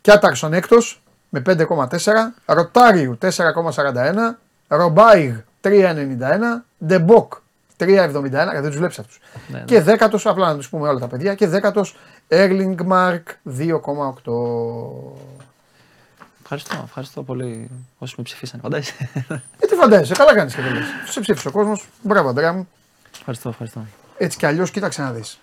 [0.02, 2.34] Κιάταρσον έκτος με 5,4.
[2.46, 4.38] Ροτάριου 4,41.
[4.68, 6.66] Ρομπάιγ 3,91.
[6.86, 7.34] Ντεμποκ
[7.78, 8.44] 3,71.
[8.52, 9.20] Γιατί δεν τους βλέπεις αυτούς.
[9.48, 9.64] Ναι, ναι.
[9.64, 11.36] Και δέκατος, απλά να τους πούμε όλα τα παιδιά.
[11.36, 11.96] Και δέκατος
[12.28, 15.16] Έρλινγκ Μάρκ 2,8.
[16.44, 18.62] Ευχαριστώ, ευχαριστώ πολύ όσοι με ψηφίσανε.
[18.64, 19.10] Φαντάζεσαι.
[19.60, 20.84] Ε, τι φαντάζεσαι, καλά κάνεις και το λες.
[21.10, 21.88] Σε ψήφισε ο κόσμος.
[22.02, 22.68] Μπράβο, Αντρέα μου.
[23.22, 23.86] Ευχαριστώ, ευχαριστώ.
[24.18, 25.40] Έτσι κι αλλιώς, κοίταξε να δεις.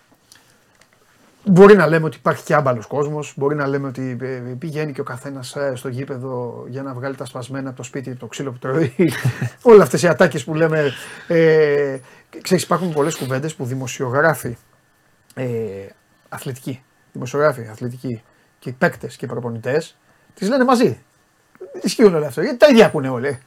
[1.44, 4.26] Μπορεί να λέμε ότι υπάρχει και άμπαλος κόσμος, μπορεί να λέμε ότι ε,
[4.59, 8.26] πηγαίνει και ο καθένας στο γήπεδο για να βγάλει τα σπασμένα από το σπίτι, το
[8.26, 8.94] ξύλο που τρώει.
[9.62, 10.92] Όλα αυτές οι ατάκες που λέμε.
[11.26, 11.98] Ε,
[12.42, 14.56] ξέρεις, υπάρχουν πολλές κουβέντες που δημοσιογράφοι
[15.34, 15.46] ε,
[16.28, 16.82] αθλητικοί,
[17.12, 18.22] δημοσιογράφοι αθλητικοί
[18.59, 19.96] και οι παίκτες και οι προπονητές
[20.34, 21.02] τις λένε μαζί.
[21.82, 22.42] Ισχύουν όλα αυτά.
[22.42, 23.38] Γιατί τα ίδια ακούνε όλοι.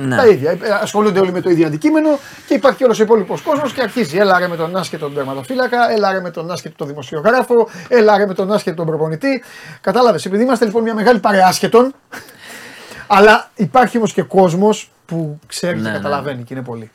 [0.00, 0.16] Ναι.
[0.16, 0.50] Τα ίδια.
[0.50, 3.82] Ε, Ασχολούνται όλοι με το ίδιο αντικείμενο και υπάρχει και όλος ο υπόλοιπος κόσμος και
[3.82, 4.16] αρχίζει.
[4.18, 8.16] Έλα ρε με τον άσχετο τον τερματοφύλακα, έλα ρε με τον άσχετο τον δημοσιογράφο, έλα
[8.16, 9.42] ρε με τον άσχετο τον προπονητή.
[9.80, 11.94] Κατάλαβες, επειδή είμαστε λοιπόν μια μεγάλη παρέα άσχετων,
[13.06, 15.94] αλλά υπάρχει όμως και κόσμος που ξέρει Ναι, και ναι.
[15.94, 16.90] καταλαβαίνει και είναι πολύ.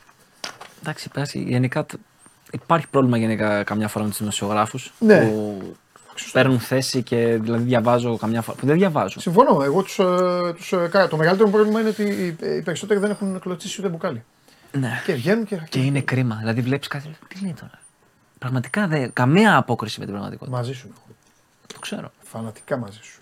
[0.82, 1.92] Εντάξει, πέρασε, γενικά τ-
[2.52, 4.92] υπάρχει πρόβλημα γενικά καμιά φορά με τους δημοσιογράφους.
[4.98, 5.20] Ναι.
[5.20, 5.62] Που
[6.32, 8.56] παίρνουν θέση και δηλαδή διαβάζω καμιά φορά.
[8.58, 9.20] Που δεν διαβάζω.
[9.20, 9.62] Συμφωνώ.
[9.62, 12.26] Εγώ τους, ε, τους, ε, κα- το μεγαλύτερο μου πρόβλημα είναι ότι οι,
[12.56, 14.24] οι περισσότεροι δεν έχουν κλωτσίσει ούτε μπουκάλι.
[14.72, 15.02] Ναι.
[15.04, 15.60] Και βγαίνουν και.
[15.68, 16.36] Και είναι κρίμα.
[16.40, 17.06] Δηλαδή βλέπεις κάτι.
[17.06, 17.78] λες, Τι λέει τώρα.
[18.38, 19.12] Πραγματικά δεν.
[19.12, 20.56] Καμία απόκριση με την πραγματικότητα.
[20.56, 20.92] Μαζί σου.
[21.66, 22.12] Το ξέρω.
[22.22, 23.18] Φανατικά μαζί σου.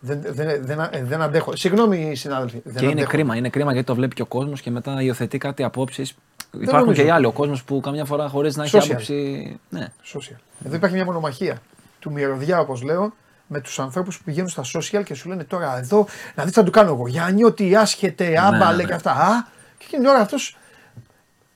[0.00, 1.56] Δεν, δεν, δεν, ε, δεν αντέχω.
[1.56, 2.60] Συγγνώμη, συνάδελφοι.
[2.64, 3.10] Δεν και είναι αντέχω.
[3.10, 3.36] κρίμα.
[3.36, 6.14] Είναι κρίμα γιατί το βλέπει και ο κόσμος και μετά υιοθετεί κάτι απόψεις.
[6.54, 7.00] Υπάρχουν νομίζω.
[7.02, 7.26] και οι άλλοι.
[7.26, 8.84] Ο κόσμος που καμιά φορά χωρίς να έχει Social.
[8.90, 9.58] άποψη.
[9.68, 9.86] Ναι.
[10.14, 10.36] Social.
[10.64, 11.58] Εδώ υπάρχει μια μονομαχία
[12.00, 13.12] του μυρωδιά, όπως λέω,
[13.46, 16.62] με τους ανθρώπους που πηγαίνουν στα social και σου λένε τώρα εδώ να δεις θα
[16.62, 17.08] του κάνω εγώ.
[17.08, 18.88] Γιάννη, ότι άσχετε, άμπαλε ναι.
[18.88, 19.10] και αυτά.
[19.10, 19.46] Α,
[19.78, 20.56] και εκείνη την ώρα αυτός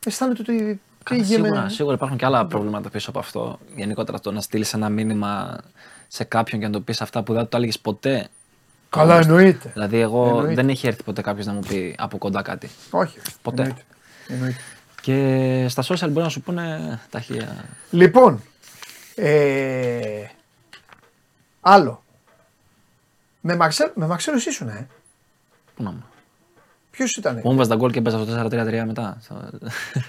[0.07, 1.69] αισθάνεται ότι πήγε Σίγουρα, με.
[1.69, 3.59] σίγουρα υπάρχουν και άλλα προβλήματα πίσω από αυτό.
[3.75, 5.59] Γενικότερα το να στείλεις ένα μήνυμα
[6.09, 8.29] σε κάποιον και να το πεις αυτά που δεν του το έλεγες ποτέ.
[8.89, 9.71] Καλά, εννοείται.
[9.73, 10.55] Δηλαδή, εγώ Εννοείται.
[10.55, 12.71] δεν έχει έρθει ποτέ κάποιος να μου πει από κοντά κάτι.
[12.91, 13.19] Όχι.
[13.43, 13.63] Ποτέ.
[13.63, 13.85] Εννοείται.
[14.29, 14.61] εννοείται.
[15.01, 17.65] Και στα social μπορεί να σου πούνε ταχεία.
[17.91, 18.43] Λοιπόν,
[19.17, 20.27] ε,
[21.61, 22.03] άλλο.
[23.41, 24.87] Με, Μαξέλ, με Μαξέλο εσύ ήσουν, ε.
[25.75, 26.05] Πού να μου.
[26.91, 27.41] Ποιος ήταν.
[27.45, 29.19] Μου έβαζε τα γκολ και έπαιζα στο 4-3-3 μετά.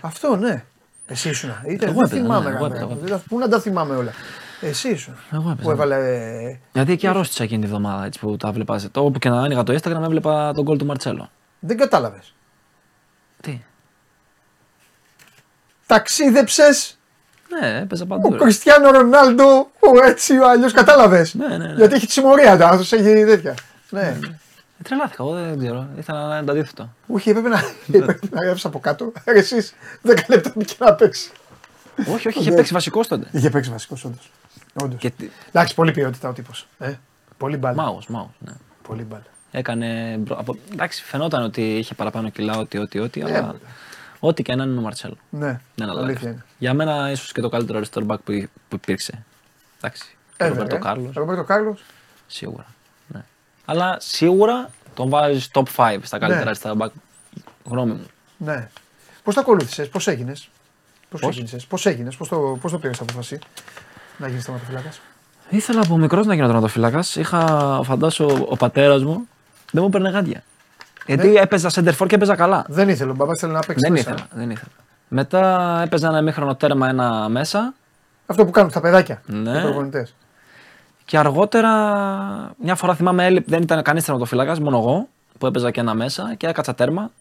[0.02, 0.66] Αυτό, ναι.
[1.08, 1.50] Εσύ ήσουν.
[1.68, 2.50] Ήταν, Εγώ δεν έπαιζα, θυμάμαι.
[2.50, 2.84] ναι, εγώ γαμμένο.
[2.84, 4.12] έπαιζα, εγώ Δηλαδή, Πού να τα θυμάμαι όλα.
[4.62, 5.16] Εσύ ήσουν.
[5.32, 5.62] Εγώ έπαιζα.
[5.64, 5.96] Που έβαλε.
[6.46, 8.82] ε, Γιατί εκεί αρρώστησα εκείνη τη βδομάδα έτσι, που τα βλέπα.
[8.92, 11.30] Το όπου και να άνοιγα το Instagram έβλεπα τον γκολ του Μαρτσέλο.
[11.60, 12.34] Δεν κατάλαβες.
[13.42, 13.62] Τι;
[15.86, 16.98] Ταξίδεψες
[17.50, 18.32] Ναι, έπαιζα ο παντού.
[18.32, 18.38] ρε.
[18.38, 21.34] Κριστιανό Ρονάλντο, ο έτσι ο αλλιώς κατάλαβες.
[21.34, 21.74] Ναι, ναι, ναι.
[21.74, 23.54] Γιατί έχει τη συμμορία του, άνθρωπος έχει τέτοια.
[23.90, 24.02] Ναι.
[24.02, 24.20] Ε,
[24.84, 25.88] Τρελάθηκα, εγώ δεν ξέρω.
[25.98, 26.90] Ήθελα να είναι το αντίθετο.
[27.08, 27.60] Όχι, έπρεπε να,
[28.00, 29.12] έπρεπε να γράψεις από κάτω.
[29.24, 29.74] Εσείς
[30.08, 31.32] 10 λεπτά και να παίξεις.
[32.14, 33.28] όχι, όχι, είχε παίξει βασικός τότε.
[33.32, 34.32] Είχε παίξει βασικός όντως.
[34.84, 35.00] Όντως.
[35.00, 36.68] Και τι- Εντάξει, πολύ ποιότητα ο τύπος.
[36.80, 36.94] Ε,
[37.38, 37.76] πολύ μπάλα.
[37.76, 38.30] Μάγος, μάγος.
[38.40, 38.52] Ναι.
[38.88, 39.24] Πολύ μπάλα.
[39.52, 40.16] Έκανε.
[40.20, 40.58] μπρο- Από...
[40.74, 43.56] Εντάξει, φαινόταν ότι είχε παραπάνω κιλά, ότι, ότι, ότι, αλλά.
[44.26, 44.30] Βέβαια.
[44.30, 45.18] Ό,τι και να είναι ο Μαρτσέλο.
[45.30, 46.06] Ναι, Δεν αλλάζει.
[46.06, 46.30] αλήθεια αυτό.
[46.30, 46.44] είναι.
[46.58, 49.24] Για μένα ίσως και το καλύτερο αριστερό back που, που υπήρξε.
[49.78, 50.18] Εντάξει.
[50.38, 50.94] Ε, ο Ρομπέρτο βέβαια, ε.
[50.94, 51.16] Κάρλος.
[51.16, 51.82] Ρομπέρτο Κάρλος.
[52.28, 52.66] Σίγουρα.
[53.08, 53.24] Ναι.
[53.66, 56.50] Αλλά σίγουρα τον βάζεις top 5 στα καλύτερα Ναι.
[56.50, 56.90] αριστερά back.
[57.64, 58.06] Γνώμη μου.
[58.38, 58.70] Ναι.
[59.24, 60.50] Πώς το ακολούθησες, πώς έγινες;
[61.10, 63.40] Πώς Πώς; έγινε, πώς έγινες, πώς το, πώς το πήρες απόφαση
[64.18, 64.90] να γίνεις θεματοφυλάκα.
[65.50, 67.04] Ήθελα από μικρός να γίνω τερματοφύλακα.
[67.16, 69.28] Είχα, φαντάσου, ο, ο πατέρας μου
[69.72, 70.44] δεν μου παίρνε γάντια.
[71.06, 71.40] Γιατί Ναι.
[71.40, 72.66] έπαιζα center for και έπαιζα καλά.
[72.68, 73.80] Δεν ήθελε, ο μπαμπάς ήθελε να παίξει.
[73.84, 74.10] Δεν μέσα.
[74.12, 74.72] ήθελα, δεν ήθελα.
[75.08, 77.74] Μετά έπαιζα ένα μήχρονο τέρμα ένα μέσα
[78.26, 79.22] Αυτό που κάνουν στα παιδάκια.
[79.26, 79.58] Ναι.
[79.58, 80.14] Οι προπονητές.
[81.06, 81.72] και αργότερα
[82.62, 85.08] μια φορά θυμάμαι έλει- δεν ήταν κανείς τερματοφύλακας, μόνο εγώ
[85.38, 87.12] που έπαιζα και ένα μέσα και έκατσα τέρμα.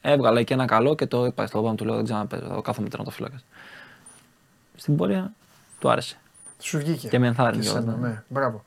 [0.00, 2.60] Έβγαλα και ένα καλό και το είπα στο όπα μου του λέω δεν ξαναπέζω, θα
[2.64, 3.44] κάθομαι τερματοφύλακας.
[4.76, 5.32] Στην πορεία
[5.78, 6.16] του άρεσε.
[6.58, 7.08] Σου βγήκε.
[7.08, 8.08] Και με ενθάρρυνε Και κιόλας, σένα, ναι.
[8.08, 8.22] ναι.
[8.28, 8.64] Μπράβο.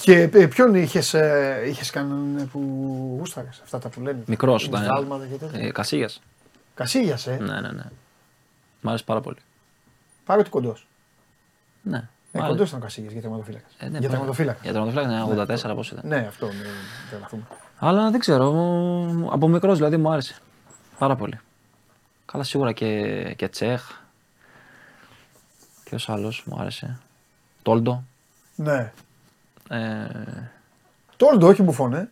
[0.00, 2.58] Και ε, ποιον είχες ε, είχες κανέναν που
[3.18, 4.94] γούσταρες, αυτά τα που λένε; Μικρός Είναι ήταν.
[4.94, 5.60] Δάλματα και τέτοια.
[5.66, 6.10] Ε, Κασίγια.
[6.74, 7.82] Κασίγιας, ε; Ναι, ναι, ναι.
[8.80, 9.36] Μ' άρεσε πάρα πολύ.
[10.24, 10.86] Πάρε ότι κοντός.
[11.82, 11.96] Ναι.
[11.96, 12.00] Ε,
[12.32, 12.50] μ' άρεσε.
[12.50, 13.72] κοντός ήταν ο Κασίγιας για τερματοφύλακας.
[13.78, 14.58] Ε, ναι, για πάρα- τερματοφύλακα.
[14.62, 16.02] Για τερματοφύλακα είναι 84 πώς ήταν.
[16.06, 16.56] Ναι, αυτό μην
[17.10, 17.42] τρελαθούμε.
[17.78, 18.52] Αλλά δεν ξέρω.
[18.52, 20.36] μου- Από μικρός δηλαδή μου άρεσε.
[20.98, 21.38] Πάρα πολύ.
[22.24, 23.90] Καλά, σίγουρα και, και Τσέχ.
[25.84, 26.98] Ποιος άλλος μου άρεσε.
[27.62, 28.04] Τόλντο.
[28.54, 28.92] Ναι.
[29.68, 30.06] Ε,
[31.16, 32.08] Τόλντο, όχι μπουφόν, ε.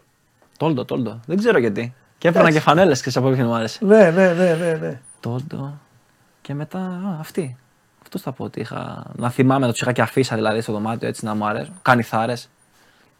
[0.56, 1.20] Τόλντο, Τόλντο.
[1.26, 1.94] Δεν ξέρω γιατί.
[2.18, 3.84] Και έπαιρνα και φανέλες και από ποιον μου άρεσε.
[3.84, 4.72] Ναι, ναι, ναι, ναι.
[4.80, 5.00] ναι.
[5.20, 5.78] Τόλντο.
[6.40, 7.56] Και μετά α, αυτή.
[8.02, 9.10] Αυτό θα πω ότι είχα.
[9.16, 11.72] Να θυμάμαι να τους είχα και αφήσα δηλαδή στο δωμάτιο έτσι να μου άρεσε.
[11.82, 12.34] Κάνει θάρε.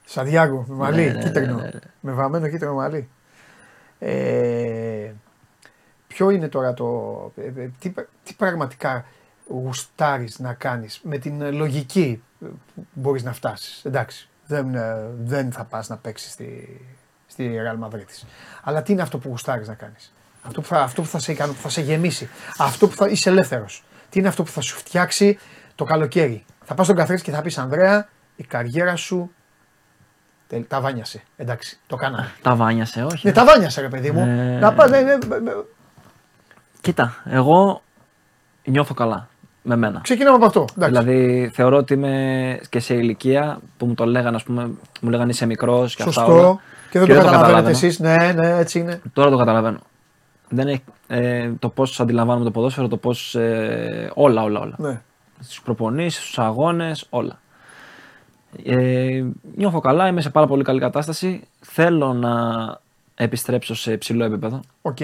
[0.05, 1.55] Σαδιάγκο, με μαλλί, Ναι, ναι, κίτρινο.
[1.55, 1.79] ναι, ναι, ναι.
[2.01, 3.09] Με βαμμένο κίτρινο μαλλί.
[3.99, 5.13] Ε,
[6.07, 6.87] ποιο είναι τώρα το.
[7.37, 7.93] ε, ε, τι,
[8.23, 9.05] τι πραγματικά
[9.49, 12.32] γουστάρεις να κάνεις με την ε, λογική ε,
[12.75, 13.85] που μπορείς να φτάσεις.
[13.85, 16.81] Εντάξει, δεν, ε, δεν θα πας να παίξεις στη,
[17.27, 18.27] στη Real Madrid.
[18.63, 20.13] Αλλά τι είναι αυτό που γουστάρεις να κάνεις;
[20.43, 22.29] Αυτό που θα, αυτό που θα σε ικανο, που θα σε γεμίσει.
[22.59, 23.85] Αυτό που θα είσαι ελεύθερος.
[24.11, 25.39] Τι είναι αυτό που θα σου φτιάξει
[25.75, 29.31] το καλοκαίρι; Θα πας στον καθρέφτη και θα πεις Ανδρέα, η καριέρα σου
[30.47, 31.23] τελ- τα βάνιασε.
[31.37, 32.33] Εντάξει, το κάναμε.
[32.43, 33.27] Τα βάνιασε, όχι.
[33.27, 34.21] Ναι, τα βάνιασε ρε παιδί μου.
[34.21, 35.53] Ε, Να πας, ναι, ναι, ναι, ναι.
[36.81, 37.83] Κοίτα, εγώ
[38.65, 39.29] νιώθω καλά
[39.63, 40.01] με μένα.
[40.03, 40.65] Ξεκινάμε από αυτό.
[40.77, 40.99] Εντάξει.
[41.03, 44.71] Δηλαδή θεωρώ ότι είμαι και σε ηλικία που μου το λέγανε, ας πούμε,
[45.01, 46.35] μου λέγανε είσαι μικρός και αυτά όλα.
[46.35, 46.61] Σωστό.
[46.91, 47.87] Και δεν Και το δεν το καταλαβαίνετε καταλαβαίνω.
[47.87, 47.99] εσείς.
[47.99, 49.01] Ναι, ναι, έτσι είναι.
[49.13, 49.79] Τώρα το καταλαβαίνω.
[50.49, 53.35] Δεν έχει, ε, το πώς αντιλαμβάνομαι το ποδόσφαιρο, το πώς.
[53.35, 54.75] Ε, όλα, όλα, όλα.
[54.79, 55.01] Ναι.
[55.41, 57.41] Στις προπονήσεις, στους αγώνες, όλα.
[58.65, 59.25] Ε,
[59.57, 61.41] νιώθω καλά, είμαι σε πάρα πολύ καλή κατάσταση.
[61.61, 62.33] Θέλω να
[63.15, 64.61] επιστρέψω σε ψηλό επίπεδο.
[64.83, 64.99] Οκ.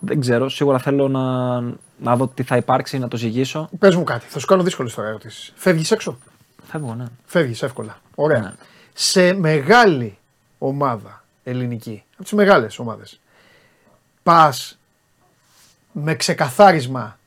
[0.00, 1.60] Δεν ξέρω, σίγουρα θέλω να,
[1.96, 3.68] να δω τι θα υπάρξει, να το ζυγίσω.
[3.78, 4.26] Πες μου κάτι.
[4.26, 5.52] Θα σου κάνω δύσκολες τώρα ερωτήσεις.
[5.56, 6.18] Φεύγεις έξω;
[6.62, 7.04] Φεύγω, ναι.
[7.24, 7.98] Φεύγεις εύκολα.
[8.14, 8.40] Ωραία.
[8.40, 8.52] Ναι.
[8.92, 10.18] Σε μεγάλη
[10.58, 13.20] ομάδα ελληνική, από τις μεγάλες ομάδες,
[14.22, 14.78] πας
[15.92, 17.18] με ξεκαθάρισμα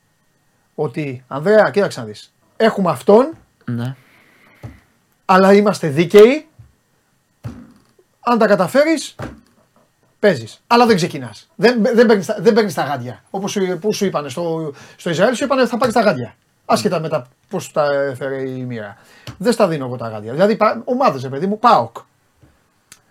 [0.76, 2.34] ότι Ανδρέα, κοίταξε να δεις.
[2.58, 3.96] Έχουμε αυτόν, ναι.
[5.26, 6.48] αλλά είμαστε δίκαιοι.
[8.20, 9.16] Αν τα καταφέρεις,
[10.20, 10.62] παίζεις.
[10.68, 11.48] Αλλά δεν ξεκινάς.
[11.56, 13.24] Δεν, δεν παίρνεις δεν παίρνεις τα γάντια.
[13.30, 16.36] Όπως που σου είπαν στο, στο Ισραήλ, σου είπαν θα πάρεις τα γάντια.
[16.66, 18.98] Άσχετα μετά πώς τα έφερε η μοίρα.
[19.38, 20.32] Δεν στα δίνω εγώ τα γάντια.
[20.32, 21.98] Δηλαδή, ομάδες, παιδί μου, πάοκ.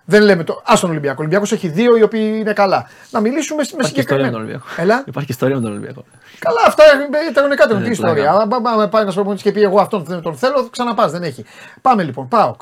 [0.05, 0.53] Δεν λέμε το.
[0.65, 1.15] Α τον Ολυμπιακό.
[1.19, 2.89] Ο Ολυμπιακός έχει δύο οι οποίοι είναι καλά.
[3.11, 4.63] Να μιλήσουμε με Υπάρχει και ιστορία με τον συγκεκριμένο.
[4.75, 4.83] Ολυμπιακό.
[4.83, 5.05] Έλα.
[5.07, 6.05] Υπάρχει και ιστορία με τον Ολυμπιακό.
[6.39, 6.85] Καλά, αυτά
[7.31, 8.19] ήταν κάτι με Ε, την πλάκα.
[8.21, 8.31] ιστορία.
[8.33, 11.11] Αν πά- πά- πάει ένας προπονητής και πει εγώ αυτόν δεν τον θέλω, ξαναπάς.
[11.13, 11.45] Δεν έχει.
[11.83, 12.29] Πάμε λοιπόν.
[12.29, 12.61] Πάοκ.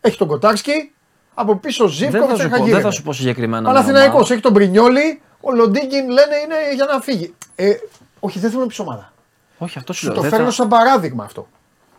[0.00, 0.92] Έχει τον Κοτάρσκι.
[1.40, 3.60] Από πίσω Δεν Ζήφκοβιτ θα, σου πω, δεν θα σου πω συγκεκριμένα.
[3.62, 4.32] μια Παναθηναϊκός ομάδα.
[4.32, 5.20] έχει τον Μπρινιόλι.
[5.40, 7.34] Ο Λοντίγκιν λένε είναι για να φύγει.
[7.54, 7.72] Ε,
[8.20, 9.12] όχι, δεν θέλουμε πίσω ομάδα.
[9.58, 10.14] Όχι, αυτό σου Σου λέω.
[10.14, 11.46] το δεν φέρνω θα- σαν παράδειγμα αυτό.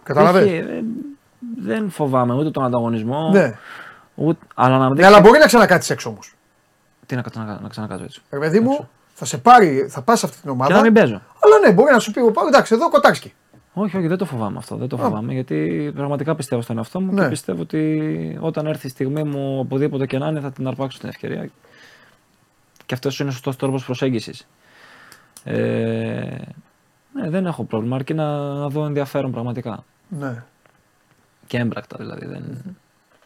[0.04, 0.50] Καταλαβαίνεις.
[0.50, 0.84] Όχι, ε,
[1.62, 3.30] Δεν φοβάμαι ούτε τον ανταγωνισμό.
[3.34, 3.58] Ναι.
[4.16, 5.06] Ούτε, αλλά να Ναι, δείξει.
[5.06, 6.34] αλλά μπορεί να ξανακάτσεις έξω όμως.
[7.06, 8.22] Τι να, να, να ξανακάτω έτσι.
[8.32, 10.70] Ρε παιδί μου, θα σε πάρει, θα πας σε αυτή την ομάδα.
[10.72, 11.22] Και να μην παίζω.
[11.44, 13.34] Αλλά ναι, μπορεί να σου πει: «Ω, Εντάξει, εδώ κοτάξκι.
[13.82, 14.76] Όχι, όχι, δεν το φοβάμαι αυτό.
[14.76, 15.00] Δεν το Α.
[15.00, 17.22] φοβάμαι γιατί πραγματικά πιστεύω στον εαυτό μου Ναι.
[17.22, 21.00] και πιστεύω ότι όταν έρθει η στιγμή μου, οπουδήποτε και να είναι, θα την αρπάξω
[21.00, 21.50] την ευκαιρία.
[22.86, 24.48] Και αυτός είναι ο σωστός τρόπος προσέγγισης.
[25.44, 26.38] Ε,
[27.14, 29.84] ναι, δεν έχω πρόβλημα, αρκεί να, να δω ενδιαφέρον πραγματικά.
[30.10, 30.44] Ναι.
[31.48, 32.26] Και έμπρακτα δηλαδή.
[32.26, 32.76] Δεν...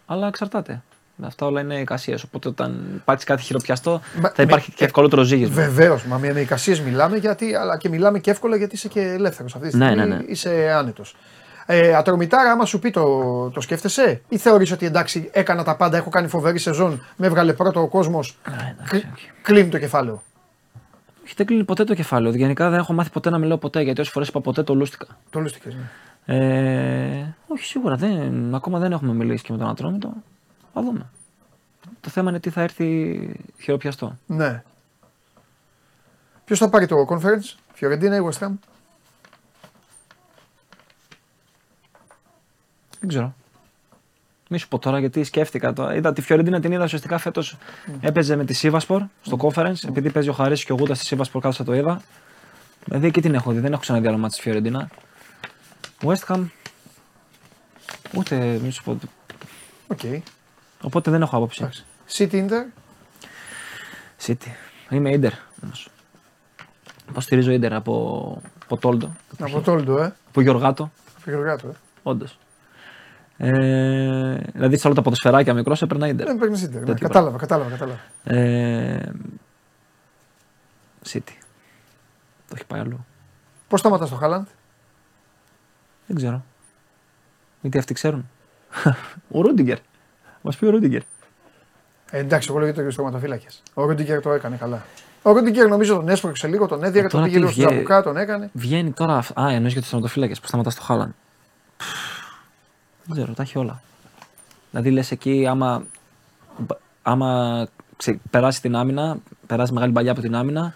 [0.06, 0.84] Αλλά εξαρτάται.
[1.22, 2.23] Αυτά όλα είναι εικασίες.
[2.23, 5.56] Οπότε όταν υπάρξει κάτι χειροπιαστό, Μα- θα υπάρχει με- και ευκολότερο ζήγισμα.
[5.56, 9.56] Βεβαίως, μα με εικασίες μιλάμε, γιατί, αλλά και μιλάμε και εύκολα γιατί είσαι και ελεύθερος
[9.56, 10.07] αυτή τη Ναι, στιγμή.
[10.07, 10.23] ναι, ναι.
[10.27, 11.15] Είσαι άνετος.
[11.65, 15.98] Ε, Ατρομητάρα, άμα σου πει το, το σκέφτεσαι, ή θεωρείς ότι εντάξει, έκανα τα πάντα,
[15.98, 18.38] έχω κάνει φοβερή σεζόν, με έβγαλε πρώτο ο κόσμος.
[18.72, 19.31] εντάξει, όχι.
[19.41, 20.22] Κλείνει το κεφάλαιο.
[21.26, 22.34] Όχι, δεν κλείνει ποτέ το κεφάλαιο.
[22.35, 25.06] Γενικά δεν έχω μάθει ποτέ να μιλάω ποτέ γιατί όσες φορές είπα ποτέ το λούστηκα.
[25.30, 25.76] Το λούστηκες.
[26.26, 26.35] Ναι.
[26.38, 27.95] Ε, όχι, σίγουρα.
[27.95, 30.14] Δεν, ακόμα δεν έχουμε μιλήσει και με τον Ατρόμητο.
[30.74, 31.10] Θα δούμε.
[32.02, 33.20] Το θέμα είναι τι θα έρθει
[33.62, 34.18] χειροπιαστό.
[34.26, 34.64] ναι.
[36.45, 38.52] Ποιος θα πάρει το conference, Φιωρεντίνα ή West Ham;
[43.00, 43.34] Δεν ξέρω.
[44.50, 45.74] Μη σου πω τώρα γιατί σκέφτηκα.
[45.74, 47.58] Το, είδα τη Φιωρεντίνα την είδα ουσιαστικά φέτος.
[48.02, 49.88] Έπαιζε με τη Σίβασπορ στο conference.
[49.88, 52.02] Επειδή παίζει ο Χαρίσης και ο Γούτας στη Σίβασπορ, κάτω το είδα.
[52.86, 53.60] Δηλαδή εκεί την έχω δει.
[53.60, 54.90] Δεν έχω ξαναδεί άλλο μάτι τη Φιωρεντίνα.
[56.02, 56.45] West Ham.
[58.16, 59.00] Ούτε μη σου πω.
[59.88, 60.00] Οκ.
[60.84, 61.60] Οπότε δεν έχω άποψη.
[61.62, 61.86] Εντάξει.
[62.10, 62.64] City Inter.
[64.26, 64.52] City.
[64.90, 65.32] Είμαι Ίντερ
[65.64, 65.90] όμως.
[67.10, 69.12] Υποστηρίζω Ίντερ από, από Τόλντο.
[69.40, 70.14] Από Τόλντο, ε.
[70.28, 70.92] Από Γιωργάτο.
[71.20, 71.72] Φιγουργάτο, ε.
[72.04, 72.38] Όντως.
[73.38, 76.26] Ε, δηλαδή σε όλα τα ποδοσφαιράκια μικρός έπαιρνα Ιντερ.
[76.26, 76.72] Δεν παίρνεις Inter.
[76.72, 76.80] Ναι.
[76.80, 78.00] Τέτοιο Κατάλαβα, κατάλαβα, κατάλαβα.
[78.24, 79.12] Ε,
[81.10, 81.34] City.
[82.48, 83.06] Το έχει πάει αλλού.
[83.68, 84.48] Πώς σταματάς το Χάλαντ.
[86.08, 86.44] Δεν ξέρω.
[87.62, 88.30] Γιατί αυτοί ξέρουν.
[89.36, 89.78] ο Ρούντιγκερ.
[90.45, 91.02] Μας πει ο Ρούντιγκερ.
[92.11, 93.48] Ε, εντάξει, εγώ λέω για το στοματοφύλακε.
[93.74, 94.86] Ο Ρούντιγκερ το έκανε καλά.
[95.22, 97.64] Ο Ρούντιγκερ νομίζω τον έσπρωξε λίγο, τον έδιωγε, Ε, τον τώρα πήγε τι λίγο στην
[97.64, 97.76] βγαίνει.
[97.76, 98.49] Ζαμπουκά, τον έκανε.
[98.53, 99.18] Βγαίνει τώρα.
[99.18, 101.15] αυ- Α, εννοείς για τους τερματοφύλακε που σταματάς στο Χάλαν.
[103.06, 103.82] Δεν ξέρω, τα έχει όλα.
[104.72, 105.84] Δηλαδή λες εκεί, άμα,
[107.02, 107.68] άμα
[107.98, 109.18] ξε, περάσει την άμυνα,
[109.48, 110.74] περάσει μεγάλη παλιά από την άμυνα,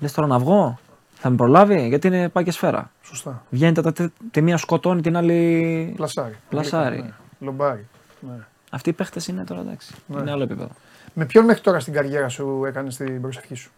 [0.00, 0.78] λες τώρα να βγω,
[1.14, 2.90] θα με προλάβει, γιατί είναι πάει και σφαίρα.
[3.02, 3.42] Σωστά.
[3.50, 5.92] Βγαίνει τα, τα, τη μία σκοτώνει, την άλλη.
[5.96, 6.34] Πλασάρι.
[6.48, 6.96] Πλασάρι.
[7.02, 7.10] Ναι.
[7.38, 7.86] Λομπάρι.
[8.28, 8.44] Ναι.
[8.70, 9.94] Αυτοί οι παίχτες είναι τώρα εντάξει.
[10.06, 10.20] Ναι.
[10.20, 10.70] Είναι άλλο επίπεδο.
[11.14, 13.70] Με ποιον μέχρι τώρα στην καριέρα σου έκανες την προσευχή σου;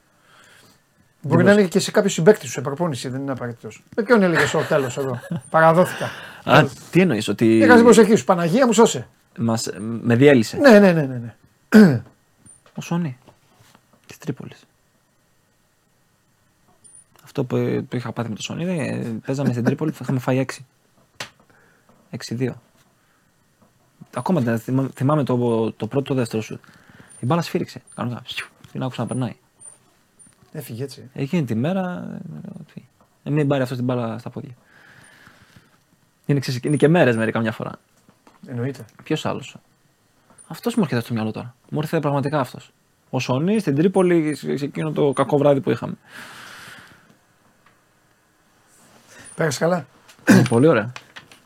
[1.22, 3.82] Μπορεί να είναι και σε κάποιος συμπέκτη σου σε προπόνηση, δεν είναι απαραίτητος.
[3.96, 5.20] Με ποιον έλεγες στο τέλος εδώ;
[5.50, 6.10] Παραδόθηκα.
[6.44, 7.56] Α, τι εννοείς, ότι.
[7.56, 8.24] Έκανες την προσευχή σου.
[8.24, 9.08] Παναγία μου, σώσε.
[9.38, 10.56] Μας, με διέλυσε.
[10.56, 11.34] Ναι, ναι, ναι, ναι.
[11.78, 12.02] ναι.
[12.74, 13.18] Ο Σόνι
[14.06, 14.64] της Τρίπολης.
[17.24, 20.44] Αυτό που, που είχα πάθει με το Σόνι είναι ε, παίζαμε στην Τρίπολη, είχαμε φάει
[20.48, 20.58] 6.
[22.28, 22.50] 6-2.
[24.16, 25.36] Ακόμα δεν θυμά- θυμάμαι το,
[25.72, 26.60] το πρώτο, το δεύτερο σου.
[27.20, 27.82] Η μπάλα σφύριξε.
[27.94, 28.22] Κανονικά.
[28.26, 29.36] Σιου, Την άκουσα να περνάει.
[30.52, 31.10] Έφυγε έτσι.
[31.12, 32.08] Εκείνη τη μέρα.
[32.44, 32.82] ε, τι,
[33.22, 34.54] ε, μην πάρει αυτός την μπάλα στα πόδια.
[36.26, 37.72] Είναι, ξέρεις, είναι και μέρες μερικά μια φορά.
[38.46, 38.84] Εννοείται.
[39.02, 39.56] Ποιος άλλος;
[40.48, 41.54] Αυτός μου έρχεται στο μυαλό τώρα.
[41.70, 42.70] Μου έρχεται πραγματικά αυτός.
[43.10, 45.94] Ο Σονί στην Τρίπολη σε σε εκείνο το κακό βράδυ που είχαμε.
[49.34, 49.86] Πέρασε καλά.
[50.48, 50.92] πολύ ωραία.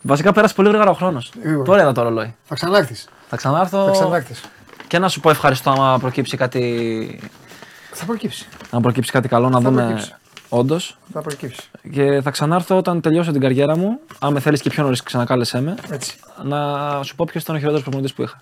[0.02, 1.32] Βασικά πέρασε πολύ γρήγορα ο χρόνος.
[1.42, 1.64] Γρήγορα.
[1.64, 2.34] Τώρα είδα το ρολόι.
[2.44, 3.08] Θα ξανάρθεις.
[3.28, 4.40] Θα ξανάρθω Θα ξανάρθεις.
[4.86, 7.20] και να σου πω ευχαριστώ άμα προκύψει κάτι,
[7.92, 8.48] Θα προκύψει.
[8.70, 9.82] αν προκύψει κάτι καλό να Θα δούμε.
[9.84, 10.14] προκύψει.
[10.48, 10.98] Όντως.
[11.12, 11.62] Θα προκύψει.
[11.92, 13.98] Και θα ξανάρθω όταν τελειώσω την καριέρα μου.
[14.18, 15.74] Αν με θέλεις και πιο νωρίς, ξανακάλεσέ με.
[15.90, 16.16] Έτσι.
[16.42, 16.58] Να
[17.02, 18.40] σου πω ποιος ήταν ο χειρότερος προπονητής που είχα.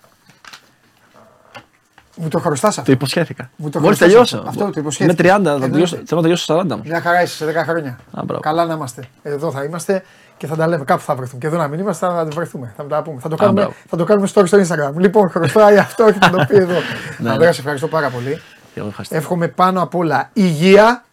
[2.15, 3.49] Μου το χρωστάς αυτό; Το υποσχέθηκα.
[3.55, 4.37] Μου το Μόλις χρωστάς τελειώσω.
[4.37, 5.13] αυτό; Αυτό το Είμαι υποσχέθηκα.
[5.37, 5.69] 30, θα Εννοείται.
[5.69, 6.81] τελειώσω, θέλω να τελειώσω 40 όμω.
[6.85, 7.99] Μια χαρά είσαι σε 10 χρόνια.
[8.11, 8.41] Α, μπράβο.
[8.41, 9.03] Καλά να είμαστε.
[9.23, 10.03] Εδώ θα είμαστε
[10.39, 10.83] και θα τα λέμε.
[10.83, 11.39] Κάπου θα βρεθούμε.
[11.39, 12.73] Και εδώ να μην είμαστε, θα βρεθούμε.
[12.77, 13.19] Θα τα πούμε.
[13.21, 13.75] Θα το κάνουμε, μπράβο.
[13.89, 14.93] θα το κάνουμε story στο Instagram.
[14.97, 16.73] Λοιπόν, χρωστάει αυτό και θα το πει εδώ.
[17.17, 17.29] ναι.
[17.29, 18.41] Ανδρέα, σε ευχαριστώ πάρα πολύ.
[18.73, 19.15] Και εγώ ευχαριστώ.
[19.15, 21.03] Εύχομαι πάνω απ' όλα υγεία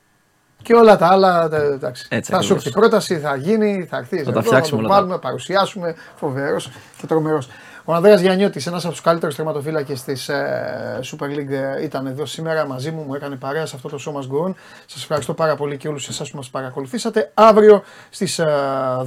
[0.62, 1.48] και όλα τα άλλα.
[1.48, 2.07] τα- Εντάξει.
[2.11, 2.65] Έτσι θα σου ακριβώς.
[2.66, 4.24] έρθει η πρόταση, θα γίνει, θα έρθεις.
[4.24, 5.94] τα εδώ, φτιάξουμε το όλα τα- βάλουμε, παρουσιάσουμε.
[6.16, 6.70] Φοβερός
[7.01, 7.48] και τρομερός.
[7.88, 12.26] Ο Ανδρέας Γιαννιώτης, ένας από τους καλύτερους τερματοφύλακες της ε, Super League ε, ήταν εδώ
[12.26, 14.54] σήμερα μαζί μου, μου έκανε παρέα σε αυτό το σώμα Go On.
[14.86, 17.30] Σας ευχαριστώ πάρα πολύ και όλους εσάς που μας παρακολουθήσατε.
[17.34, 18.46] Αύριο στις ε,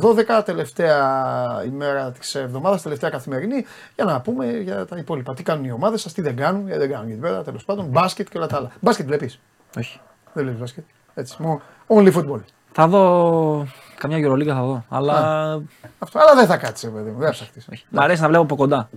[0.01, 3.65] 12, τελευταία ημέρα της εβδομάδας, τελευταία καθημερινή,
[3.95, 5.33] για να πούμε για τα υπόλοιπα.
[5.33, 7.65] Τι κάνουν οι ομάδες σας, τι δεν κάνουν, γιατί δεν κάνουν για την πέρα, τέλος
[7.65, 8.71] πάντων, μπάσκετ και όλα τα άλλα.
[8.79, 9.39] Μπάσκετ βλέπεις,
[9.77, 9.99] Όχι.
[10.33, 10.83] δεν βλέπεις μπάσκετ;
[11.13, 12.39] Έτσι, μόνο only football.
[12.71, 13.67] Θα δω.
[13.99, 14.85] Καμιά Euroliga θα δω.
[14.89, 15.15] Αλλά.
[15.99, 17.67] Αυτό, αλλά δεν θα κάτσει, παιδί μου, δεν θα ψαχτείς.
[17.89, 18.89] Μ' αρέσει να βλέπω από κοντά.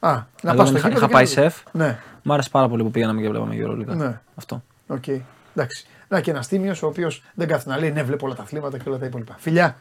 [0.00, 0.10] Α,
[0.42, 1.30] να Εγώ πας στο είχα- γήπεδο είχα και πάει να δεις.
[1.30, 1.62] σεφ.
[1.72, 3.96] Ναι, Μ' άρεσε πάρα πολύ που πήγαμε και βλέπαμε Ευρωλίγκα.
[3.96, 4.20] Ναι.
[4.34, 4.62] Αυτό.
[4.86, 5.04] οκ.
[5.54, 5.86] Εντάξει.
[6.08, 8.78] Να και ένα τίμιο ο οποίος δεν κάθεται να λέει ναι, βλέπω όλα τα αθλήματα
[8.78, 9.34] και όλα τα υπόλοιπα.
[9.38, 9.76] Φιλιά!